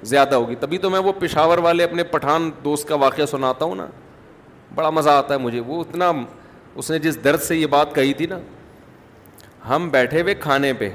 زیادہ 0.08 0.34
ہوگی 0.34 0.54
تبھی 0.60 0.78
تو 0.78 0.90
میں 0.90 0.98
وہ 1.04 1.12
پشاور 1.18 1.58
والے 1.66 1.84
اپنے 1.84 2.04
پٹھان 2.10 2.50
دوست 2.64 2.88
کا 2.88 2.94
واقعہ 3.04 3.26
سناتا 3.30 3.64
ہوں 3.64 3.74
نا 3.74 3.86
بڑا 4.74 4.90
مزہ 4.90 5.10
آتا 5.10 5.34
ہے 5.34 5.38
مجھے 5.38 5.60
وہ 5.66 5.80
اتنا 5.80 6.10
اس 6.80 6.90
نے 6.90 6.98
جس 7.06 7.22
درد 7.24 7.42
سے 7.42 7.56
یہ 7.56 7.66
بات 7.76 7.94
کہی 7.94 8.12
تھی 8.14 8.26
نا 8.30 8.38
ہم 9.68 9.88
بیٹھے 9.90 10.20
ہوئے 10.20 10.34
کھانے 10.40 10.72
پہ 10.78 10.90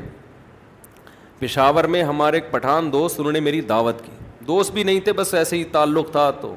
پشاور 1.39 1.84
میں 1.96 2.04
ہمارے 2.04 2.38
ایک 2.38 2.52
پٹھان 2.52 2.92
دوست 2.94 3.20
انہوں 3.20 3.32
نے 3.34 3.39
میری 3.50 3.62
دعوت 3.74 4.04
کی 4.06 4.12
دوست 4.48 4.72
بھی 4.74 4.84
نہیں 4.84 5.00
تھے 5.08 5.14
بس 5.14 5.34
ایسے 5.34 5.58
ہی 5.58 5.64
تعلق 5.72 6.12
تھا 6.12 6.30
تو 6.42 6.56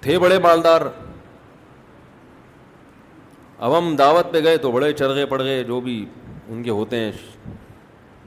تھے 0.00 0.18
بڑے 0.18 0.38
مالدار 0.42 0.80
اب 3.66 3.76
ہم 3.76 3.94
دعوت 3.96 4.32
پہ 4.32 4.40
گئے 4.44 4.56
تو 4.62 4.70
بڑے 4.72 4.92
چرغے 4.92 5.24
پڑ 5.26 5.40
گئے 5.42 5.62
جو 5.64 5.78
بھی 5.80 5.94
ان 6.48 6.62
کے 6.62 6.70
ہوتے 6.78 6.96
ہیں 7.00 7.12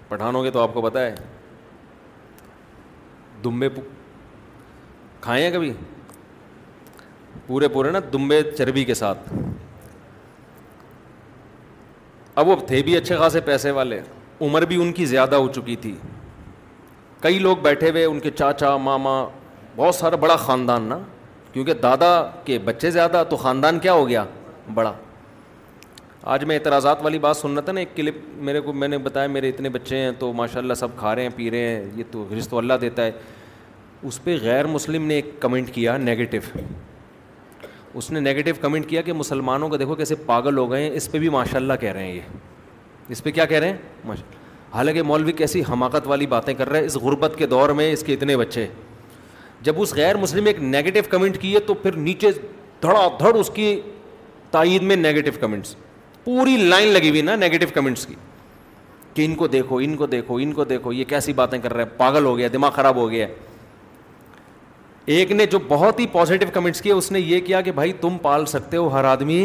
پٹھانوں 0.10 0.42
کے 0.44 0.52
تو 0.52 0.60
آپ 0.60 0.74
کو 0.74 0.88
ہے 0.96 1.14
دمبے 3.44 3.70
کھائے 5.28 5.44
ہیں 5.44 5.52
کبھی 5.54 5.72
پورے 7.48 7.68
پورے 7.78 7.92
نا 7.92 8.00
دمبے 8.14 8.42
چربی 8.58 8.84
کے 8.86 8.94
ساتھ 9.04 9.30
اب 12.36 12.48
وہ 12.48 12.56
تھے 12.68 12.82
بھی 12.86 12.98
اچھے 12.98 13.16
خاصے 13.18 13.42
پیسے 13.54 13.72
والے 13.80 14.02
عمر 14.48 14.66
بھی 14.72 14.82
ان 14.82 14.92
کی 14.98 15.06
زیادہ 15.16 15.36
ہو 15.46 15.52
چکی 15.56 15.76
تھی 15.86 15.96
کئی 17.22 17.40
لوگ 17.46 17.58
بیٹھے 17.70 17.90
ہوئے 17.90 18.06
ان 18.06 18.20
کے 18.20 18.32
چاچا 18.40 18.76
ماما 18.92 19.16
بہت 19.76 19.96
سارا 19.96 20.16
بڑا 20.26 20.36
خاندان 20.50 20.90
نا 20.90 20.98
کیونکہ 21.54 21.74
دادا 21.90 22.14
کے 22.46 22.60
بچے 22.70 22.92
زیادہ 23.00 23.24
تو 23.30 23.38
خاندان 23.48 23.80
کیا 23.86 23.94
ہو 23.94 24.08
گیا 24.10 24.26
بڑا 24.74 24.94
آج 26.34 26.44
میں 26.46 26.56
اعتراضات 26.58 27.02
والی 27.04 27.20
بات 27.20 27.38
سننا 27.38 27.62
تھا 27.66 27.72
نا 27.74 27.80
ایک 27.80 27.96
کلپ 27.96 28.16
میرے 28.46 28.60
کو 28.62 28.72
میں 28.74 28.88
نے 28.88 28.98
بتایا 29.04 29.28
میرے 29.36 29.50
اتنے 29.50 29.70
بچے 29.76 29.98
ہیں 29.98 30.10
تو 30.20 30.32
ماشاء 30.40 30.58
اللہ 30.60 30.74
سب 30.78 30.96
کھا 30.98 31.14
رہے 31.16 31.24
ہیں 31.24 31.30
پی 31.36 31.50
رہے 31.52 31.68
ہیں 31.68 31.84
یہ 31.96 32.04
تو 32.12 32.26
رشت 32.38 32.54
و 32.54 32.58
اللہ 32.58 32.74
دیتا 32.82 33.06
ہے 33.06 33.12
اس 34.08 34.24
پہ 34.24 34.36
غیر 34.42 34.68
مسلم 34.68 35.06
نے 35.08 35.16
ایک 35.16 35.26
کمنٹ 35.42 35.72
کیا 35.74 35.96
نگیٹو 35.98 36.38
اس 37.98 38.10
نے 38.12 38.20
نگیٹو 38.20 38.52
کمنٹ 38.62 38.90
کیا 38.90 39.02
کہ 39.02 39.14
مسلمانوں 39.14 39.70
کو 39.70 39.78
دیکھو 39.78 39.96
کیسے 39.96 40.16
پاگل 40.26 40.58
ہو 40.58 40.70
گئے 40.72 40.82
ہیں 40.84 40.90
اس 40.96 41.10
پہ 41.12 41.20
بھی 41.20 41.30
ماشاء 41.38 41.58
اللہ 41.60 41.74
کہہ 41.82 41.92
رہے 41.92 42.06
ہیں 42.08 42.16
یہ 42.16 42.22
اس 43.12 43.24
پہ 43.24 43.32
کیا 43.38 43.46
کہہ 43.54 43.60
رہے 43.60 43.70
ہیں 43.70 43.78
ماشاء 44.06 44.38
حالانکہ 44.76 45.02
مولوی 45.14 45.32
کیسی 45.32 45.62
حماقت 45.72 46.08
والی 46.08 46.28
باتیں 46.38 46.54
کر 46.54 46.70
رہے 46.70 46.80
ہیں 46.80 46.86
اس 46.88 46.96
غربت 47.06 47.38
کے 47.38 47.48
دور 47.56 47.70
میں 47.82 47.92
اس 47.94 48.04
کے 48.06 48.14
اتنے 48.14 48.38
بچے 48.38 48.68
جب 49.64 49.82
اس 49.82 49.94
مسلم 50.22 50.44
نے 50.44 50.50
ایک 50.50 50.62
نگیٹو 50.76 51.08
کمنٹ 51.10 51.38
کیے 51.42 51.60
تو 51.68 51.74
پھر 51.86 51.96
نیچے 52.12 52.32
دھڑا 52.82 53.08
دھڑ 53.20 53.34
اس 53.38 53.50
کی 53.56 53.76
تائید 54.52 54.82
میں 54.92 54.96
نگیٹو 54.96 55.32
کمنٹس 55.40 55.76
پوری 56.28 56.56
لائن 56.58 56.88
لگی 56.94 57.10
ہوئی 57.10 57.22
نا 57.22 57.36
نیگیٹو 57.36 57.66
کمنٹس 57.74 58.06
کی 58.06 58.14
کہ 59.16 59.26
ان 59.26 59.36
کو 59.36 59.48
دیکھو 59.48 59.78
ان 59.84 59.96
کو 59.98 60.06
دیکھو 60.06 60.36
ان 60.46 60.52
کو 60.54 60.64
دیکھو 60.72 60.92
یہ 60.94 61.04
کیسی 61.08 61.34
باتیں 61.34 61.58
کر 61.64 61.74
رہے 61.74 61.84
ہیں 61.84 61.98
پاگل 61.98 62.26
ہو 62.26 62.38
گیا 62.38 62.48
دماغ 62.54 62.72
خراب 62.76 62.96
ہو 62.96 63.10
گیا 63.12 63.28
ایک 65.18 65.32
نے 65.32 65.46
جو 65.52 65.60
بہت 65.68 66.00
ہی 66.00 66.08
پازیٹو 66.12 66.48
کمنٹس 66.54 66.82
کیے 66.82 66.94
اس 66.94 67.12
نے 67.12 67.20
یہ 67.20 67.40
کیا 67.46 67.62
کہ 67.68 67.72
بھائی 67.80 67.94
تم 68.02 68.18
پال 68.22 68.46
سکتے 68.54 68.78
ہو 68.78 68.88
ہر 68.94 69.04
آدمی 69.12 69.40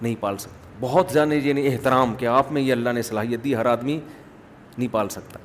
نہیں 0.00 0.14
پال 0.20 0.36
سکتا 0.44 0.58
بہت 0.80 1.12
زیادہ 1.12 1.32
یہ 1.34 1.48
یعنی 1.48 1.66
احترام 1.72 2.14
کہ 2.18 2.26
آپ 2.34 2.52
میں 2.52 2.62
یہ 2.62 2.72
اللہ 2.72 2.90
نے 2.94 3.02
صلاحیت 3.08 3.44
دی 3.44 3.54
ہر 3.56 3.66
آدمی 3.74 3.98
نہیں 4.76 4.88
پال 4.92 5.08
سکتا 5.16 5.38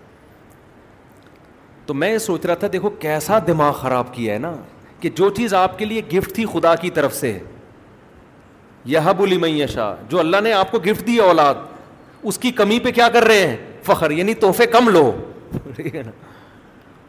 تو 1.85 1.93
میں 1.93 2.11
یہ 2.11 2.17
سوچ 2.27 2.45
رہا 2.45 2.55
تھا 2.55 2.67
دیکھو 2.73 2.89
کیسا 3.07 3.39
دماغ 3.47 3.73
خراب 3.81 4.13
کیا 4.13 4.33
ہے 4.33 4.39
نا 4.49 4.55
کہ 4.99 5.09
جو 5.17 5.29
چیز 5.37 5.53
آپ 5.63 5.79
کے 5.79 5.85
لیے 5.85 6.01
گفٹ 6.13 6.35
تھی 6.35 6.45
خدا 6.53 6.75
کی 6.83 6.89
طرف 6.99 7.13
سے 7.15 7.37
یہ 8.93 9.07
بولی 9.17 9.37
معاشا 9.37 9.93
جو 10.09 10.19
اللہ 10.19 10.41
نے 10.43 10.51
آپ 10.53 10.71
کو 10.71 10.79
گفٹ 10.85 11.05
دی 11.07 11.17
اولاد 11.19 11.53
اس 12.29 12.37
کی 12.39 12.51
کمی 12.59 12.79
پہ 12.83 12.91
کیا 12.91 13.07
کر 13.13 13.23
رہے 13.25 13.47
ہیں 13.47 13.55
فخر 13.85 14.11
یعنی 14.11 14.33
تحفے 14.43 14.65
کم 14.67 14.89
لو 14.89 15.11
ٹھیک 15.75 15.95
ہے 15.95 16.01
نا 16.05 16.11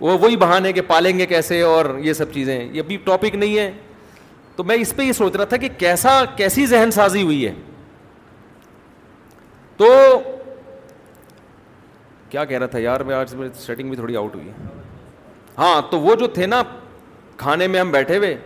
وہی 0.00 0.36
بہانے 0.36 0.72
کہ 0.72 0.80
پالیں 0.86 1.18
گے 1.18 1.26
کیسے 1.26 1.60
اور 1.62 1.84
یہ 2.04 2.12
سب 2.12 2.32
چیزیں 2.32 2.58
یہ 2.72 2.82
بھی 2.88 2.96
ٹاپک 3.04 3.34
نہیں 3.34 3.58
ہے 3.58 3.70
تو 4.56 4.64
میں 4.64 4.76
اس 4.80 4.92
پہ 4.96 5.02
یہ 5.02 5.12
سوچ 5.12 5.36
رہا 5.36 5.44
تھا 5.44 5.56
کہ 5.56 5.68
کیسا 5.78 6.20
کیسی 6.36 6.66
ذہن 6.66 6.90
سازی 6.90 7.22
ہوئی 7.22 7.46
ہے 7.46 7.52
تو 9.76 9.86
کیا 12.30 12.44
کہہ 12.44 12.58
رہا 12.58 12.66
تھا 12.66 12.78
یار 12.78 13.00
میں 13.08 13.14
آج 13.14 13.34
سیٹنگ 13.66 13.88
بھی 13.88 13.96
تھوڑی 13.96 14.16
آؤٹ 14.16 14.34
ہوئی 14.34 14.50
ہاں 15.58 15.80
تو 15.90 16.00
وہ 16.00 16.14
جو 16.20 16.26
تھے 16.36 16.46
نا 16.46 16.62
کھانے 17.36 17.66
میں 17.66 17.80
ہم 17.80 17.90
بیٹھے 17.90 18.16
ہوئے 18.16 18.36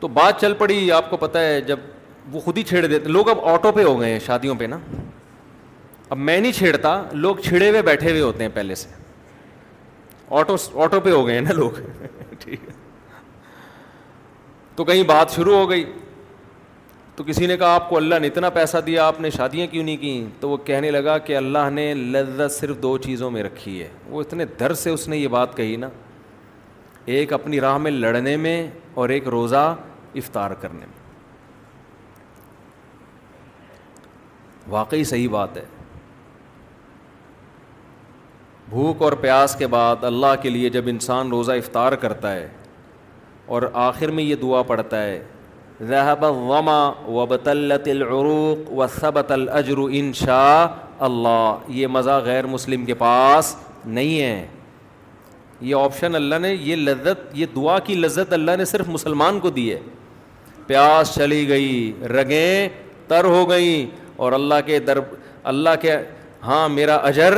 تو 0.00 0.08
بات 0.08 0.40
چل 0.40 0.52
پڑی 0.58 0.90
آپ 0.92 1.10
کو 1.10 1.16
پتہ 1.20 1.38
ہے 1.38 1.60
جب 1.66 1.78
وہ 2.32 2.40
خود 2.40 2.58
ہی 2.58 2.62
چھیڑ 2.62 2.84
دیتے 2.86 3.08
لوگ 3.08 3.28
اب 3.28 3.44
آٹو 3.48 3.72
پہ 3.72 3.82
ہو 3.84 3.98
گئے 4.00 4.10
ہیں 4.12 4.18
شادیوں 4.26 4.54
پہ 4.58 4.64
نا 4.74 4.78
اب 6.08 6.18
میں 6.18 6.38
نہیں 6.40 6.52
چھیڑتا 6.52 7.02
لوگ 7.12 7.36
چھڑے 7.44 7.68
ہوئے 7.70 7.82
بیٹھے 7.82 8.10
ہوئے 8.10 8.20
ہوتے 8.20 8.42
ہیں 8.44 8.50
پہلے 8.54 8.74
سے 8.82 8.88
آٹو 10.40 10.56
آٹو 10.82 11.00
پہ 11.00 11.10
ہو 11.10 11.26
گئے 11.26 11.34
ہیں 11.34 11.40
نا 11.40 11.52
لوگ 11.56 11.80
ٹھیک 12.38 12.68
ہے 12.68 12.78
تو 14.76 14.84
کہیں 14.84 15.02
بات 15.06 15.30
شروع 15.34 15.54
ہو 15.56 15.68
گئی 15.70 15.84
تو 17.16 17.24
کسی 17.26 17.46
نے 17.46 17.56
کہا 17.56 17.74
آپ 17.74 17.88
کو 17.88 17.96
اللہ 17.96 18.18
نے 18.20 18.26
اتنا 18.26 18.50
پیسہ 18.50 18.78
دیا 18.86 19.06
آپ 19.06 19.20
نے 19.20 19.30
شادیاں 19.30 19.66
کیوں 19.70 19.84
نہیں 19.84 19.96
کیں 19.96 20.26
تو 20.40 20.48
وہ 20.50 20.56
کہنے 20.66 20.90
لگا 20.90 21.16
کہ 21.28 21.36
اللہ 21.36 21.68
نے 21.72 21.92
لذت 21.94 22.52
صرف 22.52 22.76
دو 22.82 22.96
چیزوں 23.06 23.30
میں 23.30 23.42
رکھی 23.42 23.80
ہے 23.82 23.88
وہ 24.10 24.20
اتنے 24.20 24.44
در 24.60 24.74
سے 24.82 24.90
اس 24.90 25.08
نے 25.08 25.16
یہ 25.16 25.28
بات 25.36 25.56
کہی 25.56 25.76
نا 25.84 25.88
ایک 27.16 27.32
اپنی 27.32 27.60
راہ 27.60 27.78
میں 27.84 27.90
لڑنے 27.90 28.36
میں 28.36 28.56
اور 29.00 29.08
ایک 29.08 29.28
روزہ 29.28 29.66
افطار 30.18 30.50
کرنے 30.60 30.86
میں 30.86 30.98
واقعی 34.72 35.04
صحیح 35.04 35.28
بات 35.28 35.56
ہے 35.56 35.64
بھوک 38.68 39.02
اور 39.02 39.12
پیاس 39.20 39.54
کے 39.58 39.66
بعد 39.66 40.04
اللہ 40.04 40.34
کے 40.42 40.50
لیے 40.50 40.68
جب 40.70 40.88
انسان 40.88 41.30
روزہ 41.30 41.52
افطار 41.52 41.92
کرتا 42.04 42.34
ہے 42.34 42.48
اور 43.56 43.62
آخر 43.88 44.10
میں 44.18 44.24
یہ 44.24 44.34
دعا 44.42 44.62
پڑھتا 44.66 45.02
ہے 45.02 45.22
رحب 45.88 46.24
بطلت 47.28 47.88
العروق 47.88 48.70
و 48.78 48.86
صبط 49.00 49.32
ان 49.32 49.46
انشا 49.98 50.44
اللہ 51.04 51.68
یہ 51.76 51.86
مزہ 51.96 52.20
غیر 52.24 52.46
مسلم 52.46 52.84
کے 52.84 52.94
پاس 53.04 53.54
نہیں 53.84 54.20
ہے 54.20 54.46
یہ 55.68 55.74
آپشن 55.74 56.14
اللہ 56.14 56.38
نے 56.42 56.52
یہ 56.54 56.76
لذت 56.76 57.30
یہ 57.38 57.46
دعا 57.56 57.78
کی 57.86 57.94
لذت 57.94 58.32
اللہ 58.32 58.56
نے 58.58 58.64
صرف 58.64 58.88
مسلمان 58.88 59.40
کو 59.40 59.50
دی 59.60 59.70
ہے 59.72 59.80
پیاس 60.70 61.14
چلی 61.14 61.46
گئی 61.48 61.70
رگیں 62.14 62.68
تر 63.08 63.24
ہو 63.34 63.48
گئیں 63.50 63.86
اور 64.22 64.32
اللہ 64.32 64.60
کے 64.66 64.78
در 64.88 64.98
اللہ 65.52 65.70
کے 65.80 65.96
ہاں 66.46 66.68
میرا 66.68 66.96
اجر 67.10 67.34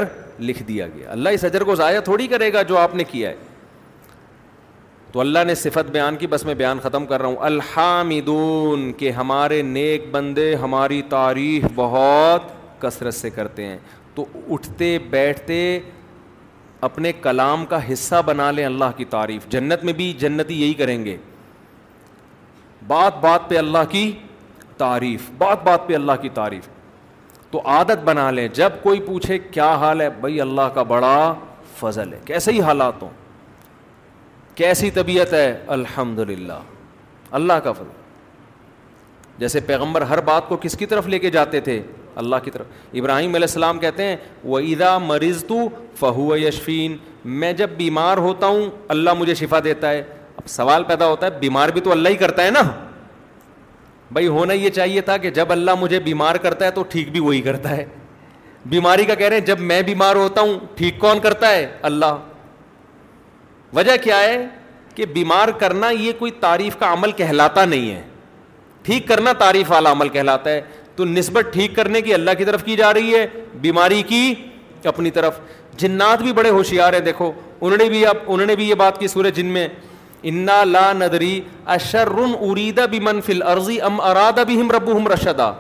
لکھ 0.49 0.63
دیا 0.69 0.87
گیا 0.95 1.11
اللہ 1.13 1.37
اس 1.39 1.45
اجر 1.45 1.65
کو 1.65 1.75
ضائع 1.75 2.01
تھوڑی 2.09 2.27
کرے 2.33 2.53
گا 2.53 2.63
جو 2.73 2.79
آپ 2.79 2.95
نے 2.95 3.05
کیا 3.11 3.31
ہے 3.31 3.37
تو 5.13 5.21
اللہ 5.25 5.45
نے 5.47 5.55
صفت 5.63 5.91
بیان 5.93 6.17
کی 6.17 6.27
بس 6.35 6.45
میں 6.45 6.55
بیان 6.63 6.79
ختم 6.83 7.07
کر 7.07 7.21
رہا 7.21 7.29
ہوں 7.29 7.37
الحامدون 7.51 8.93
کہ 8.99 9.11
ہمارے 9.23 9.61
نیک 9.73 10.05
بندے 10.13 10.55
ہماری 10.65 11.01
تعریف 11.17 11.67
بہت 11.75 12.53
کثرت 12.83 13.15
سے 13.15 13.31
کرتے 13.41 13.67
ہیں 13.67 13.79
تو 14.15 14.25
اٹھتے 14.53 14.97
بیٹھتے 15.19 15.59
اپنے 16.93 17.13
کلام 17.23 17.67
کا 17.73 17.79
حصہ 17.93 18.23
بنا 18.27 18.51
لیں 18.51 18.65
اللہ 18.67 18.97
کی 18.97 19.05
تعریف 19.19 19.49
جنت 19.53 19.85
میں 19.85 19.93
بھی 20.01 20.13
جنتی 20.21 20.61
یہی 20.63 20.75
کریں 20.85 21.05
گے 21.05 21.17
بات 22.87 23.17
بات 23.23 23.49
پہ 23.49 23.57
اللہ 23.59 23.85
کی 23.91 24.11
تعریف 24.77 25.31
بات 25.39 25.63
بات 25.65 25.87
پہ 25.87 25.95
اللہ 25.95 26.13
کی 26.23 26.29
تعریف 26.35 26.69
تو 27.51 27.61
عادت 27.69 28.05
بنا 28.05 28.31
لیں 28.31 28.47
جب 28.55 28.73
کوئی 28.83 29.01
پوچھے 29.07 29.39
کیا 29.39 29.71
حال 29.81 30.01
ہے 30.01 30.09
بھائی 30.21 30.41
اللہ 30.41 30.69
کا 30.75 30.83
بڑا 30.93 31.33
فضل 31.81 32.13
ہے 32.13 32.19
کیسے 32.25 32.53
ہی 32.53 32.61
حالات 32.61 33.03
ہوں 33.03 33.09
کیسی 34.55 34.91
طبیعت 34.95 35.33
ہے 35.33 35.57
الحمد 35.77 36.19
للہ 36.29 36.61
اللہ 37.41 37.59
کا 37.65 37.73
فضل 37.73 38.01
جیسے 39.39 39.61
پیغمبر 39.67 40.03
ہر 40.11 40.21
بات 40.21 40.49
کو 40.49 40.57
کس 40.61 40.77
کی 40.79 40.87
طرف 40.87 41.07
لے 41.09 41.19
کے 41.19 41.31
جاتے 41.31 41.61
تھے 41.69 41.81
اللہ 42.23 42.37
کی 42.45 42.51
طرف 42.51 42.97
ابراہیم 43.01 43.31
علیہ 43.35 43.45
السلام 43.47 43.79
کہتے 43.79 44.07
ہیں 44.07 44.17
وہ 44.45 44.59
ادا 44.59 44.97
مریض 44.99 45.45
تو 45.49 45.59
فہو 45.99 46.37
یشفین 46.37 46.97
میں 47.41 47.53
جب 47.61 47.71
بیمار 47.77 48.17
ہوتا 48.27 48.47
ہوں 48.47 48.69
اللہ 48.95 49.15
مجھے 49.19 49.35
شفا 49.35 49.61
دیتا 49.65 49.91
ہے 49.91 50.03
اب 50.39 50.47
سوال 50.49 50.83
پیدا 50.89 51.07
ہوتا 51.07 51.27
ہے 51.27 51.39
بیمار 51.41 51.69
بھی 51.75 51.81
تو 51.81 51.93
اللہ 51.93 52.09
ہی 52.09 52.17
کرتا 52.17 52.45
ہے 52.45 52.51
نا 52.51 52.63
بھائی 54.13 54.27
ہونا 54.29 54.53
یہ 54.55 54.71
چاہیے 54.71 55.01
تھا 55.01 55.17
کہ 55.17 55.31
جب 55.39 55.53
اللہ 55.53 55.75
مجھے 55.81 55.99
بیمار 56.01 56.35
کرتا 56.45 56.65
ہے 56.65 56.71
تو 56.71 56.83
ٹھیک 56.93 57.11
بھی 57.13 57.21
وہی 57.21 57.41
کرتا 57.43 57.77
ہے 57.77 57.85
بیماری 58.75 59.05
کا 59.05 59.15
کہہ 59.15 59.27
رہے 59.29 59.39
ہیں 59.39 59.45
جب 59.47 59.61
میں 59.71 59.81
بیمار 59.83 60.17
ہوتا 60.17 60.41
ہوں 60.41 60.59
ٹھیک 60.77 60.99
کون 60.99 61.19
کرتا 61.21 61.51
ہے 61.53 61.67
اللہ 61.91 62.17
وجہ 63.77 63.97
کیا 64.03 64.19
ہے 64.21 64.45
کہ 64.95 65.07
بیمار 65.13 65.49
کرنا 65.59 65.91
یہ 65.91 66.13
کوئی 66.19 66.31
تعریف 66.41 66.77
کا 66.79 66.93
عمل 66.93 67.13
کہلاتا 67.21 67.65
نہیں 67.65 67.91
ہے 67.95 68.03
ٹھیک 68.83 69.07
کرنا 69.09 69.33
تعریف 69.39 69.71
والا 69.71 69.93
عمل 69.93 70.09
کہلاتا 70.17 70.51
ہے 70.51 70.61
تو 70.97 71.05
نسبت 71.05 71.53
ٹھیک 71.53 71.75
کرنے 71.77 72.01
کی 72.03 72.15
اللہ 72.15 72.31
کی 72.39 72.45
طرف 72.45 72.65
کی 72.65 72.77
جا 72.77 72.93
رہی 72.95 73.15
ہے 73.15 73.27
بیماری 73.61 74.03
کی 74.09 74.35
اپنی 74.85 75.11
طرف 75.17 75.39
جنات 75.79 76.23
بھی 76.23 76.33
بڑے 76.33 76.51
ہوشیار 76.51 76.93
ہیں 76.93 77.01
دیکھو 77.01 77.31
انہوں 77.61 77.79
انہوں 77.81 78.39
نے 78.39 78.45
نے 78.47 78.55
بھی 78.57 78.65
بھی 78.65 78.65
اب 78.65 78.69
یہ 78.71 78.75
بات 78.79 78.99
کی 79.01 79.09
سورج 79.09 79.37
جن 79.37 79.47
میں 79.55 79.67
انا 80.31 80.63
لا 80.65 80.93
ندری 80.97 81.41
اشر 81.75 82.11
اریدا 82.41 82.85
بھی 82.95 83.01
منفل 83.01 83.43
عرضی 83.53 83.81
ام 83.89 84.01
ارادہ 84.01 84.43
بھی 84.47 84.61
ہم 84.61 84.71
رب 84.71 84.91
ہم 84.97 85.09
رشدہ 85.13 85.53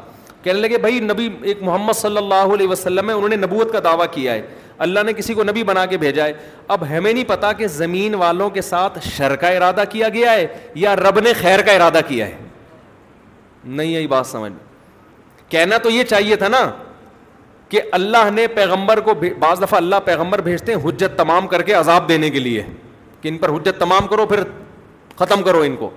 کہنے 0.42 0.60
لگے 0.60 0.78
بھائی 0.78 1.00
نبی 1.00 1.28
ایک 1.50 1.62
محمد 1.62 1.92
صلی 1.96 2.16
اللہ 2.16 2.52
علیہ 2.54 2.68
وسلم 2.68 3.08
ہے 3.10 3.14
انہوں 3.14 3.28
نے 3.28 3.36
نبوت 3.36 3.72
کا 3.72 3.80
دعویٰ 3.84 4.06
کیا 4.12 4.32
ہے 4.34 4.42
اللہ 4.84 5.00
نے 5.06 5.12
کسی 5.12 5.34
کو 5.34 5.44
نبی 5.44 5.62
بنا 5.64 5.84
کے 5.86 5.96
بھیجا 5.98 6.24
ہے 6.26 6.32
اب 6.76 6.84
ہمیں 6.90 7.12
نہیں 7.12 7.24
پتا 7.28 7.52
کہ 7.58 7.66
زمین 7.78 8.14
والوں 8.22 8.50
کے 8.50 8.60
ساتھ 8.68 8.98
شر 9.08 9.34
کا 9.40 9.48
ارادہ 9.56 9.84
کیا 9.90 10.08
گیا 10.14 10.32
ہے 10.32 10.46
یا 10.84 10.94
رب 10.96 11.18
نے 11.24 11.32
خیر 11.40 11.62
کا 11.66 11.72
ارادہ 11.72 12.00
کیا 12.08 12.26
ہے 12.26 12.36
نہیں 13.64 13.86
یہی 13.90 14.06
بات 14.06 14.26
سمجھ 14.26 14.52
کہنا 15.48 15.78
تو 15.82 15.90
یہ 15.90 16.04
چاہیے 16.10 16.36
تھا 16.36 16.48
نا 16.48 16.70
کہ 17.68 17.80
اللہ 18.00 18.30
نے 18.34 18.46
پیغمبر 18.54 19.00
کو 19.00 19.14
بعض 19.38 19.62
دفعہ 19.62 19.76
اللہ 19.76 19.96
پیغمبر 20.04 20.40
بھیجتے 20.48 20.74
ہیں 20.74 20.86
حجت 20.88 21.16
تمام 21.18 21.46
کر 21.48 21.62
کے 21.68 21.72
عذاب 21.74 22.08
دینے 22.08 22.30
کے 22.30 22.38
لیے 22.40 22.62
کہ 23.22 23.28
ان 23.28 23.38
پر 23.38 23.48
حجت 23.54 23.78
تمام 23.80 24.06
کرو 24.08 24.26
پھر 24.26 24.42
ختم 25.18 25.42
کرو 25.42 25.60
ان 25.62 25.76
کو 25.76 25.90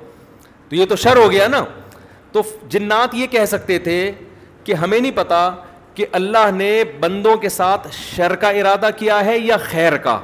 تو 0.69 0.75
یہ 0.75 0.85
تو 0.89 0.95
شر 0.95 1.17
ہو 1.17 1.29
گیا 1.31 1.47
نا 1.47 1.63
تو 2.31 2.41
جنات 2.69 3.13
یہ 3.15 3.27
کہہ 3.31 3.45
سکتے 3.47 3.77
تھے 3.87 3.97
کہ 4.63 4.73
ہمیں 4.73 4.99
نہیں 4.99 5.11
پتا 5.15 5.49
کہ 5.95 6.05
اللہ 6.19 6.49
نے 6.55 6.83
بندوں 6.99 7.35
کے 7.41 7.49
ساتھ 7.49 7.87
شر 7.95 8.35
کا 8.39 8.49
ارادہ 8.61 8.89
کیا 8.97 9.23
ہے 9.25 9.37
یا 9.39 9.57
خیر 9.69 9.95
کا 10.07 10.19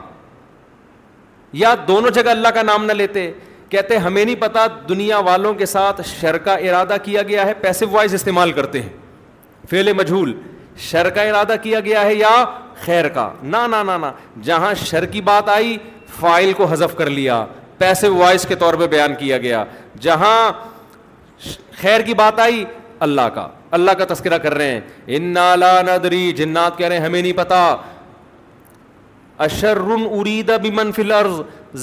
یا 1.62 1.74
دونوں 1.88 2.10
جگہ 2.16 2.30
اللہ 2.30 2.48
کا 2.56 2.62
نام 2.64 2.86
نہ 2.86 2.92
لیتے 2.94 3.32
کہتے 3.70 3.98
ہمیں 3.98 4.24
نہیں 4.24 4.36
پتا 4.40 4.66
دنیا 4.90 5.18
والوں 5.28 5.54
کے 5.54 5.66
ساتھ 5.66 6.02
شر 6.08 6.38
کا 6.46 6.54
ارادہ 6.70 6.96
کیا 7.04 7.22
گیا 7.28 7.46
ہے 7.46 7.54
پیسو 7.62 7.88
وائز 7.90 8.14
استعمال 8.14 8.52
کرتے 8.52 8.82
ہیں 8.82 8.90
فیل 9.70 9.94
مجھول 9.94 10.34
شر 10.90 11.10
کا 11.16 11.22
ارادہ 11.30 11.56
کیا 11.64 11.80
گیا 11.86 12.02
ہے 12.06 12.14
یا 12.16 12.44
خیر 12.86 13.08
کا 13.18 13.30
نہ 13.44 13.96
جہاں 14.44 14.74
شر 14.86 15.06
کی 15.12 15.22
بات 15.22 15.50
آئی 15.50 15.78
فائل 16.20 16.52
کو 16.54 16.66
حذف 16.72 16.96
کر 16.98 17.10
لیا 17.10 17.44
پیسو 17.78 18.14
وائس 18.16 18.46
کے 18.48 18.56
طور 18.56 18.74
پہ 18.80 18.88
بیان 18.88 19.14
کیا 19.20 19.38
گیا 19.46 19.64
جہاں 20.02 20.52
خیر 21.82 22.02
کی 22.06 22.14
بات 22.14 22.40
آئی 22.40 22.64
اللہ 23.08 23.30
کا 23.36 23.48
اللہ 23.78 23.92
کا 23.98 24.06
تذکرہ 24.14 24.38
کر 24.38 24.54
رہے 24.54 24.72
ہیں 24.72 24.80
ان 25.16 25.34
لا 25.60 25.80
ندری 25.88 26.32
جنات 26.38 26.78
کہہ 26.78 26.88
رہے 26.88 26.98
ہیں 26.98 27.06
ہمیں 27.06 27.22
نہیں 27.22 27.34
پتا 27.38 27.62
اشر 29.46 29.80
بمن 29.82 30.22
فی 30.62 30.70
منفی 30.72 31.04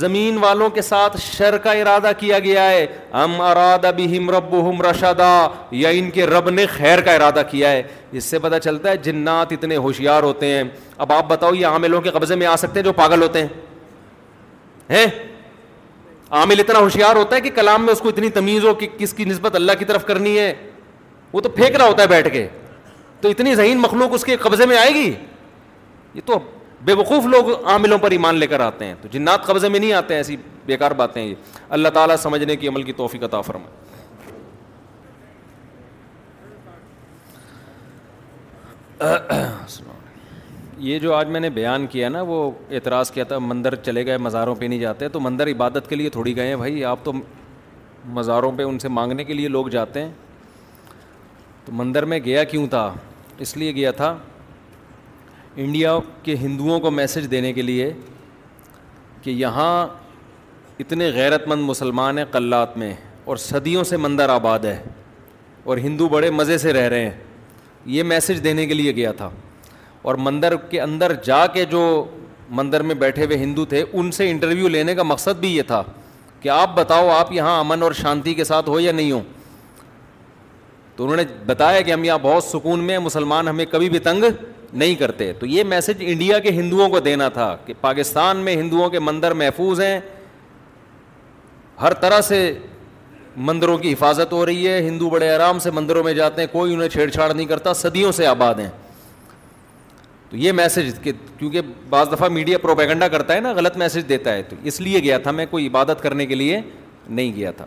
زمین 0.00 0.36
والوں 0.40 0.70
کے 0.70 0.82
ساتھ 0.82 1.16
شر 1.20 1.56
کا 1.62 1.70
ارادہ 1.78 2.10
کیا 2.18 2.38
گیا 2.38 2.68
ہے 2.70 2.86
ام 3.22 3.40
اراد 3.40 3.84
ہم 4.12 6.10
کے 6.14 6.26
رب 6.26 6.50
نے 6.50 6.66
خیر 6.76 7.00
کا 7.04 7.12
ارادہ 7.14 7.42
کیا 7.50 7.70
ہے 7.70 7.82
اس 8.18 8.24
سے 8.24 8.38
پتہ 8.38 8.58
چلتا 8.64 8.90
ہے 8.90 8.96
جنات 9.08 9.52
اتنے 9.52 9.76
ہوشیار 9.86 10.22
ہوتے 10.22 10.52
ہیں 10.54 10.62
اب 11.06 11.12
آپ 11.12 11.28
بتاؤ 11.28 11.54
یہ 11.54 11.66
عاملوں 11.66 12.00
کے 12.02 12.10
قبضے 12.18 12.34
میں 12.36 12.46
آ 12.46 12.54
سکتے 12.64 12.78
ہیں 12.80 12.84
جو 12.84 12.92
پاگل 13.02 13.22
ہوتے 13.22 13.40
ہیں 13.42 13.48
عامل 16.30 16.60
اتنا 16.60 16.78
ہوشیار 16.78 17.16
ہوتا 17.16 17.36
ہے 17.36 17.40
کہ 17.40 17.50
کلام 17.54 17.84
میں 17.84 17.92
اس 17.92 18.00
کو 18.00 18.08
اتنی 18.08 18.30
تمیز 18.30 18.64
ہو 18.64 18.74
کہ 18.74 18.88
کس 18.98 19.12
کی 19.14 19.24
نسبت 19.24 19.54
اللہ 19.54 19.72
کی 19.78 19.84
طرف 19.84 20.04
کرنی 20.06 20.38
ہے 20.38 20.52
وہ 21.32 21.40
تو 21.40 21.48
پھینک 21.48 21.76
رہا 21.76 21.86
ہوتا 21.88 22.02
ہے 22.02 22.08
بیٹھ 22.08 22.28
کے 22.32 22.46
تو 23.20 23.28
اتنی 23.30 23.54
ذہین 23.54 23.78
مخلوق 23.78 24.12
اس 24.14 24.24
کے 24.24 24.36
قبضے 24.40 24.66
میں 24.66 24.76
آئے 24.78 24.90
گی 24.94 25.12
یہ 26.14 26.20
تو 26.26 26.38
بے 26.84 26.92
وقوف 26.94 27.24
لوگ 27.26 27.50
عاملوں 27.70 27.98
پر 27.98 28.10
ایمان 28.10 28.34
لے 28.38 28.46
کر 28.46 28.60
آتے 28.60 28.84
ہیں 28.84 28.94
تو 29.02 29.08
جنات 29.12 29.46
قبضے 29.46 29.68
میں 29.68 29.80
نہیں 29.80 29.92
آتے 29.92 30.14
ہیں 30.14 30.18
ایسی 30.20 30.36
بیکار 30.66 30.90
باتیں 31.00 31.22
یہ 31.22 31.34
اللہ 31.78 31.88
تعالیٰ 31.94 32.16
سمجھنے 32.22 32.56
کی 32.56 32.68
عمل 32.68 32.82
کی 32.82 32.92
توفیق 33.00 33.24
عطا 33.24 33.40
فرمائے 33.50 33.86
السلام 39.28 39.97
یہ 40.86 40.98
جو 40.98 41.14
آج 41.14 41.28
میں 41.28 41.40
نے 41.40 41.48
بیان 41.50 41.86
کیا 41.90 42.08
نا 42.08 42.20
وہ 42.26 42.36
اعتراض 42.70 43.10
کیا 43.10 43.24
تھا 43.30 43.38
مندر 43.38 43.74
چلے 43.84 44.04
گئے 44.06 44.18
مزاروں 44.18 44.54
پہ 44.58 44.64
نہیں 44.66 44.78
جاتے 44.78 45.08
تو 45.14 45.20
مندر 45.20 45.46
عبادت 45.50 45.88
کے 45.88 45.96
لیے 45.96 46.10
تھوڑی 46.10 46.34
گئے 46.36 46.46
ہیں 46.48 46.56
بھائی 46.56 46.84
آپ 46.90 46.98
تو 47.04 47.12
مزاروں 48.18 48.50
پہ 48.56 48.62
ان 48.62 48.78
سے 48.78 48.88
مانگنے 48.88 49.24
کے 49.24 49.34
لیے 49.34 49.48
لوگ 49.48 49.66
جاتے 49.68 50.02
ہیں 50.02 50.10
تو 51.64 51.72
مندر 51.76 52.04
میں 52.12 52.18
گیا 52.24 52.44
کیوں 52.52 52.66
تھا 52.70 52.92
اس 53.46 53.56
لیے 53.56 53.74
گیا 53.74 53.90
تھا 54.00 54.16
انڈیا 55.62 55.98
کے 56.22 56.34
ہندوؤں 56.42 56.80
کو 56.80 56.90
میسج 56.90 57.30
دینے 57.30 57.52
کے 57.52 57.62
لیے 57.62 57.92
کہ 59.22 59.30
یہاں 59.30 59.86
اتنے 60.80 61.10
غیرت 61.14 61.48
مند 61.48 61.64
مسلمان 61.68 62.18
ہیں 62.18 62.24
قلات 62.30 62.76
میں 62.78 62.92
اور 63.26 63.36
صدیوں 63.50 63.84
سے 63.84 63.96
مندر 63.96 64.28
آباد 64.28 64.64
ہے 64.64 64.78
اور 65.64 65.76
ہندو 65.86 66.08
بڑے 66.08 66.30
مزے 66.30 66.58
سے 66.58 66.72
رہ 66.72 66.88
رہے 66.88 67.04
ہیں 67.04 67.16
یہ 67.96 68.02
میسج 68.12 68.44
دینے 68.44 68.66
کے 68.66 68.74
لیے 68.74 68.94
گیا 68.96 69.12
تھا 69.18 69.28
اور 70.02 70.14
مندر 70.24 70.54
کے 70.70 70.80
اندر 70.80 71.12
جا 71.24 71.46
کے 71.54 71.64
جو 71.70 71.80
مندر 72.58 72.82
میں 72.90 72.94
بیٹھے 72.94 73.24
ہوئے 73.24 73.36
ہندو 73.38 73.64
تھے 73.68 73.84
ان 73.92 74.10
سے 74.12 74.30
انٹرویو 74.30 74.68
لینے 74.68 74.94
کا 74.94 75.02
مقصد 75.02 75.38
بھی 75.40 75.56
یہ 75.56 75.62
تھا 75.66 75.82
کہ 76.40 76.48
آپ 76.48 76.74
بتاؤ 76.76 77.08
آپ 77.10 77.32
یہاں 77.32 77.58
امن 77.60 77.82
اور 77.82 77.92
شانتی 78.00 78.34
کے 78.34 78.44
ساتھ 78.44 78.68
ہو 78.68 78.78
یا 78.80 78.92
نہیں 78.92 79.10
ہو 79.12 79.20
تو 80.96 81.04
انہوں 81.04 81.16
نے 81.16 81.22
بتایا 81.46 81.80
کہ 81.80 81.92
ہم 81.92 82.04
یہاں 82.04 82.18
بہت 82.22 82.44
سکون 82.44 82.84
میں 82.84 82.98
مسلمان 82.98 83.48
ہمیں 83.48 83.64
کبھی 83.70 83.88
بھی 83.90 83.98
تنگ 84.06 84.24
نہیں 84.72 84.94
کرتے 85.00 85.32
تو 85.38 85.46
یہ 85.46 85.64
میسج 85.64 86.02
انڈیا 86.06 86.38
کے 86.46 86.50
ہندوؤں 86.52 86.88
کو 86.90 87.00
دینا 87.00 87.28
تھا 87.34 87.54
کہ 87.66 87.74
پاکستان 87.80 88.36
میں 88.46 88.54
ہندوؤں 88.56 88.90
کے 88.90 88.98
مندر 88.98 89.34
محفوظ 89.34 89.80
ہیں 89.80 89.98
ہر 91.82 91.94
طرح 92.00 92.20
سے 92.28 92.40
مندروں 93.48 93.76
کی 93.78 93.92
حفاظت 93.92 94.32
ہو 94.32 94.44
رہی 94.46 94.66
ہے 94.68 94.78
ہندو 94.88 95.08
بڑے 95.10 95.28
آرام 95.34 95.58
سے 95.66 95.70
مندروں 95.70 96.02
میں 96.04 96.12
جاتے 96.14 96.42
ہیں 96.42 96.48
کوئی 96.52 96.74
انہیں 96.74 96.88
چھیڑ 96.88 97.08
چھاڑ 97.10 97.32
نہیں 97.32 97.46
کرتا 97.46 97.72
صدیوں 97.74 98.12
سے 98.12 98.26
آباد 98.26 98.54
ہیں 98.60 98.68
تو 100.30 100.36
یہ 100.36 100.52
میسج 100.52 100.92
کہ 101.02 101.12
کیونکہ 101.38 101.60
بعض 101.90 102.08
دفعہ 102.12 102.28
میڈیا 102.28 102.58
پروپیگنڈا 102.62 103.08
کرتا 103.08 103.34
ہے 103.34 103.40
نا 103.40 103.52
غلط 103.56 103.76
میسج 103.78 104.08
دیتا 104.08 104.32
ہے 104.34 104.42
تو 104.48 104.56
اس 104.68 104.80
لیے 104.80 104.98
گیا 105.02 105.18
تھا 105.18 105.30
میں 105.30 105.46
کوئی 105.50 105.66
عبادت 105.66 106.02
کرنے 106.02 106.26
کے 106.26 106.34
لیے 106.34 106.60
نہیں 107.08 107.34
گیا 107.36 107.50
تھا 107.56 107.66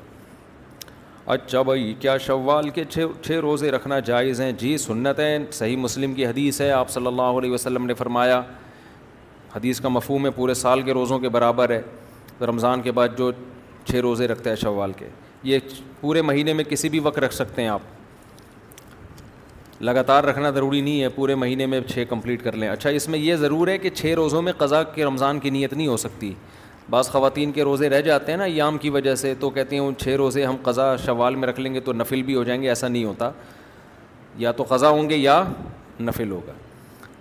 اچھا 1.34 1.62
بھائی 1.62 1.94
کیا 2.00 2.18
شوال 2.26 2.70
کے 2.76 2.84
چھ 2.90 3.06
چھ 3.26 3.32
روزے 3.42 3.72
رکھنا 3.72 4.00
جائز 4.06 4.42
ہیں 4.42 4.52
جی 4.58 4.76
سنت 4.78 5.20
ہے 5.20 5.38
صحیح 5.52 5.78
مسلم 5.78 6.14
کی 6.14 6.26
حدیث 6.26 6.62
ہے 6.62 6.70
آپ 6.72 6.90
صلی 6.90 7.08
اللہ 7.08 7.38
علیہ 7.42 7.52
وسلم 7.52 7.86
نے 7.86 7.94
فرمایا 7.98 8.42
حدیث 9.56 9.80
کا 9.82 9.90
مفہوم 9.90 10.26
ہے 10.26 10.32
پورے 10.36 10.54
سال 10.54 10.82
کے 10.82 10.94
روزوں 10.94 11.20
کے 11.20 11.30
برابر 11.30 11.70
ہے 11.76 11.82
رمضان 12.48 12.82
کے 12.82 12.92
بعد 12.92 13.18
جو 13.18 13.32
چھ 13.88 13.96
روزے 14.04 14.28
رکھتا 14.28 14.50
ہے 14.50 14.56
شوال 14.56 14.92
کے 14.98 15.08
یہ 15.44 15.60
پورے 16.02 16.22
مہینے 16.22 16.54
میں 16.54 16.64
کسی 16.70 16.90
بھی 16.90 17.00
وقت 17.04 17.20
رکھ 17.20 17.34
سکتے 17.34 17.62
ہیں 17.62 17.70
آپ 17.70 17.82
لگاتار 19.86 20.24
رکھنا 20.24 20.50
ضروری 20.52 20.80
نہیں 20.82 21.02
ہے 21.02 21.08
پورے 21.10 21.36
مہینے 21.36 21.66
میں 21.66 21.80
چھ 21.88 22.04
کمپلیٹ 22.10 22.44
کر 22.44 22.56
لیں 22.56 22.68
اچھا 22.70 22.90
اس 22.90 23.08
میں 23.10 23.20
یہ 23.20 23.36
ضرور 23.36 23.68
ہے 23.68 23.78
کہ 23.78 23.90
چھ 23.90 24.14
روزوں 24.18 24.42
میں 24.42 24.54
قضا 24.58 24.82
کے 24.96 25.06
رمضان 25.06 25.40
کی 25.40 25.50
نیت 25.50 25.74
نہیں 25.74 25.88
ہو 25.88 25.96
سکتی 25.98 26.34
بعض 26.90 27.10
خواتین 27.10 27.52
کے 27.52 27.64
روزے 27.64 27.90
رہ 27.90 28.02
جاتے 28.02 28.32
ہیں 28.32 28.38
نا 28.40 28.46
یام 28.48 28.78
کی 28.82 28.90
وجہ 28.90 29.16
سے 29.16 29.34
تو 29.40 29.50
کہتی 29.50 29.78
ان 29.78 29.94
چھ 30.00 30.16
روزے 30.18 30.44
ہم 30.46 30.56
قضا 30.64 30.96
شوال 31.06 31.36
میں 31.36 31.48
رکھ 31.48 31.60
لیں 31.60 31.74
گے 31.74 31.80
تو 31.80 31.94
نفل 31.94 32.22
بھی 32.24 32.36
ہو 32.36 32.44
جائیں 32.44 32.62
گے 32.62 32.70
ایسا 32.70 32.88
نہیں 32.88 33.04
ہوتا 33.06 33.32
یا 34.38 34.52
تو 34.58 34.66
قضا 34.70 34.90
ہوں 34.90 35.10
گے 35.10 35.18
یا 35.18 35.44
نفل 36.02 36.32
ہوگا 36.32 36.54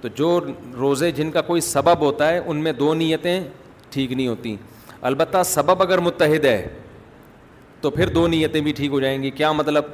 تو 0.01 0.09
جو 0.15 0.39
روزے 0.79 1.11
جن 1.13 1.31
کا 1.31 1.41
کوئی 1.47 1.61
سبب 1.61 2.01
ہوتا 2.01 2.29
ہے 2.31 2.39
ان 2.39 2.63
میں 2.65 2.73
دو 2.73 2.93
نیتیں 2.95 3.41
ٹھیک 3.91 4.13
نہیں 4.13 4.29
ہوتیں 4.29 4.55
البتہ 5.11 5.43
سبب 5.47 5.83
اگر 5.83 5.99
متحد 6.09 6.45
ہے 6.45 6.67
تو 7.81 7.91
پھر 7.91 8.09
دو 8.15 8.27
نیتیں 8.29 8.61
بھی 8.61 8.73
ٹھیک 8.77 8.91
ہو 8.91 9.01
جائیں 9.01 9.23
گی 9.23 9.31
کیا 9.31 9.53
مطلب 9.53 9.85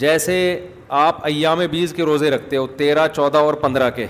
جیسے 0.00 0.36
آپ 0.96 1.24
ایام 1.26 1.60
بیس 1.70 1.92
کے 1.94 2.02
روزے 2.04 2.30
رکھتے 2.30 2.56
ہو 2.56 2.66
تیرہ 2.76 3.06
چودہ 3.14 3.38
اور 3.38 3.54
پندرہ 3.64 3.88
کے 3.96 4.06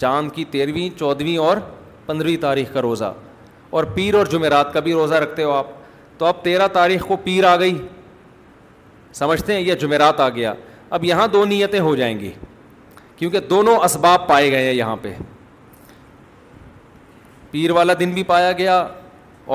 چاند 0.00 0.30
کی 0.34 0.44
تیرہویں 0.50 0.98
چودھویں 0.98 1.36
اور 1.38 1.56
پندرہویں 2.06 2.36
تاریخ 2.40 2.72
کا 2.72 2.82
روزہ 2.82 3.12
اور 3.70 3.84
پیر 3.94 4.14
اور 4.14 4.26
جمعرات 4.30 4.72
کا 4.72 4.80
بھی 4.86 4.92
روزہ 4.92 5.14
رکھتے 5.14 5.42
ہو 5.44 5.50
آپ 5.52 5.66
تو 6.18 6.26
اب 6.26 6.42
تیرہ 6.44 6.66
تاریخ 6.72 7.06
کو 7.08 7.16
پیر 7.24 7.44
آ 7.48 7.54
گئی 7.60 7.76
سمجھتے 9.14 9.54
ہیں 9.54 9.60
یہ 9.60 9.74
جمعرات 9.80 10.20
آ 10.20 10.28
گیا 10.28 10.52
اب 10.96 11.04
یہاں 11.04 11.26
دو 11.32 11.44
نیتیں 11.44 11.80
ہو 11.80 11.94
جائیں 11.96 12.18
گی 12.20 12.30
کیونکہ 13.16 13.40
دونوں 13.50 13.76
اسباب 13.84 14.26
پائے 14.28 14.50
گئے 14.52 14.64
ہیں 14.64 14.72
یہاں 14.72 14.96
پہ 15.02 15.14
پیر 17.50 17.70
والا 17.70 17.92
دن 18.00 18.12
بھی 18.14 18.22
پایا 18.34 18.52
گیا 18.58 18.86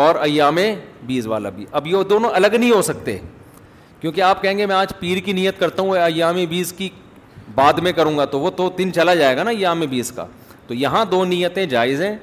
اور 0.06 0.16
ایام 0.22 0.58
بیس 1.06 1.28
والا 1.28 1.50
بھی 1.50 1.66
اب 1.72 1.88
یہ 1.88 2.04
دونوں 2.10 2.30
الگ 2.36 2.56
نہیں 2.60 2.72
ہو 2.72 2.82
سکتے 2.82 3.18
کیونکہ 4.02 4.22
آپ 4.22 4.42
کہیں 4.42 4.58
گے 4.58 4.66
میں 4.66 4.76
آج 4.76 4.92
پیر 5.00 5.18
کی 5.26 5.34
نیت 5.34 5.60
کرتا 5.60 5.82
ہوں 5.84 5.98
ایام 5.98 6.36
بیس 6.50 6.72
کی 6.78 6.90
بعد 7.56 7.74
میں 7.84 7.92
کروں 8.00 8.18
گا 8.18 8.26
تو 8.32 8.40
وہ 8.40 8.50
تو 8.56 8.70
دن 8.78 8.92
چلا 8.96 9.16
جائے 9.16 9.38
گا 9.38 9.44
نا 9.44 9.50
ایام 9.52 9.80
بیس 9.90 10.12
کا 10.16 10.26
تو 10.68 10.74
یہاں 10.74 11.04
دو 11.12 11.24
نیتیں 11.26 11.66
جائز 11.66 12.02
ہیں 12.02 12.16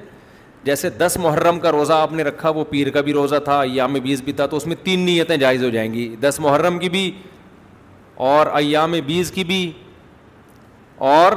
جیسے 0.63 0.89
دس 0.97 1.17
محرم 1.21 1.59
کا 1.59 1.71
روزہ 1.71 1.93
آپ 1.93 2.11
نے 2.13 2.23
رکھا 2.23 2.49
وہ 2.49 2.63
پیر 2.69 2.89
کا 2.91 3.01
بھی 3.07 3.13
روزہ 3.13 3.35
تھا 3.45 3.59
ایام 3.61 3.93
بیس 4.03 4.21
بھی 4.25 4.33
تھا 4.33 4.45
تو 4.51 4.57
اس 4.57 4.67
میں 4.67 4.75
تین 4.83 4.99
نیتیں 5.05 5.35
جائز 5.37 5.63
ہو 5.63 5.69
جائیں 5.69 5.91
گی 5.93 6.07
دس 6.21 6.39
محرم 6.43 6.79
کی 6.79 6.89
بھی 6.89 7.09
اور 8.29 8.47
ایام 8.59 8.95
بیس 9.05 9.31
کی 9.31 9.43
بھی 9.43 9.69
اور 11.15 11.31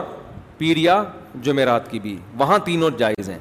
پیر 0.59 0.77
یا 0.77 1.03
جمعرات 1.43 1.91
کی 1.91 1.99
بھی 2.01 2.17
وہاں 2.39 2.59
تینوں 2.65 2.99
جائز 2.99 3.29
ہیں 3.29 3.39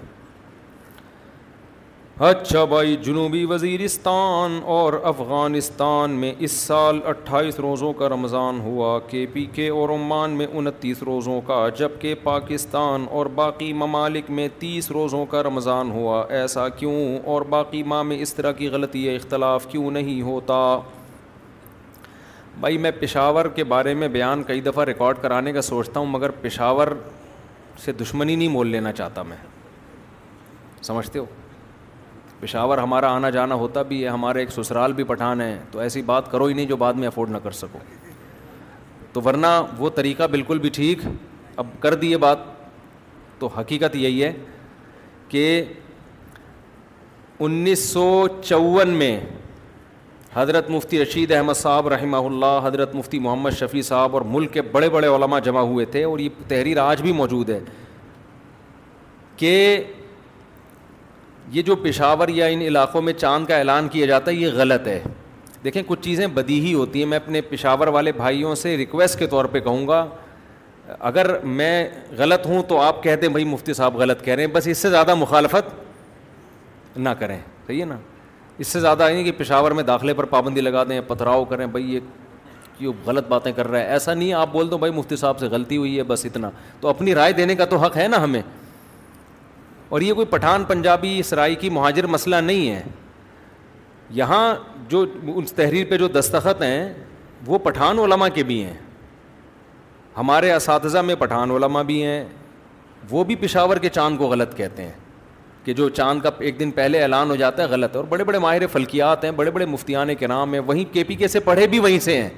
اچھا 2.25 2.63
بھائی 2.65 2.95
جنوبی 3.05 3.43
وزیرستان 3.49 4.57
اور 4.75 4.93
افغانستان 5.07 6.11
میں 6.21 6.31
اس 6.47 6.51
سال 6.51 6.99
اٹھائیس 7.07 7.59
روزوں 7.59 7.91
کا 7.99 8.07
رمضان 8.09 8.59
ہوا 8.59 8.97
کے 9.09 9.25
پی 9.33 9.45
کے 9.55 9.67
اور 9.69 9.89
عمان 9.95 10.31
میں 10.37 10.47
انتیس 10.51 11.03
روزوں 11.05 11.39
کا 11.47 11.59
جبکہ 11.79 12.15
پاکستان 12.23 13.05
اور 13.17 13.25
باقی 13.41 13.71
ممالک 13.83 14.29
میں 14.39 14.47
تیس 14.59 14.89
روزوں 14.97 15.25
کا 15.31 15.43
رمضان 15.43 15.91
ہوا 15.95 16.23
ایسا 16.39 16.67
کیوں 16.79 16.95
اور 17.33 17.41
باقی 17.49 17.83
ماں 17.93 18.03
میں 18.03 18.17
اس 18.21 18.33
طرح 18.35 18.51
کی 18.61 18.69
غلطی 18.79 19.05
یا 19.05 19.11
اختلاف 19.15 19.67
کیوں 19.71 19.91
نہیں 19.91 20.21
ہوتا 20.31 20.61
بھائی 22.59 22.77
میں 22.87 22.91
پشاور 22.99 23.45
کے 23.55 23.63
بارے 23.75 23.93
میں 24.01 24.07
بیان 24.17 24.43
کئی 24.47 24.61
دفعہ 24.69 24.85
ریکارڈ 24.85 25.17
کرانے 25.21 25.53
کا 25.53 25.61
سوچتا 25.69 25.99
ہوں 25.99 26.07
مگر 26.17 26.29
پشاور 26.41 26.87
سے 27.85 27.91
دشمنی 28.01 28.35
نہیں 28.35 28.49
مول 28.57 28.67
لینا 28.67 28.91
چاہتا 28.91 29.23
میں 29.31 29.37
سمجھتے 30.83 31.19
ہو 31.19 31.25
پشاور 32.39 32.77
ہمارا 32.77 33.07
آنا 33.15 33.29
جانا 33.29 33.55
ہوتا 33.55 33.81
بھی 33.91 34.03
ہے 34.03 34.09
ہمارے 34.09 34.39
ایک 34.39 34.51
سسرال 34.51 34.93
بھی 34.93 35.03
پٹھان 35.11 35.41
ہے 35.41 35.57
تو 35.71 35.79
ایسی 35.79 36.01
بات 36.11 36.31
کرو 36.31 36.45
ہی 36.45 36.53
نہیں 36.53 36.65
جو 36.65 36.75
بعد 36.83 36.93
میں 37.03 37.07
افورڈ 37.07 37.29
نہ 37.31 37.37
کر 37.43 37.51
سکو 37.61 37.79
تو 39.13 39.21
ورنہ 39.25 39.47
وہ 39.77 39.89
طریقہ 39.95 40.23
بالکل 40.31 40.59
بھی 40.65 40.69
ٹھیک 40.73 40.99
اب 41.61 41.67
کر 41.81 41.93
دیے 42.03 42.17
بات 42.23 42.39
تو 43.39 43.47
حقیقت 43.57 43.95
یہی 43.95 44.23
ہے 44.23 44.31
کہ 45.29 45.63
انیس 47.47 47.87
سو 47.89 48.03
چون 48.43 48.89
میں 48.97 49.19
حضرت 50.33 50.69
مفتی 50.69 51.01
رشید 51.01 51.31
احمد 51.31 51.53
صاحب 51.57 51.87
رحمہ 51.87 52.17
اللہ 52.27 52.59
حضرت 52.63 52.95
مفتی 52.95 53.19
محمد 53.19 53.51
شفیع 53.59 53.81
صاحب 53.81 54.13
اور 54.13 54.21
ملک 54.35 54.51
کے 54.53 54.61
بڑے 54.71 54.89
بڑے 54.89 55.07
علماء 55.15 55.39
جمع 55.43 55.61
ہوئے 55.71 55.85
تھے 55.95 56.03
اور 56.03 56.19
یہ 56.19 56.29
تحریر 56.47 56.77
آج 56.81 57.01
بھی 57.01 57.11
موجود 57.21 57.49
ہے 57.49 57.59
کہ 59.37 59.53
یہ 61.51 61.61
جو 61.65 61.75
پشاور 61.83 62.27
یا 62.35 62.45
ان 62.53 62.61
علاقوں 62.61 63.01
میں 63.01 63.13
چاند 63.13 63.45
کا 63.47 63.57
اعلان 63.57 63.87
کیا 63.89 64.05
جاتا 64.05 64.31
ہے 64.31 64.35
یہ 64.35 64.51
غلط 64.53 64.87
ہے 64.87 65.01
دیکھیں 65.63 65.81
کچھ 65.87 65.99
چیزیں 66.01 66.25
بدی 66.33 66.59
ہی 66.65 66.73
ہوتی 66.73 66.99
ہیں 66.99 67.05
میں 67.09 67.17
اپنے 67.17 67.41
پشاور 67.49 67.87
والے 67.95 68.11
بھائیوں 68.17 68.55
سے 68.55 68.75
ریکویسٹ 68.77 69.19
کے 69.19 69.27
طور 69.27 69.45
پہ 69.51 69.59
کہوں 69.59 69.87
گا 69.87 70.05
اگر 71.07 71.31
میں 71.59 71.71
غلط 72.17 72.45
ہوں 72.47 72.61
تو 72.67 72.79
آپ 72.81 73.01
کہتے 73.03 73.25
ہیں 73.25 73.31
بھائی 73.33 73.45
مفتی 73.45 73.73
صاحب 73.73 73.95
غلط 73.97 74.21
کہہ 74.23 74.33
رہے 74.33 74.45
ہیں 74.45 74.51
بس 74.53 74.67
اس 74.71 74.77
سے 74.77 74.89
زیادہ 74.89 75.15
مخالفت 75.15 76.97
نہ 76.97 77.09
کریں 77.19 77.37
صحیح 77.67 77.79
ہے 77.79 77.85
نا 77.85 77.97
اس 78.57 78.67
سے 78.67 78.79
زیادہ 78.79 79.07
نہیں 79.11 79.23
کہ 79.23 79.31
پشاور 79.37 79.71
میں 79.79 79.83
داخلے 79.83 80.13
پر 80.13 80.23
پابندی 80.35 80.61
لگا 80.61 80.83
دیں 80.89 80.99
پتھراؤ 81.07 81.43
کریں 81.45 81.65
بھائی 81.71 81.93
یہ 81.93 81.99
کیوں 82.77 82.93
غلط 83.05 83.27
باتیں 83.27 83.51
کر 83.55 83.67
رہا 83.67 83.79
ہے 83.79 83.87
ایسا 83.91 84.13
نہیں 84.13 84.33
آپ 84.33 84.51
بول 84.51 84.71
دو 84.71 84.77
بھائی 84.77 84.93
مفتی 84.93 85.15
صاحب 85.15 85.39
سے 85.39 85.47
غلطی 85.51 85.77
ہوئی 85.77 85.97
ہے 85.97 86.03
بس 86.07 86.25
اتنا 86.25 86.49
تو 86.81 86.87
اپنی 86.87 87.15
رائے 87.15 87.31
دینے 87.33 87.55
کا 87.55 87.65
تو 87.69 87.77
حق 87.83 87.97
ہے 87.97 88.07
نا 88.07 88.23
ہمیں 88.23 88.41
اور 89.89 90.01
یہ 90.01 90.13
کوئی 90.13 90.25
پٹھان 90.29 90.63
پنجابی 90.67 91.21
سرائی 91.25 91.55
کی 91.55 91.69
مہاجر 91.69 92.05
مسئلہ 92.07 92.35
نہیں 92.35 92.69
ہے 92.69 92.83
یہاں 94.15 94.55
جو 94.89 95.05
اس 95.43 95.53
تحریر 95.53 95.89
پہ 95.89 95.97
جو 95.97 96.07
دستخط 96.19 96.61
ہیں 96.61 96.93
وہ 97.45 97.57
پٹھان 97.63 97.99
علماء 97.99 98.27
کے 98.33 98.43
بھی 98.43 98.63
ہیں 98.63 98.73
ہمارے 100.17 100.51
اساتذہ 100.51 100.97
میں 101.09 101.15
پٹھان 101.19 101.51
علماء 101.51 101.81
بھی 101.91 102.03
ہیں 102.03 102.23
وہ 103.09 103.23
بھی 103.23 103.35
پشاور 103.41 103.77
کے 103.81 103.89
چاند 103.93 104.17
کو 104.17 104.27
غلط 104.27 104.55
کہتے 104.57 104.83
ہیں 104.83 104.91
کہ 105.65 105.73
جو 105.73 105.87
چاند 105.89 106.21
کا 106.21 106.29
ایک 106.47 106.59
دن 106.59 106.71
پہلے 106.71 107.01
اعلان 107.01 107.29
ہو 107.29 107.35
جاتا 107.35 107.63
ہے 107.63 107.67
غلط 107.67 107.93
ہے 107.95 107.97
اور 107.99 108.05
بڑے 108.09 108.23
بڑے 108.23 108.39
ماہر 108.39 108.67
فلکیات 108.71 109.23
ہیں 109.25 109.31
بڑے 109.39 109.51
بڑے 109.51 109.65
مفتیان 109.65 110.13
کے 110.19 110.27
نام 110.27 110.53
ہیں 110.53 110.61
وہیں 110.67 110.85
کے 110.93 111.03
پی 111.03 111.15
کے 111.15 111.27
سے 111.27 111.39
پڑھے 111.49 111.67
بھی 111.67 111.79
وہیں 111.79 111.99
سے 111.99 112.17
ہیں 112.21 112.29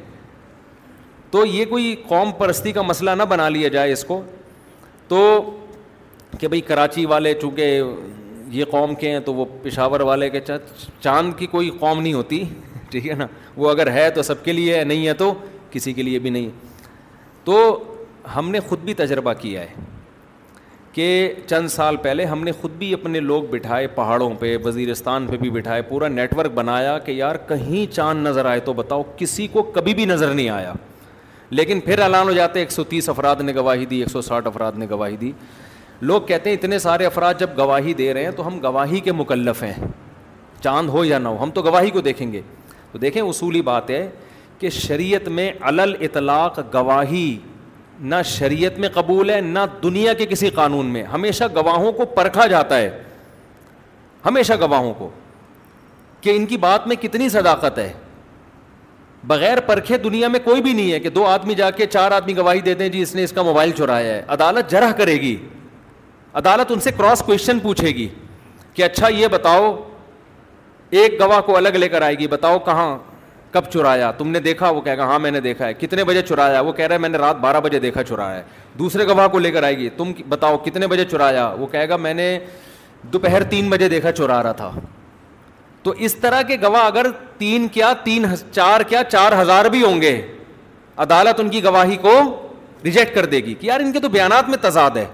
تو 1.32 1.46
یہ 1.46 1.66
کوئی 1.70 1.96
قوم 2.08 2.32
پرستی 2.38 2.72
کا 2.72 2.82
مسئلہ 2.82 3.12
نہ 3.18 3.24
بنا 3.30 3.48
لیا 3.50 3.68
جائے 3.76 3.92
اس 3.94 4.04
کو 4.08 4.22
تو 5.08 5.20
کہ 6.40 6.48
بھائی 6.48 6.62
کراچی 6.62 7.06
والے 7.06 7.34
چونکہ 7.42 7.82
یہ 8.52 8.66
قوم 8.72 8.94
کے 8.96 9.12
ہیں 9.12 9.20
تو 9.26 9.34
وہ 9.34 9.46
پشاور 9.64 10.00
والے 10.10 10.30
کے 10.30 10.40
چاند 11.02 11.34
کی 11.40 11.46
کوئی 11.48 11.70
قوم 11.80 12.02
نہیں 12.02 12.14
ہوتی 12.14 12.44
ٹھیک 12.90 13.08
ہے 13.08 13.16
نا 13.16 13.28
وہ 13.56 13.70
اگر 13.70 13.92
ہے 13.92 14.10
تو 14.12 14.22
سب 14.24 14.44
کے 14.46 14.54
لیے 14.54 14.78
ہے 14.78 14.84
نہیں 14.84 15.08
ہے 15.08 15.14
تو 15.24 15.34
کسی 15.72 15.94
کے 15.94 16.04
لیے 16.04 16.20
بھی 16.20 16.30
نہیں 16.30 16.50
تو 17.44 17.58
ہم 18.36 18.50
نے 18.52 18.60
خود 18.68 18.80
بھی 18.86 18.94
تجربہ 18.94 19.34
کیا 19.42 19.62
ہے 19.62 19.88
کہ 20.94 21.34
چند 21.48 21.68
سال 21.70 21.96
پہلے 22.02 22.26
ہم 22.26 22.44
نے 22.44 22.52
خود 22.62 22.72
بھی 22.78 22.94
اپنے 22.94 23.20
لوگ 23.20 23.44
بٹھائے 23.50 23.88
پہاڑوں 23.96 24.30
پہ 24.40 24.56
وزیرستان 24.66 25.28
پہ 25.28 25.38
بھی 25.38 25.50
بٹھائے 25.50 25.82
پورا 25.90 26.08
نیٹ 26.08 26.34
ورک 26.38 26.52
بنایا 26.54 26.98
کہ 27.06 27.12
یار 27.12 27.36
کہیں 27.48 27.92
چاند 27.96 28.28
نظر 28.28 28.46
آئے 28.46 28.60
تو 28.66 28.74
بتاؤ 28.74 29.04
کسی 29.18 29.48
کو 29.52 29.64
کبھی 29.76 29.94
بھی 29.96 30.06
نظر 30.06 30.34
نہیں 30.34 30.50
آیا 30.50 30.74
لیکن 31.50 31.80
پھر 31.86 32.00
اعلان 32.02 32.28
ہو 32.28 32.34
جاتے 32.34 32.60
ایک 32.60 32.72
سو 32.72 32.84
تیس 32.90 33.10
افراد 33.10 33.42
نے 33.42 33.54
گواہی 33.56 33.86
دی 33.92 34.00
ایک 34.00 34.10
سو 34.12 34.22
ساٹھ 34.22 34.48
افراد 34.48 34.72
نے 34.78 34.86
گواہی 34.90 35.18
دی 35.18 35.32
لوگ 36.02 36.22
کہتے 36.28 36.50
ہیں 36.50 36.58
اتنے 36.58 36.78
سارے 36.80 37.06
افراد 37.06 37.34
جب 37.40 37.50
گواہی 37.58 37.94
دے 37.94 38.14
رہے 38.14 38.24
ہیں 38.24 38.32
تو 38.36 38.46
ہم 38.48 38.60
گواہی 38.64 39.00
کے 39.04 39.12
مکلف 39.12 39.64
ہیں 39.64 39.74
چاند 40.64 40.90
ہو 40.90 41.04
یا 41.06 41.18
نہ 41.20 41.28
ہو 41.28 41.42
ہم 41.42 41.52
تو 41.54 41.62
گواہی 41.64 41.90
کو 41.92 42.02
دیکھیں 42.02 42.32
گے 42.32 42.42
تو 42.92 42.98
دیکھیں 43.00 43.22
اصولی 43.22 43.62
بات 43.62 43.90
ہے 43.90 44.08
کہ 44.60 44.70
شریعت 44.70 45.28
میں 45.40 45.52
علل 45.68 45.94
اطلاق 46.06 46.60
گواہی 46.74 47.38
نہ 48.02 48.16
شریعت 48.26 48.80
میں 48.80 48.90
قبول 48.94 49.30
ہے 49.30 49.40
نہ 49.42 49.60
دنیا 49.84 50.14
کے 50.18 50.26
کسی 50.26 50.50
قانون 50.56 50.86
میں 50.94 51.04
ہمیشہ 51.14 51.44
گواہوں 51.56 51.92
کو 51.92 52.06
پرکھا 52.16 52.48
جاتا 52.48 52.78
ہے 52.78 52.90
ہمیشہ 54.26 54.54
گواہوں 54.60 54.94
کو 54.98 55.10
کہ 56.22 56.36
ان 56.36 56.46
کی 56.46 56.58
بات 56.58 56.88
میں 56.88 56.96
کتنی 57.02 57.30
صداقت 57.30 57.78
ہے 57.80 57.92
بغیر 59.28 59.60
پرکھے 59.68 59.98
دنیا 59.98 60.28
میں 60.28 60.40
کوئی 60.44 60.62
بھی 60.62 60.74
نہیں 60.74 60.92
ہے 60.94 61.00
کہ 61.00 61.10
دو 61.10 61.26
آدمی 61.28 61.54
جا 61.56 61.70
کے 61.78 61.86
چار 61.86 62.12
آدمی 62.12 62.36
گواہی 62.38 62.62
دے 62.62 62.74
دیں 62.74 62.90
جی 62.90 63.02
اس 63.02 63.16
نے 63.16 63.24
اس 63.24 63.32
کا 63.34 63.42
موبائل 63.42 63.72
چرایا 63.78 64.14
ہے 64.14 64.22
عدالت 64.34 64.70
جرح 64.72 64.92
کرے 64.98 65.16
گی 65.22 65.36
عدالت 66.38 66.72
ان 66.72 66.80
سے 66.80 66.92
کراس 66.98 67.20
کوشچن 67.26 67.60
پوچھے 67.60 67.88
گی 67.96 68.08
کہ 68.74 68.84
اچھا 68.84 69.08
یہ 69.18 69.28
بتاؤ 69.32 69.74
ایک 71.02 71.20
گواہ 71.20 71.42
کو 71.46 71.56
الگ 71.58 71.76
لے 71.80 71.90
کر 71.90 72.02
آئے 72.02 72.18
گی 72.20 72.28
بتاؤ 72.28 72.60
کہاں 72.66 72.98
کب 73.52 73.70
چرایا 73.74 74.12
تم 74.18 74.30
نے 74.32 74.40
دیکھا 74.40 74.70
وہ 74.70 74.82
کہے 74.82 74.98
گا 74.98 75.04
ہاں 75.08 75.18
میں 75.20 75.32
نے 75.32 75.40
دیکھا 75.42 75.66
ہے 75.68 75.74
کتنے 75.74 76.04
بجے 76.06 76.22
چرایا 76.28 76.60
وہ 76.62 76.72
کہہ 76.72 76.86
رہا 76.86 76.94
ہے 76.94 77.00
میں 77.00 77.10
نے 77.10 77.18
رات 77.18 77.36
بارہ 77.42 77.60
بجے 77.64 77.80
دیکھا 77.80 78.04
چرایا 78.04 78.36
ہے 78.38 78.44
دوسرے 78.80 79.08
گواہ 79.08 79.28
کو 79.32 79.40
لے 79.40 79.52
کر 79.52 79.64
آئے 79.64 79.78
گی 79.78 79.90
تم 79.98 80.12
بتاؤ 80.30 80.58
کتنے 80.66 80.88
بجے 80.88 81.06
چرایا 81.12 81.48
وہ 81.60 81.68
کہے 81.68 81.90
گا 81.90 81.96
میں 81.98 82.14
نے 82.14 82.38
دوپہر 83.14 83.44
تین 83.50 83.70
بجے 83.70 83.88
دیکھا 83.90 84.12
چرا 84.12 84.42
رہا 84.44 84.52
تھا 84.52 84.72
تو 85.84 85.92
اس 85.98 86.16
طرح 86.22 86.42
کے 86.48 86.58
گواہ 86.62 86.86
اگر 86.86 87.08
تین 87.38 87.68
کیا 87.74 87.92
تین 88.04 88.26
چار 88.52 88.82
کیا 88.90 89.04
چار 89.12 89.42
ہزار 89.42 89.66
بھی 89.72 89.84
ہوں 89.84 90.02
گے 90.02 90.20
عدالت 91.04 91.40
ان 91.40 91.50
کی 91.50 91.64
گواہی 91.64 91.96
کو 92.02 92.12
ریجیکٹ 92.86 93.16
کر 93.16 93.26
دے 93.32 93.38
گی 93.46 93.54
کہ 93.60 93.68
یار 93.68 93.80
ان 93.80 93.92
کے 93.92 94.00
تو 94.00 94.10
بیانات 94.10 94.50
میں 94.50 94.58
تضاد 94.62 94.98
ہے 94.98 95.06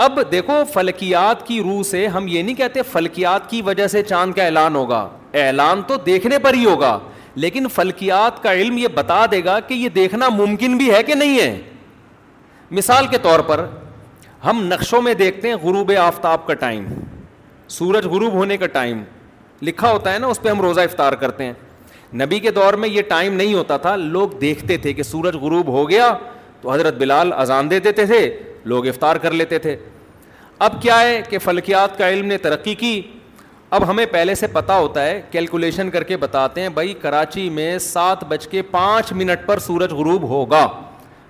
اب 0.00 0.18
دیکھو 0.32 0.62
فلکیات 0.72 1.46
کی 1.46 1.58
روح 1.62 1.82
سے 1.84 2.06
ہم 2.08 2.28
یہ 2.28 2.42
نہیں 2.42 2.54
کہتے 2.56 2.82
فلکیات 2.92 3.48
کی 3.50 3.60
وجہ 3.62 3.86
سے 3.86 4.02
چاند 4.02 4.32
کا 4.34 4.44
اعلان 4.44 4.74
ہوگا 4.76 5.06
اعلان 5.44 5.82
تو 5.86 5.96
دیکھنے 6.06 6.38
پر 6.42 6.54
ہی 6.54 6.64
ہوگا 6.64 6.98
لیکن 7.34 7.66
فلکیات 7.74 8.42
کا 8.42 8.52
علم 8.54 8.78
یہ 8.78 8.88
بتا 8.94 9.24
دے 9.30 9.44
گا 9.44 9.58
کہ 9.66 9.74
یہ 9.74 9.88
دیکھنا 9.94 10.28
ممکن 10.28 10.76
بھی 10.76 10.90
ہے 10.92 11.02
کہ 11.02 11.14
نہیں 11.14 11.38
ہے 11.40 11.60
مثال 12.76 13.06
کے 13.10 13.18
طور 13.22 13.40
پر 13.46 13.64
ہم 14.44 14.62
نقشوں 14.68 15.00
میں 15.02 15.14
دیکھتے 15.14 15.48
ہیں 15.48 15.56
غروب 15.62 15.90
آفتاب 16.02 16.46
کا 16.46 16.54
ٹائم 16.62 16.86
سورج 17.70 18.06
غروب 18.10 18.32
ہونے 18.32 18.56
کا 18.58 18.66
ٹائم 18.72 19.02
لکھا 19.62 19.90
ہوتا 19.92 20.12
ہے 20.14 20.18
نا 20.18 20.26
اس 20.26 20.40
پہ 20.42 20.48
ہم 20.48 20.60
روزہ 20.60 20.80
افطار 20.80 21.12
کرتے 21.22 21.44
ہیں 21.44 21.52
نبی 22.22 22.38
کے 22.40 22.50
دور 22.50 22.74
میں 22.84 22.88
یہ 22.88 23.02
ٹائم 23.08 23.34
نہیں 23.34 23.54
ہوتا 23.54 23.76
تھا 23.84 23.94
لوگ 23.96 24.30
دیکھتے 24.40 24.76
تھے 24.78 24.92
کہ 24.92 25.02
سورج 25.02 25.34
غروب 25.40 25.68
ہو 25.72 25.88
گیا 25.90 26.12
تو 26.60 26.72
حضرت 26.72 26.94
بلال 26.98 27.32
اذان 27.38 27.70
دے 27.70 27.78
دیتے 27.80 28.06
تھے 28.06 28.18
لوگ 28.64 28.86
افطار 28.88 29.16
کر 29.22 29.30
لیتے 29.30 29.58
تھے 29.58 29.76
اب 30.58 30.80
کیا 30.82 31.00
ہے 31.02 31.20
کہ 31.28 31.38
فلکیات 31.44 31.96
کا 31.98 32.08
علم 32.10 32.26
نے 32.26 32.38
ترقی 32.38 32.74
کی 32.74 33.00
اب 33.76 33.88
ہمیں 33.90 34.04
پہلے 34.10 34.34
سے 34.34 34.46
پتہ 34.52 34.72
ہوتا 34.72 35.04
ہے 35.04 35.20
کیلکولیشن 35.30 35.90
کر 35.90 36.04
کے 36.04 36.16
بتاتے 36.16 36.60
ہیں 36.60 36.68
بھائی 36.74 36.92
کراچی 37.02 37.48
میں 37.50 37.76
سات 37.88 38.24
بج 38.28 38.46
کے 38.48 38.62
پانچ 38.70 39.12
منٹ 39.12 39.46
پر 39.46 39.58
سورج 39.66 39.92
غروب 39.94 40.22
ہوگا 40.28 40.66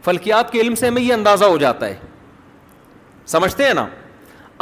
فلکیات 0.04 0.50
کے 0.52 0.60
علم 0.60 0.74
سے 0.74 0.86
ہمیں 0.88 1.02
یہ 1.02 1.12
اندازہ 1.14 1.44
ہو 1.44 1.56
جاتا 1.58 1.86
ہے 1.88 1.94
سمجھتے 3.32 3.64
ہیں 3.64 3.74
نا 3.74 3.86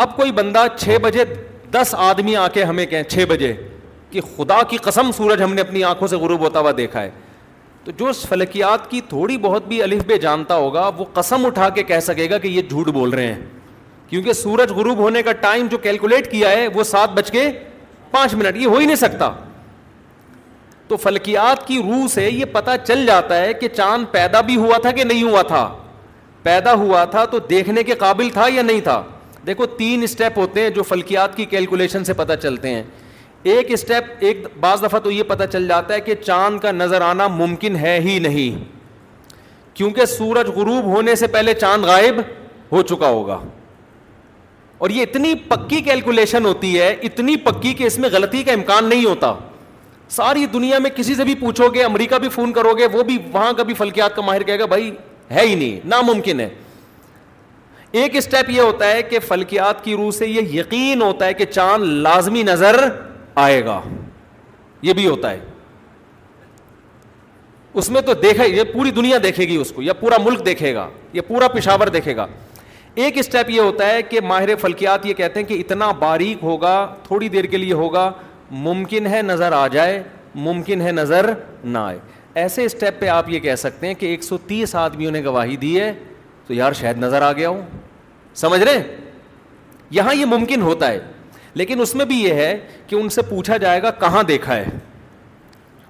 اب 0.02 0.16
کوئی 0.16 0.32
بندہ 0.32 0.64
چھ 0.78 0.98
بجے 1.02 1.24
دس 1.72 1.94
آدمی 1.98 2.36
آ 2.36 2.46
کے 2.52 2.64
ہمیں 2.64 2.84
کہیں 2.86 3.02
چھ 3.08 3.24
بجے 3.28 3.52
کہ 4.10 4.20
خدا 4.36 4.62
کی 4.68 4.76
قسم 4.82 5.10
سورج 5.16 5.42
ہم 5.42 5.54
نے 5.54 5.60
اپنی 5.60 5.84
آنکھوں 5.84 6.08
سے 6.08 6.16
غروب 6.16 6.40
ہوتا 6.40 6.60
ہوا 6.60 6.70
دیکھا 6.76 7.02
ہے 7.02 7.10
تو 7.84 7.90
جو 7.98 8.10
فلکیات 8.28 8.90
کی 8.90 9.00
تھوڑی 9.08 9.36
بہت 9.42 9.66
بھی 9.68 9.82
الف 9.82 10.02
بے 10.06 10.16
جانتا 10.20 10.54
ہوگا 10.54 10.90
وہ 10.96 11.04
قسم 11.12 11.46
اٹھا 11.46 11.68
کے 11.74 11.82
کہہ 11.82 12.00
سکے 12.06 12.28
گا 12.30 12.38
کہ 12.38 12.48
یہ 12.48 12.62
جھوٹ 12.68 12.88
بول 12.94 13.10
رہے 13.10 13.26
ہیں 13.32 13.40
کیونکہ 14.08 14.32
سورج 14.32 14.70
غروب 14.76 14.98
ہونے 14.98 15.22
کا 15.22 15.32
ٹائم 15.46 15.66
جو 15.70 15.78
کیلکولیٹ 15.78 16.30
کیا 16.30 16.50
ہے 16.50 16.66
وہ 16.74 16.82
سات 16.84 17.12
بج 17.18 17.30
کے 17.30 17.48
پانچ 18.10 18.34
منٹ 18.34 18.56
یہ 18.56 18.66
ہو 18.66 18.76
ہی 18.76 18.86
نہیں 18.86 18.96
سکتا 18.96 19.30
تو 20.88 20.96
فلکیات 20.96 21.66
کی 21.66 21.78
روح 21.82 22.06
سے 22.14 22.28
یہ 22.30 22.44
پتہ 22.52 22.70
چل 22.86 23.06
جاتا 23.06 23.40
ہے 23.40 23.52
کہ 23.54 23.68
چاند 23.76 24.04
پیدا 24.12 24.40
بھی 24.46 24.56
ہوا 24.56 24.78
تھا 24.82 24.90
کہ 24.92 25.04
نہیں 25.04 25.22
ہوا 25.22 25.42
تھا 25.52 25.68
پیدا 26.42 26.72
ہوا 26.82 27.04
تھا 27.10 27.24
تو 27.30 27.38
دیکھنے 27.50 27.82
کے 27.84 27.94
قابل 28.04 28.28
تھا 28.32 28.46
یا 28.54 28.62
نہیں 28.62 28.80
تھا 28.84 29.02
دیکھو 29.46 29.66
تین 29.76 30.02
اسٹیپ 30.02 30.38
ہوتے 30.38 30.62
ہیں 30.62 30.70
جو 30.70 30.82
فلکیات 30.82 31.36
کی 31.36 31.44
کیلکولیشن 31.54 32.04
سے 32.04 32.12
پتہ 32.14 32.32
چلتے 32.42 32.68
ہیں 32.74 32.82
ایک 33.42 33.70
اسٹیپ 33.72 34.04
ایک 34.26 34.46
بعض 34.60 34.82
دفعہ 34.82 34.98
تو 35.00 35.10
یہ 35.10 35.22
پتہ 35.28 35.42
چل 35.52 35.68
جاتا 35.68 35.94
ہے 35.94 36.00
کہ 36.00 36.14
چاند 36.24 36.58
کا 36.60 36.72
نظر 36.72 37.00
آنا 37.02 37.26
ممکن 37.36 37.76
ہے 37.82 37.98
ہی 38.04 38.18
نہیں 38.28 38.64
کیونکہ 39.76 40.04
سورج 40.06 40.48
غروب 40.56 40.84
ہونے 40.94 41.14
سے 41.16 41.26
پہلے 41.36 41.54
چاند 41.60 41.84
غائب 41.84 42.20
ہو 42.72 42.82
چکا 42.88 43.08
ہوگا 43.08 43.38
اور 44.78 44.90
یہ 44.90 45.02
اتنی 45.02 45.34
پکی 45.48 45.80
کیلکولیشن 45.84 46.44
ہوتی 46.46 46.78
ہے 46.80 46.92
اتنی 47.08 47.36
پکی 47.46 47.72
کہ 47.78 47.84
اس 47.84 47.98
میں 47.98 48.08
غلطی 48.12 48.42
کا 48.42 48.52
امکان 48.52 48.88
نہیں 48.88 49.04
ہوتا 49.04 49.32
ساری 50.10 50.46
دنیا 50.52 50.78
میں 50.82 50.90
کسی 50.96 51.14
سے 51.14 51.24
بھی 51.24 51.34
پوچھو 51.40 51.68
گے 51.74 51.82
امریکہ 51.84 52.18
بھی 52.18 52.28
فون 52.34 52.52
کرو 52.52 52.74
گے 52.78 52.86
وہ 52.92 53.02
بھی 53.10 53.18
وہاں 53.32 53.52
کا 53.56 53.62
بھی 53.62 53.74
فلکیات 53.74 54.14
کا 54.16 54.22
ماہر 54.26 54.42
کہے 54.42 54.58
گا 54.58 54.64
بھائی 54.66 54.90
ہے 55.34 55.46
ہی 55.46 55.54
نہیں 55.54 55.80
ناممکن 55.88 56.40
ہے 56.40 56.48
ایک 58.02 58.16
اسٹیپ 58.16 58.50
یہ 58.50 58.60
ہوتا 58.60 58.88
ہے 58.92 59.02
کہ 59.02 59.18
فلکیات 59.28 59.84
کی 59.84 59.94
روح 59.96 60.10
سے 60.18 60.26
یہ 60.26 60.58
یقین 60.60 61.02
ہوتا 61.02 61.26
ہے 61.26 61.34
کہ 61.34 61.44
چاند 61.52 61.84
لازمی 62.02 62.42
نظر 62.46 62.84
آئے 63.42 63.64
گا 63.64 63.80
یہ 64.88 64.92
بھی 64.98 65.06
ہوتا 65.08 65.30
ہے 65.30 65.38
اس 67.80 67.88
میں 67.96 68.00
تو 68.06 68.14
دیکھے 68.22 68.62
پوری 68.72 68.90
دنیا 69.00 69.18
دیکھے 69.22 69.44
گی 69.48 69.56
اس 69.64 69.72
کو 69.72 69.82
یا 69.82 69.92
پورا 70.00 70.16
ملک 70.24 70.44
دیکھے 70.46 70.74
گا 70.74 70.88
یا 71.18 71.22
پورا 71.28 71.48
پشاور 71.56 71.88
دیکھے 71.98 72.16
گا 72.16 72.26
ایک 73.02 73.18
اسٹیپ 73.18 73.50
یہ 73.50 73.60
ہوتا 73.60 73.86
ہے 73.90 74.00
کہ 74.12 74.20
ماہر 74.30 74.54
فلکیات 74.60 75.04
یہ 75.06 75.14
کہتے 75.20 75.40
ہیں 75.40 75.46
کہ 75.48 75.58
اتنا 75.64 75.90
باریک 75.98 76.42
ہوگا 76.44 76.72
تھوڑی 77.06 77.28
دیر 77.34 77.44
کے 77.52 77.56
لیے 77.64 77.72
ہوگا 77.82 78.10
ممکن 78.64 79.06
ہے 79.12 79.20
نظر 79.26 79.52
آ 79.60 79.66
جائے 79.76 80.02
ممکن 80.46 80.80
ہے 80.86 80.92
نظر 81.00 81.32
نہ 81.74 81.78
آئے 81.90 81.98
ایسے 82.42 82.64
اسٹیپ 82.64 83.00
پہ 83.00 83.08
آپ 83.18 83.28
یہ 83.30 83.38
کہہ 83.44 83.54
سکتے 83.64 83.86
ہیں 83.86 83.94
کہ 84.00 84.06
ایک 84.06 84.22
سو 84.24 84.38
تیس 84.50 84.74
آدمیوں 84.82 85.10
نے 85.18 85.22
گواہی 85.24 85.56
دی 85.64 85.72
ہے 85.80 85.92
تو 86.46 86.54
یار 86.54 86.72
شاید 86.80 86.98
نظر 87.04 87.22
آ 87.22 87.30
گیا 87.40 87.48
ہو 87.48 87.60
سمجھ 88.42 88.62
رہے 88.62 88.76
ہیں 88.76 88.84
یہاں 89.98 90.14
یہ 90.14 90.24
ممکن 90.36 90.62
ہوتا 90.70 90.90
ہے 90.92 90.98
لیکن 91.54 91.80
اس 91.80 91.94
میں 91.94 92.04
بھی 92.04 92.16
یہ 92.22 92.34
ہے 92.34 92.56
کہ 92.86 92.94
ان 92.94 93.08
سے 93.10 93.22
پوچھا 93.28 93.56
جائے 93.56 93.82
گا 93.82 93.90
کہاں 94.00 94.22
دیکھا 94.22 94.56
ہے 94.56 94.64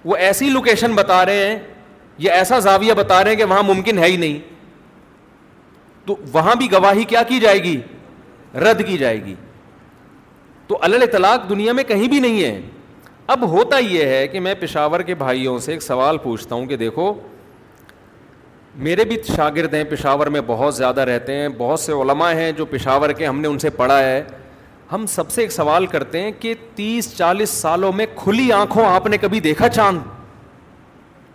وہ 0.04 0.16
ایسی 0.16 0.48
لوکیشن 0.50 0.92
بتا 0.94 1.24
رہے 1.26 1.46
ہیں 1.48 1.58
یا 2.18 2.32
ایسا 2.34 2.58
زاویہ 2.58 2.92
بتا 2.96 3.22
رہے 3.22 3.30
ہیں 3.30 3.36
کہ 3.36 3.44
وہاں 3.44 3.62
ممکن 3.66 3.98
ہے 3.98 4.06
ہی 4.06 4.16
نہیں 4.16 4.38
تو 6.06 6.16
وہاں 6.32 6.54
بھی 6.58 6.70
گواہی 6.72 7.04
کیا 7.08 7.22
کی 7.28 7.38
جائے 7.40 7.62
گی 7.64 7.80
رد 8.60 8.86
کی 8.86 8.96
جائے 8.98 9.24
گی 9.24 9.34
تو 10.66 10.78
الل 10.82 11.02
اطلاق 11.02 11.48
دنیا 11.48 11.72
میں 11.72 11.84
کہیں 11.84 12.06
بھی 12.08 12.20
نہیں 12.20 12.42
ہے 12.42 12.60
اب 13.32 13.46
ہوتا 13.50 13.78
یہ 13.78 14.04
ہے 14.06 14.26
کہ 14.28 14.40
میں 14.40 14.54
پشاور 14.60 15.00
کے 15.08 15.14
بھائیوں 15.14 15.58
سے 15.64 15.72
ایک 15.72 15.82
سوال 15.82 16.18
پوچھتا 16.22 16.54
ہوں 16.54 16.66
کہ 16.66 16.76
دیکھو 16.76 17.12
میرے 18.86 19.04
بھی 19.04 19.16
شاگرد 19.36 19.74
ہیں 19.74 19.84
پشاور 19.90 20.26
میں 20.34 20.40
بہت 20.46 20.74
زیادہ 20.76 21.00
رہتے 21.10 21.34
ہیں 21.36 21.48
بہت 21.58 21.80
سے 21.80 21.92
علماء 22.02 22.32
ہیں 22.34 22.50
جو 22.56 22.66
پشاور 22.70 23.10
کے 23.18 23.26
ہم 23.26 23.40
نے 23.40 23.48
ان 23.48 23.58
سے 23.58 23.70
پڑھا 23.76 23.98
ہے 24.02 24.22
ہم 24.92 25.04
سب 25.06 25.30
سے 25.30 25.40
ایک 25.42 25.52
سوال 25.52 25.86
کرتے 25.86 26.20
ہیں 26.22 26.30
کہ 26.40 26.54
تیس 26.76 27.14
چالیس 27.16 27.50
سالوں 27.62 27.92
میں 27.96 28.06
کھلی 28.16 28.50
آنکھوں 28.52 28.84
آپ 28.86 29.06
نے 29.06 29.18
کبھی 29.18 29.40
دیکھا 29.40 29.68
چاند 29.68 29.98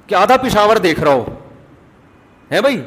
کہ 0.07 0.15
آدھا 0.15 0.37
پشاور 0.37 0.75
دیکھ 0.85 0.99
رہا 1.03 1.13
ہو 1.13 1.23
ہے 2.51 2.61
بھائی 2.61 2.81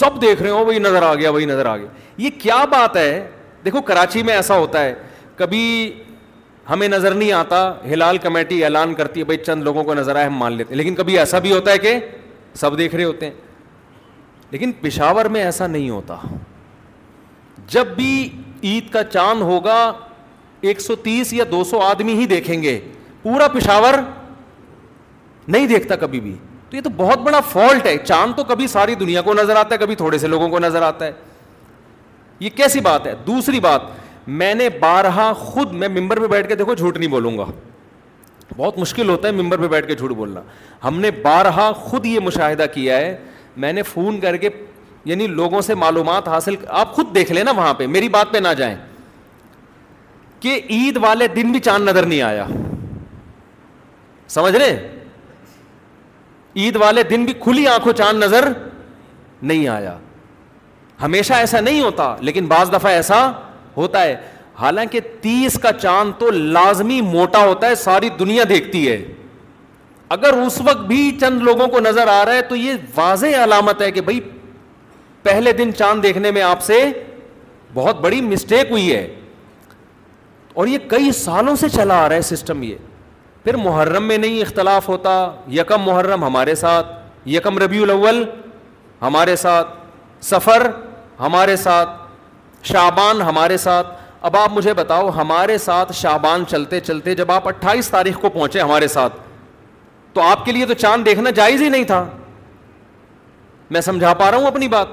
سب 0.00 0.20
دیکھ 0.22 0.42
رہے 0.42 0.50
ہو 0.50 0.64
وہی 0.64 0.78
نظر 0.78 1.02
آ 1.02 1.14
گیا 1.14 1.30
وہی 1.30 1.44
نظر 1.44 1.66
آ 1.66 1.76
گیا 1.76 1.86
یہ 2.24 2.30
کیا 2.42 2.64
بات 2.70 2.96
ہے 2.96 3.26
دیکھو 3.64 3.80
کراچی 3.90 4.22
میں 4.22 4.34
ایسا 4.34 4.56
ہوتا 4.58 4.82
ہے 4.84 4.94
کبھی 5.36 5.62
ہمیں 6.70 6.86
نظر 6.88 7.14
نہیں 7.14 7.32
آتا 7.32 7.58
ہلال 7.92 8.18
کمیٹی 8.22 8.62
اعلان 8.64 8.94
کرتی 8.94 9.20
ہے 9.20 9.24
بھائی 9.24 9.38
چند 9.44 9.62
لوگوں 9.64 9.84
کو 9.84 9.94
نظر 9.94 10.16
آئے 10.16 10.26
ہم 10.26 10.36
مان 10.38 10.52
لیتے 10.56 10.70
ہیں 10.70 10.76
لیکن 10.78 10.94
کبھی 10.94 11.18
ایسا 11.18 11.38
بھی 11.46 11.52
ہوتا 11.52 11.70
ہے 11.72 11.78
کہ 11.78 11.98
سب 12.60 12.78
دیکھ 12.78 12.94
رہے 12.94 13.04
ہوتے 13.04 13.26
ہیں 13.26 13.32
لیکن 14.50 14.72
پشاور 14.80 15.24
میں 15.36 15.42
ایسا 15.44 15.66
نہیں 15.66 15.90
ہوتا 15.90 16.16
جب 17.74 17.86
بھی 17.96 18.12
عید 18.64 18.88
کا 18.92 19.02
چاند 19.10 19.42
ہوگا 19.42 19.80
ایک 20.60 20.80
سو 20.80 20.94
تیس 21.04 21.32
یا 21.32 21.44
دو 21.50 21.62
سو 21.64 21.80
آدمی 21.82 22.12
ہی 22.18 22.26
دیکھیں 22.26 22.62
گے 22.62 22.78
پورا 23.22 23.48
پشاور 23.52 23.94
نہیں 25.48 25.66
دیکھتا 25.66 25.96
کبھی 25.96 26.20
بھی 26.20 26.34
تو 26.70 26.76
یہ 26.76 26.80
تو 26.82 26.90
بہت 26.96 27.18
بڑا 27.22 27.40
فالٹ 27.52 27.86
ہے 27.86 27.96
چاند 28.04 28.36
تو 28.36 28.44
کبھی 28.48 28.66
ساری 28.74 28.94
دنیا 29.00 29.22
کو 29.22 29.34
نظر 29.34 29.56
آتا 29.56 29.74
ہے 29.74 29.78
کبھی 29.84 29.94
تھوڑے 29.96 30.18
سے 30.18 30.28
لوگوں 30.28 30.48
کو 30.48 30.58
نظر 30.58 30.82
آتا 30.82 31.06
ہے 31.06 31.12
یہ 32.40 32.50
کیسی 32.56 32.80
بات 32.80 33.06
ہے 33.06 33.14
دوسری 33.26 33.60
بات 33.60 33.82
میں 34.28 34.54
نے 34.54 34.68
بارہا 34.80 35.32
خود 35.38 35.72
میں 35.72 35.88
ممبر 35.88 36.20
پہ 36.20 36.26
بیٹھ 36.30 36.48
کے 36.48 36.54
دیکھو 36.56 36.74
جھوٹ 36.74 36.96
نہیں 36.96 37.10
بولوں 37.10 37.36
گا 37.38 37.44
بہت 38.56 38.78
مشکل 38.78 39.08
ہوتا 39.08 39.28
ہے 39.28 39.32
ممبر 39.32 39.58
پہ 39.60 39.68
بیٹھ 39.68 39.86
کے 39.86 39.94
جھوٹ 39.94 40.10
بولنا 40.16 40.40
ہم 40.84 41.00
نے 41.00 41.10
بارہا 41.22 41.70
خود 41.84 42.06
یہ 42.06 42.20
مشاہدہ 42.24 42.66
کیا 42.74 42.96
ہے 42.98 43.16
میں 43.64 43.72
نے 43.72 43.82
فون 43.92 44.20
کر 44.20 44.36
کے 44.36 44.48
یعنی 45.04 45.26
لوگوں 45.26 45.60
سے 45.62 45.74
معلومات 45.74 46.28
حاصل 46.28 46.54
آپ 46.80 46.92
خود 46.94 47.14
دیکھ 47.14 47.32
لیں 47.32 47.42
وہاں 47.56 47.74
پہ 47.74 47.86
میری 47.86 48.08
بات 48.16 48.32
پہ 48.32 48.38
نہ 48.38 48.48
جائیں 48.58 48.74
کہ 50.40 50.60
عید 50.70 50.96
والے 51.02 51.26
دن 51.36 51.52
بھی 51.52 51.60
چاند 51.60 51.88
نظر 51.88 52.06
نہیں 52.06 52.22
آیا 52.22 52.46
سمجھ 54.34 54.54
رہے 54.56 54.88
عید 56.64 56.76
والے 56.80 57.02
دن 57.10 57.24
بھی 57.24 57.32
کھلی 57.42 57.66
آنکھوں 57.68 57.92
چاند 57.96 58.22
نظر 58.22 58.48
نہیں 59.42 59.66
آیا 59.68 59.96
ہمیشہ 61.02 61.32
ایسا 61.42 61.60
نہیں 61.60 61.80
ہوتا 61.80 62.14
لیکن 62.20 62.46
بعض 62.46 62.72
دفعہ 62.72 62.90
ایسا 62.92 63.30
ہوتا 63.76 64.02
ہے 64.02 64.16
حالانکہ 64.60 65.00
تیس 65.20 65.58
کا 65.62 65.72
چاند 65.72 66.18
تو 66.18 66.30
لازمی 66.30 67.00
موٹا 67.00 67.44
ہوتا 67.46 67.66
ہے 67.68 67.74
ساری 67.82 68.08
دنیا 68.18 68.44
دیکھتی 68.48 68.88
ہے 68.90 69.02
اگر 70.16 70.36
اس 70.46 70.60
وقت 70.66 70.86
بھی 70.86 71.10
چند 71.20 71.42
لوگوں 71.42 71.66
کو 71.74 71.80
نظر 71.80 72.08
آ 72.12 72.24
رہا 72.24 72.34
ہے 72.34 72.42
تو 72.48 72.56
یہ 72.56 72.74
واضح 72.96 73.44
علامت 73.44 73.82
ہے 73.82 73.90
کہ 73.92 74.00
بھائی 74.08 74.20
پہلے 75.22 75.52
دن 75.52 75.72
چاند 75.78 76.02
دیکھنے 76.02 76.30
میں 76.30 76.42
آپ 76.42 76.62
سے 76.62 76.78
بہت 77.74 78.00
بڑی 78.00 78.20
مسٹیک 78.22 78.70
ہوئی 78.70 78.94
ہے 78.94 79.06
اور 80.60 80.66
یہ 80.66 80.78
کئی 80.88 81.10
سالوں 81.12 81.54
سے 81.56 81.68
چلا 81.68 81.94
آ 82.04 82.08
رہا 82.08 82.16
ہے 82.16 82.22
سسٹم 82.36 82.62
یہ 82.62 82.76
پھر 83.44 83.56
محرم 83.56 84.04
میں 84.08 84.16
نہیں 84.18 84.40
اختلاف 84.42 84.88
ہوتا 84.88 85.10
یکم 85.58 85.82
محرم 85.84 86.24
ہمارے 86.24 86.54
ساتھ 86.64 86.86
یکم 87.28 87.58
ربیع 87.58 87.82
الاول 87.82 88.24
ہمارے 89.02 89.36
ساتھ 89.44 89.68
سفر 90.24 90.66
ہمارے 91.20 91.56
ساتھ 91.56 91.90
شابان 92.70 93.22
ہمارے 93.22 93.56
ساتھ 93.56 93.96
اب 94.28 94.36
آپ 94.36 94.50
مجھے 94.52 94.74
بتاؤ 94.74 95.08
ہمارے 95.16 95.56
ساتھ 95.58 95.92
شابان 95.96 96.42
چلتے 96.48 96.80
چلتے 96.86 97.14
جب 97.20 97.30
آپ 97.32 97.46
اٹھائیس 97.48 97.88
تاریخ 97.90 98.18
کو 98.20 98.28
پہنچے 98.30 98.60
ہمارے 98.60 98.88
ساتھ 98.94 99.12
تو 100.12 100.20
آپ 100.22 100.44
کے 100.44 100.52
لیے 100.52 100.66
تو 100.66 100.74
چاند 100.82 101.04
دیکھنا 101.06 101.30
جائز 101.40 101.62
ہی 101.62 101.68
نہیں 101.68 101.84
تھا 101.92 102.04
میں 103.74 103.80
سمجھا 103.80 104.12
پا 104.14 104.30
رہا 104.30 104.36
ہوں 104.38 104.46
اپنی 104.46 104.68
بات 104.68 104.88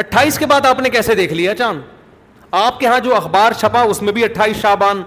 اٹھائیس 0.00 0.38
کے 0.38 0.46
بعد 0.46 0.66
آپ 0.66 0.80
نے 0.80 0.90
کیسے 0.90 1.14
دیکھ 1.14 1.32
لیا 1.32 1.54
چاند 1.54 1.80
آپ 2.56 2.78
کے 2.80 2.86
ہاں 2.86 2.98
جو 3.04 3.14
اخبار 3.16 3.52
چھپا 3.60 3.80
اس 3.90 4.00
میں 4.02 4.12
بھی 4.12 4.24
اٹھائیس 4.24 4.56
شابان 4.60 5.02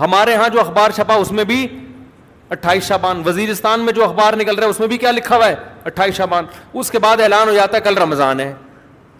ہمارے 0.00 0.34
ہاں 0.36 0.48
جو 0.52 0.60
اخبار 0.60 0.90
چھپا 0.96 1.14
اس 1.24 1.32
میں 1.32 1.44
بھی 1.44 1.66
اٹھائیس 2.50 2.86
شابان 2.88 3.22
وزیرستان 3.26 3.80
میں 3.84 3.92
جو 3.92 4.04
اخبار 4.04 4.32
نکل 4.40 4.56
رہا 4.56 4.64
ہے 4.64 4.70
اس 4.70 4.78
میں 4.80 4.88
بھی 4.88 4.96
کیا 4.98 5.10
لکھا 5.10 5.36
ہوا 5.36 5.48
ہے 5.48 5.54
اٹھائیس 5.86 6.14
شابان 6.16 6.44
اس 6.72 6.90
کے 6.90 6.98
بعد 6.98 7.20
اعلان 7.20 7.48
ہو 7.48 7.54
جاتا 7.54 7.76
ہے 7.76 7.82
کل 7.84 7.98
رمضان 8.02 8.40
ہے 8.40 8.52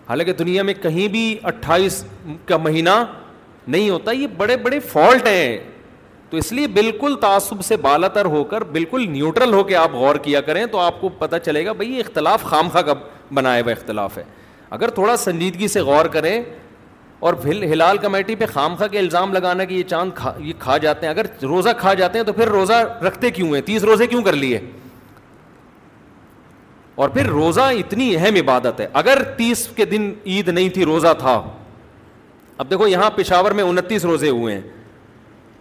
حالانکہ 0.09 0.33
دنیا 0.33 0.63
میں 0.63 0.75
کہیں 0.83 1.07
بھی 1.17 1.25
اٹھائیس 1.49 2.03
کا 2.47 2.57
مہینہ 2.57 2.91
نہیں 3.67 3.91
ہوتا 3.91 4.11
یہ 4.13 4.27
بڑے 4.37 4.57
بڑے 4.57 4.81
فالٹ 4.93 5.27
ہیں 5.27 5.59
تو 6.31 6.37
اس 6.37 6.53
لیے 6.53 6.67
بالکل 6.79 7.15
تعصب 7.21 7.63
سے 7.65 7.77
بالا 7.83 8.09
تر 8.15 8.25
ہو 8.37 8.43
کر 8.45 8.65
بالکل 8.73 9.09
نیوٹرل 9.11 9.53
ہو 9.55 9.63
کے 9.65 9.77
آپ 9.77 9.93
غور 9.95 10.17
کیا 10.23 10.41
کریں 10.47 10.65
تو 10.73 10.79
آپ 10.79 11.01
کو 11.01 11.09
پتہ 11.19 11.37
چلے 11.45 11.65
گا 11.67 11.73
بھائی 11.73 11.93
یہ 11.95 12.01
اختلاف 12.07 12.43
خواہ 12.51 12.81
کا 12.87 12.95
بنایا 13.35 13.63
ہوا 13.63 13.73
اختلاف 13.73 14.19
ہے 14.19 14.23
اگر 14.71 14.89
تھوڑا 14.95 15.17
سنجیدگی 15.17 15.69
سے 15.69 15.81
غور 15.81 16.07
کریں 16.15 16.41
اور 17.27 17.35
ہلال 17.71 17.99
کمیٹی 17.99 18.35
پہ 18.37 18.47
خام 18.47 18.55
خامخواہ 18.65 18.89
کے 18.89 18.99
الزام 18.99 19.33
لگانا 19.33 19.65
کہ 19.65 19.75
یہ 19.75 19.83
چاند 19.91 20.11
کھا 20.15 20.33
یہ 20.39 20.53
کھا 20.59 20.77
جاتے 20.79 21.07
ہیں 21.07 21.13
اگر 21.13 21.27
روزہ 21.43 21.69
کھا 21.79 21.95
جاتے 22.01 22.19
ہیں 22.19 22.25
تو 22.27 22.33
پھر 22.33 22.49
روزہ 22.49 22.73
رکھتے 23.07 23.31
کیوں 23.31 23.53
ہیں 23.55 23.61
تیس 23.67 23.85
روزے 23.85 24.07
کیوں 24.07 24.23
کر 24.25 24.33
لیے 24.33 24.59
اور 27.03 27.09
پھر 27.09 27.27
روزہ 27.27 27.61
اتنی 27.81 28.15
اہم 28.17 28.35
عبادت 28.41 28.81
ہے 28.81 28.87
اگر 29.01 29.23
تیس 29.37 29.67
کے 29.77 29.85
دن 29.85 30.13
عید 30.27 30.49
نہیں 30.49 30.69
تھی 30.75 30.85
روزہ 30.85 31.13
تھا 31.19 31.41
اب 32.59 32.71
دیکھو 32.71 32.87
یہاں 32.89 33.11
پشاور 33.17 33.51
میں 33.59 33.65
انتیس 33.65 34.05
روزے 34.05 34.29
ہوئے 34.29 34.55
ہیں 34.55 34.61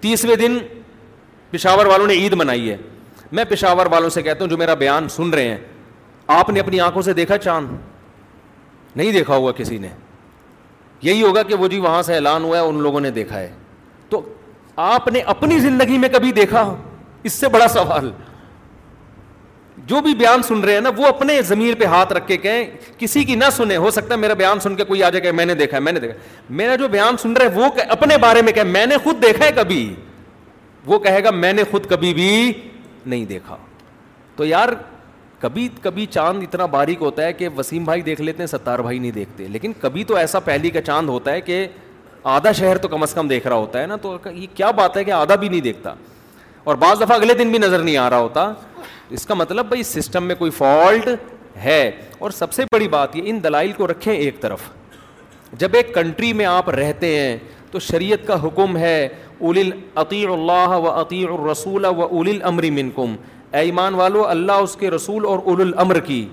تیسویں 0.02 0.36
دن 0.36 0.58
پشاور 1.52 1.86
والوں 1.86 2.08
نے 2.08 2.14
عید 2.14 2.34
منائی 2.34 2.70
ہے 2.70 2.78
میں 3.32 3.44
پشاور 3.50 3.86
والوں 3.92 4.10
سے 4.10 4.22
کہتا 4.24 4.44
ہوں 4.44 4.50
جو 4.50 4.58
میرا 4.58 4.74
بیان 4.84 5.10
سن 5.10 5.30
رہے 5.34 5.48
ہیں 5.48 5.58
آپ 6.38 6.50
نے 6.50 6.60
اپنی 6.60 6.80
آنکھوں 6.80 7.02
سے 7.02 7.14
دیکھا 7.14 7.38
چاند 7.38 7.76
نہیں 8.98 9.12
دیکھا 9.12 9.36
ہوا 9.36 9.52
کسی 9.58 9.78
نے 9.78 9.88
یہی 11.02 11.22
ہوگا 11.24 11.42
کہ 11.50 11.56
وہ 11.56 11.68
جی 11.72 11.80
وہاں 11.80 12.02
سے 12.04 12.14
اعلان 12.14 12.44
ہوا 12.44 12.58
ہے 12.58 12.62
ان 12.68 12.78
لوگوں 12.84 13.02
نے 13.02 13.10
دیکھا 13.18 13.40
ہے 13.40 13.52
تو 14.10 14.22
آپ 14.86 15.08
نے 15.14 15.20
اپنی 15.34 15.60
زندگی 15.60 15.98
میں 15.98 16.10
کبھی 16.14 16.32
دیکھا 16.38 16.64
اس 17.30 17.34
سے 17.34 17.50
بڑا 17.56 17.68
سوال 17.74 18.10
جو 19.92 20.00
بھی 20.02 20.14
بیان 20.22 20.42
سن 20.44 20.60
رہے 20.64 20.74
ہیں 20.74 20.82
نا 20.82 20.90
وہ 20.98 21.06
اپنے 21.08 21.42
ضمیر 21.52 21.76
پہ 21.80 21.86
ہاتھ 21.96 22.14
رکھ 22.14 22.28
کے 22.28 22.38
کہیں 22.46 22.64
کسی 23.00 23.24
کی 23.26 23.36
نہ 23.42 23.50
سنے 23.58 23.76
ہو 23.84 23.92
سکتا 23.98 24.14
ہے 24.14 24.20
میرا 24.20 24.34
بیان 24.42 24.60
سن 24.60 24.76
کے 24.76 24.84
کوئی 24.86 25.04
آ 25.04 25.10
جائے 25.10 25.22
کہ 25.26 25.32
میں 25.40 25.46
نے 25.46 25.54
دیکھا 25.62 25.78
ہے 25.78 25.82
میں 25.88 25.92
نے 25.94 26.00
دیکھا 26.00 26.18
میرا 26.62 26.76
جو 26.82 26.88
بیان 26.98 27.18
سن 27.22 27.34
رہا 27.38 27.46
ہے 27.56 27.60
وہ 27.60 27.70
اپنے 27.90 28.18
بارے 28.26 28.42
میں 28.46 28.54
کہ 28.54 28.64
میں 28.76 28.86
نے 28.86 28.98
خود 29.04 29.22
دیکھا 29.24 29.46
ہے 29.46 29.52
کبھی 29.62 29.80
وہ 30.86 31.00
کہے 31.06 31.24
گا 31.24 31.32
میں 31.46 31.54
نے 31.54 31.64
خود 31.72 31.86
کبھی 31.90 32.14
بھی 32.14 32.52
نہیں 33.06 33.26
دیکھا 33.26 33.58
تو 34.36 34.46
یار 34.46 34.70
کبھی 35.40 35.68
کبھی 35.82 36.06
چاند 36.12 36.44
اتنا 36.44 36.66
باریک 36.76 37.02
ہوتا 37.02 37.24
ہے 37.26 37.34
کہ 37.34 37.48
وسیم 37.58 37.84
بھائی 37.86 38.02
دیکھ 38.02 38.22
لیتے 38.22 38.42
ہیں 38.44 38.48
ستار 38.48 38.80
بھائی 38.88 39.00
نہیں 39.00 39.12
دیکھتے 39.12 39.48
لیکن 39.52 39.74
کبھی 39.82 40.04
تو 40.12 40.16
ایسا 40.18 40.40
پہلی 40.46 40.70
کا 40.70 40.82
چاند 40.82 41.10
ہوتا 41.10 41.32
ہے 41.32 41.42
کہ 41.42 41.66
آدھا 42.38 42.52
شہر 42.52 42.78
تو 42.78 42.88
کم 42.88 43.04
از 43.04 43.14
کم 43.14 43.28
دیکھ 43.28 43.48
رہا 43.48 43.56
ہوتا 43.56 43.82
ہے 43.82 43.86
نا 43.88 43.96
تو 44.02 44.18
یہ 44.32 44.46
کیا 44.56 44.72
بات 44.80 44.98
ہے 44.98 45.04
کہ 45.04 45.12
آدھا 45.12 45.36
بھی 45.44 45.50
نہیں 45.50 45.62
دیکھتا 45.62 45.94
اور 46.64 46.76
بعض 46.76 47.02
دفعہ 47.02 47.16
اگلے 47.18 47.34
دن 47.44 47.52
بھی 47.52 47.60
نظر 47.60 47.80
نہیں 47.80 47.98
آ 47.98 48.10
رہا 48.10 48.20
ہوتا 48.20 48.52
اس 49.18 49.26
کا 49.26 49.34
مطلب 49.34 49.66
بھائی 49.66 49.84
سسٹم 49.90 50.24
میں 50.28 50.36
کوئی 50.40 50.52
فالٹ 50.52 51.10
ہے 51.64 51.82
اور 52.26 52.32
سب 52.40 52.54
سے 52.54 52.64
بڑی 52.74 52.88
بات 52.88 53.16
یہ 53.16 53.30
ان 53.30 53.40
دلائل 53.44 53.72
کو 53.78 53.88
رکھیں 53.88 54.14
ایک 54.14 54.42
طرف 54.42 54.62
جب 55.60 55.76
ایک 55.76 55.94
کنٹری 55.96 56.34
میں 56.40 56.46
آپ 56.46 56.70
رہتے 56.70 57.18
ہیں 57.20 57.38
تو 57.72 57.80
شریعت 57.80 58.28
کا 58.28 58.42
حکم 58.44 58.78
ہے 58.78 58.98
اول 59.40 59.58
العطی 59.60 60.26
اللہ 60.34 60.76
و 60.78 61.00
عطی 61.00 61.24
الرسول 61.26 61.86
و 61.86 62.02
اول 62.04 62.30
الامر 62.30 62.66
کم 62.96 63.16
اے 63.54 63.60
ایمان 63.66 63.94
والو 63.96 64.26
اللہ 64.28 64.52
اس 64.64 64.76
کے 64.80 64.90
رسول 64.92 65.26
اور 65.26 65.40
اول 65.46 65.62
الامر 65.62 66.00
کی 66.08 66.26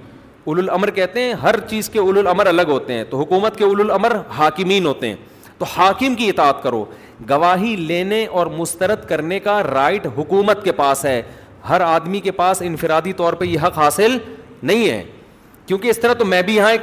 اول 0.45 0.59
الامر 0.59 0.91
کہتے 0.95 1.23
ہیں 1.23 1.33
ہر 1.43 1.59
چیز 1.69 1.89
کے 1.91 1.99
اول 1.99 2.19
الامر 2.19 2.47
الگ 2.47 2.69
ہوتے 2.71 2.93
ہیں 2.95 3.05
تو 3.11 3.19
حکومت 3.21 3.57
کے 3.57 3.65
اول 3.65 3.81
الامر 3.81 4.17
حاکمین 4.39 4.87
ہوتے 4.87 5.09
ہیں 5.09 5.17
تو 5.59 5.65
حاکم 5.77 6.15
کی 6.15 6.29
اطاعت 6.29 6.63
کرو 6.63 6.85
گواہی 7.29 7.75
لینے 7.77 8.25
اور 8.27 8.47
مسترد 8.57 9.07
کرنے 9.09 9.39
کا 9.41 9.63
رائٹ 9.63 10.07
حکومت 10.17 10.65
کے 10.65 10.73
پاس 10.81 11.05
ہے 11.05 11.21
ہر 11.69 11.81
آدمی 11.81 12.21
کے 12.21 12.31
پاس 12.41 12.63
انفرادی 12.63 13.13
طور 13.23 13.33
پہ 13.33 13.45
یہ 13.45 13.59
حق 13.67 13.79
حاصل 13.79 14.17
نہیں 14.63 14.89
ہے 14.89 15.03
کیونکہ 15.67 15.89
اس 15.89 15.99
طرح 16.01 16.13
تو 16.19 16.25
میں 16.25 16.43
بھی 16.43 16.57
یہاں 16.57 16.71
ایک 16.71 16.81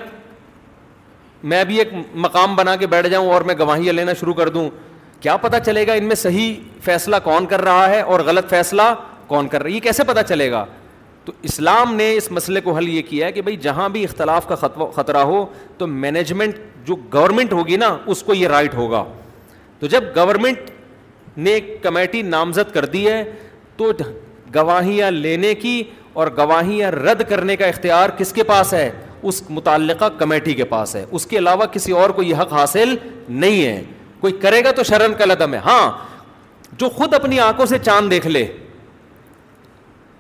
میں 1.54 1.64
بھی 1.66 1.78
ایک 1.80 1.90
مقام 2.24 2.56
بنا 2.56 2.76
کے 2.76 2.88
بیٹھ 2.88 3.08
جاؤں 3.10 3.30
اور 3.34 3.42
میں 3.50 3.56
گواہیاں 3.60 3.94
لینا 3.94 4.14
شروع 4.20 4.34
کر 4.34 4.50
دوں 4.56 4.70
کیا 5.22 5.36
پتہ 5.38 5.56
چلے 5.66 5.86
گا 5.88 5.94
ان 5.94 6.04
میں 6.08 6.16
صحیح 6.16 6.54
فیصلہ 6.84 7.16
کون 7.24 7.46
کر 7.46 7.62
رہا 7.62 7.88
ہے 7.90 8.00
اور 8.02 8.20
غلط 8.26 8.50
فیصلہ 8.50 8.94
کون 9.32 9.48
کر 9.48 9.66
ہے 9.66 9.80
کیسے 9.80 10.04
پتہ 10.04 10.20
چلے 10.28 10.50
گا 10.52 10.66
تو 11.26 11.34
اسلام 11.50 11.94
نے 11.96 12.10
اس 12.16 12.30
مسئلے 12.38 12.62
کو 12.62 12.72
حل 12.78 12.88
یہ 12.90 13.02
کیا 13.10 13.26
ہے 13.28 13.32
کہ 13.32 13.42
بھائی 13.48 13.56
جہاں 13.66 13.88
بھی 13.96 14.04
اختلاف 14.04 14.48
کا 14.48 14.56
خطرہ 14.96 15.18
ہو 15.32 15.44
تو 15.78 15.88
مینجمنٹ 16.06 16.56
جو 16.86 16.96
گورنمنٹ 17.14 17.54
ہوگی 17.54 17.78
نا 17.84 17.90
اس 18.14 18.24
کو 18.30 18.34
یہ 18.34 18.48
رائٹ 18.54 18.74
ہوگا 18.76 19.04
تو 19.80 19.88
جب 19.94 20.04
گورنمنٹ 20.16 20.70
نے 21.48 21.60
کمیٹی 21.84 22.22
نامزد 22.36 22.74
کر 22.74 22.86
دی 22.96 23.06
ہے 23.08 23.24
تو 23.78 23.92
گواہیاں 24.56 25.12
لینے 25.12 25.54
کی 25.62 25.74
اور 26.22 26.28
گواہیاں 26.38 26.90
رد 26.92 27.22
کرنے 27.30 27.56
کا 27.62 27.66
اختیار 27.74 28.10
کس 28.18 28.34
کے 28.40 28.44
پاس 28.54 28.74
ہے 28.74 28.90
اس 29.30 29.42
متعلقہ 29.60 30.06
کمیٹی 30.20 30.54
کے 30.60 30.64
پاس 30.74 30.96
ہے 30.96 31.06
اس 31.20 31.26
کے 31.34 31.38
علاوہ 31.38 31.66
کسی 31.78 31.92
اور 32.02 32.10
کو 32.18 32.24
یہ 32.24 32.36
حق 32.42 32.54
حاصل 32.54 32.96
نہیں 33.46 33.64
ہے 33.66 33.82
کوئی 34.26 34.34
کرے 34.48 34.64
گا 34.64 34.72
تو 34.78 34.84
شرم 34.92 35.14
کا 35.20 35.26
لدم 35.26 35.54
ہے 35.54 35.60
ہاں 35.70 35.86
جو 36.82 36.90
خود 36.98 37.14
اپنی 37.14 37.40
آنکھوں 37.48 37.66
سے 37.76 37.80
چاند 37.88 38.12
دیکھ 38.12 38.28
لے 38.36 38.46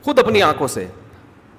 خود 0.04 0.20
اپنی 0.20 0.42
آنکھوں 0.44 0.68
سے 0.68 0.86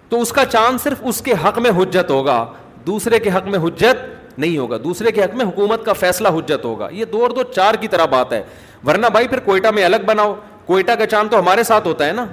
تو 0.08 0.20
اس 0.20 0.32
کا 0.32 0.44
چاند 0.52 0.78
صرف 0.82 1.00
اس 1.08 1.20
کے 1.24 1.34
حق 1.44 1.58
میں 1.66 1.70
حجت 1.76 2.10
ہوگا 2.10 2.44
دوسرے 2.86 3.18
کے 3.20 3.30
حق 3.34 3.46
میں 3.48 3.58
حجت 3.66 4.38
نہیں 4.38 4.56
ہوگا 4.58 4.76
دوسرے 4.84 5.10
کے 5.12 5.22
حق 5.24 5.34
میں 5.36 5.44
حکومت 5.46 5.84
کا 5.84 5.92
فیصلہ 5.92 6.28
حجت 6.36 6.64
ہوگا 6.64 6.88
یہ 6.92 7.04
دو 7.12 7.22
اور 7.22 7.30
دو 7.38 7.42
چار 7.54 7.74
کی 7.80 7.88
طرح 7.88 8.04
بات 8.14 8.32
ہے 8.32 8.42
ورنہ 8.86 9.06
بھائی 9.12 9.28
پھر 9.28 9.38
کوئٹہ 9.44 9.68
میں 9.74 9.84
الگ 9.84 10.04
بناؤ 10.06 10.34
کوئٹہ 10.66 10.92
کا 10.98 11.06
چاند 11.06 11.30
تو 11.30 11.38
ہمارے 11.40 11.62
ساتھ 11.64 11.86
ہوتا 11.88 12.06
ہے 12.06 12.12
نا 12.12 12.24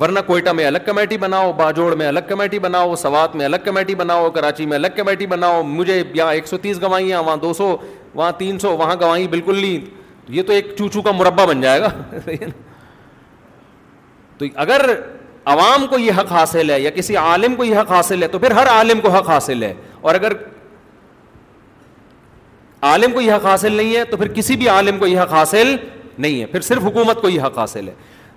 ورنہ 0.00 0.18
کوئٹہ 0.26 0.50
میں 0.52 0.64
الگ 0.66 0.78
کمیٹی 0.86 1.16
بناؤ 1.18 1.52
باجوڑ 1.56 1.94
میں 1.96 2.06
الگ 2.08 2.28
کمیٹی 2.28 2.58
بناؤ 2.58 2.94
سوات 2.96 3.34
میں 3.36 3.44
الگ 3.44 3.56
کمیٹی 3.64 3.94
بناؤ 3.94 4.30
کراچی 4.34 4.66
میں 4.66 4.76
الگ 4.76 4.86
کمیٹی 4.96 5.26
بناؤ 5.32 5.62
مجھے 5.62 6.02
یہاں 6.14 6.32
ایک 6.34 6.46
سو 6.48 6.56
تیس 6.66 6.80
گوائیاں 6.82 7.22
وہاں 7.22 7.36
دو 7.42 7.52
سو 7.52 7.76
وہاں 8.14 8.30
تین 8.38 8.58
سو 8.58 8.76
وہاں 8.76 8.96
گوائیں 9.00 9.26
بالکل 9.30 9.60
نہیں 9.60 9.84
یہ 10.36 10.42
تو 10.46 10.52
ایک 10.52 10.74
چوچو 10.78 11.02
کا 11.02 11.12
مربع 11.18 11.44
بن 11.48 11.60
جائے 11.60 11.80
گا 11.80 11.88
تو 14.40 14.46
اگر 14.62 14.90
عوام 15.52 15.86
کو 15.90 15.98
یہ 15.98 16.12
حق 16.18 16.30
حاصل 16.32 16.70
ہے 16.70 16.80
یا 16.80 16.90
کسی 16.94 17.16
عالم 17.16 17.54
کو 17.54 17.64
یہ 17.64 17.76
حق 17.78 17.90
حاصل 17.92 18.22
ہے 18.22 18.28
تو 18.28 18.38
پھر 18.38 18.50
ہر 18.58 18.66
عالم 18.70 19.00
کو 19.00 19.10
حق 19.10 19.28
حاصل 19.28 19.62
ہے 19.62 19.72
اور 20.00 20.14
اگر 20.14 20.32
عالم 22.90 23.12
کو 23.12 23.20
یہ 23.20 23.32
حق 23.32 23.44
حاصل 23.46 23.72
نہیں 23.72 23.96
ہے 23.96 24.04
تو 24.10 24.16
پھر 24.16 24.28
کسی 24.34 24.56
بھی 24.56 24.68
عالم 24.68 24.98
کو 24.98 25.06
یہ 25.06 25.20
حق 25.20 25.32
حاصل 25.32 25.74
نہیں 26.18 26.40
ہے 26.40 26.46
پھر 26.52 26.60
صرف 26.70 26.84
حکومت 26.84 27.20
کو 27.22 27.28
یہ 27.28 27.42
حق 27.46 27.58
حاصل 27.58 27.88
ہے 27.88 27.94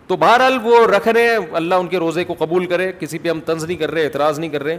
تو 0.07 0.15
بہرحال 0.23 0.57
وہ 0.63 0.85
رکھ 0.87 1.07
رہے 1.07 1.27
ہیں 1.29 1.37
اللہ 1.61 1.75
ان 1.83 1.87
کے 1.87 1.97
روزے 1.99 2.23
کو 2.31 2.35
قبول 2.39 2.65
کرے 2.73 2.91
کسی 2.99 3.17
پہ 3.19 3.29
ہم 3.29 3.39
طنز 3.45 3.65
نہیں 3.65 3.77
کر 3.77 3.91
رہے 3.91 4.03
اعتراض 4.05 4.39
نہیں 4.39 4.49
کر 4.51 4.63
رہے 4.63 4.77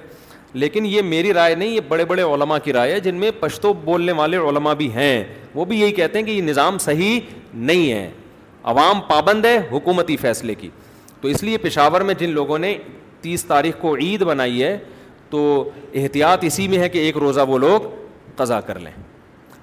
لیکن 0.62 0.86
یہ 0.86 1.02
میری 1.02 1.32
رائے 1.34 1.54
نہیں 1.54 1.68
یہ 1.68 1.80
بڑے 1.88 2.04
بڑے 2.10 2.22
علماء 2.34 2.58
کی 2.64 2.72
رائے 2.72 2.92
ہے 2.94 3.00
جن 3.06 3.14
میں 3.20 3.30
پشتو 3.40 3.72
بولنے 3.84 4.12
والے 4.20 4.36
علماء 4.48 4.74
بھی 4.82 4.92
ہیں 4.94 5.24
وہ 5.54 5.64
بھی 5.70 5.80
یہی 5.80 5.92
کہتے 5.92 6.18
ہیں 6.18 6.26
کہ 6.26 6.30
یہ 6.30 6.42
نظام 6.42 6.78
صحیح 6.88 7.18
نہیں 7.54 7.92
ہے 7.92 8.08
عوام 8.72 9.00
پابند 9.08 9.44
ہے 9.44 9.58
حکومتی 9.72 10.16
فیصلے 10.16 10.54
کی 10.54 10.68
تو 11.24 11.28
اس 11.30 11.42
لیے 11.42 11.58
پشاور 11.58 12.00
میں 12.06 12.14
جن 12.18 12.30
لوگوں 12.30 12.58
نے 12.58 12.76
تیس 13.20 13.44
تاریخ 13.48 13.74
کو 13.80 13.94
عید 14.04 14.22
بنائی 14.22 14.62
ہے 14.62 14.76
تو 15.30 15.38
احتیاط 16.00 16.44
اسی 16.44 16.66
میں 16.68 16.78
ہے 16.78 16.88
کہ 16.88 16.98
ایک 16.98 17.16
روزہ 17.18 17.40
وہ 17.48 17.58
لوگ 17.58 17.80
قضا 18.36 18.60
کر 18.66 18.78
لیں 18.78 18.90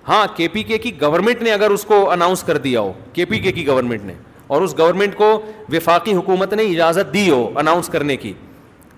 ہاں 0.07 0.25
کے 0.37 0.47
پی 0.53 0.63
کے 0.71 0.77
کی 0.85 0.91
گورنمنٹ 1.01 1.41
نے 1.41 1.51
اگر 1.53 1.71
اس 1.71 1.83
کو 1.89 1.99
اناؤنس 2.11 2.43
کر 2.43 2.57
دیا 2.63 2.79
ہو 2.79 2.91
کے 3.13 3.25
پی 3.31 3.39
کے 3.39 3.51
کی 3.57 3.67
گورنمنٹ 3.67 4.05
نے 4.05 4.13
اور 4.53 4.61
اس 4.61 4.77
گورنمنٹ 4.77 5.15
کو 5.17 5.27
وفاقی 5.73 6.13
حکومت 6.13 6.53
نے 6.53 6.63
اجازت 6.71 7.13
دی 7.13 7.29
ہو 7.29 7.47
اناؤنس 7.59 7.89
کرنے 7.95 8.17
کی 8.23 8.33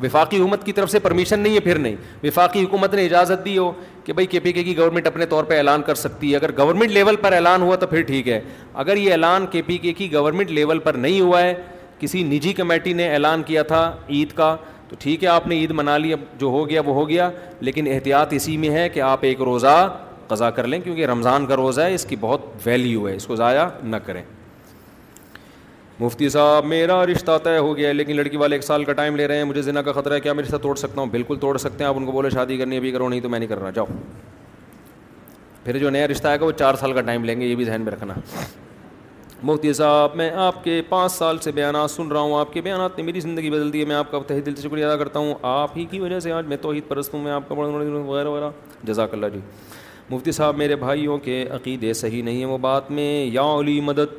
وفاقی 0.04 0.40
حکومت 0.40 0.66
کی 0.66 0.72
طرف 0.78 0.92
سے 0.92 1.00
پرمیشن 1.00 1.40
نہیں 1.40 1.56
ہے 1.56 1.60
پھر 1.68 1.80
نہیں 1.80 1.96
وفاقی 2.24 2.64
حکومت 2.64 2.94
نے 2.96 3.06
اجازت 3.06 3.46
دی 3.46 3.58
ہو 3.58 3.72
کہ 4.04 4.14
بھائی 4.14 4.28
کے 4.28 4.40
پی 4.40 4.52
کے 4.54 4.64
کی 4.64 4.78
گورنمنٹ 4.78 5.08
اپنے 5.08 5.26
طور 5.36 5.44
پہ 5.52 5.58
اعلان 5.58 5.82
کر 5.88 5.96
سکتی 6.06 6.32
ہے 6.32 6.36
اگر 6.38 6.58
گورنمنٹ 6.64 6.92
لیول 6.92 7.16
پر 7.22 7.34
اعلان 7.34 7.62
ہوا 7.62 7.76
تو 7.80 7.88
پھر 7.88 8.02
ٹھیک 8.08 8.30
ہے 8.30 8.42
اگر 8.84 8.98
یہ 8.98 9.12
اعلان 9.12 9.46
کے 9.52 9.62
پی 9.66 9.78
کے 9.86 9.94
کی 9.94 10.12
گورنمنٹ 10.14 10.52
لیول 10.52 10.80
پر 10.88 10.94
نہیں 11.08 11.22
ہوا 11.22 11.42
ہے 11.44 11.54
کسی 12.04 12.22
نجی 12.30 12.52
کمیٹی 12.54 12.94
نے 12.94 13.10
اعلان 13.14 13.44
کیا 13.44 13.62
تھا 13.68 13.82
عید 14.16 14.32
کا 14.36 14.56
تو 14.90 14.96
ٹھیک 15.00 15.24
ہے 15.24 15.28
آپ 15.30 15.46
نے 15.48 15.56
عید 15.56 15.72
منا 15.80 15.98
لی 15.98 16.12
اب 16.14 16.20
جو 16.40 16.48
ہو 16.56 16.68
گیا 16.70 16.82
وہ 16.86 16.94
ہو 16.96 17.08
گیا 17.10 17.30
لیکن 17.68 17.88
احتیاط 17.92 18.34
اسی 18.38 18.56
میں 18.64 18.70
ہے 18.70 18.88
کہ 18.94 19.02
آپ 19.12 19.20
ایک 19.30 19.42
روزہ 19.50 19.76
قضا 20.28 20.50
کر 20.58 20.68
لیں 20.68 20.80
کیونکہ 20.82 21.06
رمضان 21.06 21.46
کا 21.46 21.56
روزہ 21.56 21.82
ہے 21.82 21.94
اس 21.94 22.06
کی 22.06 22.16
بہت 22.20 22.42
ویلیو 22.66 23.08
ہے 23.08 23.16
اس 23.16 23.28
کو 23.28 23.36
ضائع 23.36 23.64
نہ 23.84 23.96
کریں 24.06 24.22
مفتی 26.00 26.30
صاحب 26.30 26.66
میرا 26.66 27.06
رشتہ 27.06 27.38
طے 27.44 27.58
ہو 27.58 27.76
گیا 27.78 27.88
ہے 27.88 27.94
لیکن 27.94 28.16
لڑکی 28.16 28.38
والے 28.44 28.56
ایک 28.56 28.64
سال 28.64 28.84
کا 28.84 28.94
ٹائم 29.00 29.16
لے 29.16 29.28
رہے 29.28 29.38
ہیں 29.38 29.44
مجھے 29.54 29.62
زنا 29.62 29.82
کا 29.88 29.92
خطرہ 30.00 30.14
ہے 30.14 30.20
کیا 30.22 30.34
میں 30.34 30.44
رشتہ 30.44 30.58
توڑ 30.62 30.76
سکتا 30.84 31.02
ہوں 31.02 31.10
بالکل 31.12 31.38
توڑ 31.42 31.58
سکتے 31.66 31.84
ہیں 31.84 31.90
آپ 31.90 31.98
ان 31.98 32.06
کو 32.06 32.12
بولے 32.12 32.30
شادی 32.30 32.58
کرنی 32.58 32.78
ابھی 32.78 32.92
کرو 32.92 33.10
نہیں 33.10 33.22
تو 33.22 33.30
میں 33.30 33.40
نہیں 33.40 33.50
کرنا 33.50 33.70
جاؤ 33.76 33.86
پھر 35.64 35.78
جو 35.80 35.90
نیا 35.98 36.08
رشتہ 36.08 36.28
آئے 36.28 36.40
گا 36.40 36.46
وہ 36.46 36.52
چار 36.60 36.76
سال 36.80 36.94
کا 36.94 37.02
ٹائم 37.12 37.26
لیں 37.26 37.40
گے 37.42 37.46
یہ 37.46 37.56
بھی 37.56 37.66
ذہن 37.66 37.82
میں 37.82 37.92
رکھنا 37.92 38.14
مفتی 39.48 39.72
صاحب 39.74 40.16
میں 40.16 40.30
آپ 40.42 40.64
کے 40.64 40.82
پانچ 40.90 41.12
سال 41.12 41.38
سے 41.44 41.52
بیانات 41.52 41.92
سن 41.92 42.12
رہا 42.12 42.20
ہوں 42.20 42.36
آپ 42.40 42.52
کے 42.52 42.62
بیانات 42.62 42.98
نے 42.98 43.04
میری 43.04 43.20
زندگی 43.20 43.50
بدل 43.50 43.72
دی 43.74 43.80
ہے 43.80 43.86
میں 43.86 43.96
آپ 43.96 44.12
کا 44.12 44.20
تحید 44.28 44.46
دل 44.46 44.56
سے 44.56 44.62
شکریہ 44.68 44.86
ادا 44.86 44.96
کرتا 44.98 45.20
ہوں 45.20 45.34
آپ 45.48 45.72
ہی 45.78 45.84
کی 45.92 46.00
وجہ 46.00 46.20
سے 46.20 46.32
آج 46.32 46.46
میں 46.48 46.58
توحید 46.62 46.84
پرست 46.88 47.14
ہوں 47.14 47.22
میں 47.24 47.32
آپ 47.32 47.50
کا 47.50 47.56
وغیرہ 47.58 47.88
وغیرہ 48.30 48.50
جزاک 48.88 49.14
اللہ 49.14 49.26
جی 49.34 49.40
مفتی 50.10 50.32
صاحب 50.38 50.58
میرے 50.58 50.76
بھائیوں 50.86 51.18
کے 51.26 51.44
عقیدے 51.56 51.92
صحیح 52.04 52.24
نہیں 52.24 52.38
ہیں 52.38 52.46
وہ 52.46 52.58
بات 52.68 52.92
میں 52.92 53.10
یا 53.34 53.42
علی 53.60 53.80
مدد 53.90 54.14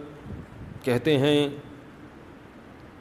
کہتے 0.85 1.17
ہیں 1.19 1.49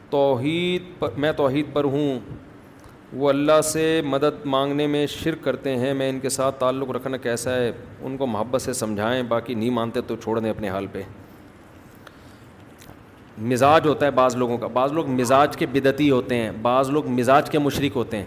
توحید 0.09 0.83
پر 0.99 1.17
میں 1.23 1.31
توحید 1.37 1.73
پر 1.73 1.83
ہوں 1.97 2.19
وہ 3.21 3.29
اللہ 3.29 3.59
سے 3.71 4.01
مدد 4.05 4.45
مانگنے 4.55 4.85
میں 4.95 5.05
شرک 5.17 5.43
کرتے 5.43 5.75
ہیں 5.77 5.93
میں 5.93 6.09
ان 6.09 6.19
کے 6.19 6.29
ساتھ 6.39 6.59
تعلق 6.59 6.91
رکھنا 6.95 7.17
کیسا 7.27 7.55
ہے 7.55 7.71
ان 8.03 8.17
کو 8.17 8.27
محبت 8.35 8.61
سے 8.61 8.73
سمجھائیں 8.83 9.21
باقی 9.35 9.53
نہیں 9.55 9.69
مانتے 9.79 10.01
تو 10.07 10.15
چھوڑ 10.23 10.39
دیں 10.39 10.49
اپنے 10.49 10.69
حال 10.69 10.87
پہ 10.91 11.01
مزاج 13.41 13.85
ہوتا 13.87 14.05
ہے 14.05 14.11
بعض 14.11 14.35
لوگوں 14.35 14.57
کا 14.57 14.67
بعض 14.73 14.91
لوگ 14.93 15.07
مزاج 15.09 15.55
کے 15.57 15.65
بدعتی 15.71 16.09
ہوتے 16.09 16.35
ہیں 16.35 16.49
بعض 16.61 16.89
لوگ 16.89 17.07
مزاج 17.09 17.49
کے 17.49 17.59
مشرق 17.59 17.95
ہوتے 17.95 18.17
ہیں 18.17 18.25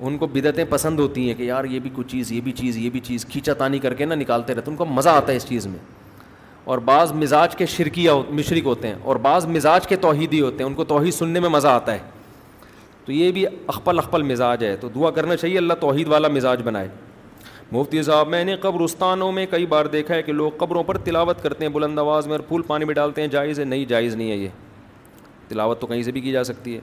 ان 0.00 0.16
کو 0.18 0.26
بدعتیں 0.32 0.64
پسند 0.70 1.00
ہوتی 1.00 1.26
ہیں 1.28 1.34
کہ 1.38 1.42
یار 1.42 1.64
یہ 1.64 1.78
بھی 1.80 1.90
کچھ 1.94 2.06
چیز 2.08 2.30
یہ 2.32 2.40
بھی 2.40 2.52
چیز 2.56 2.76
یہ 2.78 2.90
بھی 2.90 3.00
چیز 3.04 3.24
کھینچا 3.26 3.54
تانی 3.58 3.78
کر 3.78 3.94
کے 3.94 4.04
نہ 4.04 4.14
نکالتے 4.14 4.54
رہتے 4.54 4.70
ہیں 4.70 4.76
ان 4.76 4.76
کو 4.76 4.84
مزہ 4.94 5.08
آتا 5.08 5.32
ہے 5.32 5.36
اس 5.36 5.46
چیز 5.48 5.66
میں 5.66 5.78
اور 6.64 6.78
بعض 6.84 7.12
مزاج 7.12 7.56
کے 7.56 7.66
شرکیہ 7.66 8.10
مشرق 8.30 8.66
ہوتے 8.66 8.88
ہیں 8.88 8.94
اور 9.02 9.16
بعض 9.22 9.46
مزاج 9.46 9.86
کے 9.88 9.96
توحیدی 10.00 10.40
ہوتے 10.40 10.62
ہیں 10.64 10.68
ان 10.70 10.74
کو 10.76 10.84
توحید 10.84 11.14
سننے 11.14 11.40
میں 11.40 11.48
مزہ 11.48 11.68
آتا 11.68 11.94
ہے 11.94 11.98
تو 13.04 13.12
یہ 13.12 13.32
بھی 13.32 13.44
اخپل 13.66 13.98
اخپل 13.98 14.22
مزاج 14.32 14.64
ہے 14.64 14.76
تو 14.80 14.88
دعا 14.94 15.10
کرنا 15.18 15.36
چاہیے 15.36 15.58
اللہ 15.58 15.74
توحید 15.80 16.08
والا 16.08 16.28
مزاج 16.28 16.62
بنائے 16.64 16.88
مفتی 17.72 18.02
صاحب 18.02 18.28
میں 18.28 18.44
نے 18.44 18.54
قبرستانوں 18.60 19.30
میں 19.32 19.44
کئی 19.50 19.66
بار 19.66 19.86
دیکھا 19.94 20.14
ہے 20.14 20.22
کہ 20.22 20.32
لوگ 20.32 20.50
قبروں 20.58 20.82
پر 20.84 20.98
تلاوت 21.04 21.42
کرتے 21.42 21.64
ہیں 21.64 21.72
بلند 21.72 21.98
آواز 21.98 22.26
میں 22.26 22.34
اور 22.34 22.40
پھول 22.48 22.62
پانی 22.66 22.84
میں 22.84 22.94
ڈالتے 22.94 23.20
ہیں 23.20 23.28
جائز 23.28 23.58
ہے 23.60 23.64
نہیں 23.64 23.84
جائز 23.88 24.14
نہیں 24.16 24.30
ہے 24.30 24.36
یہ 24.36 24.48
تلاوت 25.48 25.80
تو 25.80 25.86
کہیں 25.86 26.02
سے 26.02 26.12
بھی 26.12 26.20
کی 26.20 26.30
جا 26.32 26.44
سکتی 26.44 26.74
ہے 26.74 26.80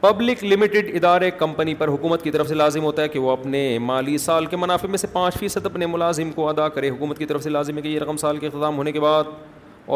پبلک 0.00 0.44
لمیٹڈ 0.44 0.94
ادارے 0.96 1.30
کمپنی 1.38 1.74
پر 1.74 1.88
حکومت 1.88 2.22
کی 2.22 2.30
طرف 2.30 2.48
سے 2.48 2.54
لازم 2.54 2.84
ہوتا 2.84 3.02
ہے 3.02 3.08
کہ 3.08 3.18
وہ 3.18 3.30
اپنے 3.30 3.68
مالی 3.82 4.16
سال 4.24 4.46
کے 4.46 4.56
منافع 4.56 4.88
میں 4.88 4.98
سے 4.98 5.06
پانچ 5.12 5.38
فیصد 5.38 5.66
اپنے 5.66 5.86
ملازم 5.86 6.30
کو 6.32 6.48
ادا 6.48 6.68
کرے 6.76 6.90
حکومت 6.90 7.18
کی 7.18 7.26
طرف 7.26 7.42
سے 7.42 7.50
لازم 7.50 7.76
ہے 7.76 7.82
کہ 7.82 7.88
یہ 7.88 7.98
رقم 8.00 8.16
سال 8.16 8.38
کے 8.38 8.46
اختتام 8.46 8.76
ہونے 8.78 8.92
کے 8.92 9.00
بعد 9.00 9.24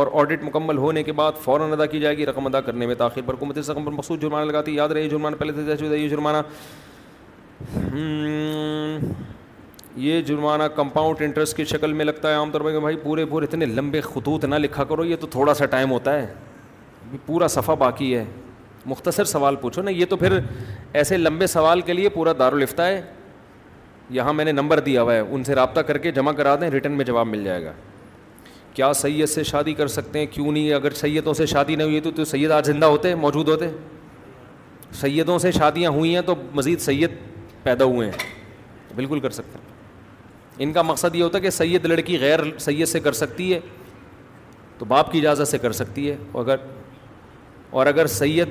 اور 0.00 0.06
آڈٹ 0.20 0.42
مکمل 0.44 0.76
ہونے 0.78 1.02
کے 1.02 1.12
بعد 1.12 1.32
فوراً 1.44 1.72
ادا 1.72 1.86
کی 1.92 2.00
جائے 2.00 2.16
گی 2.18 2.26
رقم 2.26 2.46
ادا 2.46 2.60
کرنے 2.66 2.86
میں 2.86 2.94
تاخیر 2.98 3.22
پر 3.26 3.34
حکومت 3.34 3.58
اس 3.58 3.70
رقم 3.70 3.84
پر 3.84 3.92
مخصوص 3.92 4.18
جرمانہ 4.20 4.50
لگاتی 4.50 4.74
یاد 4.74 4.88
رہی 4.98 5.08
جرمانہ 5.08 5.36
پہلے 5.38 5.76
سے 5.86 6.08
جرمانہ 6.08 6.40
یہ 10.00 10.20
جرمانہ 10.26 10.62
کمپاؤنڈ 10.74 11.20
انٹرسٹ 11.22 11.56
کی 11.56 11.64
شکل 11.68 11.92
میں 11.92 12.04
لگتا 12.04 12.28
ہے 12.30 12.34
عام 12.34 12.50
طور 12.50 12.60
پر 12.60 12.72
کہ 12.72 12.78
بھائی 12.80 12.96
پورے 13.02 13.24
پورے 13.30 13.46
اتنے 13.46 13.66
لمبے 13.66 14.00
خطوط 14.00 14.44
نہ 14.44 14.54
لکھا 14.54 14.84
کرو 14.88 15.04
یہ 15.04 15.16
تو 15.20 15.26
تھوڑا 15.30 15.54
سا 15.54 15.66
ٹائم 15.70 15.90
ہوتا 15.90 16.14
ہے 16.20 17.16
پورا 17.26 17.46
صفحہ 17.48 17.74
باقی 17.78 18.14
ہے 18.16 18.24
مختصر 18.86 19.24
سوال 19.24 19.56
پوچھو 19.56 19.82
نا 19.82 19.90
یہ 19.90 20.06
تو 20.10 20.16
پھر 20.16 20.38
ایسے 20.92 21.16
لمبے 21.16 21.46
سوال 21.46 21.80
کے 21.80 21.92
لیے 21.92 22.08
پورا 22.14 22.32
دار 22.38 22.52
ہے 22.80 23.00
یہاں 24.10 24.32
میں 24.34 24.44
نے 24.44 24.52
نمبر 24.52 24.80
دیا 24.86 25.02
ہوا 25.02 25.14
ہے 25.14 25.18
ان 25.20 25.44
سے 25.44 25.54
رابطہ 25.54 25.80
کر 25.86 25.98
کے 25.98 26.10
جمع 26.12 26.32
کرا 26.36 26.54
دیں 26.60 26.68
ریٹرن 26.70 26.92
میں 26.92 27.04
جواب 27.04 27.26
مل 27.26 27.44
جائے 27.44 27.64
گا 27.64 27.72
کیا 28.74 28.92
سید 28.94 29.28
سے 29.28 29.42
شادی 29.44 29.74
کر 29.74 29.86
سکتے 29.94 30.18
ہیں 30.18 30.26
کیوں 30.30 30.50
نہیں 30.52 30.72
اگر 30.74 30.92
سیدوں 31.00 31.34
سے 31.34 31.46
شادی 31.46 31.76
نہ 31.76 31.82
ہوئی 31.82 32.00
تو 32.00 32.10
تو 32.16 32.24
سید 32.24 32.50
آج 32.50 32.66
زندہ 32.66 32.86
ہوتے 32.86 33.14
موجود 33.14 33.48
ہوتے 33.48 33.68
سیدوں 35.00 35.38
سے 35.38 35.52
شادیاں 35.52 35.90
ہوئی 35.90 36.14
ہیں 36.14 36.22
تو 36.26 36.34
مزید 36.54 36.80
سید 36.80 37.10
پیدا 37.62 37.84
ہوئے 37.84 38.10
ہیں 38.10 38.96
بالکل 38.96 39.20
کر 39.20 39.30
سکتے 39.30 39.58
ہیں 39.58 39.70
ان 40.60 40.72
کا 40.72 40.82
مقصد 40.82 41.14
یہ 41.16 41.22
ہوتا 41.22 41.38
ہے 41.38 41.42
کہ 41.42 41.50
سید 41.50 41.84
لڑکی 41.86 42.18
غیر 42.20 42.40
سید 42.60 42.88
سے 42.88 43.00
کر 43.00 43.12
سکتی 43.24 43.52
ہے 43.52 43.60
تو 44.78 44.84
باپ 44.88 45.12
کی 45.12 45.18
اجازت 45.18 45.48
سے 45.48 45.58
کر 45.58 45.72
سکتی 45.72 46.10
ہے 46.10 46.16
اگر 46.38 46.56
اور 47.80 47.86
اگر 47.86 48.06
سید 48.18 48.48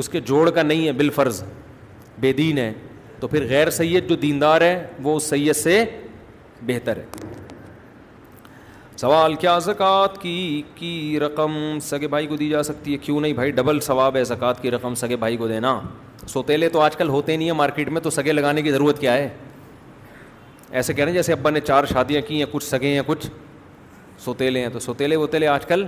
اس 0.00 0.08
کے 0.08 0.20
جوڑ 0.20 0.48
کا 0.50 0.62
نہیں 0.62 0.86
ہے 0.86 0.92
بالفرض 0.92 1.42
بے 2.20 2.32
دین 2.32 2.58
ہے 2.58 2.72
تو 3.20 3.28
پھر 3.28 3.46
غیر 3.48 3.70
سید 3.70 4.08
جو 4.08 4.16
دیندار 4.22 4.60
ہے 4.60 4.86
وہ 5.02 5.16
اس 5.16 5.22
سید 5.30 5.56
سے 5.56 5.84
بہتر 6.66 6.96
ہے 6.96 7.04
سوال 9.00 9.34
کیا 9.40 9.58
زکوٰۃ 9.64 10.16
کی 10.20 10.62
کی 10.74 11.18
رقم 11.20 11.56
سگے 11.84 12.08
بھائی 12.08 12.26
کو 12.26 12.36
دی 12.36 12.48
جا 12.48 12.62
سکتی 12.62 12.92
ہے 12.92 12.98
کیوں 12.98 13.20
نہیں 13.20 13.32
بھائی 13.38 13.50
ڈبل 13.52 13.80
ثواب 13.82 14.16
ہے 14.16 14.22
زکوٰۃ 14.24 14.60
کی 14.62 14.70
رقم 14.70 14.94
سگے 14.96 15.16
بھائی 15.24 15.36
کو 15.36 15.48
دینا 15.48 15.80
سوتیلے 16.28 16.68
تو 16.68 16.80
آج 16.80 16.96
کل 16.96 17.08
ہوتے 17.08 17.36
نہیں 17.36 17.48
ہیں 17.48 17.56
مارکیٹ 17.56 17.88
میں 17.92 18.00
تو 18.00 18.10
سگے 18.10 18.32
لگانے 18.32 18.62
کی 18.62 18.70
ضرورت 18.72 19.00
کیا 19.00 19.12
ہے 19.14 19.28
ایسے 20.70 20.92
کہہ 20.94 21.04
رہے 21.04 21.10
ہیں 21.12 21.18
جیسے 21.18 21.32
ابا 21.32 21.50
نے 21.50 21.60
چار 21.60 21.84
شادیاں 21.92 22.20
کی 22.28 22.38
ہیں 22.38 22.44
کچھ 22.52 22.64
سگے 22.64 22.94
ہیں 22.94 23.02
کچھ 23.06 23.26
سوتیلے 24.24 24.60
ہیں 24.62 24.68
تو 24.72 24.78
سوتیلے 24.80 25.16
ووتیلے 25.16 25.46
آج 25.46 25.66
کل 25.66 25.84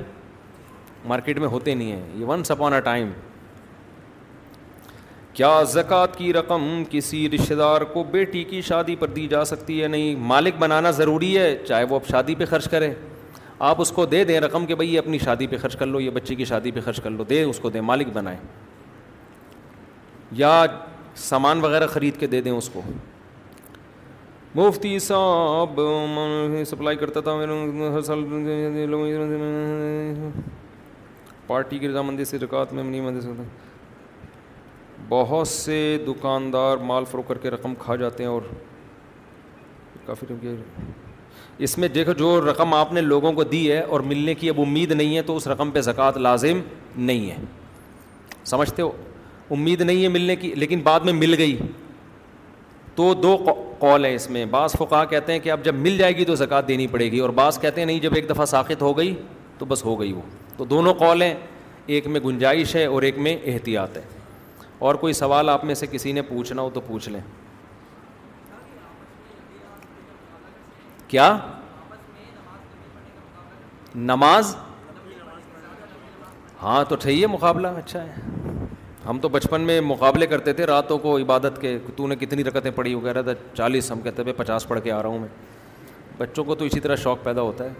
مارکیٹ 1.08 1.38
میں 1.38 1.48
ہوتے 1.48 1.74
نہیں 1.74 1.92
ہیں 1.92 2.20
یہ 2.20 2.24
once 2.26 2.50
upon 2.50 2.72
on 2.72 2.78
a 2.78 2.80
time 2.84 3.10
کیا 5.32 5.50
زکوٰۃ 5.72 6.16
کی 6.16 6.32
رقم 6.32 6.82
کسی 6.90 7.28
رشتہ 7.30 7.54
دار 7.54 7.80
کو 7.92 8.02
بیٹی 8.10 8.42
کی 8.44 8.60
شادی 8.68 8.96
پر 9.00 9.08
دی 9.08 9.26
جا 9.30 9.44
سکتی 9.44 9.82
ہے 9.82 9.88
نہیں 9.88 10.14
مالک 10.28 10.54
بنانا 10.58 10.90
ضروری 10.90 11.36
ہے 11.38 11.54
چاہے 11.66 11.84
وہ 11.88 11.96
اب 11.96 12.08
شادی 12.10 12.34
پہ 12.38 12.44
خرچ 12.50 12.68
کرے 12.70 12.92
آپ 13.68 13.80
اس 13.80 13.92
کو 13.92 14.06
دے 14.06 14.24
دیں 14.24 14.40
رقم 14.40 14.66
کہ 14.66 14.74
بھائی 14.74 14.92
یہ 14.94 14.98
اپنی 14.98 15.18
شادی 15.18 15.46
پہ 15.46 15.56
خرچ 15.62 15.76
کر 15.76 15.86
لو 15.86 16.00
یہ 16.00 16.10
بچے 16.14 16.34
کی 16.34 16.44
شادی 16.44 16.70
پہ 16.70 16.80
خرچ 16.84 17.00
کر 17.02 17.10
لو 17.10 17.24
دے 17.28 17.42
اس 17.42 17.58
کو 17.60 17.70
دیں 17.70 17.80
مالک 17.80 18.08
بنائیں 18.12 18.38
یا 20.36 20.64
سامان 21.16 21.60
وغیرہ 21.64 21.86
خرید 21.92 22.18
کے 22.20 22.26
دے 22.26 22.40
دیں 22.40 22.52
اس 22.52 22.68
کو 22.72 22.82
مفتی 24.56 24.98
صاحب 24.98 25.80
سپلائی 26.66 26.96
کرتا 26.96 27.20
تھا 27.20 27.32
ہر 27.94 28.00
سال 28.06 28.24
پارٹی 31.46 31.78
کی 31.78 31.88
رضامندی 31.88 32.24
سے 32.24 32.38
رکاوت 32.38 32.72
میں 32.72 32.84
نہیں 32.84 33.44
بہت 35.08 35.48
سے 35.48 35.76
دکاندار 36.06 36.76
مال 36.86 37.04
فروخت 37.10 37.28
کر 37.28 37.38
کے 37.38 37.50
رقم 37.50 37.74
کھا 37.78 37.96
جاتے 37.96 38.22
ہیں 38.22 38.30
اور 38.30 38.42
کافی 40.06 40.26
اس 41.64 41.76
میں 41.78 41.88
دیکھو 41.88 42.12
جو 42.18 42.40
رقم 42.50 42.74
آپ 42.74 42.92
نے 42.92 43.00
لوگوں 43.00 43.32
کو 43.32 43.44
دی 43.44 43.70
ہے 43.70 43.78
اور 43.80 44.00
ملنے 44.10 44.34
کی 44.34 44.48
اب 44.50 44.60
امید 44.60 44.92
نہیں 44.92 45.16
ہے 45.16 45.22
تو 45.30 45.36
اس 45.36 45.46
رقم 45.48 45.70
پہ 45.70 45.80
زکوٰۃ 45.82 46.16
لازم 46.16 46.60
نہیں 46.96 47.30
ہے 47.30 47.36
سمجھتے 48.44 48.82
ہو 48.82 48.90
امید 49.54 49.80
نہیں 49.80 50.02
ہے 50.02 50.08
ملنے 50.08 50.36
کی 50.36 50.52
لیکن 50.56 50.80
بعد 50.84 51.00
میں 51.04 51.12
مل 51.12 51.34
گئی 51.38 51.56
تو 52.98 53.12
دو 53.14 53.36
قول 53.80 54.04
ہیں 54.04 54.14
اس 54.14 54.28
میں 54.30 54.44
بعض 54.50 54.72
فقہ 54.78 55.02
کہتے 55.10 55.32
ہیں 55.32 55.38
کہ 55.40 55.50
اب 55.52 55.64
جب 55.64 55.74
مل 55.78 55.96
جائے 55.98 56.12
گی 56.16 56.24
تو 56.30 56.34
زکوٰۃ 56.34 56.62
دینی 56.68 56.86
پڑے 56.94 57.04
گی 57.10 57.18
اور 57.24 57.30
بعض 57.40 57.58
کہتے 57.60 57.80
ہیں 57.80 57.86
نہیں 57.86 57.98
جب 58.06 58.14
ایک 58.16 58.28
دفعہ 58.30 58.44
ساخت 58.52 58.80
ہو 58.82 58.96
گئی 58.98 59.14
تو 59.58 59.64
بس 59.72 59.84
ہو 59.84 59.94
گئی 60.00 60.12
وہ 60.12 60.22
تو 60.56 60.64
دونوں 60.72 60.94
قول 61.02 61.22
ہیں 61.22 61.34
ایک 61.96 62.06
میں 62.14 62.20
گنجائش 62.20 62.74
ہے 62.76 62.84
اور 62.94 63.02
ایک 63.08 63.18
میں 63.26 63.36
احتیاط 63.52 63.96
ہے 63.96 64.02
اور 64.88 64.94
کوئی 65.04 65.12
سوال 65.20 65.48
آپ 65.48 65.64
میں 65.64 65.74
سے 65.74 65.86
کسی 65.90 66.12
نے 66.12 66.22
پوچھنا 66.28 66.62
ہو 66.62 66.70
تو 66.74 66.80
پوچھ 66.86 67.08
لیں 67.08 67.20
کیا 71.08 71.36
نماز 74.10 74.54
ہاں 76.62 76.82
تو 76.88 76.96
ٹھیک 77.02 77.20
ہے 77.22 77.26
مقابلہ 77.38 77.68
اچھا 77.78 78.02
ہے 78.04 78.37
ہم 79.08 79.18
تو 79.18 79.28
بچپن 79.34 79.60
میں 79.66 79.80
مقابلے 79.80 80.26
کرتے 80.26 80.52
تھے 80.52 80.64
راتوں 80.66 80.96
کو 81.04 81.16
عبادت 81.18 81.60
کے 81.60 81.78
تو 81.96 82.06
نے 82.08 82.16
کتنی 82.22 82.44
رکتیں 82.44 82.70
پڑھی 82.74 82.94
وغیرہ 82.94 83.22
تھا 83.28 83.32
چالیس 83.56 83.90
ہم 83.92 84.00
کہتے 84.04 84.32
پچاس 84.40 84.66
پڑھ 84.68 84.80
کے 84.84 84.92
آ 84.92 85.02
رہا 85.02 85.08
ہوں 85.10 85.18
میں 85.18 85.28
بچوں 86.18 86.44
کو 86.44 86.54
تو 86.54 86.64
اسی 86.64 86.80
طرح 86.86 86.96
شوق 87.04 87.22
پیدا 87.24 87.40
ہوتا 87.42 87.64
ہے 87.64 87.72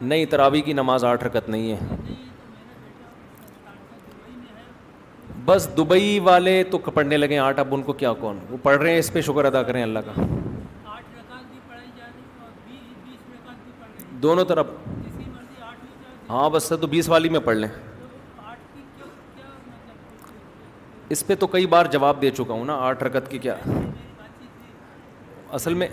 نہیں 0.00 0.24
ترابی 0.30 0.60
کی 0.66 0.72
نماز 0.72 1.04
آٹھ 1.04 1.24
رکت 1.24 1.48
نہیں 1.48 1.70
ہے 1.70 1.96
بس 5.44 5.68
دبئی 5.78 6.18
والے 6.24 6.62
تو 6.70 6.78
پڑھنے 6.94 7.16
لگے 7.16 7.38
آٹھ 7.38 7.60
اب 7.60 7.74
ان 7.74 7.82
کو 7.82 7.92
کیا 8.02 8.12
کون 8.20 8.38
وہ 8.50 8.56
پڑھ 8.62 8.78
رہے 8.82 8.90
ہیں 8.90 8.98
اس 8.98 9.12
پہ 9.12 9.20
شکر 9.28 9.44
ادا 9.44 9.62
کریں 9.70 9.82
اللہ 9.82 10.06
کا 10.06 10.22
دونوں 14.22 14.44
طرف 14.44 14.66
ہاں 16.30 16.48
بس 16.50 16.64
سر 16.68 16.76
تو 16.80 16.86
بیس 16.86 17.08
والی 17.08 17.28
میں 17.28 17.40
پڑھ 17.44 17.56
لیں 17.56 17.68
اس 21.14 21.26
پہ 21.26 21.34
تو 21.38 21.46
کئی 21.54 21.66
بار 21.70 21.86
جواب 21.92 22.20
دے 22.22 22.30
چکا 22.30 22.52
ہوں 22.54 22.64
نا 22.64 22.74
آٹھ 22.88 23.02
رکت 23.04 23.30
کی 23.30 23.38
کیا 23.46 23.54
اصل 25.58 25.74
میں 25.80 25.88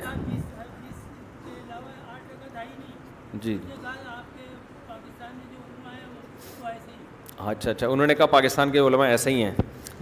جی 3.45 3.57
اچھا 7.38 7.69
اچھا 7.72 7.88
انہوں 7.88 8.07
نے 8.07 8.15
کہا 8.15 8.26
پاکستان 8.35 8.72
کے 8.72 8.80
علماء 8.88 9.07
ایسے 9.07 9.30
ہی 9.31 9.43
ہیں 9.43 9.51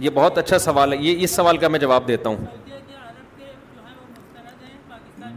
یہ 0.04 0.10
بہت 0.14 0.38
اچھا 0.38 0.58
سوال 0.66 0.92
ہے 0.92 0.98
یہ 1.00 1.22
اس 1.24 1.30
سوال 1.36 1.56
کا 1.64 1.68
میں 1.68 1.78
جواب 1.78 2.08
دیتا 2.08 2.28
ہوں 2.28 2.44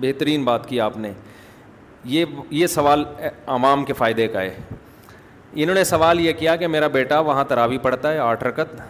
بہترین 0.01 0.43
بات 0.45 0.67
کی 0.69 0.79
آپ 0.81 0.97
نے 1.05 1.11
یہ 2.15 2.25
یہ 2.59 2.67
سوال 2.77 3.03
عوام 3.59 3.85
کے 3.85 3.93
فائدے 4.01 4.27
کا 4.35 4.41
ہے 4.41 4.53
انہوں 5.53 5.75
نے 5.75 5.83
سوال 5.83 6.19
یہ 6.19 6.33
کیا 6.39 6.55
کہ 6.55 6.67
میرا 6.67 6.87
بیٹا 6.87 7.19
وہاں 7.19 7.43
تراوی 7.47 7.77
پڑھتا 7.81 8.11
ہے 8.13 8.17
آٹھ 8.19 8.43
رکت 8.43 8.81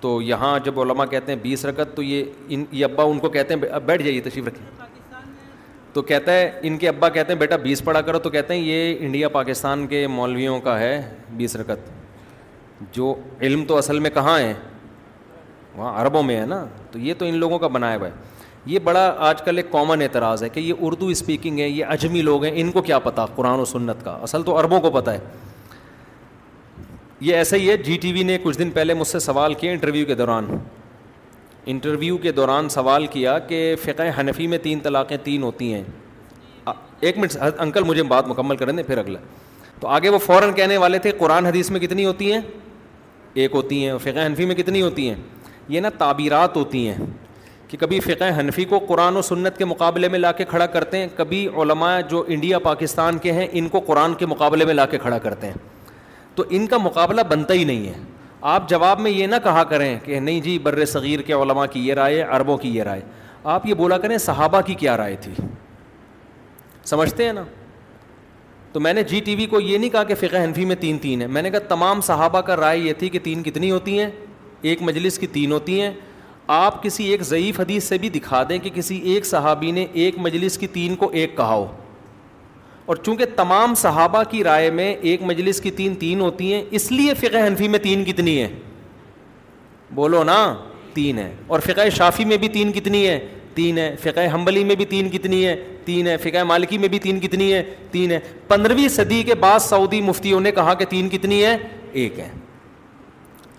تو 0.00 0.20
یہاں 0.22 0.58
جب 0.64 0.80
علماء 0.80 1.04
کہتے 1.10 1.32
ہیں 1.32 1.38
بیس 1.42 1.64
رکت 1.64 1.94
تو 1.96 2.02
یہ 2.02 2.24
ان 2.48 2.64
یہ 2.70 2.84
ابا 2.84 3.02
ان 3.04 3.18
کو 3.18 3.28
کہتے 3.28 3.54
ہیں 3.54 3.68
اب 3.72 3.82
بیٹھ 3.86 4.02
جائیے 4.02 4.20
تشریف 4.24 4.46
رکھیں 4.46 4.84
تو 5.92 6.02
کہتا 6.02 6.32
ہے 6.32 6.50
ان 6.68 6.76
کے 6.78 6.88
ابا 6.88 7.08
کہتے 7.08 7.32
ہیں 7.32 7.38
بیٹا 7.40 7.56
بیس 7.62 7.82
پڑھا 7.84 8.00
کرو 8.06 8.18
تو 8.26 8.30
کہتے 8.30 8.54
ہیں 8.54 8.60
یہ 8.60 8.96
انڈیا 9.00 9.28
پاکستان 9.38 9.86
کے 9.86 10.06
مولویوں 10.16 10.60
کا 10.60 10.78
ہے 10.80 10.92
بیس 11.36 11.56
رکت 11.56 12.92
جو 12.96 13.14
علم 13.40 13.64
تو 13.68 13.76
اصل 13.78 13.98
میں 13.98 14.10
کہاں 14.14 14.38
ہے 14.38 14.52
وہاں 15.76 15.92
عربوں 16.02 16.22
میں 16.22 16.40
ہے 16.40 16.44
نا 16.46 16.64
تو 16.90 16.98
یہ 16.98 17.14
تو 17.18 17.24
ان 17.26 17.36
لوگوں 17.38 17.58
کا 17.58 17.66
بنایا 17.68 17.96
ہوا 17.96 18.06
ہے 18.06 18.12
یہ 18.66 18.78
بڑا 18.84 19.02
آج 19.28 19.40
کل 19.44 19.56
ایک 19.56 19.70
کامن 19.72 20.00
اعتراض 20.02 20.42
ہے 20.42 20.48
کہ 20.48 20.60
یہ 20.60 20.74
اردو 20.86 21.06
اسپیکنگ 21.08 21.58
ہے 21.60 21.68
یہ 21.68 21.84
اجمی 21.88 22.22
لوگ 22.22 22.44
ہیں 22.44 22.52
ان 22.60 22.70
کو 22.72 22.82
کیا 22.82 22.98
پتہ 22.98 23.26
قرآن 23.34 23.60
و 23.60 23.64
سنت 23.64 24.04
کا 24.04 24.10
اصل 24.22 24.42
تو 24.46 24.58
عربوں 24.60 24.80
کو 24.80 24.90
پتہ 25.00 25.10
ہے 25.10 25.18
یہ 27.20 27.34
ایسا 27.36 27.56
ہی 27.56 27.68
ہے 27.68 27.76
جی 27.84 27.96
ٹی 28.00 28.12
وی 28.12 28.22
نے 28.22 28.38
کچھ 28.42 28.58
دن 28.58 28.70
پہلے 28.70 28.94
مجھ 28.94 29.06
سے 29.08 29.18
سوال 29.18 29.54
کیا 29.60 29.70
انٹرویو 29.72 30.06
کے 30.06 30.14
دوران 30.14 30.46
انٹرویو 31.66 32.16
کے 32.22 32.32
دوران 32.32 32.68
سوال 32.68 33.06
کیا 33.12 33.38
کہ 33.48 33.74
فقہ 33.84 34.02
حنفی 34.18 34.46
میں 34.46 34.58
تین 34.62 34.80
طلاقیں 34.80 35.16
تین 35.24 35.42
ہوتی 35.42 35.72
ہیں 35.72 35.82
ایک 37.00 37.18
منٹ 37.18 37.36
انکل 37.58 37.82
مجھے 37.84 38.02
بات 38.10 38.28
مکمل 38.28 38.56
کریں 38.56 38.72
دیں 38.72 38.82
پھر 38.86 38.98
اگلا 38.98 39.18
تو 39.80 39.88
آگے 39.88 40.08
وہ 40.08 40.18
فوراً 40.26 40.52
کہنے 40.54 40.76
والے 40.82 40.98
تھے 40.98 41.10
قرآن 41.18 41.46
حدیث 41.46 41.70
میں 41.70 41.80
کتنی 41.80 42.04
ہوتی 42.04 42.32
ہیں 42.32 42.40
ایک 43.44 43.54
ہوتی 43.54 43.84
ہیں 43.86 43.96
فقہ 44.02 44.26
حنفی 44.26 44.44
میں 44.46 44.54
کتنی 44.54 44.82
ہوتی 44.82 45.08
ہیں 45.08 45.16
یہ 45.68 45.80
نا 45.80 45.88
تعبیرات 45.98 46.56
ہوتی 46.56 46.86
ہیں 46.88 46.96
کہ 47.76 47.80
کبھی 47.80 47.98
فقہ 48.00 48.24
حنفی 48.38 48.64
کو 48.64 48.78
قرآن 48.88 49.16
و 49.16 49.22
سنت 49.22 49.56
کے 49.58 49.64
مقابلے 49.64 50.08
میں 50.08 50.18
لا 50.18 50.30
کے 50.32 50.44
کھڑا 50.50 50.66
کرتے 50.74 50.98
ہیں 50.98 51.06
کبھی 51.16 51.46
علماء 51.62 51.98
جو 52.10 52.22
انڈیا 52.34 52.58
پاکستان 52.66 53.18
کے 53.22 53.32
ہیں 53.32 53.46
ان 53.58 53.68
کو 53.68 53.80
قرآن 53.86 54.14
کے 54.18 54.26
مقابلے 54.26 54.64
میں 54.64 54.74
لا 54.74 54.86
کے 54.90 54.98
کھڑا 54.98 55.18
کرتے 55.24 55.46
ہیں 55.46 55.56
تو 56.34 56.44
ان 56.56 56.66
کا 56.66 56.76
مقابلہ 56.82 57.20
بنتا 57.30 57.54
ہی 57.54 57.64
نہیں 57.64 57.86
ہے 57.86 57.92
آپ 58.54 58.68
جواب 58.68 59.00
میں 59.00 59.10
یہ 59.10 59.26
نہ 59.26 59.36
کہا 59.44 59.64
کریں 59.70 59.98
کہ 60.04 60.20
نہیں 60.20 60.40
جی 60.40 60.58
بر 60.62 60.84
صغیر 60.92 61.20
کے 61.26 61.32
علماء 61.32 61.66
کی 61.72 61.86
یہ 61.88 61.94
رائے 61.94 62.22
عربوں 62.22 62.56
کی 62.58 62.74
یہ 62.76 62.82
رائے 62.88 63.00
آپ 63.54 63.66
یہ 63.66 63.74
بولا 63.82 63.98
کریں 63.98 64.16
صحابہ 64.26 64.60
کی 64.66 64.74
کیا 64.84 64.96
رائے 64.96 65.16
تھی 65.20 65.32
سمجھتے 66.92 67.24
ہیں 67.26 67.32
نا 67.32 67.42
تو 68.72 68.80
میں 68.80 68.92
نے 68.94 69.02
جی 69.10 69.20
ٹی 69.26 69.34
وی 69.36 69.46
کو 69.50 69.60
یہ 69.60 69.78
نہیں 69.78 69.90
کہا 69.90 70.02
کہ 70.04 70.14
فقہ 70.20 70.44
حنفی 70.44 70.64
میں 70.64 70.76
تین 70.80 70.98
تین 71.02 71.20
ہیں 71.20 71.28
میں 71.36 71.42
نے 71.42 71.50
کہا 71.50 71.68
تمام 71.68 72.00
صحابہ 72.10 72.40
کا 72.50 72.56
رائے 72.56 72.78
یہ 72.78 72.92
تھی 72.98 73.08
کہ 73.08 73.18
تین 73.24 73.42
کتنی 73.42 73.70
ہوتی 73.70 73.98
ہیں 74.00 74.10
ایک 74.70 74.82
مجلس 74.82 75.18
کی 75.18 75.26
تین 75.38 75.52
ہوتی 75.52 75.80
ہیں 75.80 75.92
آپ 76.54 76.82
کسی 76.82 77.04
ایک 77.10 77.22
ضعیف 77.24 77.58
حدیث 77.60 77.84
سے 77.88 77.96
بھی 77.98 78.08
دکھا 78.08 78.42
دیں 78.48 78.58
کہ 78.62 78.70
کسی 78.74 78.96
ایک 79.12 79.26
صحابی 79.26 79.70
نے 79.70 79.84
ایک 79.92 80.18
مجلس 80.22 80.58
کی 80.58 80.66
تین 80.72 80.94
کو 80.96 81.08
ایک 81.12 81.36
کہا 81.36 81.54
ہو 81.54 81.66
اور 82.86 82.96
چونکہ 82.96 83.24
تمام 83.36 83.74
صحابہ 83.74 84.22
کی 84.30 84.42
رائے 84.44 84.70
میں 84.70 84.92
ایک 84.96 85.22
مجلس 85.26 85.60
کی 85.60 85.70
تین 85.80 85.94
تین 86.00 86.20
ہوتی 86.20 86.52
ہیں 86.52 86.62
اس 86.78 86.90
لیے 86.92 87.14
فقہ 87.20 87.46
حنفی 87.46 87.68
میں 87.68 87.78
تین 87.82 88.04
کتنی 88.04 88.40
ہے 88.40 88.48
بولو 89.94 90.22
نا 90.24 90.36
تین 90.94 91.18
ہے 91.18 91.32
اور 91.46 91.60
فقہ 91.66 91.88
شافی 91.96 92.24
میں 92.24 92.36
بھی 92.44 92.48
تین 92.48 92.72
کتنی 92.72 93.06
ہے 93.06 93.18
تین 93.54 93.78
ہے 93.78 93.94
فقہ 94.02 94.20
حنبلی 94.34 94.64
میں 94.64 94.74
بھی 94.76 94.84
تین 94.84 95.08
کتنی 95.10 95.44
ہے 95.46 95.56
تین 95.84 96.06
ہے 96.06 96.16
فقہ 96.22 96.42
مالکی 96.48 96.78
میں 96.78 96.88
بھی 96.88 96.98
تین 96.98 97.20
کتنی 97.20 97.52
ہے 97.52 97.62
تین 97.90 98.10
ہے 98.12 98.18
پندرہویں 98.48 98.88
صدی 98.96 99.22
کے 99.26 99.34
بعد 99.46 99.58
سعودی 99.68 100.00
مفتیوں 100.02 100.40
نے 100.40 100.52
کہا 100.52 100.74
کہ 100.74 100.84
تین 100.90 101.08
کتنی 101.08 101.44
ہے 101.44 101.56
ایک 101.92 102.18
ہے 102.18 102.28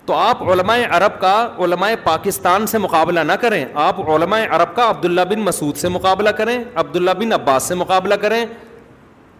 تو 0.07 0.13
آپ 0.13 0.41
علماء 0.51 0.77
عرب 0.97 1.19
کا 1.21 1.31
علماء 1.63 1.89
پاکستان 2.03 2.65
سے 2.73 2.77
مقابلہ 2.77 3.19
نہ 3.19 3.33
کریں 3.41 3.63
آپ 3.85 3.99
علماء 4.09 4.39
عرب 4.55 4.75
کا 4.75 4.89
عبداللہ 4.89 5.21
بن 5.29 5.39
مسعود 5.45 5.77
سے 5.77 5.87
مقابلہ 5.95 6.29
کریں 6.37 6.57
عبداللہ 6.83 7.11
بن 7.19 7.33
عباس 7.33 7.63
سے 7.67 7.75
مقابلہ 7.75 8.15
کریں 8.21 8.43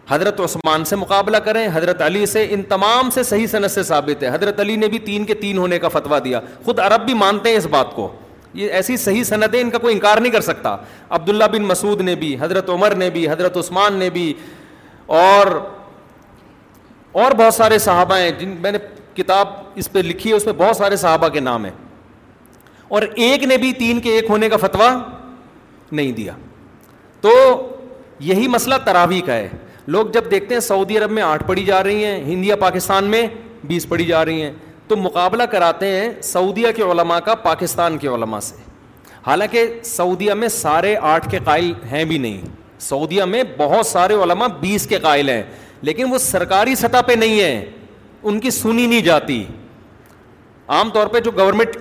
حضرت 0.08 0.40
عثمان 0.40 0.84
سے 0.90 0.96
مقابلہ 0.96 1.36
کریں 1.46 1.66
حضرت 1.74 2.02
علی 2.02 2.26
سے 2.34 2.46
ان 2.54 2.62
تمام 2.68 3.10
سے 3.14 3.22
صحیح 3.30 3.46
صنعت 3.52 3.70
سے 3.70 3.82
ثابت 3.92 4.22
ہے 4.22 4.28
حضرت 4.34 4.60
علی 4.60 4.76
نے 4.82 4.88
بھی 4.94 4.98
تین 5.08 5.24
کے 5.30 5.34
تین 5.44 5.58
ہونے 5.58 5.78
کا 5.78 5.88
فتویٰ 5.96 6.18
دیا 6.24 6.40
خود 6.64 6.78
عرب 6.88 7.04
بھی 7.06 7.14
مانتے 7.22 7.48
ہیں 7.50 7.56
اس 7.56 7.66
بات 7.76 7.94
کو 7.94 8.08
یہ 8.60 8.70
ایسی 8.80 8.96
صحیح 9.06 9.24
صنعتیں 9.30 9.60
ان 9.60 9.70
کا 9.70 9.78
کوئی 9.78 9.94
انکار 9.94 10.18
نہیں 10.18 10.32
کر 10.32 10.40
سکتا 10.50 10.76
عبداللہ 11.20 11.44
بن 11.52 11.62
مسعود 11.72 12.00
نے 12.10 12.14
بھی 12.24 12.36
حضرت 12.40 12.68
عمر 12.76 12.94
نے 13.04 13.10
بھی 13.16 13.28
حضرت 13.30 13.56
عثمان 13.56 13.94
نے 14.04 14.10
بھی 14.10 14.32
اور 15.22 15.50
اور 17.24 17.32
بہت 17.42 17.54
سارے 17.54 17.78
صحابہ 17.88 18.16
ہیں 18.18 18.30
جن 18.38 18.54
میں 18.60 18.72
نے 18.72 18.78
کتاب 19.18 19.48
اس 19.82 19.90
پہ 19.92 19.98
لکھی 20.06 20.30
ہے 20.30 20.34
اس 20.34 20.44
میں 20.46 20.52
بہت 20.56 20.76
سارے 20.76 20.96
صحابہ 20.96 21.28
کے 21.36 21.40
نام 21.40 21.64
ہیں 21.64 21.72
اور 22.96 23.02
ایک 23.26 23.44
نے 23.44 23.56
بھی 23.62 23.72
تین 23.78 24.00
کے 24.00 24.10
ایک 24.16 24.30
ہونے 24.30 24.48
کا 24.48 24.56
فتویٰ 24.66 24.90
نہیں 25.92 26.12
دیا 26.12 26.32
تو 27.20 27.30
یہی 28.28 28.46
مسئلہ 28.54 28.74
تراوی 28.84 29.20
کا 29.26 29.34
ہے 29.34 29.48
لوگ 29.94 30.06
جب 30.12 30.30
دیکھتے 30.30 30.54
ہیں 30.54 30.60
سعودی 30.60 30.98
عرب 30.98 31.10
میں 31.16 31.22
آٹھ 31.22 31.42
پڑھی 31.46 31.64
جا 31.64 31.82
رہی 31.84 32.04
ہیں 32.04 32.20
ہندیا 32.24 32.56
پاکستان 32.60 33.04
میں 33.14 33.26
بیس 33.70 33.88
پڑی 33.88 34.04
جا 34.06 34.24
رہی 34.24 34.42
ہیں 34.42 34.50
تو 34.88 34.96
مقابلہ 34.96 35.42
کراتے 35.52 35.86
ہیں 35.98 36.10
سعودیہ 36.22 36.70
کے 36.76 36.82
علماء 36.82 37.18
کا 37.24 37.34
پاکستان 37.48 37.98
کے 37.98 38.08
علماء 38.08 38.40
سے 38.48 38.54
حالانکہ 39.26 39.64
سعودیہ 39.84 40.32
میں 40.42 40.48
سارے 40.58 40.94
آٹھ 41.14 41.28
کے 41.30 41.38
قائل 41.44 41.72
ہیں 41.90 42.04
بھی 42.12 42.18
نہیں 42.24 42.40
سعودیہ 42.90 43.24
میں 43.34 43.42
بہت 43.56 43.86
سارے 43.86 44.14
علماء 44.24 44.46
بیس 44.60 44.86
کے 44.92 44.98
قائل 45.08 45.28
ہیں 45.28 45.42
لیکن 45.88 46.12
وہ 46.12 46.18
سرکاری 46.18 46.74
سطح 46.74 47.00
پہ 47.06 47.12
نہیں 47.22 47.40
ہیں 47.40 47.64
ان 48.28 48.38
کی 48.40 48.50
سنی 48.50 48.86
نہیں 48.86 49.00
جاتی 49.10 49.42
عام 50.76 50.90
طور 50.94 51.06
پہ 51.12 51.20
جو 51.20 51.30
گورنمنٹ 51.38 51.76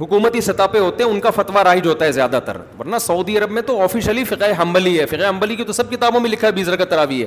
حکومتی 0.00 0.40
سطح 0.40 0.66
پہ 0.72 0.78
ہوتے 0.78 1.04
ہیں 1.04 1.10
ان 1.10 1.20
کا 1.20 1.30
فتویٰ 1.36 1.62
رائج 1.64 1.86
ہوتا 1.86 2.04
ہے 2.04 2.12
زیادہ 2.12 2.38
تر 2.46 2.56
ورنہ 2.78 2.98
سعودی 3.06 3.36
عرب 3.38 3.50
میں 3.56 3.62
تو 3.70 3.80
آفیشلی 3.82 4.24
فقہ 4.24 4.34
فقہ 4.34 4.60
حمبلی 4.60 4.60
حمبلی 4.60 4.94
ہے 4.98 5.24
ہے 5.24 5.50
ہے 5.50 5.56
کی 5.56 5.64
تو 5.64 5.66
تو 5.66 5.72
سب 5.82 5.90
کتابوں 5.90 6.20
میں 6.26 6.30
لکھا 6.30 6.84
تراوی 6.90 7.24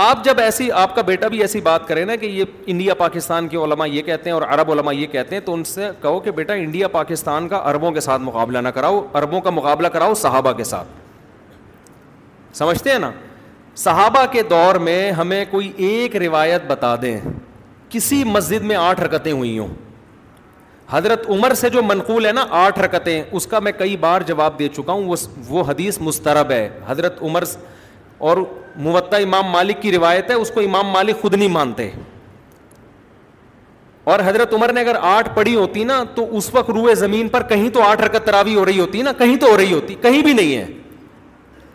آپ 0.00 0.22
جب 0.24 0.38
ایسی 0.40 0.70
آپ 0.80 0.94
کا 0.96 1.02
بیٹا 1.06 1.28
بھی 1.28 1.38
ایسی 1.44 1.60
بات 1.60 1.86
کریں 1.88 2.04
نا 2.06 2.14
کہ 2.16 2.26
یہ 2.26 2.44
انڈیا 2.74 2.94
پاکستان 2.98 3.48
کے 3.48 3.56
علماء 3.64 3.86
یہ 3.86 4.02
کہتے 4.02 4.30
ہیں 4.30 4.34
اور 4.34 4.42
عرب 4.54 4.70
علماء 4.72 4.92
یہ 4.92 5.06
کہتے 5.14 5.34
ہیں 5.34 5.40
تو 5.46 5.54
ان 5.54 5.64
سے 5.70 5.88
کہو 6.02 6.20
کہ 6.26 6.30
بیٹا 6.38 6.52
انڈیا 6.60 6.88
پاکستان 6.94 7.48
کا 7.48 7.60
عربوں 7.70 7.90
کے 7.92 8.00
ساتھ 8.06 8.22
مقابلہ 8.22 8.58
نہ 8.58 8.68
کراؤ 8.74 9.02
عربوں 9.20 9.40
کا 9.40 9.50
مقابلہ 9.50 9.88
کراؤ 9.96 10.14
صحابہ 10.22 10.52
کے 10.60 10.64
ساتھ 10.64 12.56
سمجھتے 12.58 12.90
ہیں 12.90 12.98
نا 12.98 13.10
صحابہ 13.76 14.24
کے 14.32 14.42
دور 14.50 14.74
میں 14.80 15.10
ہمیں 15.12 15.44
کوئی 15.50 15.70
ایک 15.86 16.16
روایت 16.22 16.64
بتا 16.66 16.94
دیں 17.02 17.18
کسی 17.90 18.22
مسجد 18.24 18.62
میں 18.64 18.76
آٹھ 18.76 19.00
رکتیں 19.00 19.30
ہوئی 19.32 19.58
ہوں 19.58 19.72
حضرت 20.90 21.28
عمر 21.30 21.54
سے 21.54 21.70
جو 21.70 21.82
منقول 21.82 22.26
ہے 22.26 22.32
نا 22.32 22.44
آٹھ 22.64 22.78
رکتیں 22.78 23.20
اس 23.30 23.46
کا 23.46 23.58
میں 23.66 23.72
کئی 23.78 23.96
بار 24.00 24.20
جواب 24.26 24.58
دے 24.58 24.68
چکا 24.76 24.92
ہوں 24.92 25.12
وہ 25.48 25.62
حدیث 25.68 25.98
مسترب 26.08 26.50
ہے 26.50 26.68
حضرت 26.86 27.22
عمر 27.22 27.42
اور 28.28 28.36
موتا 28.84 29.16
امام 29.24 29.46
مالک 29.50 29.80
کی 29.82 29.92
روایت 29.92 30.30
ہے 30.30 30.34
اس 30.34 30.50
کو 30.54 30.60
امام 30.60 30.88
مالک 30.90 31.20
خود 31.20 31.34
نہیں 31.34 31.48
مانتے 31.52 31.90
اور 34.12 34.20
حضرت 34.24 34.52
عمر 34.54 34.72
نے 34.72 34.80
اگر 34.80 34.96
آٹھ 35.10 35.28
پڑھی 35.34 35.54
ہوتی 35.56 35.84
نا 35.84 36.02
تو 36.14 36.26
اس 36.36 36.54
وقت 36.54 36.70
روئے 36.70 36.94
زمین 37.02 37.28
پر 37.28 37.42
کہیں 37.48 37.68
تو 37.74 37.82
آٹھ 37.82 38.00
رکت 38.02 38.26
تراوی 38.26 38.54
ہو 38.54 38.64
رہی 38.64 38.80
ہوتی 38.80 39.02
نا 39.02 39.12
کہیں 39.18 39.36
تو 39.40 39.50
ہو 39.50 39.56
رہی 39.56 39.72
ہوتی 39.72 39.94
کہیں 40.02 40.22
بھی 40.22 40.32
نہیں 40.32 40.56
ہے 40.56 40.66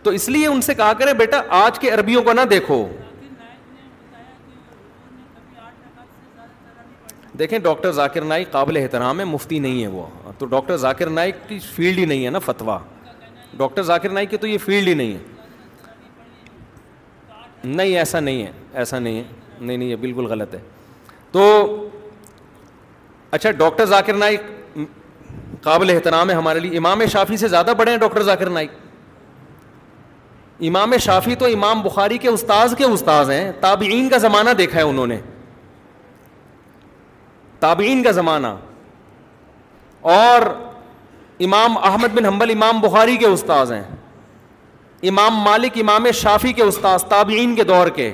تو 0.03 0.09
اس 0.17 0.27
لیے 0.29 0.47
ان 0.47 0.61
سے 0.61 0.73
کہا 0.73 0.91
کریں 0.99 1.13
بیٹا 1.19 1.41
آج 1.63 1.79
کے 1.79 1.89
عربیوں 1.93 2.23
کو 2.23 2.33
نہ 2.33 2.41
دیکھو 2.49 2.85
دیکھیں 7.39 7.57
ڈاکٹر 7.59 7.91
ذاکر 7.97 8.21
نائک 8.25 8.51
قابل 8.51 8.77
احترام 8.77 9.19
ہے 9.19 9.25
مفتی 9.25 9.59
نہیں 9.65 9.81
ہے 9.81 9.87
وہ 9.87 10.05
تو 10.37 10.45
ڈاکٹر 10.53 10.77
ذاکر 10.77 11.09
نائک 11.09 11.35
کی 11.47 11.59
فیلڈ 11.75 11.97
ہی 11.99 12.05
نہیں 12.05 12.25
ہے 12.25 12.29
نا 12.29 12.39
فتویٰ 12.45 12.77
ڈاکٹر 13.57 13.83
ذاکر 13.83 14.09
نائک 14.11 14.29
کی 14.29 14.37
تو 14.37 14.47
یہ 14.47 14.57
فیلڈ 14.65 14.87
ہی 14.87 14.93
نہیں 14.93 15.13
ہے 15.13 15.27
نہیں 17.63 17.95
ایسا 17.97 18.19
نہیں 18.19 18.43
ہے 18.45 18.51
ایسا 18.73 18.99
نہیں 18.99 19.17
ہے 19.17 19.23
نہیں 19.59 19.75
نہیں 19.77 19.89
یہ 19.89 19.95
بالکل 20.01 20.25
غلط 20.29 20.53
ہے 20.55 20.59
تو 21.31 21.47
اچھا 23.31 23.51
ڈاکٹر 23.57 23.85
ذاکر 23.85 24.13
نائک 24.17 24.41
قابل 25.61 25.89
احترام 25.95 26.29
ہے 26.29 26.35
ہمارے 26.35 26.59
لیے 26.59 26.77
امام 26.77 27.05
شافی 27.11 27.37
سے 27.37 27.47
زیادہ 27.47 27.73
بڑے 27.77 27.91
ہیں 27.91 27.97
ڈاکٹر 27.99 28.21
ذاکر 28.23 28.49
نائک 28.49 28.71
امام 30.67 30.97
شافی 31.03 31.35
تو 31.41 31.45
امام 31.53 31.81
بخاری 31.81 32.17
کے 32.17 32.27
استاذ 32.27 32.73
کے 32.77 32.83
استاذ 32.85 33.29
ہیں 33.31 33.51
تابعین 33.59 34.09
کا 34.09 34.17
زمانہ 34.17 34.49
دیکھا 34.57 34.77
ہے 34.77 34.83
انہوں 34.83 35.07
نے 35.07 35.19
تابعین 37.59 38.03
کا 38.03 38.11
زمانہ 38.11 38.47
اور 40.13 40.41
امام 41.45 41.77
احمد 41.87 42.15
بن 42.17 42.25
حنبل 42.25 42.49
امام 42.51 42.79
بخاری 42.81 43.15
کے 43.17 43.25
استاذ 43.25 43.71
ہیں 43.71 43.83
امام 45.09 45.35
مالک 45.43 45.77
امام 45.81 46.09
شافی 46.21 46.51
کے 46.53 46.63
استاذ 46.63 47.03
تابعین 47.09 47.55
کے 47.55 47.63
دور 47.63 47.87
کے 47.95 48.11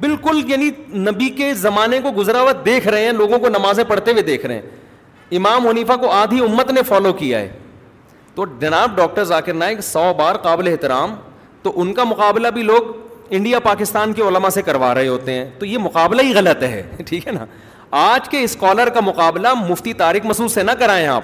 بالکل 0.00 0.40
یعنی 0.50 0.68
نبی 1.10 1.28
کے 1.38 1.52
زمانے 1.62 2.00
کو 2.02 2.10
گزرا 2.16 2.40
ہوا 2.40 2.52
دیکھ 2.66 2.86
رہے 2.88 3.04
ہیں 3.04 3.12
لوگوں 3.18 3.38
کو 3.38 3.48
نمازیں 3.48 3.82
پڑھتے 3.88 4.10
ہوئے 4.12 4.22
دیکھ 4.22 4.44
رہے 4.46 4.54
ہیں 4.54 5.36
امام 5.38 5.66
حنیفہ 5.68 5.92
کو 6.00 6.10
آدھی 6.12 6.40
امت 6.44 6.70
نے 6.72 6.82
فالو 6.88 7.12
کیا 7.22 7.38
ہے 7.40 7.50
تو 8.34 8.44
جناب 8.60 8.96
ڈاکٹر 8.96 9.24
ذاکر 9.24 9.52
نائک 9.54 9.80
سو 9.84 10.12
بار 10.18 10.36
قابل 10.42 10.68
احترام 10.72 11.14
تو 11.62 11.72
ان 11.82 11.92
کا 11.94 12.04
مقابلہ 12.04 12.48
بھی 12.54 12.62
لوگ 12.62 12.82
انڈیا 13.38 13.58
پاکستان 13.62 14.12
کے 14.12 14.22
علماء 14.28 14.48
سے 14.50 14.62
کروا 14.62 14.92
رہے 14.94 15.08
ہوتے 15.08 15.32
ہیں 15.32 15.44
تو 15.58 15.66
یہ 15.66 15.78
مقابلہ 15.78 16.22
ہی 16.22 16.34
غلط 16.34 16.62
ہے 16.62 16.82
ٹھیک 17.06 17.26
ہے 17.26 17.32
نا 17.32 17.44
آج 18.10 18.28
کے 18.28 18.42
اسکالر 18.44 18.88
کا 18.94 19.00
مقابلہ 19.00 19.52
مفتی 19.68 19.92
طارق 20.02 20.26
مسعود 20.26 20.50
سے 20.50 20.62
نہ 20.62 20.70
کرائیں 20.78 21.06
آپ 21.08 21.22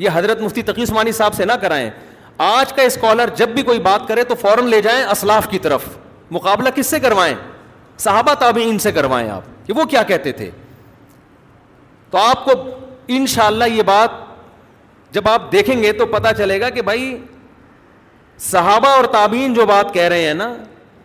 یہ 0.00 0.10
حضرت 0.14 0.40
مفتی 0.40 0.62
تقی 0.62 0.82
عثمانی 0.82 1.12
صاحب 1.12 1.34
سے 1.34 1.44
نہ 1.44 1.52
کرائیں 1.60 1.88
آج 2.46 2.72
کا 2.72 2.82
اسکالر 2.82 3.30
جب 3.36 3.48
بھی 3.54 3.62
کوئی 3.70 3.78
بات 3.80 4.08
کرے 4.08 4.24
تو 4.24 4.34
فوراً 4.40 4.66
لے 4.70 4.80
جائیں 4.82 5.02
اسلاف 5.10 5.48
کی 5.50 5.58
طرف 5.66 5.84
مقابلہ 6.38 6.68
کس 6.74 6.86
سے 6.90 7.00
کروائیں 7.00 7.34
صحابہ 7.98 8.34
تابعین 8.40 8.78
سے 8.78 8.92
کروائیں 8.92 9.28
آپ 9.30 9.66
کہ 9.66 9.72
وہ 9.76 9.84
کیا 9.90 10.02
کہتے 10.08 10.32
تھے 10.40 10.50
تو 12.10 12.18
آپ 12.18 12.44
کو 12.44 12.52
ان 13.16 13.26
شاء 13.34 13.46
اللہ 13.46 13.68
یہ 13.74 13.82
بات 13.86 14.24
جب 15.14 15.28
آپ 15.28 15.50
دیکھیں 15.52 15.82
گے 15.82 15.92
تو 15.98 16.06
پتہ 16.06 16.28
چلے 16.38 16.60
گا 16.60 16.68
کہ 16.70 16.82
بھائی 16.82 17.16
صحابہ 18.44 18.88
اور 18.96 19.04
تابین 19.12 19.54
جو 19.54 19.66
بات 19.66 19.92
کہہ 19.94 20.08
رہے 20.08 20.24
ہیں 20.26 20.34
نا 20.34 20.52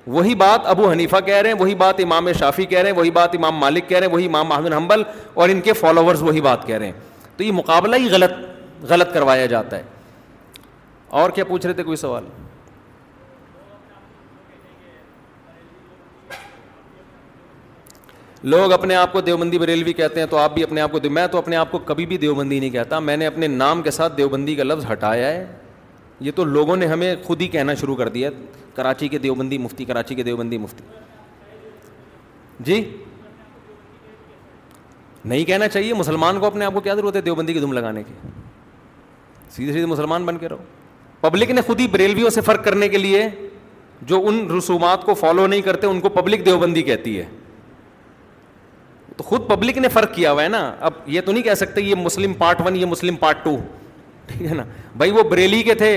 وہی 0.07 0.33
بات 0.35 0.65
ابو 0.67 0.89
حنیفہ 0.91 1.15
کہہ 1.25 1.35
رہے 1.35 1.51
ہیں 1.51 1.57
وہی 1.59 1.75
بات 1.75 1.99
امام 2.03 2.31
شافی 2.39 2.65
کہہ 2.65 2.79
رہے 2.79 2.89
ہیں 2.91 2.97
وہی 2.97 3.11
بات 3.11 3.35
امام 3.35 3.55
مالک 3.57 3.87
کہہ 3.89 3.97
رہے 3.99 4.07
ہیں 4.07 4.13
وہی 4.13 4.25
امام 4.25 4.47
محمد 4.47 4.73
حمبل 4.73 5.03
اور 5.33 5.49
ان 5.49 5.61
کے 5.63 5.73
فالوورز 5.73 6.21
وہی 6.23 6.41
بات 6.41 6.65
کہہ 6.67 6.77
رہے 6.77 6.85
ہیں 6.85 6.93
تو 7.37 7.43
یہ 7.43 7.51
مقابلہ 7.55 7.95
ہی 7.95 8.09
غلط 8.11 8.31
غلط 8.89 9.13
کروایا 9.13 9.45
جاتا 9.45 9.77
ہے 9.77 9.83
اور 11.21 11.29
کیا 11.35 11.45
پوچھ 11.45 11.65
رہے 11.65 11.73
تھے 11.73 11.83
کوئی 11.83 11.97
سوال 11.97 12.23
لوگ 18.49 18.71
اپنے 18.73 18.95
آپ 18.95 19.11
کو 19.13 19.21
دیوبندی 19.21 19.57
بریلوی 19.59 19.93
کہتے 19.93 20.19
ہیں 20.19 20.27
تو 20.27 20.37
آپ 20.37 20.53
بھی 20.53 20.63
اپنے 20.63 20.81
آپ 20.81 20.91
کو 20.91 20.99
میں 21.09 21.25
تو 21.31 21.37
اپنے 21.37 21.55
آپ 21.55 21.71
کو 21.71 21.79
کبھی 21.85 22.05
بھی 22.05 22.17
دیوبندی 22.17 22.59
نہیں 22.59 22.69
کہتا 22.69 22.99
میں 22.99 23.17
نے 23.17 23.25
اپنے 23.27 23.47
نام 23.47 23.81
کے 23.81 23.91
ساتھ 23.91 24.17
دیوبندی 24.17 24.55
کا 24.55 24.63
لفظ 24.63 24.91
ہٹایا 24.91 25.27
ہے 25.31 25.45
یہ 26.25 26.31
تو 26.35 26.43
لوگوں 26.45 26.75
نے 26.77 26.85
ہمیں 26.87 27.13
خود 27.23 27.41
ہی 27.41 27.47
کہنا 27.55 27.73
شروع 27.79 27.95
کر 27.95 28.09
دیا 28.15 28.29
کراچی 28.75 29.07
کے 29.09 29.17
دیوبندی 29.19 29.57
مفتی 29.57 29.85
کراچی 29.85 30.15
کے 30.15 30.23
دیوبندی 30.23 30.57
مفتی 30.57 30.83
جی 32.63 32.83
نہیں 35.25 35.43
کہنا 35.45 35.67
چاہیے 35.67 35.93
مسلمان 35.93 36.39
کو 36.39 36.45
اپنے 36.45 36.65
آپ 36.65 36.73
کو 36.73 36.79
کیا 36.81 36.93
ضرورت 36.95 37.15
ہے 37.15 37.21
دیوبندی 37.21 37.53
کی 37.53 37.59
دم 37.59 37.71
لگانے 37.73 38.03
کی 38.03 38.13
سیدھے 39.55 39.71
سیدھے 39.73 39.85
مسلمان 39.85 40.25
بن 40.25 40.37
کے 40.37 40.49
رہو 40.49 40.63
پبلک 41.21 41.49
نے 41.51 41.61
خود 41.65 41.79
ہی 41.79 41.87
بریلویوں 41.95 42.29
سے 42.35 42.41
فرق 42.51 42.63
کرنے 42.65 42.89
کے 42.89 42.97
لیے 42.97 43.27
جو 44.11 44.21
ان 44.27 44.45
رسومات 44.57 45.03
کو 45.05 45.13
فالو 45.23 45.47
نہیں 45.47 45.61
کرتے 45.61 45.87
ان 45.87 45.99
کو 46.01 46.09
پبلک 46.09 46.45
دیوبندی 46.45 46.81
کہتی 46.83 47.17
ہے 47.19 47.25
تو 49.17 49.23
خود 49.23 49.47
پبلک 49.49 49.77
نے 49.77 49.87
فرق 49.99 50.13
کیا 50.15 50.31
ہوا 50.31 50.43
ہے 50.43 50.47
نا 50.49 50.63
اب 50.89 50.93
یہ 51.15 51.21
تو 51.25 51.31
نہیں 51.31 51.43
کہہ 51.43 51.53
سکتے 51.65 51.81
یہ 51.81 51.95
مسلم 52.05 52.33
پارٹ 52.43 52.61
ون 52.65 52.75
یہ 52.75 52.85
مسلم 52.95 53.15
پارٹ 53.25 53.43
ٹو 53.43 53.57
ٹھیک 54.37 54.49
ہے 54.49 54.55
نا 54.55 54.63
بھائی 54.97 55.11
وہ 55.11 55.23
بریلی 55.29 55.61
کے 55.63 55.73
تھے 55.75 55.89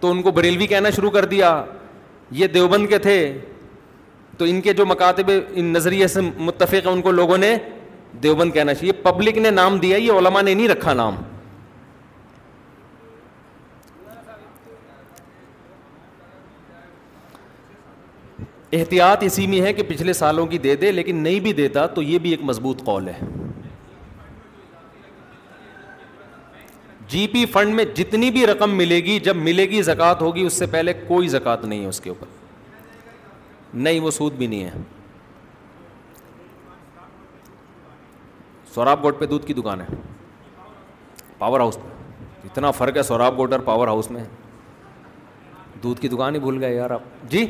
تو 0.00 0.10
ان 0.10 0.22
کو 0.22 0.30
بریلوی 0.32 0.66
کہنا 0.66 0.90
شروع 0.96 1.10
کر 1.10 1.24
دیا 1.34 1.62
یہ 2.38 2.46
دیوبند 2.54 2.86
کے 2.88 2.98
تھے 3.06 3.16
تو 4.38 4.44
ان 4.48 4.60
کے 4.60 4.72
جو 4.72 4.86
مکاتب 4.86 5.30
ان 5.54 5.64
نظریے 5.72 6.06
سے 6.08 6.20
متفق 6.38 6.86
ہیں 6.86 6.92
ان 6.92 7.00
کو 7.02 7.10
لوگوں 7.12 7.38
نے 7.38 7.56
دیوبند 8.22 8.52
کہنا 8.52 8.74
چاہیے 8.74 8.92
پبلک 9.02 9.38
نے 9.38 9.50
نام 9.50 9.76
دیا 9.78 9.96
یہ 9.96 10.12
علماء 10.18 10.42
نے 10.42 10.54
نہیں 10.54 10.68
رکھا 10.68 10.94
نام 11.02 11.16
احتیاط 18.78 19.22
اسی 19.24 19.46
میں 19.52 19.60
ہے 19.60 19.72
کہ 19.72 19.82
پچھلے 19.88 20.12
سالوں 20.12 20.46
کی 20.46 20.58
دے 20.64 20.74
دے 20.80 20.90
لیکن 20.92 21.16
نہیں 21.22 21.40
بھی 21.46 21.52
دیتا 21.52 21.86
تو 21.94 22.02
یہ 22.02 22.18
بھی 22.26 22.30
ایک 22.30 22.42
مضبوط 22.50 22.82
قول 22.84 23.08
ہے 23.08 23.14
جی 27.10 27.26
پی 27.32 27.44
فنڈ 27.52 27.74
میں 27.74 27.84
جتنی 27.94 28.30
بھی 28.30 28.46
رقم 28.46 28.74
ملے 28.76 28.96
گی 29.04 29.18
جب 29.24 29.36
ملے 29.36 29.64
گی 29.70 29.80
زکوٰۃ 29.82 30.20
ہوگی 30.22 30.42
اس 30.46 30.54
سے 30.58 30.66
پہلے 30.74 30.92
کوئی 31.06 31.28
زکوٰۃ 31.28 31.62
نہیں 31.64 31.80
ہے 31.82 31.86
اس 31.88 32.00
کے 32.00 32.10
اوپر 32.10 32.26
نہیں 33.86 34.00
وہ 34.00 34.10
سود 34.10 34.32
بھی 34.42 34.46
نہیں 34.46 34.64
ہے 34.64 34.78
سوراب 38.74 39.02
گوٹ 39.02 39.18
پہ 39.20 39.26
دودھ 39.26 39.46
کی 39.46 39.54
دکان 39.54 39.80
ہے 39.80 39.86
پاور 41.38 41.60
ہاؤس 41.60 41.76
پہ 41.82 42.46
اتنا 42.46 42.70
فرق 42.80 42.96
ہے 42.96 43.02
سوراب 43.10 43.36
گوٹ 43.38 43.52
اور 43.52 43.60
پاور 43.70 43.88
ہاؤس 43.88 44.10
میں 44.10 44.24
دودھ 45.82 46.00
کی 46.00 46.08
دکان 46.08 46.34
ہی 46.34 46.40
بھول 46.40 46.62
گئے 46.64 46.74
یار 46.74 46.90
آپ 46.98 47.02
جی 47.30 47.44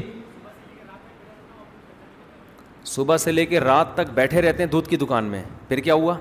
صبح 2.95 3.17
سے 3.25 3.33
لے 3.33 3.47
کے 3.47 3.61
رات 3.61 3.95
تک 3.95 4.11
بیٹھے 4.15 4.43
رہتے 4.43 4.63
ہیں 4.63 4.71
دودھ 4.71 4.89
کی 4.89 4.97
دکان 5.05 5.25
میں 5.35 5.43
پھر 5.69 5.81
کیا 5.89 5.95
ہوا 6.03 6.17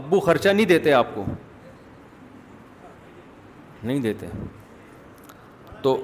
ابو 0.00 0.20
خرچہ 0.20 0.48
نہیں 0.48 0.66
دیتے 0.66 0.92
آپ 0.92 1.14
کو 1.14 1.24
نہیں 3.82 3.98
دیتے 4.04 4.26
تو 5.82 5.96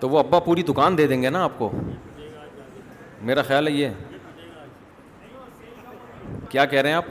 تو 0.00 0.08
وہ 0.10 0.18
ابا 0.18 0.38
پوری 0.46 0.62
دکان 0.68 0.98
دے 0.98 1.06
دیں 1.06 1.20
گے 1.22 1.30
نا 1.30 1.42
آپ 1.44 1.58
کو 1.58 1.70
میرا 3.28 3.42
خیال 3.42 3.66
ہے 3.68 3.72
یہ 3.72 3.88
کیا 6.50 6.64
کہہ 6.64 6.80
رہے 6.80 6.90
ہیں 6.90 6.96
آپ 6.96 7.04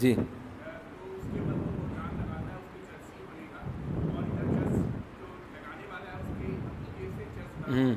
جی 0.00 0.14
Mm. 7.70 7.92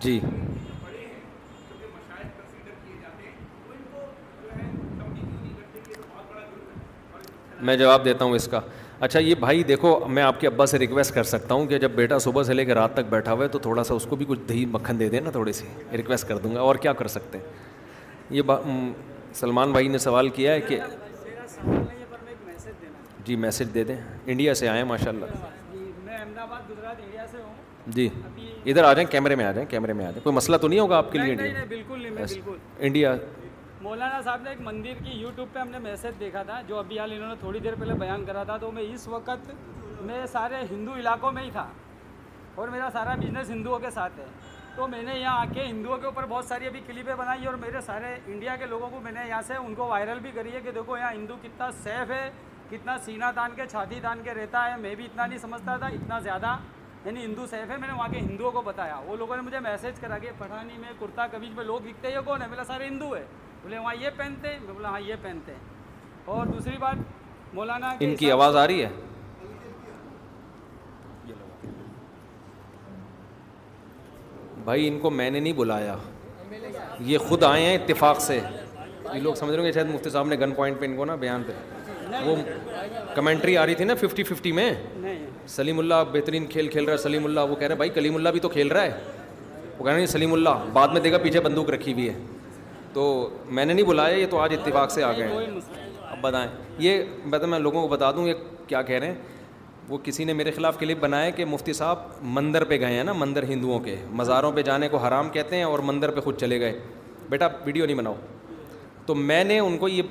جی 0.00 0.18
میں 7.60 7.76
جواب 7.76 8.04
دیتا 8.04 8.24
ہوں 8.24 8.34
اس 8.34 8.46
کا 8.50 8.60
اچھا 9.00 9.20
یہ 9.20 9.34
بھائی 9.40 9.62
دیکھو 9.68 9.98
میں 10.08 10.22
آپ 10.22 10.40
کے 10.40 10.46
ابا 10.46 10.66
سے 10.66 10.78
ریکویسٹ 10.78 11.14
کر 11.14 11.22
سکتا 11.30 11.54
ہوں 11.54 11.66
کہ 11.66 11.78
جب 11.78 11.90
بیٹا 11.94 12.18
صبح 12.24 12.42
سے 12.50 12.54
لے 12.54 12.64
کے 12.64 12.74
رات 12.74 12.94
تک 12.94 13.06
بیٹھا 13.10 13.32
ہوا 13.32 13.42
ہے 13.42 13.48
تو 13.54 13.58
تھوڑا 13.66 13.84
سا 13.84 13.94
اس 13.94 14.06
کو 14.10 14.16
بھی 14.16 14.24
کچھ 14.28 14.40
دہی 14.48 14.64
مکھن 14.72 14.98
دے 15.00 15.08
دیں 15.14 15.20
نا 15.24 15.30
تھوڑی 15.38 15.52
سی 15.60 15.68
ریکویسٹ 15.96 16.28
کر 16.28 16.38
دوں 16.46 16.54
گا 16.54 16.60
اور 16.60 16.76
کیا 16.86 16.92
کر 17.02 17.08
سکتے 17.18 17.38
ہیں 17.38 18.34
یہ 18.36 18.54
سلمان 19.40 19.72
بھائی 19.72 19.88
نے 19.88 19.98
سوال 20.08 20.28
کیا 20.40 20.52
ہے 20.52 20.60
کہ 20.68 20.78
جی 23.24 23.36
میسج 23.36 23.72
دے 23.74 23.84
دیں 23.84 23.96
انڈیا 24.26 24.54
سے 24.54 24.82
ماشاء 24.88 25.08
اللہ 25.08 25.26
جی 27.96 28.08
ادھر 28.66 28.84
آ 28.84 28.92
جائیں 28.92 29.08
کیمرے 29.10 29.34
میں 29.36 29.44
آ 29.44 29.50
جائیں 29.52 29.68
کیمرے 29.70 29.92
میں 29.92 30.04
آ 30.06 30.10
جائیں 30.10 30.22
کوئی 30.24 30.34
مسئلہ 30.36 30.56
تو 30.62 30.68
نہیں 30.68 30.80
ہوگا 30.80 30.96
آپ 30.98 31.12
کے 31.12 31.18
لیے 31.18 31.62
بالکل 31.68 32.08
انڈیا 32.86 33.14
مولانا 33.82 34.20
صاحب 34.24 34.42
نے 34.42 34.50
ایک 34.50 34.60
مندر 34.60 35.02
کی 35.04 35.10
یوٹیوب 35.18 35.48
پہ 35.52 35.58
ہم 35.58 35.68
نے 35.70 35.78
میسج 35.78 36.20
دیکھا 36.20 36.42
تھا 36.46 36.60
جو 36.68 36.78
ابھی 36.78 36.98
حال 36.98 37.12
انہوں 37.12 37.28
نے 37.28 37.34
تھوڑی 37.40 37.60
دیر 37.66 37.74
پہلے 37.80 37.94
بیان 38.00 38.24
کرا 38.26 38.42
تھا 38.44 38.56
تو 38.60 38.70
میں 38.72 38.82
اس 38.94 39.06
وقت 39.08 39.50
میں 40.06 40.24
سارے 40.32 40.62
ہندو 40.70 40.94
علاقوں 40.96 41.32
میں 41.32 41.42
ہی 41.44 41.50
تھا 41.52 41.66
اور 42.54 42.68
میرا 42.68 42.88
سارا 42.92 43.14
بزنس 43.20 43.50
ہندوؤں 43.50 43.78
کے 43.80 43.90
ساتھ 43.94 44.18
ہے 44.20 44.24
تو 44.78 44.86
میں 44.88 45.00
نے 45.02 45.14
یہاں 45.18 45.38
آ 45.40 45.44
کے 45.54 45.62
ہندوؤں 45.64 45.98
کے 46.00 46.06
اوپر 46.06 46.26
بہت 46.28 46.44
ساری 46.44 46.66
ابھی 46.66 46.80
کلپیں 46.86 47.14
بنائی 47.18 47.46
اور 47.46 47.54
میرے 47.60 47.80
سارے 47.86 48.08
انڈیا 48.26 48.54
کے 48.56 48.66
لوگوں 48.66 48.88
کو 48.90 49.00
میں 49.04 49.12
نے 49.12 49.20
یہاں 49.28 49.40
سے 49.46 49.54
ان 49.54 49.74
کو 49.74 49.86
وائرل 49.88 50.18
بھی 50.22 50.30
کری 50.34 50.52
ہے 50.54 50.60
کہ 50.64 50.70
دیکھو 50.74 50.96
یہاں 50.96 51.10
ہندو 51.12 51.36
کتنا 51.42 51.68
سیف 51.82 52.10
ہے 52.10 52.30
کتنا 52.70 52.96
سینہ 53.04 53.30
تان 53.34 53.54
کے 53.56 53.66
چھاتی 53.70 53.98
تان 54.02 54.20
کے 54.24 54.34
رہتا 54.34 54.64
ہے 54.70 54.76
میں 54.82 54.94
بھی 54.94 55.04
اتنا 55.04 55.26
نہیں 55.26 55.38
سمجھتا 55.42 55.76
تھا 55.76 55.86
اتنا 55.96 56.18
زیادہ 56.28 56.54
یعنی 57.04 57.24
ہندو 57.24 57.46
سیف 57.50 57.70
ہے 57.70 57.76
میں 57.76 57.88
نے 57.88 57.94
وہاں 57.94 58.08
کے 58.12 58.18
ہندوؤں 58.18 58.52
کو 58.52 58.62
بتایا 58.66 59.00
وہ 59.06 59.16
لوگوں 59.16 59.36
نے 59.36 59.42
مجھے 59.42 59.60
میسج 59.66 60.00
کرا 60.00 60.18
کہ 60.26 60.30
پٹھانی 60.38 60.78
میں 60.80 60.92
کرتا 61.00 61.26
کبھی 61.32 61.50
میں 61.56 61.64
لوگ 61.72 61.80
دکھتے 61.88 62.12
ہیں 62.12 62.20
کون 62.24 62.42
ہے 62.42 62.48
بولا 62.50 62.64
سارے 62.72 62.86
ہندو 62.88 63.14
ہے 63.16 63.24
بولے 63.62 63.78
وہاں 63.78 63.94
یہ 64.02 64.10
پہنتے 64.16 64.52
ہیں 64.52 64.58
بولا 64.72 64.88
ہاں 64.90 65.00
یہ 65.06 65.14
پہنتے 65.22 65.52
ہیں 65.52 66.24
اور 66.36 66.46
دوسری 66.46 66.76
بات 66.86 67.54
مولانا 67.54 67.94
ان 68.00 68.16
کی 68.22 68.30
آواز 68.32 68.56
آ 68.56 68.66
رہی 68.66 68.84
ہے 68.84 68.90
بھائی 74.68 74.86
ان 74.86 74.98
کو 75.00 75.10
میں 75.10 75.28
نے 75.30 75.40
نہیں 75.40 75.52
بلایا 75.56 75.94
یہ 77.04 77.18
خود 77.28 77.42
آئے 77.44 77.62
ہیں 77.64 77.74
اتفاق 77.76 78.20
سے 78.20 78.34
یہ 78.38 79.18
لوگ 79.26 79.34
سمجھ 79.34 79.54
رہے 79.54 79.64
ہیں 79.64 79.72
کہ 79.72 79.84
مفتی 79.92 80.10
صاحب 80.10 80.26
نے 80.28 80.36
گن 80.40 80.50
پوائنٹ 80.56 80.78
پہ 80.80 80.84
ان 80.84 80.96
کو 80.96 81.04
نا 81.04 81.14
بیان 81.22 81.42
پہ 81.46 81.52
وہ 82.24 82.34
کمنٹری 83.14 83.56
آ 83.58 83.64
رہی 83.66 83.74
تھی 83.74 83.84
نا 83.84 83.94
ففٹی 84.00 84.22
ففٹی 84.30 84.52
میں 84.58 84.68
سلیم 85.54 85.78
اللہ 85.78 86.02
بہترین 86.12 86.46
کھیل 86.52 86.68
کھیل 86.74 86.84
رہا 86.84 86.92
ہے 86.92 86.98
سلیم 87.02 87.24
اللہ 87.24 87.46
وہ 87.48 87.54
کہہ 87.54 87.66
رہے 87.66 87.74
ہیں 87.74 87.78
بھائی 87.78 87.90
کلیم 87.94 88.16
اللہ 88.16 88.28
بھی 88.36 88.40
تو 88.40 88.48
کھیل 88.56 88.72
رہا 88.72 88.82
ہے 88.82 88.98
وہ 89.78 89.84
کہہ 89.84 89.90
رہے 89.92 90.00
ہیں 90.00 90.06
سلیم 90.16 90.32
اللہ 90.32 90.64
بعد 90.72 90.88
میں 90.92 91.00
دیکھا 91.00 91.18
پیچھے 91.22 91.40
بندوق 91.48 91.70
رکھی 91.70 91.92
ہوئی 91.92 92.08
ہے 92.08 92.14
تو 92.92 93.08
میں 93.48 93.64
نے 93.64 93.72
نہیں 93.72 93.86
بلایا 93.86 94.16
یہ 94.16 94.26
تو 94.30 94.38
آج 94.40 94.54
اتفاق 94.60 94.90
سے 94.92 95.02
آ 95.04 95.12
گئے 95.18 95.28
ہیں 95.28 95.46
اب 96.10 96.20
بتائیں 96.22 96.48
یہ 96.88 97.02
میں 97.24 97.46
میں 97.46 97.58
لوگوں 97.58 97.80
کو 97.82 97.88
بتا 97.96 98.10
دوں 98.16 98.26
یہ 98.28 98.34
کیا 98.68 98.82
کہہ 98.82 98.98
رہے 98.98 99.06
ہیں 99.06 99.37
وہ 99.88 99.98
کسی 100.04 100.24
نے 100.24 100.32
میرے 100.38 100.50
خلاف 100.52 100.78
کلپ 100.78 100.98
بنایا 101.00 101.04
بنائے 101.22 101.30
کہ 101.32 101.44
مفتی 101.50 101.72
صاحب 101.72 101.98
مندر 102.38 102.64
پہ 102.70 102.78
گئے 102.80 102.94
ہیں 102.94 103.04
نا 103.04 103.12
مندر 103.20 103.42
ہندوؤں 103.48 103.78
کے 103.84 103.94
مزاروں 104.18 104.50
پہ 104.52 104.62
جانے 104.62 104.88
کو 104.88 104.96
حرام 105.06 105.28
کہتے 105.32 105.56
ہیں 105.56 105.62
اور 105.64 105.78
مندر 105.90 106.10
پہ 106.16 106.20
خود 106.20 106.38
چلے 106.40 106.58
گئے 106.60 106.78
بیٹا 107.30 107.46
ویڈیو 107.64 107.86
نہیں 107.86 107.96
بناؤ 107.96 108.14
تو 109.06 109.14
میں 109.14 109.42
نے 109.44 109.58
ان 109.58 109.78
کو 109.78 109.88
یہ 109.88 110.02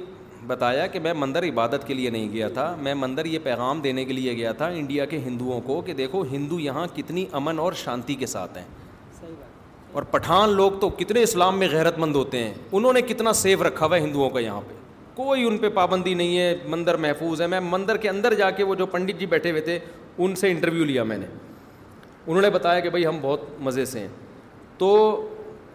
بتایا 0.47 0.87
کہ 0.87 0.99
میں 0.99 1.13
مندر 1.17 1.43
عبادت 1.47 1.85
کے 1.87 1.93
لیے 1.93 2.09
نہیں 2.09 2.31
گیا 2.33 2.47
تھا 2.53 2.75
میں 2.81 2.93
مندر 2.95 3.25
یہ 3.25 3.39
پیغام 3.43 3.81
دینے 3.81 4.05
کے 4.05 4.13
لیے 4.13 4.35
گیا 4.37 4.51
تھا 4.61 4.65
انڈیا 4.81 5.05
کے 5.13 5.17
ہندوؤں 5.25 5.61
کو 5.67 5.79
کہ 5.85 5.93
دیکھو 5.93 6.23
ہندو 6.31 6.59
یہاں 6.59 6.85
کتنی 6.95 7.25
امن 7.39 7.59
اور 7.59 7.73
شانتی 7.83 8.15
کے 8.15 8.25
ساتھ 8.33 8.57
ہیں 8.57 8.65
اور 9.97 10.03
پٹھان 10.11 10.49
لوگ 10.55 10.71
تو 10.81 10.89
کتنے 10.97 11.21
اسلام 11.23 11.59
میں 11.59 11.67
غیرت 11.71 11.97
مند 11.99 12.15
ہوتے 12.15 12.43
ہیں 12.43 12.53
انہوں 12.71 12.93
نے 12.93 13.01
کتنا 13.01 13.33
سیف 13.43 13.61
رکھا 13.61 13.85
ہوا 13.85 13.95
ہے 13.95 14.01
ہندوؤں 14.01 14.29
کا 14.29 14.39
یہاں 14.39 14.61
پہ 14.67 14.73
کوئی 15.17 15.43
ان 15.47 15.57
پہ 15.57 15.69
پابندی 15.73 16.13
نہیں 16.13 16.37
ہے 16.37 16.53
مندر 16.69 16.97
محفوظ 17.03 17.41
ہے 17.41 17.45
میں 17.53 17.59
مندر 17.69 17.97
کے 18.01 18.09
اندر 18.09 18.33
جا 18.37 18.49
کے 18.57 18.63
وہ 18.63 18.73
جو 18.81 18.85
پنڈت 18.95 19.19
جی 19.19 19.25
بیٹھے 19.29 19.51
ہوئے 19.51 19.61
تھے 19.67 19.77
ان 20.23 20.35
سے 20.41 20.49
انٹرویو 20.51 20.83
لیا 20.85 21.03
میں 21.11 21.17
نے 21.17 21.25
انہوں 22.27 22.41
نے 22.41 22.49
بتایا 22.55 22.79
کہ 22.79 22.89
بھائی 22.95 23.05
ہم 23.05 23.17
بہت 23.21 23.45
مزے 23.67 23.85
سے 23.91 23.99
ہیں 23.99 24.07
تو 24.77 24.89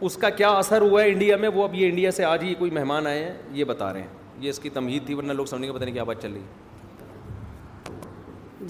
اس 0.09 0.17
کا 0.23 0.31
کیا 0.41 0.49
اثر 0.59 0.81
ہوا 0.83 1.03
ہے 1.03 1.11
انڈیا 1.13 1.37
میں 1.45 1.49
وہ 1.55 1.65
اب 1.65 1.75
یہ 1.75 1.89
انڈیا 1.89 2.11
سے 2.11 2.25
آج 2.25 2.43
ہی 2.45 2.55
کوئی 2.59 2.71
مہمان 2.79 3.07
آئے 3.07 3.25
ہیں 3.25 3.33
یہ 3.57 3.65
بتا 3.73 3.93
رہے 3.93 4.01
ہیں 4.01 4.09
یہ 4.45 4.51
اس 4.51 4.59
کی 4.61 4.71
تمہید 4.79 5.07
تھی 5.07 5.15
ورنہ 5.15 5.33
لوگ 5.39 5.47
سمجھنے 5.53 5.73
پتہ 5.73 5.85
نہیں 5.85 5.95
کیا 5.95 6.05
بات 6.11 6.23
چل 6.23 6.33
رہی 6.33 7.37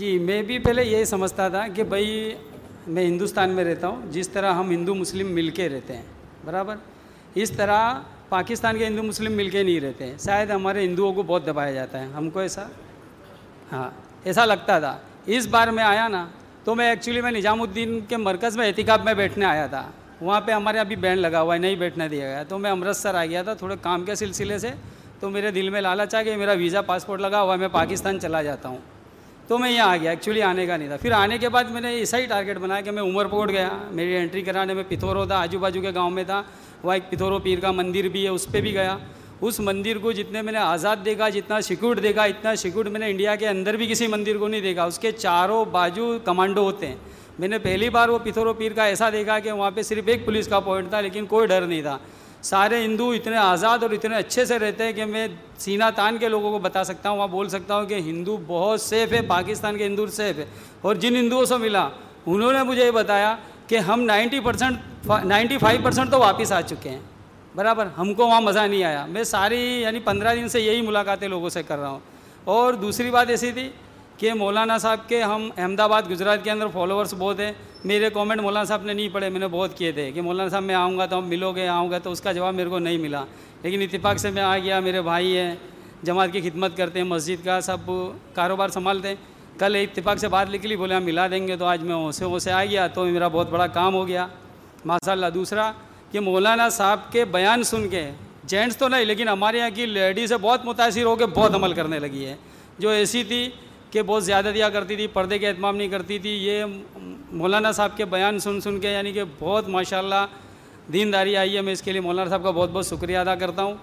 جی 0.05 0.19
میں 0.29 0.41
بھی 0.53 0.59
پہلے 0.69 0.85
یہی 0.85 1.05
سمجھتا 1.13 1.49
تھا 1.55 1.67
کہ 1.75 1.83
بھائی 1.95 2.35
میں 2.87 3.07
ہندوستان 3.07 3.51
میں 3.57 3.65
رہتا 3.65 3.89
ہوں 3.89 4.11
جس 4.13 4.29
طرح 4.37 4.53
ہم 4.61 4.71
ہندو 4.71 4.95
مسلم 5.05 5.33
مل 5.35 5.51
کے 5.61 5.69
رہتے 5.69 5.97
ہیں 5.97 6.03
برابر 6.47 6.77
اس 7.43 7.51
طرح 7.57 7.93
پاکستان 8.33 8.79
کے 8.79 8.85
ہندو 8.87 9.03
مسلم 9.03 9.33
مل 9.37 9.49
کے 9.51 9.63
نہیں 9.63 9.81
رہتے 9.81 10.07
ہیں 10.07 10.13
شاید 10.25 10.51
ہمارے 10.51 10.85
ہندوؤں 10.85 11.13
کو 11.15 11.23
بہت 11.31 11.47
دبایا 11.47 11.73
جاتا 11.73 11.99
ہے 12.01 12.07
ہم 12.17 12.29
کو 12.35 12.41
ایسا 12.41 12.65
ہاں 13.73 13.89
ایسا 14.31 14.45
لگتا 14.45 14.79
تھا 14.85 14.95
اس 15.39 15.47
بار 15.57 15.69
میں 15.79 15.85
آیا 15.85 16.07
نا 16.15 16.25
تو 16.65 16.75
میں 16.75 16.89
ایکچولی 16.91 17.21
میں 17.21 17.31
نظام 17.33 17.63
الدین 17.63 17.99
کے 18.09 18.17
مرکز 18.23 18.57
میں 18.57 18.67
احتکاب 18.67 19.05
میں 19.05 19.15
بیٹھنے 19.15 19.45
آیا 19.47 19.67
تھا 19.75 19.83
وہاں 20.21 20.41
پہ 20.47 20.53
ہمارے 20.53 20.79
ابھی 20.79 20.97
بین 21.05 21.19
لگا 21.19 21.41
ہوا 21.41 21.55
ہے 21.55 21.59
نہیں 21.67 21.77
بیٹھنے 21.85 22.09
دیا 22.09 22.27
گیا 22.29 22.43
تو 22.49 22.59
میں 22.65 22.71
امرتسر 22.71 23.15
آ 23.15 23.25
گیا 23.25 23.43
تھا 23.43 23.55
تھوڑے 23.65 23.75
کام 23.83 24.05
کے 24.05 24.15
سلسلے 24.23 24.59
سے 24.65 24.71
تو 25.21 25.31
میرے 25.37 25.51
دل 25.59 25.69
میں 25.77 25.81
لالچ 25.81 26.15
آ 26.15 26.23
کہ 26.29 26.37
میرا 26.45 26.53
ویزا 26.63 26.83
پاسپورٹ 26.93 27.21
لگا 27.21 27.43
ہوا 27.43 27.53
ہے 27.53 27.59
میں 27.59 27.69
پاکستان 27.73 28.21
چلا 28.21 28.43
جاتا 28.43 28.69
ہوں 28.69 28.79
تو 29.49 29.59
میں 29.59 29.71
یہاں 29.71 29.89
آ 29.93 29.97
گیا 30.01 30.11
ایکچولی 30.11 30.43
آنے 30.43 30.67
کا 30.67 30.77
نہیں 30.77 30.89
تھا 30.89 30.97
پھر 31.03 31.13
آنے 31.13 31.39
کے 31.39 31.49
بعد 31.55 31.71
میں 31.73 31.81
نے 31.81 31.91
ایسا 31.99 32.19
ہی 32.19 32.27
ٹارگیٹ 32.29 32.59
بنایا 32.59 32.81
کہ 32.81 32.91
میں 32.91 33.03
عمر 33.03 33.27
پوٹ 33.31 33.51
گیا 33.51 33.69
میری 33.93 34.17
انٹری 34.17 34.43
کرانے 34.43 34.75
میں 34.75 34.83
پتھورو 34.89 35.25
تھا 35.27 35.41
آجو 35.43 35.59
باجو 35.59 35.81
کے 35.83 35.91
گاؤں 35.95 36.11
میں 36.11 36.25
تھا 36.27 36.43
وہاں 36.83 36.97
ایک 36.97 37.11
پتھورو 37.11 37.39
پیر 37.45 37.61
کا 37.61 37.71
مندر 37.73 38.09
بھی 38.13 38.23
ہے 38.25 38.29
اس 38.29 38.47
پہ 38.53 38.61
بھی 38.61 38.73
گیا 38.75 38.97
اس 39.49 39.59
مندر 39.61 39.99
کو 40.03 40.13
جتنے 40.13 40.43
میں 40.43 40.53
نے 40.53 40.59
آزاد 40.59 40.97
دیکھا 41.05 41.29
جتنا 41.37 41.61
سیکورڈ 41.69 42.03
دیکھا 42.03 42.23
اتنا 42.33 42.55
سیکورڈ 42.57 42.89
میں 42.93 43.01
نے 43.01 43.11
انڈیا 43.11 43.35
کے 43.37 43.49
اندر 43.49 43.77
بھی 43.77 43.87
کسی 43.91 44.07
مندر 44.07 44.37
کو 44.39 44.49
نہیں 44.49 44.61
دیکھا 44.61 44.85
اس 44.85 44.99
کے 44.99 45.13
چاروں 45.13 45.65
باجو 45.71 46.17
کمانڈو 46.25 46.63
ہوتے 46.65 46.87
ہیں 46.87 46.97
میں 47.39 47.49
نے 47.49 47.59
پہلی 47.59 47.89
بار 47.91 48.09
وہ 48.09 48.19
پتھورو 48.25 48.53
پیر 48.55 48.73
کا 48.77 48.85
ایسا 48.85 49.09
دیکھا 49.11 49.39
کہ 49.41 49.53
وہاں 49.53 49.71
پہ 49.75 49.83
صرف 49.83 50.09
ایک 50.09 50.25
پولیس 50.25 50.49
کا 50.49 50.61
پوائنٹ 50.61 50.91
تھا 50.91 51.01
لیکن 51.01 51.27
کوئی 51.27 51.47
ڈر 51.47 51.67
نہیں 51.67 51.83
تھا 51.83 51.97
سارے 52.45 52.83
ہندو 52.85 53.09
اتنے 53.17 53.37
آزاد 53.37 53.83
اور 53.83 53.91
اتنے 53.93 54.17
اچھے 54.17 54.45
سے 54.45 54.59
رہتے 54.59 54.85
ہیں 54.85 54.93
کہ 54.93 55.05
میں 55.07 55.27
سینہ 55.59 55.85
تان 55.97 56.17
کے 56.19 56.29
لوگوں 56.29 56.51
کو 56.51 56.59
بتا 56.63 56.83
سکتا 56.85 57.09
ہوں 57.11 57.17
وہاں 57.17 57.29
بول 57.35 57.49
سکتا 57.49 57.77
ہوں 57.77 57.85
کہ 57.87 57.95
ہندو 58.07 58.37
بہت 58.47 58.81
سیف 58.81 59.13
ہے 59.13 59.21
پاکستان 59.29 59.77
کے 59.79 59.87
ہندو 59.87 60.07
سیف 60.17 60.39
ہے 60.39 60.45
اور 60.81 60.95
جن 61.05 61.17
ہندوؤں 61.17 61.45
سے 61.53 61.57
ملا 61.57 61.87
انہوں 62.27 62.53
نے 62.53 62.63
مجھے 62.69 62.85
یہ 62.85 62.91
بتایا 62.95 63.35
کہ 63.69 63.79
ہم 63.89 64.01
ninety 64.05 64.41
percent 64.45 65.07
ninety 65.25 65.59
five 65.59 65.81
percent 65.85 66.11
تو 66.11 66.19
واپس 66.21 66.53
آ 66.53 66.61
چکے 66.71 66.89
ہیں 66.91 66.99
برابر 67.55 67.89
ہم 67.99 68.13
کو 68.15 68.27
وہاں 68.27 68.41
مزہ 68.41 68.59
نہیں 68.67 68.85
آیا 68.85 69.05
میں 69.09 69.25
ساری 69.31 69.61
یعنی 69.81 70.01
پندرہ 70.05 70.35
دن 70.35 70.49
سے 70.49 70.61
یہی 70.61 70.81
ملاقاتیں 70.87 71.27
لوگوں 71.29 71.49
سے 71.59 71.63
کر 71.69 71.79
رہا 71.79 71.89
ہوں 71.89 72.01
اور 72.55 72.75
دوسری 72.83 73.11
بات 73.11 73.31
ایسی 73.31 73.51
تھی 73.53 73.69
کہ 74.19 74.33
مولانا 74.35 74.77
صاحب 74.79 75.09
کے 75.09 75.23
ہم 75.23 75.49
احمد 75.57 75.81
آباد 75.81 76.11
گجرات 76.11 76.45
کے 76.45 76.51
اندر 76.51 76.67
فالوورس 76.73 77.15
بہت 77.19 77.41
ہیں 77.41 77.53
میرے 77.85 78.11
کومنٹ 78.13 78.41
مولانا 78.41 78.65
صاحب 78.65 78.85
نے 78.87 78.93
نہیں 78.93 79.09
پڑھے 79.13 79.29
میں 79.29 79.41
نے 79.41 79.47
بہت 79.51 79.77
کیے 79.79 79.93
تھے 79.93 80.11
کہ 80.13 80.23
مولانا 80.23 80.49
صاحب 80.51 80.63
میں 80.63 80.75
آؤں 80.75 80.99
گا 80.99 81.07
تو 81.07 81.19
ہم 81.19 81.29
ملو 81.29 81.53
گے 81.57 81.67
آؤں 81.69 81.91
گا 81.91 81.99
تو 82.03 82.13
اس 82.13 82.21
کا 82.21 82.33
جواب 82.33 82.55
میرے 82.55 82.69
کو 82.71 82.79
نہیں 82.79 82.99
ملا 82.99 83.25
لیکن 83.63 83.83
اتفاق 83.83 84.19
سے 84.19 84.31
میں 84.31 84.43
آ 84.43 84.57
گیا 84.63 84.81
میرے 84.81 85.03
بھائی 85.03 85.37
ہیں 85.37 85.55
جماعت 86.05 86.29
کی 86.33 86.41
خدمت 86.49 86.77
کرتے 86.77 86.99
ہیں 87.01 87.07
مسجد 87.07 87.45
کا 87.45 87.61
سب 87.63 87.91
کاروبار 88.35 88.69
سنبھالتے 88.75 89.09
ہیں 89.09 89.15
کل 89.59 89.77
اتفاق 89.83 90.19
سے 90.19 90.29
بات 90.29 90.51
نکلی 90.51 90.77
بولے 90.77 90.95
ہم 90.95 91.03
ملا 91.05 91.27
دیں 91.31 91.47
گے 91.49 91.57
تو 91.57 91.65
آج 91.67 91.83
میں 91.85 91.95
اوسے 91.95 92.25
اوسے 92.25 92.53
آ 92.53 92.63
گیا 92.65 92.87
تو 92.95 93.05
میرا 93.05 93.29
بہت 93.33 93.51
بڑا 93.51 93.67
کام 93.79 93.95
ہو 93.95 94.07
گیا 94.09 94.27
ماشاء 94.85 95.13
اللہ 95.13 95.27
دوسرا 95.35 95.71
کہ 96.13 96.21
مولانا 96.21 96.69
صاحب 96.69 97.11
کے 97.13 97.25
بیان 97.35 97.63
سن 97.65 97.89
کے 97.89 98.11
جینٹس 98.51 98.77
تو 98.77 98.89
نہیں 98.89 99.05
لیکن 99.05 99.29
ہمارے 99.29 99.59
یہاں 99.59 99.71
کی 99.75 99.87
لیڈیز 99.87 100.33
بہت 100.41 100.65
متاثر 100.65 101.05
ہو 101.05 101.15
کے 101.17 101.27
بہت 101.35 101.55
عمل 101.55 101.73
کرنے 101.75 101.99
لگی 101.99 102.25
ہے 102.27 102.35
جو 102.79 102.89
ایسی 102.91 103.23
تھی 103.25 103.49
کہ 103.93 104.03
بہت 104.07 104.25
زیادہ 104.25 104.49
دیا 104.55 104.69
کرتی 104.71 104.97
تھی 104.97 105.07
پردے 105.13 105.39
کے 105.39 105.49
اعتمام 105.49 105.77
نہیں 105.77 105.89
کرتی 105.89 106.19
تھی 106.19 106.31
یہ 106.45 106.65
مولانا 107.39 107.73
صاحب 107.79 107.97
کے 107.97 108.05
بیان 108.13 108.39
سن 108.41 108.61
سن 108.61 108.79
کے 108.81 108.91
یعنی 108.93 109.13
کہ 109.13 109.25
بہت 109.41 109.69
ماشاء 109.69 109.99
اللہ 109.99 110.27
دین 110.93 111.13
داری 111.13 111.37
آئی 111.37 111.57
ہے 111.57 111.61
میں 111.63 111.73
اس 111.73 111.83
کے 111.83 111.93
لیے 111.93 112.01
مولانا 112.07 112.29
صاحب 112.31 112.43
کا 112.45 112.51
بہت 112.51 112.71
بہت 112.73 112.87
شکریہ 112.87 113.17
ادا 113.19 113.35
کرتا 113.43 113.63
ہوں 113.63 113.75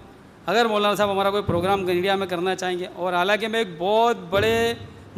اگر 0.53 0.65
مولانا 0.67 0.95
صاحب 0.95 1.11
ہمارا 1.11 1.29
کوئی 1.31 1.43
پروگرام 1.47 1.85
انڈیا 1.87 2.15
میں 2.15 2.27
کرنا 2.27 2.55
چاہیں 2.55 2.77
گے 2.79 2.85
اور 2.95 3.13
حالانکہ 3.13 3.47
میں 3.47 3.59
ایک 3.59 3.67
بہت 3.77 4.23
بڑے 4.29 4.73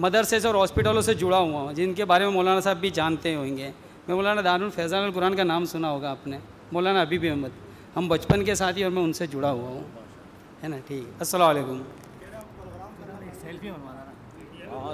مدرسے 0.06 0.40
سے 0.40 0.48
اور 0.48 0.56
ہاسپٹلوں 0.56 1.02
سے 1.08 1.14
جڑا 1.22 1.38
ہوا 1.38 1.62
ہوں 1.62 1.74
جن 1.76 1.94
کے 1.94 2.06
بارے 2.12 2.26
میں 2.26 2.34
مولانا 2.34 2.60
صاحب 2.68 2.78
بھی 2.82 2.90
جانتے 3.00 3.36
ہوں 3.36 3.58
گے 3.58 3.72
میں 4.08 4.16
مولانا 4.16 4.54
الفیضان 4.54 5.04
القرآن 5.04 5.36
کا 5.36 5.44
نام 5.44 5.66
سنا 5.76 5.92
ہوگا 5.92 6.12
آپ 6.12 6.28
نے 6.28 6.38
مولانا 6.72 7.02
ابی 7.02 7.18
بھی 7.26 7.30
احمد 7.30 7.60
ہم 7.96 8.08
بچپن 8.08 8.44
کے 8.46 8.56
ساتھ 8.56 8.78
ہی 8.78 8.84
اور 8.84 8.92
میں 8.92 9.04
ان 9.04 9.14
سے 9.14 9.28
جڑا 9.32 9.52
ہوا 9.52 9.70
ہوں 9.70 9.82
ہے 10.64 10.68
نا 10.68 10.78
ٹھیک 10.88 11.04
السلام 11.22 11.50
علیکم 11.50 11.82
ہاں، 14.84 14.94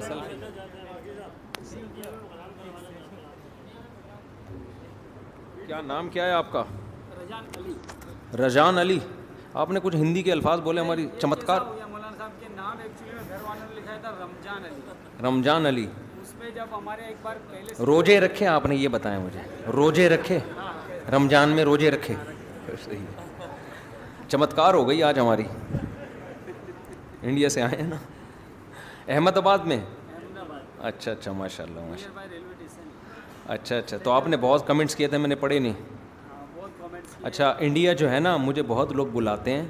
کیا 5.68 5.80
نام 5.86 6.10
کیا 6.10 6.26
ہے 6.26 6.32
آپ 6.32 6.52
کا 6.52 6.64
رجان 8.46 8.78
علی 8.78 8.98
آپ 9.62 9.72
نے 9.72 9.80
کچھ 9.84 9.96
ہندی 9.96 10.22
کے 10.24 10.32
الفاظ 10.32 10.60
بولے 10.64 10.82
ہماری 10.82 11.08
چمتکار 11.22 11.62
رمضان 15.24 15.66
علی 15.66 15.86
روجے 17.86 18.20
رکھے 18.20 18.48
آپ 18.48 18.66
نے 18.72 18.76
یہ 18.76 18.88
بتایا 18.98 19.20
مجھے 19.20 19.42
روجے 19.76 20.08
رکھے 20.10 20.40
رمضان 21.16 21.50
میں 21.56 21.64
روجے 21.66 21.92
رکھے 21.92 22.16
چمتکار 24.30 24.74
ہو 24.74 24.88
گئی 24.90 25.04
آج 25.10 25.20
ہماری 25.20 25.44
انڈیا 27.22 27.50
سے 27.50 27.62
آئے 27.62 27.76
ہیں 27.82 27.88
نا 27.90 27.96
احمد 29.16 29.38
آباد 29.38 29.58
میں 29.66 29.78
اچھا 30.88 31.12
اچھا 31.12 31.32
ماشاء 31.32 31.64
اللہ 31.64 31.88
ماشاء 31.90 32.10
اللہ 32.22 33.52
اچھا 33.54 33.76
اچھا 33.78 33.98
تو 34.04 34.12
آپ 34.12 34.28
نے 34.28 34.38
بہت 34.42 34.66
کمنٹس 34.68 34.96
کیے 34.96 35.08
تھے 35.08 35.18
میں 35.18 35.28
نے 35.28 35.36
پڑھے 35.44 35.60
نہیں 35.60 36.94
اچھا 37.30 37.54
انڈیا 37.68 37.94
جو 38.02 38.10
ہے 38.12 38.20
نا 38.20 38.36
مجھے 38.48 38.64
بہت 38.72 38.92
لوگ 38.96 39.08
بلاتے 39.14 39.54
ہیں 39.56 39.66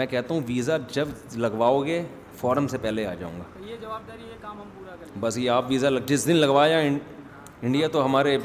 میں 0.00 0.06
کہتا 0.06 0.34
ہوں 0.34 0.40
ویزا 0.48 0.76
جب 0.92 1.08
لگواؤ 1.36 1.80
گے 1.86 2.02
فوراً 2.40 2.68
سے 2.68 2.78
پہلے 2.82 3.06
آ 3.06 3.14
جاؤں 3.20 3.38
گا 3.40 3.64
یہ 3.70 3.76
جواب 3.80 4.08
داری 4.08 5.10
بس 5.20 5.38
یہ 5.38 5.50
آپ 5.50 5.70
ویزا 5.70 5.88
جس 6.06 6.26
دن 6.26 6.36
لگوایا 6.36 6.78
انڈیا 6.78 7.88
تو 7.92 8.04
ہمارے 8.04 8.36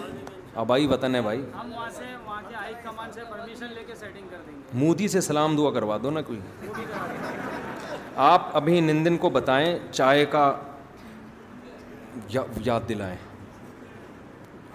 آبائی 0.66 0.88
وطن 0.88 1.16
ہے 1.16 1.22
بھائی 1.22 1.44
مودی 4.74 5.08
سے 5.08 5.22
سلام 5.22 5.56
دعا 5.58 5.72
کروا 5.74 5.98
دو 6.04 6.10
نا 6.12 6.22
کوئی 6.22 6.40
آپ 8.22 8.48
ابھی 8.58 8.80
نندن 8.82 9.18
کو 9.18 9.30
بتائیں 9.34 9.78
چائے 9.92 10.24
کا 10.32 10.46
یاد 12.66 12.88
دلائیں 12.90 13.16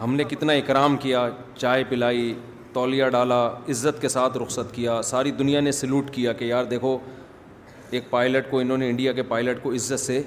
ہم 0.00 0.14
نے 0.16 0.24
کتنا 0.28 0.52
اکرام 0.52 0.96
کیا 1.02 1.28
چائے 1.56 1.82
پلائی 1.88 2.32
تولیہ 2.72 3.08
ڈالا 3.12 3.42
عزت 3.72 4.00
کے 4.02 4.08
ساتھ 4.14 4.38
رخصت 4.44 4.72
کیا 4.74 5.00
ساری 5.10 5.30
دنیا 5.42 5.60
نے 5.60 5.72
سلوٹ 5.80 6.10
کیا 6.14 6.32
کہ 6.38 6.44
یار 6.44 6.64
دیکھو 6.72 6.96
ایک 7.90 8.08
پائلٹ 8.10 8.50
کو 8.50 8.58
انہوں 8.60 8.78
نے 8.84 8.88
انڈیا 8.90 9.12
کے 9.12 9.22
پائلٹ 9.34 9.62
کو 9.62 9.72
عزت 9.74 10.00
سے 10.00 10.20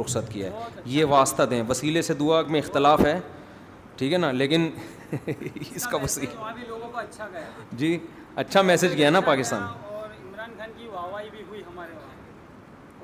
رخصت 0.00 0.32
کیا 0.32 0.50
ہے 0.52 0.72
یہ 0.94 1.04
واسطہ 1.16 1.42
دیں 1.50 1.62
وسیلے 1.68 2.02
سے 2.02 2.14
دعا 2.24 2.40
میں 2.50 2.60
اختلاف 2.60 3.04
ہے 3.06 3.18
ٹھیک 3.96 4.12
ہے 4.12 4.18
نا 4.18 4.30
لیکن 4.32 4.70
اس 5.74 5.86
کا 5.90 5.98
وسیلہ 6.02 6.56
اچھا 7.00 7.28
جی 7.76 7.96
اچھا 8.44 8.62
میسج 8.72 8.96
گیا 8.96 9.10
نا 9.10 9.20
پاکستان 9.26 9.89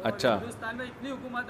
میں 0.06 1.48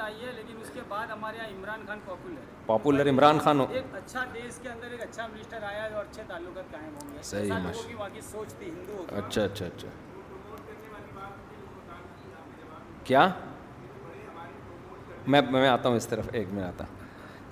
آتا 15.69 15.89
ہوں 15.89 15.97
اس 15.97 16.07
طرف 16.09 16.29
ایک 16.33 16.47
میں 16.55 16.63
آتا 16.65 16.85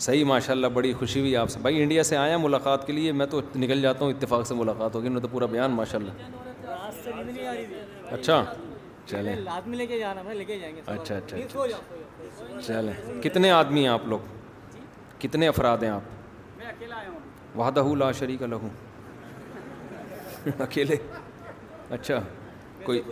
صحیح 0.05 0.25
ماشاء 0.27 0.53
اللہ 0.53 0.67
بڑی 0.75 0.93
خوشی 0.99 1.21
ہوئی 1.21 1.37
آپ 1.37 1.51
سے 1.51 1.59
بھائی 1.63 1.83
انڈیا 1.83 2.03
سے 2.05 2.17
آیا 2.17 2.37
ملاقات 2.45 2.87
کے 2.87 2.93
لیے 2.93 3.13
میں 3.19 3.27
تو 3.35 3.41
نکل 3.57 3.81
جاتا 3.83 4.05
ہوں 4.05 4.13
اتفاق 4.13 4.47
سے 4.47 4.55
ملاقات 4.55 4.95
ہوگی 4.95 5.09
نے 5.09 5.21
تو 5.21 5.29
پورا 5.33 5.47
بیان 5.57 5.73
ماشاء 5.81 5.99
اللہ 5.99 6.45
اچھا 8.15 8.43
چلے 9.07 9.35
آدمی 9.55 9.77
لے 9.77 9.87
کے 9.87 9.99
جانا 9.99 10.21
ہمیں 10.21 10.35
لے 10.35 10.45
کے 10.45 10.59
جائیں 10.59 10.75
گے 10.77 10.81
اچھا 10.87 11.15
اچھا, 11.17 11.37
اچھا، 11.37 12.61
چلے 12.67 12.93
کتنے 13.23 13.51
آدمی 13.51 13.81
ہیں 13.81 13.89
آپ 13.89 14.07
لوگ 14.09 15.21
کتنے 15.21 15.49
افراد 15.49 15.83
ہیں 15.83 15.91
آپ 15.91 16.03
میں 16.59 16.67
اکیلا 16.67 16.97
آیا 16.97 17.09
ہوں 17.11 17.57
وحدہ 17.59 17.85
لا 17.99 18.11
شریک 18.19 18.43
لہو 18.43 18.69
اکیلے 20.61 20.97
اچھا 21.91 22.19
کوئی 22.85 23.03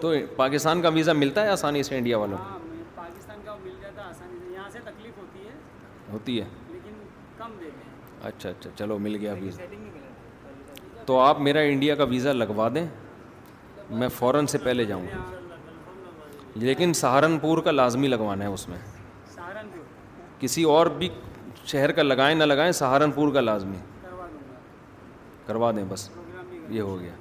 تو 0.00 0.12
پاکستان 0.36 0.82
کا 0.82 0.88
ویزا 0.94 1.12
ملتا 1.12 1.44
ہے 1.44 1.50
آسانی 1.50 1.82
سے 1.82 1.96
انڈیا 1.98 2.18
والوں 2.18 2.38
کو 2.38 2.44
ہاں، 2.48 2.58
پاکستان 2.94 3.40
کا 3.44 3.56
مل 3.64 3.72
جاتا 3.82 4.08
آسانی 4.08 4.38
سے 4.46 4.52
یہاں 4.54 4.68
سے 4.72 4.78
تکلیف 4.84 5.18
ہوتی 5.18 5.46
ہے 5.46 5.52
ہوتی 6.12 6.40
ہے 6.40 6.44
لیکن 6.72 6.92
کم 7.38 7.56
دے 7.60 7.70
اچھا 8.28 8.50
اچھا 8.50 8.70
چلو 8.78 8.98
مل 8.98 9.16
گیا 9.20 9.34
ویزا 9.40 9.64
تو 11.06 11.18
آپ 11.18 11.40
میرا 11.40 11.60
انڈیا 11.74 11.94
کا 11.96 12.04
ویزا 12.10 12.32
لگوا 12.32 12.68
دیں 12.74 12.86
میں 13.98 14.08
فوراً 14.18 14.46
سے 14.48 14.58
پہلے 14.64 14.84
جاؤں 14.84 15.04
گا 15.12 15.20
لیکن 16.54 16.92
سہارنپور 16.92 17.58
کا 17.62 17.70
لازمی 17.70 18.08
لگوانا 18.08 18.44
ہے 18.44 18.48
اس 18.52 18.68
میں 18.68 18.78
کسی 20.40 20.62
اور 20.74 20.86
بھی 20.98 21.08
شہر 21.64 21.92
کا 21.98 22.02
لگائیں 22.02 22.34
نہ 22.36 22.44
لگائیں 22.44 22.70
سہارنپور 22.72 23.32
کا 23.34 23.40
لازمی 23.40 23.76
کروا 25.46 25.70
دیں 25.76 25.84
بس 25.88 26.08
یہ 26.68 26.80
ہو 26.80 26.98
گیا 27.00 27.12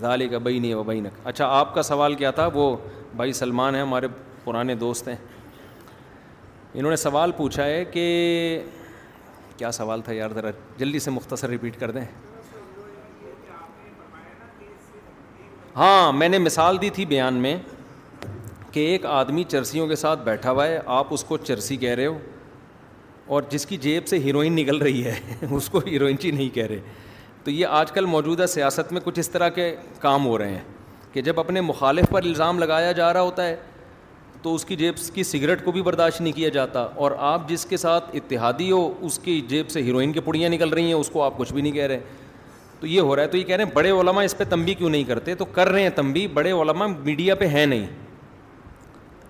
ظالی 0.00 0.28
کا 0.28 0.38
بئی 0.38 0.58
نہیں 0.58 0.70
ہے 0.70 0.74
وہ 0.76 0.84
بئی 0.84 1.00
ن 1.00 1.06
اچھا 1.24 1.46
آپ 1.58 1.74
کا 1.74 1.82
سوال 1.82 2.14
کیا 2.14 2.30
تھا 2.38 2.48
وہ 2.54 2.76
بھائی 3.16 3.32
سلمان 3.32 3.74
ہیں 3.74 3.82
ہمارے 3.82 4.08
پرانے 4.44 4.74
دوست 4.84 5.08
ہیں 5.08 5.16
انہوں 6.74 6.90
نے 6.90 6.96
سوال 6.96 7.32
پوچھا 7.36 7.64
ہے 7.64 7.84
کہ 7.90 8.04
کیا 9.56 9.70
سوال 9.80 10.00
تھا 10.04 10.12
یار 10.12 10.30
ذرا 10.34 10.50
جلدی 10.78 10.98
سے 10.98 11.10
مختصر 11.10 11.48
ریپیٹ 11.48 11.78
کر 11.80 11.90
دیں 11.90 12.04
ہاں 15.76 16.12
میں 16.12 16.28
نے 16.28 16.38
مثال 16.38 16.80
دی 16.82 16.90
تھی 16.94 17.04
بیان 17.06 17.34
میں 17.42 17.56
کہ 18.72 18.80
ایک 18.90 19.06
آدمی 19.06 19.44
چرسیوں 19.48 19.86
کے 19.88 19.96
ساتھ 19.96 20.20
بیٹھا 20.24 20.50
ہوا 20.50 20.66
ہے 20.66 20.78
آپ 21.00 21.06
اس 21.14 21.24
کو 21.24 21.36
چرسی 21.36 21.76
کہہ 21.76 21.94
رہے 21.94 22.06
ہو 22.06 22.18
اور 23.36 23.42
جس 23.50 23.66
کی 23.66 23.76
جیب 23.76 24.06
سے 24.08 24.18
ہیروئن 24.18 24.52
نکل 24.56 24.78
رہی 24.82 25.04
ہے 25.04 25.14
اس 25.50 25.68
کو 25.70 25.80
ہیروئن 25.86 26.18
چی 26.18 26.30
نہیں 26.30 26.48
کہہ 26.54 26.66
رہے 26.66 26.80
تو 27.44 27.50
یہ 27.50 27.66
آج 27.66 27.92
کل 27.92 28.06
موجودہ 28.06 28.46
سیاست 28.48 28.92
میں 28.92 29.00
کچھ 29.04 29.18
اس 29.20 29.28
طرح 29.30 29.48
کے 29.58 29.74
کام 30.00 30.26
ہو 30.26 30.36
رہے 30.38 30.50
ہیں 30.54 30.60
کہ 31.12 31.20
جب 31.22 31.40
اپنے 31.40 31.60
مخالف 31.60 32.08
پر 32.10 32.22
الزام 32.22 32.58
لگایا 32.58 32.92
جا 32.92 33.12
رہا 33.12 33.20
ہوتا 33.20 33.46
ہے 33.46 33.56
تو 34.42 34.54
اس 34.54 34.64
کی 34.64 34.76
جیب 34.76 34.94
کی 35.14 35.22
سگریٹ 35.24 35.64
کو 35.64 35.72
بھی 35.72 35.82
برداشت 35.82 36.20
نہیں 36.20 36.32
کیا 36.32 36.48
جاتا 36.54 36.80
اور 37.04 37.12
آپ 37.28 37.48
جس 37.48 37.64
کے 37.66 37.76
ساتھ 37.76 38.10
اتحادی 38.16 38.70
ہو 38.70 38.90
اس 39.06 39.18
کی 39.22 39.40
جیب 39.48 39.70
سے 39.70 39.82
ہیروئن 39.82 40.12
کی 40.12 40.20
پڑیاں 40.24 40.48
نکل 40.50 40.68
رہی 40.72 40.86
ہیں 40.86 40.94
اس 40.94 41.08
کو 41.12 41.22
آپ 41.22 41.36
کچھ 41.38 41.52
بھی 41.52 41.62
نہیں 41.62 41.72
کہہ 41.72 41.86
رہے 41.86 42.00
تو 42.80 42.86
یہ 42.86 43.00
ہو 43.00 43.14
رہا 43.16 43.22
ہے 43.22 43.28
تو 43.28 43.36
یہ 43.36 43.44
کہہ 43.44 43.56
رہے 43.56 43.64
ہیں 43.64 43.70
بڑے 43.74 43.90
علماء 43.90 44.22
اس 44.24 44.36
پہ 44.38 44.44
تنبی 44.50 44.74
کیوں 44.74 44.90
نہیں 44.90 45.04
کرتے 45.04 45.34
تو 45.34 45.44
کر 45.44 45.68
رہے 45.68 45.82
ہیں 45.82 45.90
تنبی 45.94 46.26
بڑے 46.34 46.50
علماء 46.62 46.86
میڈیا 47.04 47.34
پہ 47.34 47.46
ہیں 47.54 47.64
نہیں 47.66 47.86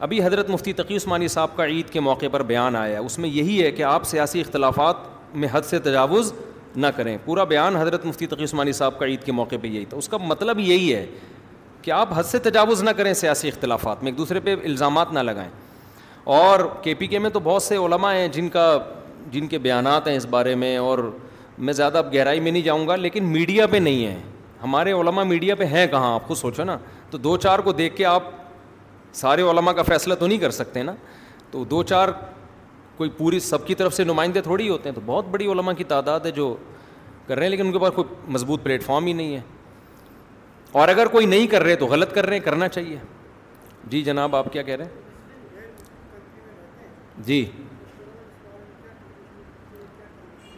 ابھی 0.07 0.23
حضرت 0.25 0.51
مفتی 0.51 0.73
تقی 0.73 0.97
عثمانی 0.97 1.29
صاحب 1.29 1.57
کا 1.57 1.65
عید 1.67 1.89
کے 1.91 2.01
موقع 2.01 2.27
پر 2.33 2.43
بیان 2.51 2.77
آیا 2.77 2.93
ہے 2.99 3.05
اس 3.05 3.19
میں 3.19 3.29
یہی 3.29 3.63
ہے 3.63 3.71
کہ 3.73 3.83
آپ 3.83 4.05
سیاسی 4.07 4.41
اختلافات 4.41 4.97
میں 5.37 5.49
حد 5.53 5.65
سے 5.71 5.79
تجاوز 5.89 6.33
نہ 6.77 6.87
کریں 6.97 7.17
پورا 7.25 7.45
بیان 7.45 7.77
حضرت 7.77 8.05
مفتی 8.07 8.27
تقی 8.27 8.45
عثمانی 8.45 8.73
صاحب 8.73 8.99
کا 8.99 9.07
عید 9.07 9.23
کے 9.25 9.33
موقع 9.33 9.57
پہ 9.63 9.67
یہی 9.67 9.85
تھا 9.89 9.97
اس 9.97 10.09
کا 10.09 10.17
مطلب 10.25 10.59
یہی 10.61 10.93
ہے 10.95 11.05
کہ 11.83 11.91
آپ 11.91 12.13
حد 12.19 12.25
سے 12.31 12.39
تجاوز 12.43 12.83
نہ 12.83 12.91
کریں 12.97 13.13
سیاسی 13.15 13.49
اختلافات 13.49 14.03
میں 14.03 14.11
ایک 14.13 14.19
دوسرے 14.19 14.41
پہ 14.45 14.55
الزامات 14.65 15.13
نہ 15.13 15.19
لگائیں 15.19 15.51
اور 16.41 16.61
کے 16.83 16.95
پی 16.99 17.07
کے 17.07 17.19
میں 17.19 17.31
تو 17.31 17.41
بہت 17.45 17.63
سے 17.63 17.77
علماء 17.85 18.13
ہیں 18.15 18.29
جن 18.33 18.49
کا 18.49 18.79
جن 19.31 19.47
کے 19.49 19.59
بیانات 19.59 20.09
ہیں 20.09 20.17
اس 20.17 20.27
بارے 20.31 20.55
میں 20.55 20.77
اور 20.77 20.99
میں 21.67 21.73
زیادہ 21.75 21.99
اب 21.99 22.13
گہرائی 22.15 22.41
میں 22.41 22.51
نہیں 22.53 22.63
جاؤں 22.63 22.87
گا 22.89 22.97
لیکن 22.97 23.25
میڈیا 23.33 23.67
پہ 23.71 23.77
نہیں 23.77 24.05
ہے 24.07 24.19
ہمارے 24.63 24.93
علماء 24.93 25.23
میڈیا 25.25 25.55
پہ 25.55 25.65
ہیں 25.73 25.87
کہاں 25.91 26.15
آپ 26.15 26.27
کو 26.29 26.35
سوچو 26.35 26.65
نا 26.65 26.77
تو 27.11 27.19
دو 27.19 27.37
چار 27.37 27.59
کو 27.65 27.73
دیکھ 27.73 27.97
کے 27.97 28.05
آپ 28.05 28.23
سارے 29.15 29.43
علماء 29.51 29.73
کا 29.73 29.83
فیصلہ 29.83 30.15
تو 30.19 30.27
نہیں 30.27 30.39
کر 30.39 30.51
سکتے 30.51 30.83
نا 30.83 30.95
تو 31.51 31.65
دو 31.71 31.83
چار 31.83 32.09
کوئی 32.97 33.11
پوری 33.17 33.41
سب 33.41 33.67
کی 33.67 33.75
طرف 33.75 33.95
سے 33.95 34.05
نمائندے 34.05 34.41
تھوڑی 34.43 34.65
ہی 34.65 34.69
ہوتے 34.69 34.89
ہیں 34.89 34.95
تو 34.95 35.01
بہت 35.07 35.25
بڑی 35.31 35.47
علماء 35.53 35.73
کی 35.79 35.85
تعداد 35.93 36.27
ہے 36.27 36.31
جو 36.41 36.55
کر 37.27 37.35
رہے 37.37 37.43
ہیں 37.45 37.51
لیکن 37.51 37.67
ان 37.67 37.73
کے 37.73 37.79
پاس 37.79 37.93
کوئی 37.95 38.31
مضبوط 38.33 38.63
پلیٹ 38.63 38.83
فارم 38.85 39.07
ہی 39.07 39.13
نہیں 39.13 39.35
ہے 39.35 39.41
اور 40.79 40.89
اگر 40.89 41.07
کوئی 41.09 41.27
نہیں 41.27 41.47
کر 41.51 41.63
رہے 41.63 41.77
تو 41.77 41.87
غلط 41.87 42.15
کر 42.15 42.27
رہے 42.27 42.37
ہیں 42.37 42.45
کرنا 42.45 42.69
چاہیے 42.69 42.97
جی 43.91 44.03
جناب 44.03 44.37
آپ 44.37 44.53
کیا 44.53 44.63
کہہ 44.63 44.77
رہے 44.77 44.85
ہیں 44.85 45.07
جی 47.27 47.45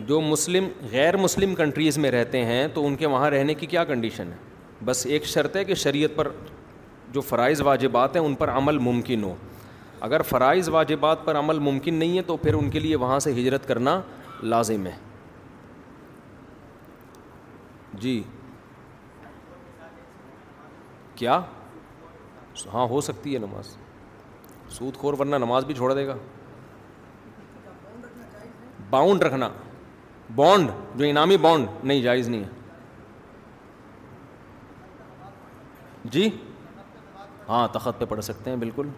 جو 0.09 0.21
مسلم 0.21 0.69
غیر 0.91 1.17
مسلم 1.17 1.55
کنٹریز 1.55 1.97
میں 1.99 2.11
رہتے 2.11 2.45
ہیں 2.45 2.67
تو 2.75 2.87
ان 2.87 2.95
کے 2.97 3.07
وہاں 3.07 3.31
رہنے 3.31 3.55
کی 3.55 3.67
کیا 3.67 3.83
کنڈیشن 3.85 4.31
ہے 4.33 4.83
بس 4.85 5.05
ایک 5.07 5.25
شرط 5.27 5.57
ہے 5.57 5.65
کہ 5.65 5.75
شریعت 5.81 6.15
پر 6.17 6.29
جو 7.13 7.21
فرائض 7.21 7.61
واجبات 7.65 8.17
ہیں 8.17 8.23
ان 8.23 8.35
پر 8.35 8.51
عمل 8.57 8.79
ممکن 8.79 9.23
ہو 9.25 9.35
اگر 10.09 10.23
فرائض 10.29 10.69
واجبات 10.73 11.25
پر 11.25 11.39
عمل 11.39 11.59
ممکن 11.59 11.95
نہیں 11.95 12.17
ہے 12.17 12.23
تو 12.27 12.37
پھر 12.37 12.55
ان 12.55 12.71
کے 12.71 12.81
لیے 12.81 12.97
وہاں 13.05 13.19
سے 13.21 13.33
ہجرت 13.41 13.69
کرنا 13.69 14.01
لازم 14.43 14.87
ہے 14.87 14.93
جی 18.05 18.21
کیا 21.15 21.41
ہاں 22.73 22.87
ہو 22.89 23.01
سکتی 23.01 23.35
ہے 23.35 23.39
نماز 23.39 23.77
سود 24.79 24.97
خور 24.97 25.15
ورنہ 25.21 25.37
نماز 25.45 25.65
بھی 25.65 25.75
چھوڑ 25.75 25.93
دے 25.95 26.07
گا 26.07 26.17
باؤنڈ 28.91 29.23
رکھنا 29.23 29.49
بانڈ 30.37 30.71
جو 30.97 31.05
انعامی 31.05 31.37
بانڈ 31.45 31.67
نہیں 31.83 32.01
جائز 32.03 32.29
نہیں 32.29 32.45
ہے 32.45 32.59
جی 36.13 36.29
ہاں 37.49 37.67
تخت 37.73 37.99
پہ 37.99 38.05
پڑھ 38.09 38.21
سکتے 38.25 38.51
ہیں 38.51 38.57
بالکل 38.57 38.89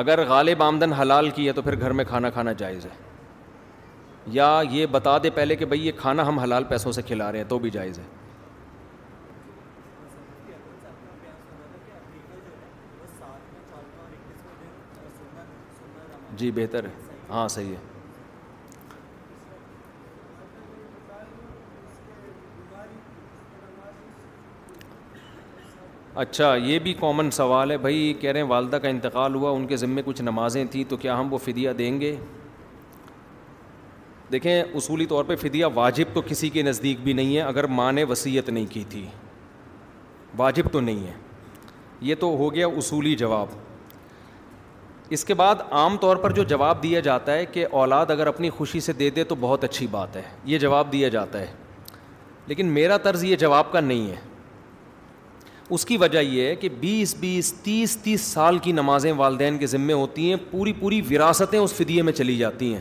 اگر 0.00 0.24
غالب 0.28 0.62
آمدن 0.62 0.92
حلال 0.92 1.30
کی 1.36 1.46
ہے 1.46 1.52
تو 1.52 1.62
پھر 1.62 1.78
گھر 1.80 1.92
میں 2.00 2.04
کھانا 2.08 2.30
کھانا 2.30 2.52
جائز 2.58 2.84
ہے 2.86 2.90
یا 4.32 4.48
یہ 4.70 4.86
بتا 4.90 5.16
دے 5.22 5.30
پہلے 5.38 5.56
کہ 5.56 5.64
بھائی 5.66 5.86
یہ 5.86 5.92
کھانا 5.96 6.26
ہم 6.28 6.38
حلال 6.38 6.64
پیسوں 6.68 6.92
سے 6.92 7.02
کھلا 7.06 7.30
رہے 7.32 7.38
ہیں 7.38 7.48
تو 7.48 7.58
بھی 7.58 7.70
جائز 7.70 7.98
ہے 7.98 8.04
جی 16.40 16.50
بہتر 16.54 16.84
ہے 16.84 16.90
ہاں 17.30 17.46
صحیح 17.54 17.70
ہے 17.70 17.88
اچھا 26.20 26.54
یہ 26.66 26.78
بھی 26.84 26.92
کامن 27.00 27.30
سوال 27.30 27.70
ہے 27.70 27.76
بھائی 27.84 28.12
کہہ 28.20 28.30
رہے 28.32 28.40
ہیں 28.40 28.46
والدہ 28.48 28.76
کا 28.82 28.88
انتقال 28.88 29.34
ہوا 29.34 29.50
ان 29.56 29.66
کے 29.66 29.76
ذمے 29.82 30.02
کچھ 30.04 30.22
نمازیں 30.22 30.64
تھیں 30.70 30.84
تو 30.88 30.96
کیا 31.04 31.18
ہم 31.20 31.32
وہ 31.32 31.38
فدیہ 31.44 31.70
دیں 31.78 31.92
گے 32.00 32.14
دیکھیں 34.32 34.52
اصولی 34.62 35.06
طور 35.12 35.24
پہ 35.28 35.36
فدیہ 35.36 35.66
واجب 35.74 36.14
تو 36.14 36.20
کسی 36.26 36.48
کے 36.56 36.62
نزدیک 36.62 37.00
بھی 37.04 37.12
نہیں 37.20 37.36
ہے 37.36 37.40
اگر 37.52 37.66
ماں 37.78 37.92
نے 37.92 38.04
وصیت 38.10 38.48
نہیں 38.50 38.66
کی 38.72 38.84
تھی 38.90 39.06
واجب 40.36 40.70
تو 40.72 40.80
نہیں 40.88 41.06
ہے 41.06 41.12
یہ 42.08 42.14
تو 42.20 42.36
ہو 42.42 42.54
گیا 42.54 42.66
اصولی 42.82 43.14
جواب 43.22 43.56
اس 45.16 45.24
کے 45.24 45.34
بعد 45.34 45.54
عام 45.70 45.96
طور 46.00 46.16
پر 46.16 46.30
جو 46.32 46.42
جواب 46.48 46.82
دیا 46.82 47.00
جاتا 47.04 47.32
ہے 47.34 47.46
کہ 47.52 47.66
اولاد 47.78 48.10
اگر 48.10 48.26
اپنی 48.26 48.50
خوشی 48.56 48.80
سے 48.80 48.92
دے 48.98 49.08
دے 49.14 49.22
تو 49.30 49.34
بہت 49.40 49.64
اچھی 49.64 49.86
بات 49.90 50.16
ہے 50.16 50.22
یہ 50.50 50.58
جواب 50.58 50.92
دیا 50.92 51.08
جاتا 51.14 51.40
ہے 51.40 51.46
لیکن 52.46 52.66
میرا 52.74 52.96
طرز 53.02 53.24
یہ 53.24 53.36
جواب 53.36 53.72
کا 53.72 53.80
نہیں 53.80 54.10
ہے 54.10 54.16
اس 55.74 55.84
کی 55.86 55.96
وجہ 55.96 56.18
یہ 56.18 56.46
ہے 56.48 56.54
کہ 56.56 56.68
بیس 56.80 57.14
بیس 57.20 57.52
تیس 57.62 57.96
تیس 58.02 58.20
سال 58.32 58.58
کی 58.62 58.72
نمازیں 58.72 59.12
والدین 59.16 59.58
کے 59.58 59.66
ذمے 59.72 59.92
ہوتی 59.92 60.28
ہیں 60.30 60.36
پوری 60.50 60.72
پوری 60.80 61.00
وراثتیں 61.10 61.58
اس 61.58 61.72
فدیے 61.76 62.02
میں 62.02 62.12
چلی 62.12 62.36
جاتی 62.36 62.72
ہیں 62.74 62.80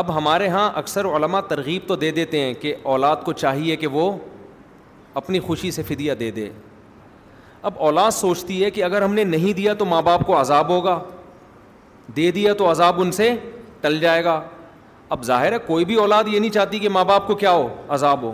اب 0.00 0.16
ہمارے 0.16 0.48
ہاں 0.48 0.70
اکثر 0.78 1.04
علماء 1.16 1.40
ترغیب 1.48 1.86
تو 1.88 1.96
دے 1.96 2.10
دیتے 2.20 2.40
ہیں 2.40 2.54
کہ 2.60 2.74
اولاد 2.94 3.16
کو 3.24 3.32
چاہیے 3.32 3.76
کہ 3.76 3.86
وہ 3.98 4.10
اپنی 5.22 5.40
خوشی 5.46 5.70
سے 5.70 5.82
فدیہ 5.88 6.14
دے 6.24 6.30
دے 6.30 6.48
اب 7.66 7.78
اولاد 7.84 8.10
سوچتی 8.12 8.62
ہے 8.64 8.70
کہ 8.70 8.82
اگر 8.84 9.02
ہم 9.02 9.14
نے 9.14 9.24
نہیں 9.24 9.52
دیا 9.56 9.74
تو 9.78 9.84
ماں 9.84 10.00
باپ 10.02 10.26
کو 10.26 10.40
عذاب 10.40 10.68
ہوگا 10.70 10.98
دے 12.16 12.30
دیا 12.32 12.52
تو 12.58 12.70
عذاب 12.70 13.00
ان 13.00 13.10
سے 13.12 13.32
ٹل 13.80 13.98
جائے 14.00 14.24
گا 14.24 14.40
اب 15.16 15.22
ظاہر 15.24 15.52
ہے 15.52 15.58
کوئی 15.66 15.84
بھی 15.84 15.94
اولاد 16.00 16.24
یہ 16.32 16.38
نہیں 16.40 16.50
چاہتی 16.50 16.78
کہ 16.78 16.88
ماں 16.88 17.04
باپ 17.04 17.26
کو 17.26 17.34
کیا 17.42 17.50
ہو 17.52 17.66
عذاب 17.94 18.22
ہو 18.22 18.32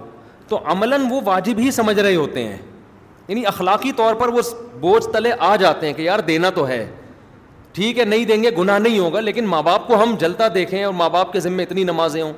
تو 0.49 0.59
عملاً 0.71 1.03
وہ 1.11 1.21
واجب 1.25 1.59
ہی 1.61 1.71
سمجھ 1.71 1.99
رہے 1.99 2.15
ہوتے 2.17 2.45
ہیں 2.47 2.59
یعنی 3.29 3.47
اخلاقی 3.47 3.93
طور 3.97 4.15
پر 4.15 4.29
وہ 4.29 4.41
بوجھ 4.81 5.05
تلے 5.13 5.31
آ 5.39 5.55
جاتے 5.57 5.87
ہیں 5.87 5.93
کہ 5.95 6.03
یار 6.03 6.19
دینا 6.27 6.51
تو 6.55 6.67
ہے 6.69 6.87
ٹھیک 7.73 7.99
ہے 7.99 8.05
نہیں 8.05 8.25
دیں 8.25 8.43
گے 8.43 8.51
گناہ 8.59 8.79
نہیں 8.79 8.99
ہوگا 8.99 9.21
لیکن 9.21 9.47
ماں 9.49 9.63
باپ 9.63 9.87
کو 9.87 10.03
ہم 10.03 10.15
جلتا 10.19 10.49
دیکھیں 10.55 10.83
اور 10.85 10.93
ماں 10.95 11.09
باپ 11.11 11.33
کے 11.33 11.41
ذمے 11.41 11.63
اتنی 11.63 11.85
نمازیں 11.85 12.23
ہوں 12.23 12.33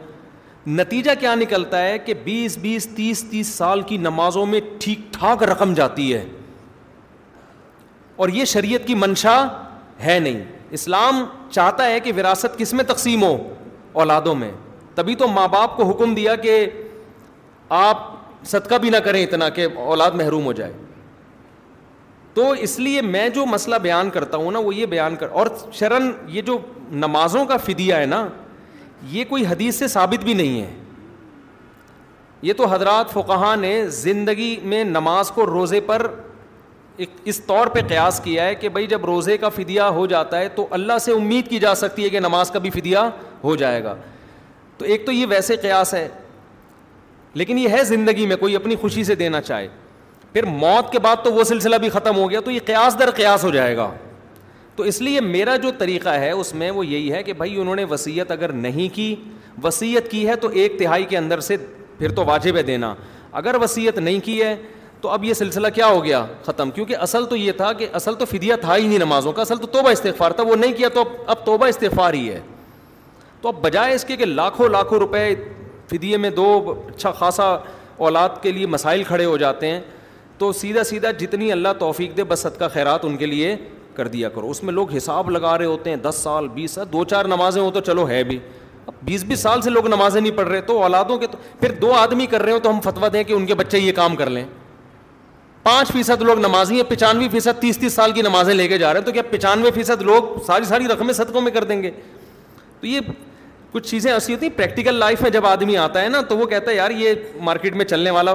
نتیجہ 0.78 1.10
کیا 1.20 1.34
نکلتا 1.34 1.82
ہے 1.82 1.98
کہ 2.04 2.14
بیس 2.24 2.56
بیس 2.58 2.86
تیس 2.96 3.24
تیس 3.30 3.48
سال 3.54 3.82
کی 3.88 3.96
نمازوں 4.04 4.46
میں 4.46 4.60
ٹھیک 4.80 5.12
ٹھاک 5.18 5.42
رقم 5.42 5.74
جاتی 5.74 6.12
ہے 6.14 6.24
اور 8.16 8.28
یہ 8.32 8.44
شریعت 8.52 8.86
کی 8.86 8.94
منشا 8.94 9.42
ہے 10.04 10.18
نہیں 10.20 10.42
اسلام 10.76 11.24
چاہتا 11.50 11.86
ہے 11.86 11.98
کہ 12.00 12.12
وراثت 12.16 12.58
کس 12.58 12.72
میں 12.74 12.84
تقسیم 12.84 13.22
ہو 13.22 13.36
اولادوں 14.00 14.34
میں 14.34 14.50
تبھی 14.94 15.14
تو 15.14 15.28
ماں 15.28 15.46
باپ 15.48 15.76
کو 15.76 15.84
حکم 15.90 16.14
دیا 16.14 16.34
کہ 16.36 16.64
آپ 17.78 18.08
صدقہ 18.46 18.74
بھی 18.80 18.90
نہ 18.90 18.96
کریں 19.04 19.22
اتنا 19.22 19.48
کہ 19.58 19.66
اولاد 19.84 20.10
محروم 20.20 20.44
ہو 20.44 20.52
جائے 20.60 20.72
تو 22.34 22.50
اس 22.66 22.78
لیے 22.78 23.02
میں 23.02 23.28
جو 23.34 23.44
مسئلہ 23.46 23.76
بیان 23.82 24.10
کرتا 24.10 24.36
ہوں 24.38 24.50
نا 24.52 24.58
وہ 24.64 24.74
یہ 24.74 24.86
بیان 24.86 25.16
کر 25.16 25.28
اور 25.40 25.46
شرن 25.78 26.10
یہ 26.32 26.42
جو 26.46 26.58
نمازوں 27.04 27.44
کا 27.46 27.56
فدیہ 27.64 27.94
ہے 27.94 28.06
نا 28.06 28.26
یہ 29.10 29.24
کوئی 29.28 29.46
حدیث 29.46 29.76
سے 29.78 29.88
ثابت 29.88 30.24
بھی 30.24 30.34
نہیں 30.34 30.60
ہے 30.60 30.72
یہ 32.42 32.52
تو 32.56 32.66
حضرات 32.72 33.10
فقہ 33.10 33.54
نے 33.60 33.72
زندگی 34.00 34.56
میں 34.62 34.82
نماز 34.84 35.30
کو 35.34 35.46
روزے 35.46 35.80
پر 35.86 36.06
ایک 36.98 37.08
اس 37.28 37.40
طور 37.46 37.66
پہ 37.72 37.80
قیاس 37.88 38.20
کیا 38.24 38.44
ہے 38.46 38.54
کہ 38.54 38.68
بھائی 38.68 38.86
جب 38.86 39.04
روزے 39.04 39.36
کا 39.38 39.48
فدیہ 39.54 39.82
ہو 39.94 40.04
جاتا 40.06 40.38
ہے 40.38 40.48
تو 40.54 40.66
اللہ 40.76 40.98
سے 41.04 41.12
امید 41.12 41.48
کی 41.48 41.58
جا 41.60 41.74
سکتی 41.74 42.04
ہے 42.04 42.08
کہ 42.10 42.20
نماز 42.20 42.50
کا 42.50 42.58
بھی 42.58 42.70
فدیہ 42.70 42.98
ہو 43.44 43.54
جائے 43.56 43.82
گا 43.84 43.94
تو 44.78 44.84
ایک 44.84 45.04
تو 45.06 45.12
یہ 45.12 45.26
ویسے 45.30 45.56
قیاس 45.62 45.92
ہے 45.94 46.06
لیکن 47.34 47.58
یہ 47.58 47.68
ہے 47.68 47.82
زندگی 47.84 48.26
میں 48.26 48.36
کوئی 48.36 48.56
اپنی 48.56 48.76
خوشی 48.80 49.04
سے 49.04 49.14
دینا 49.14 49.40
چاہے 49.40 49.66
پھر 50.32 50.44
موت 50.44 50.90
کے 50.92 50.98
بعد 50.98 51.24
تو 51.24 51.32
وہ 51.32 51.44
سلسلہ 51.44 51.76
بھی 51.80 51.88
ختم 51.88 52.16
ہو 52.16 52.28
گیا 52.30 52.40
تو 52.44 52.50
یہ 52.50 52.60
قیاس 52.66 52.98
در 52.98 53.10
قیاس 53.16 53.44
ہو 53.44 53.50
جائے 53.50 53.76
گا 53.76 53.90
تو 54.76 54.82
اس 54.84 55.00
لیے 55.02 55.20
میرا 55.20 55.56
جو 55.56 55.70
طریقہ 55.78 56.08
ہے 56.24 56.30
اس 56.30 56.54
میں 56.54 56.70
وہ 56.70 56.86
یہی 56.86 57.12
ہے 57.12 57.22
کہ 57.22 57.32
بھائی 57.32 57.58
انہوں 57.60 57.76
نے 57.76 57.84
وصیت 57.90 58.30
اگر 58.30 58.52
نہیں 58.52 58.94
کی 58.94 59.14
وصیت 59.64 60.10
کی 60.10 60.26
ہے 60.28 60.36
تو 60.36 60.48
ایک 60.62 60.78
تہائی 60.78 61.04
کے 61.08 61.18
اندر 61.18 61.40
سے 61.40 61.56
پھر 61.98 62.12
تو 62.14 62.24
واجب 62.26 62.56
ہے 62.56 62.62
دینا 62.62 62.94
اگر 63.40 63.54
وصیت 63.62 63.98
نہیں 63.98 64.20
کی 64.24 64.42
ہے 64.42 64.54
تو 65.00 65.08
اب 65.10 65.24
یہ 65.24 65.34
سلسلہ 65.34 65.68
کیا 65.74 65.86
ہو 65.86 66.04
گیا 66.04 66.24
ختم 66.44 66.70
کیونکہ 66.74 66.96
اصل 67.06 67.24
تو 67.30 67.36
یہ 67.36 67.52
تھا 67.56 67.72
کہ 67.78 67.86
اصل 67.94 68.14
تو 68.18 68.24
فدیہ 68.30 68.54
تھا 68.60 68.76
ہی 68.76 68.86
نہیں 68.86 68.98
نمازوں 68.98 69.32
کا 69.32 69.42
اصل 69.42 69.56
تو 69.60 69.66
توبہ 69.72 69.90
استغفار 69.90 70.30
تھا 70.36 70.42
وہ 70.48 70.56
نہیں 70.56 70.72
کیا 70.76 70.88
تو 70.94 71.04
اب 71.26 71.44
توبہ 71.44 71.66
استغفار 71.66 72.14
ہی 72.14 72.28
ہے 72.30 72.40
تو 73.40 73.48
اب 73.48 73.60
بجائے 73.62 73.94
اس 73.94 74.04
کے 74.04 74.16
کہ 74.16 74.24
لاکھوں 74.24 74.68
لاکھوں 74.68 74.98
روپے 74.98 75.34
فدیے 75.90 76.16
میں 76.16 76.30
دو 76.36 76.48
اچھا 76.94 77.10
خاصا 77.18 77.56
اولاد 77.98 78.42
کے 78.42 78.52
لیے 78.52 78.66
مسائل 78.66 79.04
کھڑے 79.04 79.24
ہو 79.24 79.36
جاتے 79.36 79.66
ہیں 79.70 79.80
تو 80.38 80.52
سیدھا 80.52 80.82
سیدھا 80.84 81.10
جتنی 81.18 81.52
اللہ 81.52 81.68
توفیق 81.78 82.16
دے 82.16 82.24
بس 82.28 82.38
صدقہ 82.40 82.64
خیرات 82.72 83.04
ان 83.04 83.16
کے 83.16 83.26
لیے 83.26 83.54
کر 83.94 84.08
دیا 84.08 84.28
کرو 84.28 84.50
اس 84.50 84.62
میں 84.62 84.72
لوگ 84.72 84.96
حساب 84.96 85.30
لگا 85.30 85.56
رہے 85.58 85.64
ہوتے 85.66 85.90
ہیں 85.90 85.96
دس 86.02 86.16
سال 86.22 86.48
بیس 86.54 86.70
سال 86.70 86.86
دو 86.92 87.04
چار 87.10 87.24
نمازیں 87.34 87.60
ہوں 87.62 87.70
تو 87.72 87.80
چلو 87.80 88.08
ہے 88.08 88.22
بھی 88.24 88.38
اب 88.86 88.94
بیس 89.02 89.22
بیس 89.28 89.40
سال 89.40 89.62
سے 89.62 89.70
لوگ 89.70 89.86
نمازیں 89.88 90.20
نہیں 90.20 90.36
پڑھ 90.36 90.48
رہے 90.48 90.60
تو 90.66 90.82
اولادوں 90.82 91.16
کے 91.18 91.26
تو 91.30 91.38
پھر 91.60 91.72
دو 91.80 91.92
آدمی 91.92 92.26
کر 92.30 92.42
رہے 92.42 92.52
ہو 92.52 92.58
تو 92.62 92.70
ہم 92.70 92.80
فتویٰ 92.84 93.08
دیں 93.12 93.22
کہ 93.24 93.32
ان 93.32 93.46
کے 93.46 93.54
بچے 93.62 93.78
یہ 93.78 93.92
کام 93.96 94.16
کر 94.16 94.30
لیں 94.30 94.44
پانچ 95.66 95.90
فیصد 95.92 96.20
لوگ 96.22 96.38
نمازی 96.38 96.74
ہیں 96.76 96.82
پچانوے 96.88 97.28
فیصد 97.30 97.60
تیس 97.60 97.78
تیس 97.78 97.92
سال 97.92 98.12
کی 98.16 98.22
نمازیں 98.22 98.52
لے 98.54 98.66
کے 98.68 98.76
جا 98.78 98.92
رہے 98.92 99.00
ہیں 99.00 99.06
تو 99.06 99.12
کیا 99.12 99.22
پچانوے 99.30 99.70
فیصد 99.74 100.02
لوگ 100.10 100.22
ساری 100.46 100.64
ساری 100.64 100.88
رقمیں 100.88 101.12
صدقوں 101.14 101.40
میں 101.42 101.50
کر 101.52 101.64
دیں 101.70 101.80
گے 101.82 101.90
تو 102.80 102.86
یہ 102.86 103.00
کچھ 103.72 103.88
چیزیں 103.88 104.10
ایسی 104.12 104.34
ہوتی 104.34 104.46
ہیں 104.46 104.56
پریکٹیکل 104.56 104.94
لائف 104.98 105.22
میں 105.22 105.30
جب 105.36 105.46
آدمی 105.46 105.76
آتا 105.86 106.02
ہے 106.02 106.08
نا 106.08 106.20
تو 106.28 106.36
وہ 106.38 106.46
کہتا 106.52 106.70
ہے 106.70 106.76
یار 106.76 106.90
یہ 107.00 107.14
مارکیٹ 107.48 107.74
میں 107.76 107.84
چلنے 107.84 108.10
والا 108.18 108.34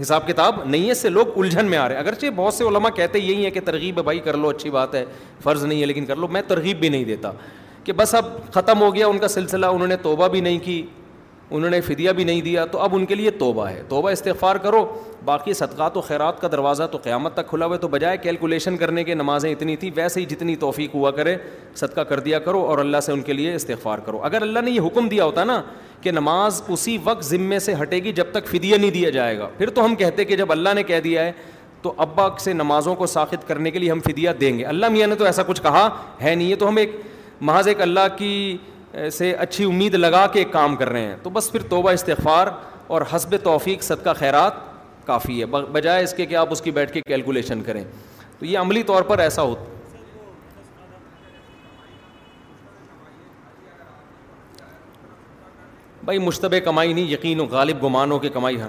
حساب 0.00 0.26
کتاب 0.28 0.54
نہیں 0.64 0.86
ہے 0.86 0.92
اس 0.92 1.02
سے 1.02 1.08
لوگ 1.08 1.38
الجھن 1.42 1.66
میں 1.70 1.78
آ 1.78 1.86
رہے 1.88 1.94
ہیں 1.96 2.02
اگرچہ 2.02 2.30
بہت 2.36 2.54
سے 2.54 2.64
علماء 2.68 2.90
کہتے 2.96 3.18
یہی 3.18 3.42
ہیں 3.44 3.50
کہ 3.54 3.60
ترغیب 3.64 3.98
ہے 3.98 4.02
بھائی 4.10 4.18
کر 4.28 4.36
لو 4.44 4.48
اچھی 4.56 4.70
بات 4.78 4.94
ہے 4.94 5.04
فرض 5.42 5.64
نہیں 5.64 5.80
ہے 5.80 5.86
لیکن 5.86 6.06
کر 6.06 6.16
لو 6.24 6.28
میں 6.38 6.42
ترغیب 6.48 6.80
بھی 6.80 6.88
نہیں 6.94 7.04
دیتا 7.12 7.32
کہ 7.84 7.92
بس 8.02 8.14
اب 8.14 8.36
ختم 8.54 8.80
ہو 8.82 8.94
گیا 8.94 9.06
ان 9.06 9.18
کا 9.18 9.28
سلسلہ 9.38 9.66
انہوں 9.76 9.88
نے 9.88 9.96
توبہ 10.08 10.28
بھی 10.36 10.40
نہیں 10.48 10.58
کی 10.64 10.82
انہوں 11.50 11.70
نے 11.70 11.80
فدیہ 11.86 12.10
بھی 12.16 12.24
نہیں 12.24 12.40
دیا 12.42 12.64
تو 12.66 12.78
اب 12.80 12.94
ان 12.96 13.04
کے 13.06 13.14
لیے 13.14 13.30
توبہ 13.38 13.66
ہے 13.68 13.82
توبہ 13.88 14.10
استغفار 14.10 14.56
کرو 14.64 14.84
باقی 15.24 15.52
صدقات 15.54 15.96
و 15.96 16.00
خیرات 16.00 16.40
کا 16.40 16.48
دروازہ 16.52 16.82
تو 16.92 16.98
قیامت 17.02 17.34
تک 17.34 17.48
کھلا 17.48 17.66
ہوا 17.66 17.74
ہے 17.74 17.80
تو 17.80 17.88
بجائے 17.88 18.16
کیلکولیشن 18.22 18.76
کرنے 18.76 19.04
کے 19.04 19.14
نمازیں 19.14 19.50
اتنی 19.50 19.76
تھیں 19.76 19.90
ویسے 19.94 20.20
ہی 20.20 20.24
جتنی 20.26 20.56
توفیق 20.64 20.94
ہوا 20.94 21.10
کرے 21.18 21.36
صدقہ 21.76 22.00
کر 22.08 22.20
دیا 22.20 22.38
کرو 22.46 22.60
اور 22.66 22.78
اللہ 22.78 23.00
سے 23.02 23.12
ان 23.12 23.22
کے 23.22 23.32
لیے 23.32 23.54
استغفار 23.54 23.98
کرو 24.06 24.20
اگر 24.24 24.42
اللہ 24.42 24.58
نے 24.64 24.70
یہ 24.70 24.80
حکم 24.86 25.08
دیا 25.08 25.24
ہوتا 25.24 25.44
نا 25.44 25.60
کہ 26.02 26.10
نماز 26.10 26.62
اسی 26.68 26.96
وقت 27.04 27.24
ذمے 27.24 27.58
سے 27.58 27.74
ہٹے 27.82 27.98
گی 28.04 28.12
جب 28.12 28.30
تک 28.32 28.46
فدیہ 28.50 28.76
نہیں 28.76 28.90
دیا 28.90 29.10
جائے 29.10 29.38
گا 29.38 29.48
پھر 29.58 29.70
تو 29.78 29.84
ہم 29.84 29.94
کہتے 30.04 30.24
کہ 30.24 30.36
جب 30.36 30.52
اللہ 30.52 30.74
نے 30.74 30.82
کہہ 30.82 31.00
دیا 31.04 31.24
ہے 31.24 31.32
تو 31.82 31.92
ابا 31.98 32.28
سے 32.40 32.52
نمازوں 32.52 32.94
کو 32.96 33.06
ساخت 33.06 33.46
کرنے 33.48 33.70
کے 33.70 33.78
لیے 33.78 33.90
ہم 33.90 34.00
فدیہ 34.04 34.30
دیں 34.40 34.58
گے 34.58 34.64
اللہ 34.64 34.88
میاں 34.92 35.06
نے 35.06 35.14
تو 35.14 35.24
ایسا 35.24 35.42
کچھ 35.46 35.62
کہا 35.62 35.88
ہے 36.22 36.34
نہیں 36.34 36.48
یہ 36.48 36.56
تو 36.58 36.68
ہم 36.68 36.76
ایک 36.76 36.96
محاذ 37.40 37.68
ایک 37.68 37.80
اللہ 37.82 38.06
کی 38.16 38.32
سے 39.12 39.30
اچھی 39.38 39.64
امید 39.64 39.94
لگا 39.94 40.26
کے 40.32 40.44
کام 40.50 40.76
کر 40.76 40.88
رہے 40.88 41.06
ہیں 41.06 41.14
تو 41.22 41.30
بس 41.30 41.50
پھر 41.52 41.62
توبہ 41.68 41.90
استغفار 41.92 42.46
اور 42.86 43.02
حسب 43.14 43.34
توفیق 43.42 43.82
صدقہ 43.82 44.10
خیرات 44.18 44.54
کافی 45.06 45.40
ہے 45.40 45.46
بجائے 45.46 46.02
اس 46.04 46.12
کے 46.16 46.26
کہ 46.26 46.36
آپ 46.36 46.48
اس 46.52 46.60
کی 46.62 46.70
بیٹھ 46.70 46.92
کے 46.92 47.00
کیلکولیشن 47.06 47.62
کریں 47.62 47.82
تو 48.38 48.44
یہ 48.44 48.58
عملی 48.58 48.82
طور 48.86 49.02
پر 49.08 49.18
ایسا 49.18 49.42
ہوتا 49.42 49.62
بھائی 56.04 56.18
مشتبہ 56.18 56.58
کمائی 56.64 56.92
نہیں 56.92 57.10
یقین 57.10 57.40
و 57.40 57.44
غالب 57.50 57.82
گمان 57.84 58.10
ہو 58.12 58.18
کمائی 58.32 58.60
ہاں 58.60 58.68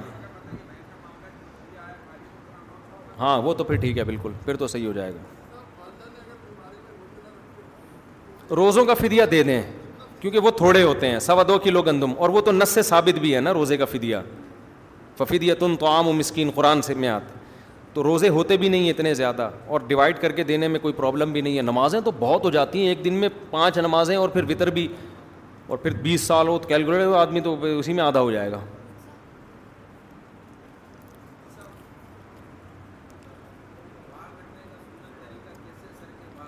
ہاں 3.19 3.37
وہ 3.41 3.53
تو 3.53 3.63
پھر 3.63 3.75
ٹھیک 3.79 3.97
ہے 3.97 4.03
بالکل 4.03 4.31
پھر 4.45 4.55
تو 4.57 4.67
صحیح 4.67 4.85
ہو 4.87 4.91
جائے 4.93 5.11
گا 5.13 5.33
روزوں 8.55 8.83
کا 8.85 8.93
فدیہ 9.01 9.23
دے 9.31 9.41
دیں 9.43 9.61
کیونکہ 10.19 10.39
وہ 10.39 10.51
تھوڑے 10.57 10.83
ہوتے 10.83 11.07
ہیں 11.11 11.19
سوا 11.19 11.43
دو 11.47 11.57
کلو 11.63 11.81
گندم 11.83 12.13
اور 12.17 12.29
وہ 12.29 12.41
تو 12.41 12.51
نس 12.51 12.69
سے 12.73 12.81
ثابت 12.89 13.19
بھی 13.19 13.35
ہے 13.35 13.39
نا 13.41 13.53
روزے 13.53 13.77
کا 13.77 13.85
فدیہ 13.91 14.17
ففیدیہ 15.17 15.53
تن 15.59 15.75
تو 15.79 15.87
عام 15.87 16.07
و 16.07 16.13
مسکین 16.13 16.49
قرآن 16.55 16.81
سے 16.81 16.93
میات 17.03 17.33
تو 17.93 18.03
روزے 18.03 18.29
ہوتے 18.37 18.57
بھی 18.57 18.69
نہیں 18.69 18.89
اتنے 18.89 19.13
زیادہ 19.15 19.49
اور 19.67 19.79
ڈیوائڈ 19.87 20.17
کر 20.19 20.31
کے 20.39 20.43
دینے 20.43 20.67
میں 20.67 20.79
کوئی 20.79 20.93
پرابلم 20.93 21.31
بھی 21.33 21.41
نہیں 21.41 21.57
ہے 21.57 21.61
نمازیں 21.61 21.99
تو 22.05 22.11
بہت 22.19 22.45
ہو 22.45 22.49
جاتی 22.51 22.79
ہیں 22.81 22.87
ایک 22.89 23.03
دن 23.05 23.13
میں 23.19 23.29
پانچ 23.51 23.77
نمازیں 23.77 24.15
اور 24.15 24.29
پھر 24.29 24.43
وطر 24.49 24.69
بھی 24.79 24.87
اور 25.67 25.77
پھر 25.77 25.93
بیس 26.01 26.21
سال 26.21 26.47
ہو 26.47 26.57
تو 26.59 26.67
کیلکولیٹ 26.69 27.15
آدمی 27.17 27.39
تو 27.41 27.55
اسی 27.77 27.93
میں 27.93 28.03
آدھا 28.03 28.19
ہو 28.21 28.31
جائے 28.31 28.51
گا 28.51 28.59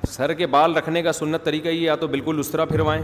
سر 0.08 0.34
کے 0.34 0.48
بال 0.48 0.76
رکھنے 0.78 1.02
کا 1.04 1.12
سنت 1.14 1.44
طریقہ 1.46 1.68
یہ 1.68 1.82
یا 1.82 1.96
تو 2.02 2.08
بالکل 2.08 2.36
اس 2.40 2.50
طرح 2.50 2.66
پھروائیں 2.66 3.02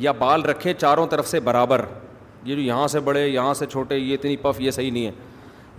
یا 0.00 0.12
بال 0.18 0.42
رکھے 0.44 0.72
چاروں 0.78 1.06
طرف 1.10 1.28
سے 1.28 1.40
برابر 1.40 1.84
یہ 2.44 2.54
جو 2.54 2.60
یہاں 2.62 2.86
سے 2.88 3.00
بڑے 3.00 3.26
یہاں 3.26 3.52
سے 3.54 3.66
چھوٹے 3.72 3.96
یہ 3.98 4.14
اتنی 4.14 4.36
پف 4.42 4.60
یہ 4.60 4.70
صحیح 4.70 4.90
نہیں 4.92 5.06
ہے 5.06 5.10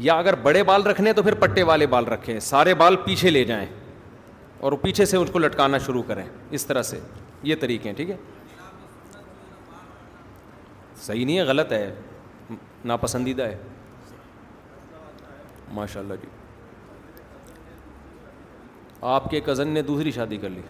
یا 0.05 0.13
اگر 0.19 0.35
بڑے 0.43 0.63
بال 0.63 0.83
رکھنے 0.83 1.13
تو 1.13 1.23
پھر 1.23 1.33
پٹے 1.39 1.63
والے 1.69 1.87
بال 1.87 2.05
رکھیں 2.05 2.39
سارے 2.39 2.73
بال 2.81 2.95
پیچھے 3.03 3.29
لے 3.29 3.43
جائیں 3.45 3.65
اور 4.59 4.71
وہ 4.71 4.77
پیچھے 4.81 5.05
سے 5.05 5.17
اس 5.17 5.29
کو 5.33 5.39
لٹکانا 5.39 5.77
شروع 5.85 6.01
کریں 6.07 6.23
اس 6.51 6.65
طرح 6.65 6.81
سے 6.83 6.99
یہ 7.49 7.55
طریقے 7.59 7.89
ہیں 7.89 7.95
ٹھیک 7.97 8.09
ہے 8.09 8.15
صحیح 11.01 11.25
نہیں 11.25 11.37
ہے 11.37 11.43
غلط 11.47 11.71
ہے 11.73 11.89
ناپسندیدہ 12.85 13.43
ہے 13.47 13.57
ماشاء 15.73 15.99
اللہ 15.99 16.13
جی 16.21 16.27
آپ 19.15 19.29
کے 19.31 19.39
کزن 19.45 19.67
نے 19.71 19.81
دوسری 19.81 20.11
شادی 20.11 20.37
کر 20.37 20.49
لی 20.49 20.61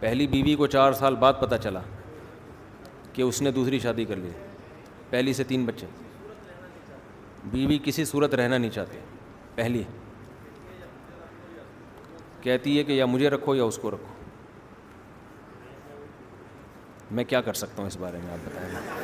پہلی 0.00 0.26
بیوی 0.34 0.54
کو 0.56 0.66
چار 0.74 0.92
سال 1.00 1.14
بعد 1.24 1.32
پتہ 1.40 1.54
چلا 1.62 1.80
کہ 3.12 3.22
اس 3.22 3.40
نے 3.42 3.50
دوسری 3.52 3.78
شادی 3.86 4.04
کر 4.04 4.16
لی 4.16 4.30
پہلی 5.10 5.32
سے 5.34 5.44
تین 5.44 5.64
بچے 5.66 5.86
بیوی 7.52 7.78
کسی 7.84 8.04
صورت 8.04 8.34
رہنا 8.34 8.58
نہیں 8.58 8.70
چاہتی 8.70 8.98
پہلی 9.54 9.82
کہتی 12.42 12.78
ہے 12.78 12.82
کہ 12.84 12.92
یا 12.92 13.06
مجھے 13.06 13.30
رکھو 13.30 13.54
یا 13.54 13.64
اس 13.70 13.78
کو 13.82 13.90
رکھو 13.90 14.12
میں 17.16 17.24
کیا 17.24 17.40
کر 17.40 17.52
سکتا 17.62 17.80
ہوں 17.82 17.86
اس 17.86 17.96
بارے 18.00 18.18
میں 18.24 18.32
آپ 18.32 18.46
بتائیں 18.46 18.96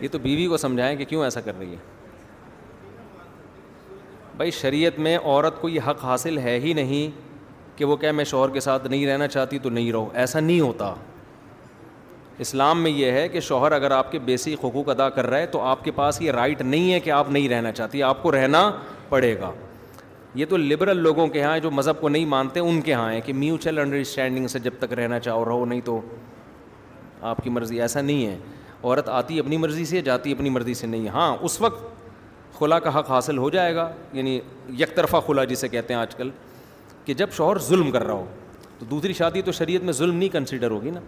یہ 0.00 0.08
تو 0.12 0.18
بیوی 0.18 0.46
کو 0.48 0.56
سمجھائیں 0.56 0.96
کہ 0.96 1.04
کیوں 1.04 1.24
ایسا 1.24 1.40
کر 1.40 1.58
رہی 1.58 1.72
ہے 1.72 1.90
بھائی 4.36 4.50
شریعت 4.50 4.98
میں 4.98 5.16
عورت 5.24 5.60
کو 5.60 5.68
یہ 5.68 5.80
حق 5.86 6.04
حاصل 6.04 6.38
ہے 6.38 6.58
ہی 6.62 6.72
نہیں 6.74 7.10
کہ 7.78 7.84
وہ 7.84 7.96
کہے 7.96 8.12
میں 8.12 8.24
شوہر 8.24 8.50
کے 8.50 8.60
ساتھ 8.60 8.86
نہیں 8.86 9.06
رہنا 9.06 9.26
چاہتی 9.28 9.58
تو 9.58 9.70
نہیں 9.70 9.92
رہو 9.92 10.08
ایسا 10.22 10.40
نہیں 10.40 10.60
ہوتا 10.60 10.94
اسلام 12.44 12.82
میں 12.82 12.90
یہ 12.90 13.10
ہے 13.12 13.28
کہ 13.28 13.40
شوہر 13.48 13.72
اگر 13.72 13.90
آپ 13.90 14.10
کے 14.12 14.18
بیسک 14.28 14.64
حقوق 14.64 14.88
ادا 14.90 15.08
کر 15.16 15.26
رہا 15.30 15.38
ہے 15.38 15.46
تو 15.46 15.60
آپ 15.60 15.84
کے 15.84 15.90
پاس 15.96 16.20
یہ 16.22 16.30
رائٹ 16.32 16.62
نہیں 16.62 16.92
ہے 16.92 17.00
کہ 17.00 17.10
آپ 17.10 17.30
نہیں 17.30 17.48
رہنا 17.48 17.72
چاہتی 17.72 18.02
آپ 18.02 18.22
کو 18.22 18.32
رہنا 18.32 18.70
پڑے 19.08 19.34
گا 19.40 19.50
یہ 20.34 20.46
تو 20.48 20.56
لبرل 20.56 20.98
لوگوں 21.02 21.26
کے 21.28 21.42
ہاں 21.42 21.58
جو 21.62 21.70
مذہب 21.70 22.00
کو 22.00 22.08
نہیں 22.08 22.26
مانتے 22.26 22.60
ان 22.60 22.80
کے 22.80 22.92
ہاں 22.94 23.12
ہیں 23.12 23.20
کہ 23.24 23.32
میوچل 23.32 23.78
انڈرسٹینڈنگ 23.78 24.46
سے 24.48 24.58
جب 24.58 24.78
تک 24.78 24.92
رہنا 24.98 25.18
چاہو 25.20 25.44
رہو 25.44 25.64
نہیں 25.64 25.80
تو 25.84 26.00
آپ 27.30 27.38
کی 27.44 27.50
مرضی 27.50 27.80
ایسا 27.82 28.00
نہیں 28.00 28.26
ہے 28.26 28.36
عورت 28.82 29.08
آتی 29.08 29.38
اپنی 29.40 29.56
مرضی 29.56 29.84
سے 29.86 30.00
جاتی 30.02 30.32
اپنی 30.32 30.50
مرضی 30.50 30.74
سے 30.74 30.86
نہیں 30.86 31.08
ہاں 31.08 31.34
اس 31.42 31.60
وقت 31.60 31.90
خلا 32.62 32.78
کا 32.78 32.90
حق 32.98 33.08
حاصل 33.10 33.38
ہو 33.38 33.48
جائے 33.50 33.74
گا 33.74 33.88
یعنی 34.12 34.38
یک 34.78 34.94
طرفہ 34.96 35.16
خلا 35.26 35.44
جسے 35.52 35.68
کہتے 35.68 35.94
ہیں 35.94 36.00
آج 36.00 36.14
کل 36.16 36.28
کہ 37.04 37.14
جب 37.20 37.30
شوہر 37.36 37.58
ظلم 37.68 37.90
کر 37.90 38.04
رہا 38.06 38.14
ہو 38.14 38.26
تو 38.78 38.86
دوسری 38.90 39.12
شادی 39.18 39.42
تو 39.44 39.52
شریعت 39.52 39.84
میں 39.84 39.92
ظلم 39.92 40.16
نہیں 40.16 40.28
کنسیڈر 40.32 40.70
ہوگی 40.70 40.90
نا 40.90 41.00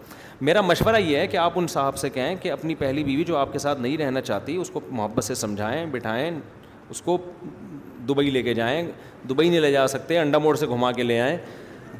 میرا 0.48 0.60
مشورہ 0.60 0.98
یہ 1.00 1.16
ہے 1.18 1.26
کہ 1.26 1.36
آپ 1.44 1.58
ان 1.58 1.66
صاحب 1.76 1.96
سے 1.98 2.10
کہیں 2.10 2.34
کہ 2.42 2.52
اپنی 2.52 2.74
پہلی 2.82 3.04
بیوی 3.04 3.24
جو 3.24 3.36
آپ 3.36 3.52
کے 3.52 3.58
ساتھ 3.66 3.80
نہیں 3.80 3.96
رہنا 3.98 4.20
چاہتی 4.20 4.56
اس 4.56 4.70
کو 4.70 4.80
محبت 4.90 5.24
سے 5.24 5.34
سمجھائیں 5.44 5.84
بٹھائیں 5.90 6.30
اس 6.90 7.02
کو 7.02 7.16
دبئی 8.08 8.30
لے 8.30 8.42
کے 8.42 8.54
جائیں 8.54 8.82
دبئی 9.30 9.48
نہیں 9.48 9.60
لے 9.60 9.72
جا 9.72 9.86
سکتے 9.94 10.18
انڈا 10.18 10.38
موڑ 10.38 10.54
سے 10.56 10.66
گھما 10.68 10.92
کے 10.92 11.02
لے 11.02 11.20
آئیں 11.20 11.36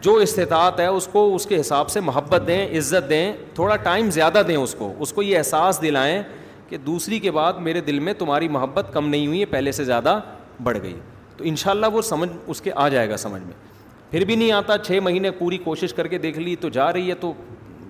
جو 0.03 0.15
استطاعت 0.27 0.81
ہے 0.81 0.87
اس 0.87 1.07
کو 1.13 1.35
اس 1.35 1.47
کے 1.47 1.61
حساب 1.61 1.91
سے 1.91 2.01
محبت 2.11 2.47
دیں 2.47 2.65
عزت 2.79 3.09
دیں 3.11 3.33
تھوڑا 3.55 3.77
ٹائم 3.87 4.11
زیادہ 4.21 4.43
دیں 4.49 4.57
اس 4.57 4.75
کو 4.79 4.93
اس 4.99 5.13
کو 5.13 5.23
یہ 5.23 5.39
احساس 5.39 5.83
دلائیں 5.83 6.23
کہ 6.69 6.77
دوسری 6.87 7.19
کے 7.21 7.31
بعد 7.31 7.53
میرے 7.63 7.81
دل 7.81 7.99
میں 8.01 8.13
تمہاری 8.19 8.49
محبت 8.49 8.87
کم 8.93 9.09
نہیں 9.09 9.27
ہوئی 9.27 9.41
ہے 9.41 9.45
پہلے 9.47 9.73
سے 9.73 9.85
زیادہ 9.85 10.19
بڑھ 10.63 10.79
گئی 10.83 10.95
تو 11.37 11.45
ان 11.49 11.57
شاء 11.57 11.71
اللہ 11.71 11.87
وہ 11.93 12.03
سمجھ 12.03 12.29
اس 12.47 12.61
کے 12.63 12.71
آ 12.75 12.89
جائے 12.89 13.09
گا 13.11 13.17
سمجھ 13.17 13.43
میں 13.43 13.53
پھر 14.11 14.25
بھی 14.25 14.37
نہیں 14.37 14.53
آتا 14.53 14.79
چھ 14.79 14.99
مہینے 15.03 15.31
پوری 15.39 15.59
کوشش 15.59 15.95
کر 15.95 16.07
کے 16.07 16.19
دیکھ 16.19 16.39
لی 16.39 16.55
تو 16.61 16.69
جا 16.77 16.93
رہی 16.93 17.09
ہے 17.09 17.15
تو 17.21 17.33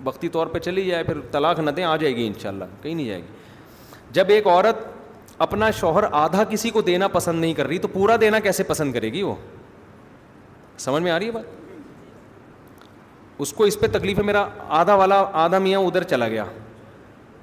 وقتی 0.04 0.28
طور 0.28 0.46
پہ 0.46 0.58
چلی 0.58 0.84
جائے 0.86 1.02
پھر 1.04 1.20
طلاق 1.32 1.60
نہ 1.60 1.70
دیں 1.76 1.84
آ 1.84 1.96
جائے 1.96 2.14
گی 2.16 2.26
ان 2.26 2.32
شاء 2.42 2.48
اللہ 2.48 2.64
کہیں 2.82 2.94
نہیں 2.94 3.06
جائے 3.06 3.20
گی 3.20 4.06
جب 4.12 4.28
ایک 4.30 4.46
عورت 4.46 4.84
اپنا 5.44 5.70
شوہر 5.80 6.04
آدھا 6.12 6.44
کسی 6.50 6.70
کو 6.70 6.80
دینا 6.82 7.08
پسند 7.12 7.40
نہیں 7.40 7.54
کر 7.54 7.66
رہی 7.66 7.78
تو 7.78 7.88
پورا 7.92 8.16
دینا 8.20 8.38
کیسے 8.40 8.62
پسند 8.64 8.92
کرے 8.94 9.12
گی 9.12 9.22
وہ 9.22 9.34
سمجھ 10.78 11.02
میں 11.02 11.12
آ 11.12 11.18
رہی 11.18 11.26
ہے 11.26 11.32
بات 11.32 11.62
اس 13.42 13.52
کو 13.52 13.64
اس 13.64 13.78
پہ 13.80 13.86
تکلیف 13.98 14.18
ہے 14.18 14.22
میرا 14.24 14.44
آدھا 14.80 14.94
والا 14.94 15.24
آدھا 15.44 15.58
میاں 15.58 15.78
ادھر 15.80 16.02
چلا 16.10 16.28
گیا 16.28 16.44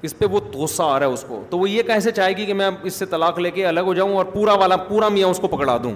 اس 0.06 0.16
پہ 0.18 0.24
وہ 0.30 0.40
توسا 0.52 0.84
آ 0.92 0.98
رہا 1.00 1.06
ہے 1.06 1.12
اس 1.12 1.24
کو 1.28 1.42
تو 1.50 1.58
وہ 1.58 1.68
یہ 1.70 1.82
کیسے 1.86 2.10
چاہے 2.12 2.32
گی 2.36 2.46
کہ 2.46 2.54
میں 2.54 2.68
اس 2.88 2.94
سے 2.94 3.06
طلاق 3.06 3.38
لے 3.38 3.50
کے 3.50 3.66
الگ 3.66 3.80
ہو 3.86 3.94
جاؤں 3.94 4.14
اور 4.16 4.24
پورا 4.32 4.52
والا 4.60 4.76
پورا 4.86 5.08
میاں 5.08 5.28
اس 5.28 5.38
کو 5.40 5.48
پکڑا 5.48 5.76
دوں 5.82 5.92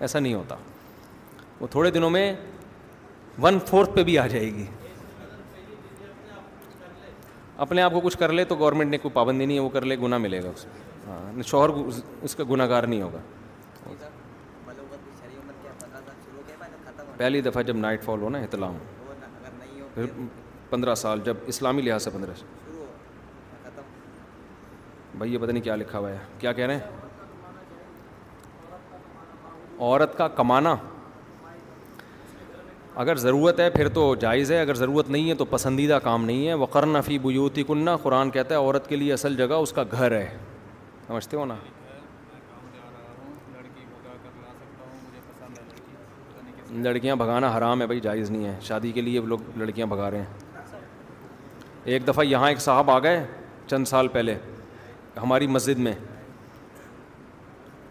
ایسا 0.00 0.18
نہیں 0.18 0.34
ہوتا 0.34 0.54
وہ 1.60 1.66
تھوڑے 1.70 1.90
دنوں 1.90 2.10
میں 2.10 2.32
ون 3.42 3.58
فورتھ 3.68 3.90
پہ 3.94 4.02
بھی 4.04 4.16
آ 4.18 4.26
جائے 4.26 4.46
گی 4.54 4.64
اپنے 7.66 7.82
آپ 7.82 7.92
کو 7.92 8.00
کچھ 8.04 8.16
کر 8.18 8.32
لے 8.32 8.44
تو 8.44 8.54
گورنمنٹ 8.58 8.90
نے 8.90 8.98
کوئی 8.98 9.12
پابندی 9.14 9.46
نہیں 9.46 9.56
ہے 9.56 9.62
وہ 9.62 9.68
کر 9.70 9.84
لے 9.84 9.96
گناہ 10.02 10.18
ملے 10.18 10.42
گا 10.44 10.48
اس 10.56 10.66
ہاں 11.06 11.42
شوہر 11.46 11.68
اس 12.22 12.34
کا 12.36 12.44
گناہ 12.50 12.66
گار 12.68 12.82
نہیں 12.92 13.02
ہوگا 13.02 13.18
پہلی 17.16 17.40
دفعہ 17.40 17.62
جب 17.62 17.76
نائٹ 17.76 18.02
فال 18.04 18.22
ہو 18.22 18.28
نا 18.30 18.38
اطلاع 18.44 18.70
پھر 19.94 20.04
پندرہ 20.70 20.94
سال 21.04 21.20
جب 21.24 21.36
اسلامی 21.46 21.82
لحاظ 21.82 22.02
سے 22.04 22.10
پندرہ 22.10 22.32
سال 22.38 22.62
بھائی 25.18 25.32
یہ 25.32 25.38
پتہ 25.38 25.50
نہیں 25.50 25.62
کیا 25.64 25.74
لکھا 25.76 25.98
ہوا 25.98 26.10
ہے 26.10 26.18
کیا 26.38 26.52
کہہ 26.52 26.66
رہے 26.66 26.74
ہیں 26.74 27.02
عورت 29.80 30.16
کا 30.18 30.26
کمانا 30.38 30.74
اگر 33.02 33.16
ضرورت 33.18 33.60
ہے 33.60 33.68
پھر 33.70 33.88
تو 33.94 34.14
جائز 34.20 34.50
ہے 34.52 34.60
اگر 34.60 34.74
ضرورت 34.74 35.08
نہیں 35.10 35.28
ہے 35.30 35.34
تو 35.34 35.44
پسندیدہ 35.50 35.98
کام 36.02 36.24
نہیں 36.24 36.46
ہے 36.48 36.54
وقرن 36.54 37.00
فی 37.06 37.18
بوتی 37.18 37.62
کنہ 37.66 37.90
قرآن 38.02 38.30
کہتا 38.30 38.54
ہے 38.54 38.60
عورت 38.60 38.88
کے 38.88 38.96
لیے 38.96 39.12
اصل 39.12 39.36
جگہ 39.36 39.54
اس 39.66 39.72
کا 39.72 39.82
گھر 39.92 40.12
ہے 40.18 40.26
سمجھتے 41.06 41.36
ہو 41.36 41.44
نا 41.46 41.54
لڑکیاں 46.82 47.16
بھگانا 47.16 47.56
حرام 47.56 47.80
ہے 47.80 47.86
بھائی 47.86 48.00
جائز 48.00 48.30
نہیں 48.30 48.44
ہے 48.46 48.56
شادی 48.62 48.90
کے 48.92 49.00
لیے 49.00 49.20
لوگ 49.26 49.58
لڑکیاں 49.58 49.86
بھگا 49.86 50.10
رہے 50.10 50.18
ہیں 50.18 50.82
ایک 51.92 52.06
دفعہ 52.08 52.24
یہاں 52.24 52.48
ایک 52.48 52.60
صاحب 52.60 52.90
آ 52.90 52.98
گئے 53.02 53.24
چند 53.70 53.86
سال 53.88 54.08
پہلے 54.12 54.34
ہماری 55.22 55.46
مسجد 55.46 55.78
میں 55.78 55.92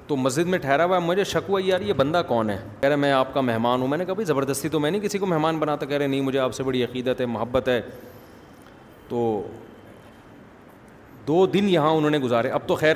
تو 0.07 0.15
مسجد 0.15 0.47
میں 0.49 0.57
ٹھہرا 0.59 0.85
ہوا 0.85 0.95
ہے 0.95 1.01
مجھے 1.01 1.23
شک 1.23 1.49
ہوا 1.49 1.59
یار 1.63 1.81
یہ 1.81 1.93
بندہ 1.97 2.21
کون 2.27 2.49
ہے 2.49 2.57
کہہ 2.79 2.87
رہے 2.89 2.95
میں 2.95 3.11
آپ 3.11 3.33
کا 3.33 3.41
مہمان 3.41 3.81
ہوں 3.81 3.87
میں 3.87 3.97
نے 3.97 4.05
کہا 4.05 4.13
بھائی 4.13 4.25
زبردستی 4.25 4.69
تو 4.69 4.79
میں 4.79 4.91
نہیں 4.91 5.01
کسی 5.01 5.17
کو 5.17 5.25
مہمان 5.25 5.59
بناتا 5.59 5.85
کہہ 5.85 5.97
رہے 5.97 6.07
نہیں 6.07 6.21
مجھے 6.21 6.39
آپ 6.39 6.53
سے 6.53 6.63
بڑی 6.63 6.83
عقیدت 6.83 7.21
ہے 7.21 7.25
محبت 7.25 7.67
ہے 7.69 7.81
تو 9.09 9.21
دو 11.27 11.45
دن 11.53 11.69
یہاں 11.69 11.89
انہوں 11.95 12.11
نے 12.11 12.17
گزارے 12.19 12.49
اب 12.51 12.67
تو 12.67 12.75
خیر 12.75 12.95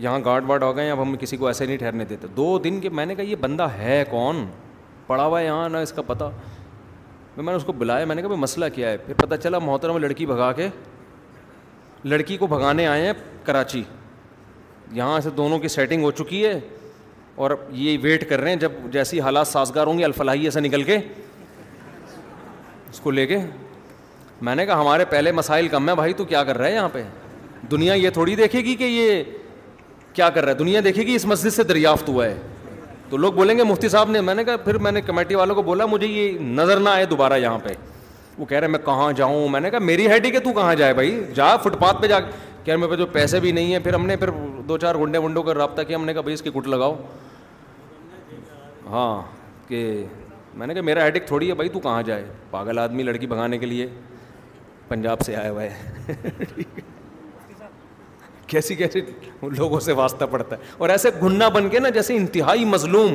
یہاں 0.00 0.18
گارڈ 0.24 0.44
واڈ 0.48 0.62
ہو 0.62 0.74
گئے 0.76 0.90
اب 0.90 1.02
ہم 1.02 1.14
کسی 1.20 1.36
کو 1.36 1.46
ایسے 1.46 1.66
نہیں 1.66 1.76
ٹھہرنے 1.76 2.04
دیتے 2.08 2.26
دو 2.36 2.58
دن 2.64 2.80
کے 2.80 2.88
میں 2.88 3.06
نے 3.06 3.14
کہا 3.14 3.24
یہ 3.30 3.36
بندہ 3.40 3.66
ہے 3.78 4.04
کون 4.10 4.44
پڑا 5.06 5.24
ہوا 5.26 5.40
ہے 5.40 5.44
یہاں 5.44 5.68
نہ 5.68 5.76
اس 5.78 5.92
کا 5.92 6.02
پتہ 6.06 6.30
میں 7.36 7.44
نے 7.44 7.56
اس 7.56 7.64
کو 7.64 7.72
بلایا 7.72 8.04
میں 8.04 8.14
نے 8.14 8.22
کہا 8.22 8.28
بھائی 8.28 8.40
مسئلہ 8.40 8.64
کیا 8.74 8.90
ہے 8.90 8.96
پھر 9.06 9.14
پتہ 9.18 9.34
چلا 9.42 9.58
محترم 9.58 9.96
لڑکی 10.02 10.26
بھگا 10.26 10.52
کے 10.52 10.68
لڑکی 12.04 12.36
کو 12.36 12.46
بھگانے 12.46 12.86
آئے 12.86 13.06
ہیں 13.06 13.12
کراچی 13.44 13.82
یہاں 14.92 15.20
سے 15.20 15.30
دونوں 15.36 15.58
کی 15.58 15.68
سیٹنگ 15.68 16.02
ہو 16.02 16.10
چکی 16.10 16.44
ہے 16.46 16.58
اور 17.46 17.50
یہ 17.70 17.96
ویٹ 18.02 18.28
کر 18.28 18.40
رہے 18.40 18.50
ہیں 18.50 18.56
جب 18.58 18.72
جیسی 18.92 19.20
حالات 19.20 19.46
سازگار 19.48 19.86
ہوں 19.86 19.98
گے 19.98 20.04
الفلاحی 20.04 20.50
سے 20.50 20.60
نکل 20.60 20.82
کے 20.82 20.96
اس 22.90 23.00
کو 23.00 23.10
لے 23.10 23.26
کے 23.26 23.38
میں 24.42 24.54
نے 24.54 24.66
کہا 24.66 24.80
ہمارے 24.80 25.04
پہلے 25.10 25.32
مسائل 25.32 25.68
کم 25.68 25.88
ہیں 25.88 25.94
بھائی 25.96 26.12
تو 26.14 26.24
کیا 26.24 26.42
کر 26.44 26.58
رہا 26.58 26.66
ہے 26.66 26.74
یہاں 26.74 26.88
پہ 26.92 27.02
دنیا 27.70 27.94
یہ 27.94 28.10
تھوڑی 28.10 28.34
دیکھے 28.36 28.60
گی 28.64 28.74
کہ 28.76 28.84
یہ 28.84 29.22
کیا 30.14 30.28
کر 30.30 30.44
رہا 30.44 30.52
ہے 30.52 30.56
دنیا 30.58 30.80
دیکھے 30.84 31.02
گی 31.06 31.14
اس 31.14 31.24
مسجد 31.26 31.54
سے 31.54 31.62
دریافت 31.64 32.08
ہوا 32.08 32.26
ہے 32.26 32.36
تو 33.10 33.16
لوگ 33.16 33.32
بولیں 33.32 33.56
گے 33.58 33.64
مفتی 33.64 33.88
صاحب 33.88 34.10
نے 34.10 34.20
میں 34.20 34.34
نے 34.34 34.44
کہا 34.44 34.56
پھر 34.64 34.78
میں 34.78 34.92
نے 34.92 35.00
کمیٹی 35.02 35.34
والوں 35.34 35.54
کو 35.54 35.62
بولا 35.62 35.86
مجھے 35.86 36.06
یہ 36.06 36.38
نظر 36.40 36.80
نہ 36.80 36.88
آئے 36.88 37.04
دوبارہ 37.06 37.36
یہاں 37.38 37.58
پہ 37.64 37.72
وہ 38.38 38.46
کہہ 38.46 38.58
رہے 38.58 38.68
میں 38.68 38.78
کہاں 38.84 39.12
جاؤں 39.16 39.48
میں 39.48 39.60
نے 39.60 39.70
کہا 39.70 39.78
میری 39.78 40.06
ہیڈی 40.10 40.30
کہ 40.30 40.38
تو 40.44 40.52
کہاں 40.52 40.74
جائے 40.76 40.94
بھائی 40.94 41.18
جا 41.34 41.56
فٹ 41.62 41.76
پاتھ 41.80 42.02
پہ 42.02 42.06
جا 42.08 42.18
کہہ 42.20 42.66
رہے 42.72 42.76
میرے 42.76 42.88
پاس 42.90 42.98
جو 42.98 43.06
پیسے 43.12 43.40
بھی 43.40 43.52
نہیں 43.52 43.72
ہیں 43.72 43.78
پھر 43.84 43.94
ہم 43.94 44.06
نے 44.06 44.16
پھر 44.16 44.30
دو 44.68 44.76
چار 44.78 44.94
گنڈے 45.02 45.18
ونڈوں 45.18 45.42
کا 45.42 45.54
رابطہ 45.54 45.82
کیا 45.88 45.96
ہم 45.96 46.04
نے 46.04 46.12
کہا 46.12 46.22
بھائی 46.22 46.34
اس 46.34 46.42
کی 46.42 46.50
کٹ 46.54 46.68
لگاؤ 46.68 46.94
ہاں 48.90 49.20
کہ 49.68 49.82
میں 50.54 50.66
نے 50.66 50.74
کہا 50.74 50.82
میرا 50.82 51.04
ہیڈک 51.04 51.26
تھوڑی 51.26 51.48
ہے 51.48 51.54
بھائی 51.54 51.68
تو 51.68 51.80
کہاں 51.80 52.02
جائے 52.02 52.24
پاگل 52.50 52.78
آدمی 52.78 53.02
لڑکی 53.02 53.26
بھگانے 53.26 53.58
کے 53.58 53.66
لیے 53.66 53.86
پنجاب 54.88 55.20
سے 55.26 55.36
آئے 55.36 55.48
ہوئے 55.48 55.68
کیسی 58.46 58.74
کیسی 58.74 59.00
لوگوں 59.56 59.78
سے 59.86 59.92
واسطہ 59.92 60.24
پڑتا 60.30 60.56
ہے 60.56 60.70
اور 60.78 60.88
ایسے 60.90 61.10
گھننا 61.22 61.48
بن 61.56 61.68
کے 61.68 61.78
نا 61.78 61.88
جیسے 61.96 62.14
انتہائی 62.16 62.64
مظلوم 62.64 63.14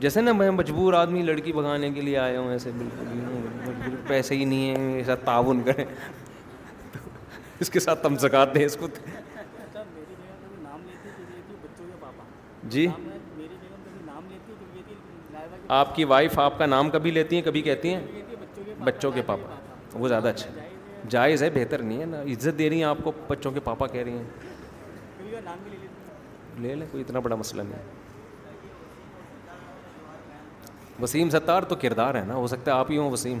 جیسے 0.00 0.20
نا 0.20 0.32
میں 0.32 0.50
مجبور 0.50 0.92
آدمی 0.94 1.22
لڑکی 1.22 1.52
بھگانے 1.52 1.90
کے 1.94 2.00
لیے 2.00 2.16
آیا 2.18 2.40
ہوں 2.40 2.50
ایسے 2.52 2.70
بالکل 2.76 3.94
پیسے 4.06 4.34
ہی 4.36 4.44
نہیں 4.44 4.76
ہیں 4.76 4.94
ایسا 4.96 5.14
تعاون 5.24 5.60
کریں 5.64 5.84
اس 7.64 7.70
کے 7.70 7.80
ساتھ 7.86 8.02
تم 8.02 8.16
زکات 8.18 8.56
ہیں 8.56 8.64
اس 8.64 8.76
کو 8.80 8.86
اچھا، 8.92 9.80
جی 12.76 12.86
آپ 15.80 15.94
کی 15.96 16.04
وائف 16.14 16.38
آپ 16.44 16.58
کا 16.58 16.66
نام 16.66 16.90
کبھی 16.96 17.10
لیتی 17.10 17.36
ہیں 17.36 17.42
کبھی 17.44 17.62
کہتی 17.68 17.94
ہیں 17.94 18.82
بچوں 18.84 19.10
کے 19.18 19.22
پاپا 19.26 19.98
وہ 20.02 20.08
زیادہ 20.08 20.28
اچھا 20.28 20.50
جائز 21.10 21.42
ہے 21.42 21.50
بہتر 21.54 21.82
نہیں 21.82 22.00
ہے 22.00 22.06
نا 22.06 22.22
عزت 22.32 22.58
دے 22.58 22.68
رہی 22.70 22.76
ہیں 22.76 22.84
آپ 22.94 22.98
کو 23.04 23.12
بچوں 23.28 23.52
کے 23.52 23.60
پاپا 23.70 23.86
کہہ 23.92 24.02
رہی 24.04 24.18
ہیں 24.18 25.40
لے 26.62 26.74
لیں 26.74 26.86
کوئی 26.92 27.02
اتنا 27.02 27.18
بڑا 27.28 27.36
مسئلہ 27.36 27.62
نہیں 27.62 27.78
ہے 27.84 27.98
وسیم 31.02 31.28
ستار 31.30 31.62
تو 31.68 31.76
کردار 31.80 32.14
ہے 32.14 32.22
نا 32.26 32.34
ہو 32.34 32.46
سکتا 32.46 32.70
ہے 32.72 32.76
آپ 32.78 32.90
ہی 32.90 32.96
ہوں 32.98 33.10
وسیم 33.10 33.38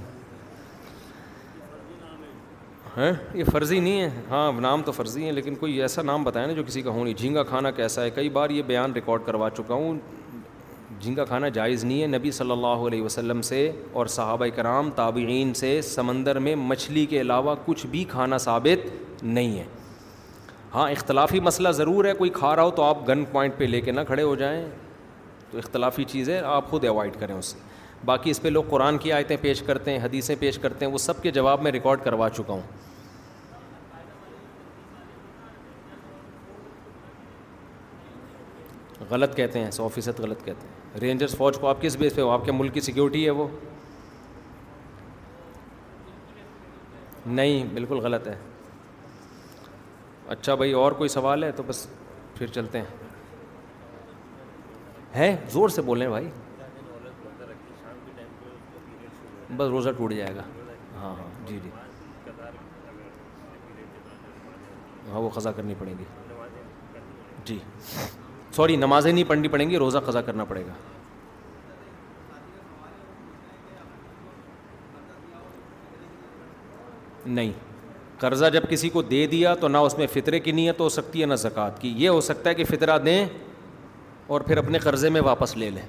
ہیں 2.96 3.12
یہ 3.34 3.44
فرضی 3.52 3.78
نہیں 3.80 4.00
ہے 4.00 4.08
ہاں 4.30 4.50
نام 4.60 4.82
تو 4.84 4.92
فرضی 4.92 5.26
ہے 5.26 5.32
لیکن 5.32 5.54
کوئی 5.54 5.80
ایسا 5.82 6.02
نام 6.02 6.24
بتائیں 6.24 6.46
نا 6.48 6.52
جو 6.54 6.62
کسی 6.66 6.82
کا 6.82 6.90
ہو 6.90 7.04
نہیں 7.04 7.14
جھینگا 7.14 7.42
کھانا 7.52 7.70
کیسا 7.70 8.02
ہے 8.02 8.10
کئی 8.14 8.28
بار 8.38 8.50
یہ 8.50 8.62
بیان 8.66 8.92
ریکارڈ 8.94 9.22
کروا 9.26 9.48
چکا 9.56 9.74
ہوں 9.74 9.98
جھینگا 11.00 11.24
کھانا 11.24 11.48
جائز 11.48 11.84
نہیں 11.84 12.02
ہے 12.02 12.06
نبی 12.06 12.30
صلی 12.38 12.50
اللہ 12.50 12.86
علیہ 12.86 13.02
وسلم 13.02 13.42
سے 13.48 13.70
اور 14.00 14.06
صحابہ 14.14 14.46
کرام 14.54 14.90
تابعین 14.94 15.52
سے 15.60 15.80
سمندر 15.90 16.38
میں 16.46 16.54
مچھلی 16.72 17.04
کے 17.12 17.20
علاوہ 17.20 17.54
کچھ 17.66 17.86
بھی 17.90 18.04
کھانا 18.08 18.38
ثابت 18.48 19.22
نہیں 19.24 19.58
ہے 19.58 19.64
ہاں 20.74 20.90
اختلافی 20.90 21.40
مسئلہ 21.50 21.68
ضرور 21.76 22.04
ہے 22.04 22.12
کوئی 22.14 22.30
کھا 22.34 22.54
رہا 22.56 22.62
ہو 22.62 22.70
تو 22.70 22.82
آپ 22.82 23.08
گن 23.08 23.24
پوائنٹ 23.30 23.54
پہ 23.58 23.64
لے 23.64 23.80
کے 23.86 23.92
نہ 23.92 24.00
کھڑے 24.06 24.22
ہو 24.22 24.34
جائیں 24.42 24.62
تو 25.50 25.58
اختلافی 25.58 26.04
چیز 26.08 26.28
ہے 26.30 26.38
آپ 26.54 26.68
خود 26.70 26.84
اوائڈ 26.86 27.14
کریں 27.20 27.34
اس 27.34 27.46
سے 27.46 27.58
باقی 28.04 28.30
اس 28.30 28.40
پہ 28.42 28.48
لوگ 28.48 28.64
قرآن 28.68 28.98
کی 28.98 29.12
آیتیں 29.12 29.36
پیش 29.40 29.62
کرتے 29.62 29.90
ہیں 29.92 29.98
حدیثیں 30.04 30.34
پیش 30.40 30.58
کرتے 30.58 30.84
ہیں 30.84 30.92
وہ 30.92 30.98
سب 30.98 31.22
کے 31.22 31.30
جواب 31.38 31.62
میں 31.62 31.72
ریکارڈ 31.72 32.02
کروا 32.04 32.28
چکا 32.36 32.52
ہوں 32.52 32.62
غلط 39.10 39.34
کہتے 39.36 39.58
ہیں 39.58 39.70
سو 39.70 39.88
فیصد 39.94 40.20
غلط 40.20 40.44
کہتے 40.44 40.66
ہیں 40.66 41.00
رینجرز 41.00 41.36
فوج 41.36 41.58
کو 41.60 41.68
آپ 41.68 41.82
کس 41.82 41.96
بیس 41.96 42.14
پہ 42.14 42.20
ہو 42.22 42.30
آپ 42.30 42.44
کے 42.44 42.52
ملک 42.52 42.74
کی 42.74 42.80
سیکیورٹی 42.80 43.24
ہے 43.24 43.30
وہ 43.40 43.46
نہیں 47.26 47.64
بالکل 47.74 47.98
غلط 48.02 48.26
ہے 48.28 48.36
اچھا 50.34 50.54
بھائی 50.54 50.72
اور 50.82 50.92
کوئی 51.00 51.08
سوال 51.08 51.44
ہے 51.44 51.50
تو 51.56 51.62
بس 51.68 51.86
پھر 52.38 52.46
چلتے 52.54 52.78
ہیں 52.78 53.08
ہے 55.16 55.34
زور 55.52 55.68
سے 55.68 55.82
بول 55.82 56.06
بھائی 56.08 56.28
بس 59.56 59.68
روزہ 59.70 59.90
ٹوٹ 59.96 60.12
جائے 60.14 60.34
گا 60.36 60.42
ہاں 60.96 61.10
ہاں 61.18 61.28
جی 61.46 61.58
جی 61.62 61.70
ہاں 65.12 65.20
وہ 65.20 65.28
خزا 65.34 65.52
کرنی 65.52 65.74
پڑیں 65.78 65.94
گی 65.98 66.04
جی 67.44 67.58
سوری 68.56 68.76
نمازیں 68.76 69.10
نہیں 69.12 69.24
پڑھنی 69.28 69.48
پڑیں 69.48 69.68
گی 69.70 69.76
روزہ 69.78 69.98
خزا 70.06 70.20
کرنا 70.22 70.44
پڑے 70.48 70.62
گا 70.66 70.72
نہیں 77.26 77.50
قرضہ 78.18 78.46
جب 78.52 78.62
کسی 78.70 78.88
کو 78.90 79.02
دے 79.02 79.26
دیا 79.26 79.54
تو 79.60 79.68
نہ 79.68 79.78
اس 79.88 79.96
میں 79.98 80.06
فطرے 80.12 80.38
کی 80.40 80.52
نیت 80.52 80.80
ہو 80.80 80.88
سکتی 80.88 81.20
ہے 81.20 81.26
نہ 81.26 81.34
زکوٰۃ 81.48 81.78
کی 81.80 81.92
یہ 81.96 82.08
ہو 82.08 82.20
سکتا 82.28 82.50
ہے 82.50 82.54
کہ 82.54 82.64
فطرہ 82.70 82.96
دیں 83.04 83.24
اور 84.32 84.40
پھر 84.46 84.56
اپنے 84.56 84.78
قرضے 84.78 85.08
میں 85.10 85.20
واپس 85.24 85.56
لے 85.56 85.68
لیں 85.74 85.82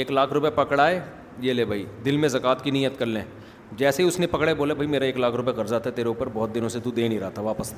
ایک 0.00 0.10
لاکھ 0.12 0.32
روپے 0.32 0.50
پکڑائے 0.54 0.98
یہ 1.46 1.52
لے 1.52 1.64
بھائی 1.70 1.84
دل 2.04 2.16
میں 2.16 2.28
زکوٰۃ 2.34 2.62
کی 2.64 2.70
نیت 2.76 2.98
کر 2.98 3.06
لیں 3.06 3.22
جیسے 3.80 4.02
ہی 4.02 4.08
اس 4.08 4.18
نے 4.20 4.26
پکڑے 4.36 4.54
بولے 4.60 4.74
بھائی 4.74 4.88
میرا 4.90 5.04
ایک 5.04 5.16
لاکھ 5.18 5.34
روپے 5.36 5.52
قرضہ 5.56 5.76
تھا 5.82 5.90
تیرے 5.98 6.08
اوپر 6.08 6.28
بہت 6.34 6.54
دنوں 6.54 6.68
سے 6.74 6.80
تو 6.84 6.90
دے 6.96 7.08
نہیں 7.08 7.18
رہا 7.20 7.28
تھا 7.34 7.42
واپس 7.42 7.72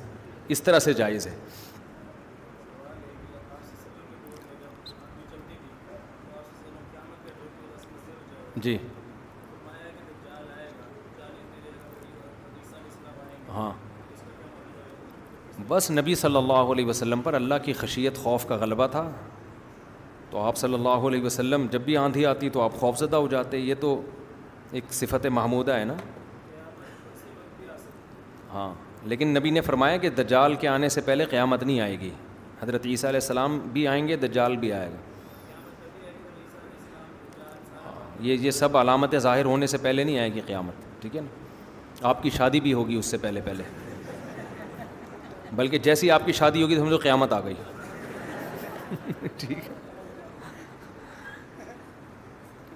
اس 0.55 0.61
طرح 0.63 0.79
سے 0.87 0.93
جائز 0.99 1.27
ہے 1.27 1.35
جی 8.63 8.77
ہاں 13.55 13.71
بس 15.67 15.89
نبی 15.91 16.15
صلی 16.23 16.37
اللہ 16.37 16.73
علیہ 16.73 16.85
وسلم 16.85 17.21
پر 17.21 17.33
اللہ 17.33 17.63
کی 17.65 17.73
خشیت 17.81 18.17
خوف 18.23 18.45
کا 18.47 18.55
غلبہ 18.61 18.87
تھا 18.91 19.09
تو 20.31 20.37
آپ 20.39 20.57
صلی 20.57 20.73
اللہ 20.73 21.07
علیہ 21.09 21.21
وسلم 21.21 21.65
جب 21.71 21.81
بھی 21.85 21.95
آندھی 21.97 22.25
آتی 22.25 22.49
تو 22.53 22.61
آپ 22.61 22.73
خوفزدہ 22.79 23.15
ہو 23.15 23.27
جاتے 23.27 23.57
یہ 23.57 23.75
تو 23.79 23.99
ایک 24.71 24.91
صفت 24.93 25.25
محمودہ 25.37 25.77
ہے 25.77 25.85
نا 25.85 25.93
ہاں 28.53 28.71
لیکن 29.11 29.27
نبی 29.37 29.49
نے 29.49 29.61
فرمایا 29.61 29.97
کہ 30.03 30.09
دجال 30.17 30.55
کے 30.61 30.67
آنے 30.67 30.89
سے 30.89 31.01
پہلے 31.05 31.25
قیامت 31.29 31.63
نہیں 31.63 31.79
آئے 31.81 31.99
گی 31.99 32.09
حضرت 32.61 32.85
عیسیٰ 32.85 33.09
علیہ 33.09 33.19
السلام 33.21 33.57
بھی 33.73 33.87
آئیں 33.87 34.07
گے 34.07 34.15
دجال 34.25 34.55
بھی 34.63 34.71
آئے 34.73 34.89
گا 34.91 34.97
ہاں، 37.75 38.23
یہ 38.25 38.37
یہ 38.47 38.51
سب 38.59 38.77
علامتیں 38.77 39.17
ظاہر 39.19 39.45
ہونے 39.45 39.67
سے 39.73 39.77
پہلے 39.81 40.03
نہیں 40.03 40.19
آئے 40.19 40.33
گی 40.33 40.41
قیامت 40.47 41.01
ٹھیک 41.01 41.15
ہے 41.15 41.21
نا 41.21 42.07
آپ 42.09 42.23
کی 42.23 42.29
شادی 42.37 42.59
بھی 42.65 42.73
ہوگی 42.73 42.95
اس 42.99 43.05
سے 43.11 43.17
پہلے 43.21 43.41
پہلے 43.45 43.63
بلکہ 45.55 45.77
جیسی 45.89 46.11
آپ 46.11 46.25
کی 46.25 46.31
شادی 46.41 46.63
ہوگی 46.63 46.75
تو 46.75 46.81
ہم 46.83 46.89
جو 46.89 46.97
قیامت 47.03 47.33
آ 47.33 47.39
گئی 47.45 47.53
ٹھیک 49.37 49.57
ہے 49.57 49.77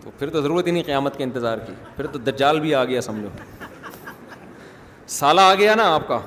تو 0.03 0.09
پھر 0.19 0.30
تو 0.30 0.39
ضرورت 0.41 0.67
ہی 0.67 0.71
نہیں 0.71 0.84
قیامت 0.84 1.17
کے 1.17 1.23
انتظار 1.23 1.57
کی 1.65 1.73
پھر 1.95 2.07
تو 2.11 2.19
دجال 2.19 2.59
بھی 2.59 2.73
آ 2.75 2.84
گیا 2.85 3.01
سمجھو 3.01 3.30
سالہ 5.17 5.41
آ 5.41 5.53
گیا 5.59 5.75
نا 5.75 5.84
آپ 5.93 6.07
کا 6.07 6.19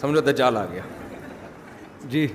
سمجھو 0.00 0.20
دجال 0.30 0.56
آ 0.56 0.64
گیا 0.72 0.82
جی 2.10 2.26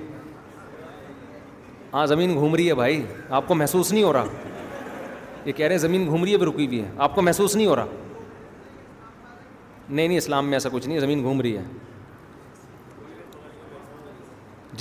ہاں 1.94 2.04
زمین 2.06 2.34
گھوم 2.34 2.54
رہی 2.56 2.68
ہے 2.68 2.74
بھائی 2.82 3.02
آپ 3.38 3.46
کو 3.48 3.54
محسوس 3.54 3.92
نہیں 3.92 4.02
ہو 4.02 4.12
رہا 4.12 4.26
یہ 5.44 5.52
کہہ 5.52 5.66
رہے 5.66 5.74
ہیں 5.74 5.80
زمین 5.80 6.06
گھوم 6.06 6.24
رہی 6.24 6.32
ہے 6.32 6.44
رکی 6.44 6.66
ہوئی 6.66 6.80
ہے 6.82 6.90
آپ 7.06 7.14
کو 7.14 7.22
محسوس 7.22 7.56
نہیں 7.56 7.66
ہو 7.66 7.76
رہا 7.76 7.86
نہیں 9.88 10.06
نہیں 10.08 10.18
اسلام 10.18 10.44
میں 10.46 10.54
ایسا 10.56 10.68
کچھ 10.72 10.88
نہیں 10.88 11.00
زمین 11.00 11.22
گھوم 11.22 11.40
رہی 11.40 11.56
ہے 11.56 11.62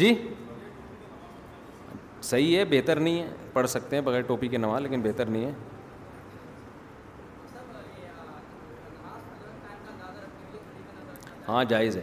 جی 0.02 0.14
صحیح 2.24 2.58
ہے 2.58 2.64
بہتر 2.70 3.00
نہیں 3.00 3.22
ہے 3.22 3.28
پڑھ 3.54 3.70
سکتے 3.70 3.96
ہیں 3.96 4.04
بغیر 4.04 4.22
ٹوپی 4.28 4.48
کے 4.48 4.58
نواز 4.58 4.82
لیکن 4.82 5.02
بہتر 5.02 5.26
نہیں 5.26 5.46
ہے 5.46 5.52
ہاں 11.48 11.64
جائز 11.70 11.98
ہے 11.98 12.02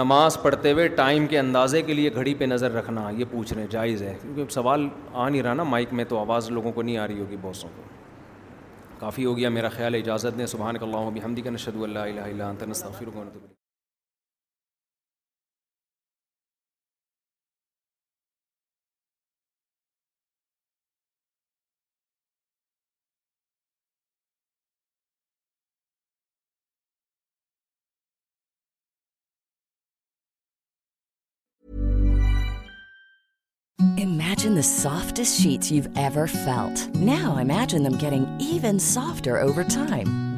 نماز 0.00 0.36
پڑھتے 0.42 0.72
ہوئے 0.72 0.86
ٹائم 0.96 1.26
کے 1.26 1.38
اندازے 1.38 1.82
کے 1.82 1.94
لیے 1.94 2.10
گھڑی 2.14 2.34
پہ 2.38 2.44
نظر 2.44 2.72
رکھنا 2.72 3.08
یہ 3.18 3.24
پوچھ 3.30 3.52
رہے 3.52 3.62
ہیں 3.62 3.70
جائز 3.70 4.02
ہے 4.02 4.14
کیونکہ 4.22 4.48
سوال 4.54 4.88
آ 5.12 5.28
نہیں 5.28 5.42
رہا 5.42 5.54
نا 5.54 5.62
مائک 5.74 5.92
میں 6.00 6.04
تو 6.08 6.18
آواز 6.18 6.50
لوگوں 6.50 6.72
کو 6.72 6.82
نہیں 6.82 6.96
آ 6.98 7.06
رہی 7.06 7.20
ہوگی 7.20 7.36
بوسوں 7.42 7.68
کو 7.76 7.82
کافی 8.98 9.24
ہو 9.24 9.36
گیا 9.36 9.48
میرا 9.48 9.68
خیال 9.76 9.94
اجازت 9.94 10.36
نے 10.38 10.46
سبحان 10.46 10.76
اللہ 10.80 11.24
حمدی 11.24 11.42
کا 11.42 11.50
نشد 11.50 11.82
اللہ 11.82 12.20
اللہ 12.24 13.56
سافٹ 34.06 35.18
ناجنگ 37.02 37.74
سافٹ 38.88 39.28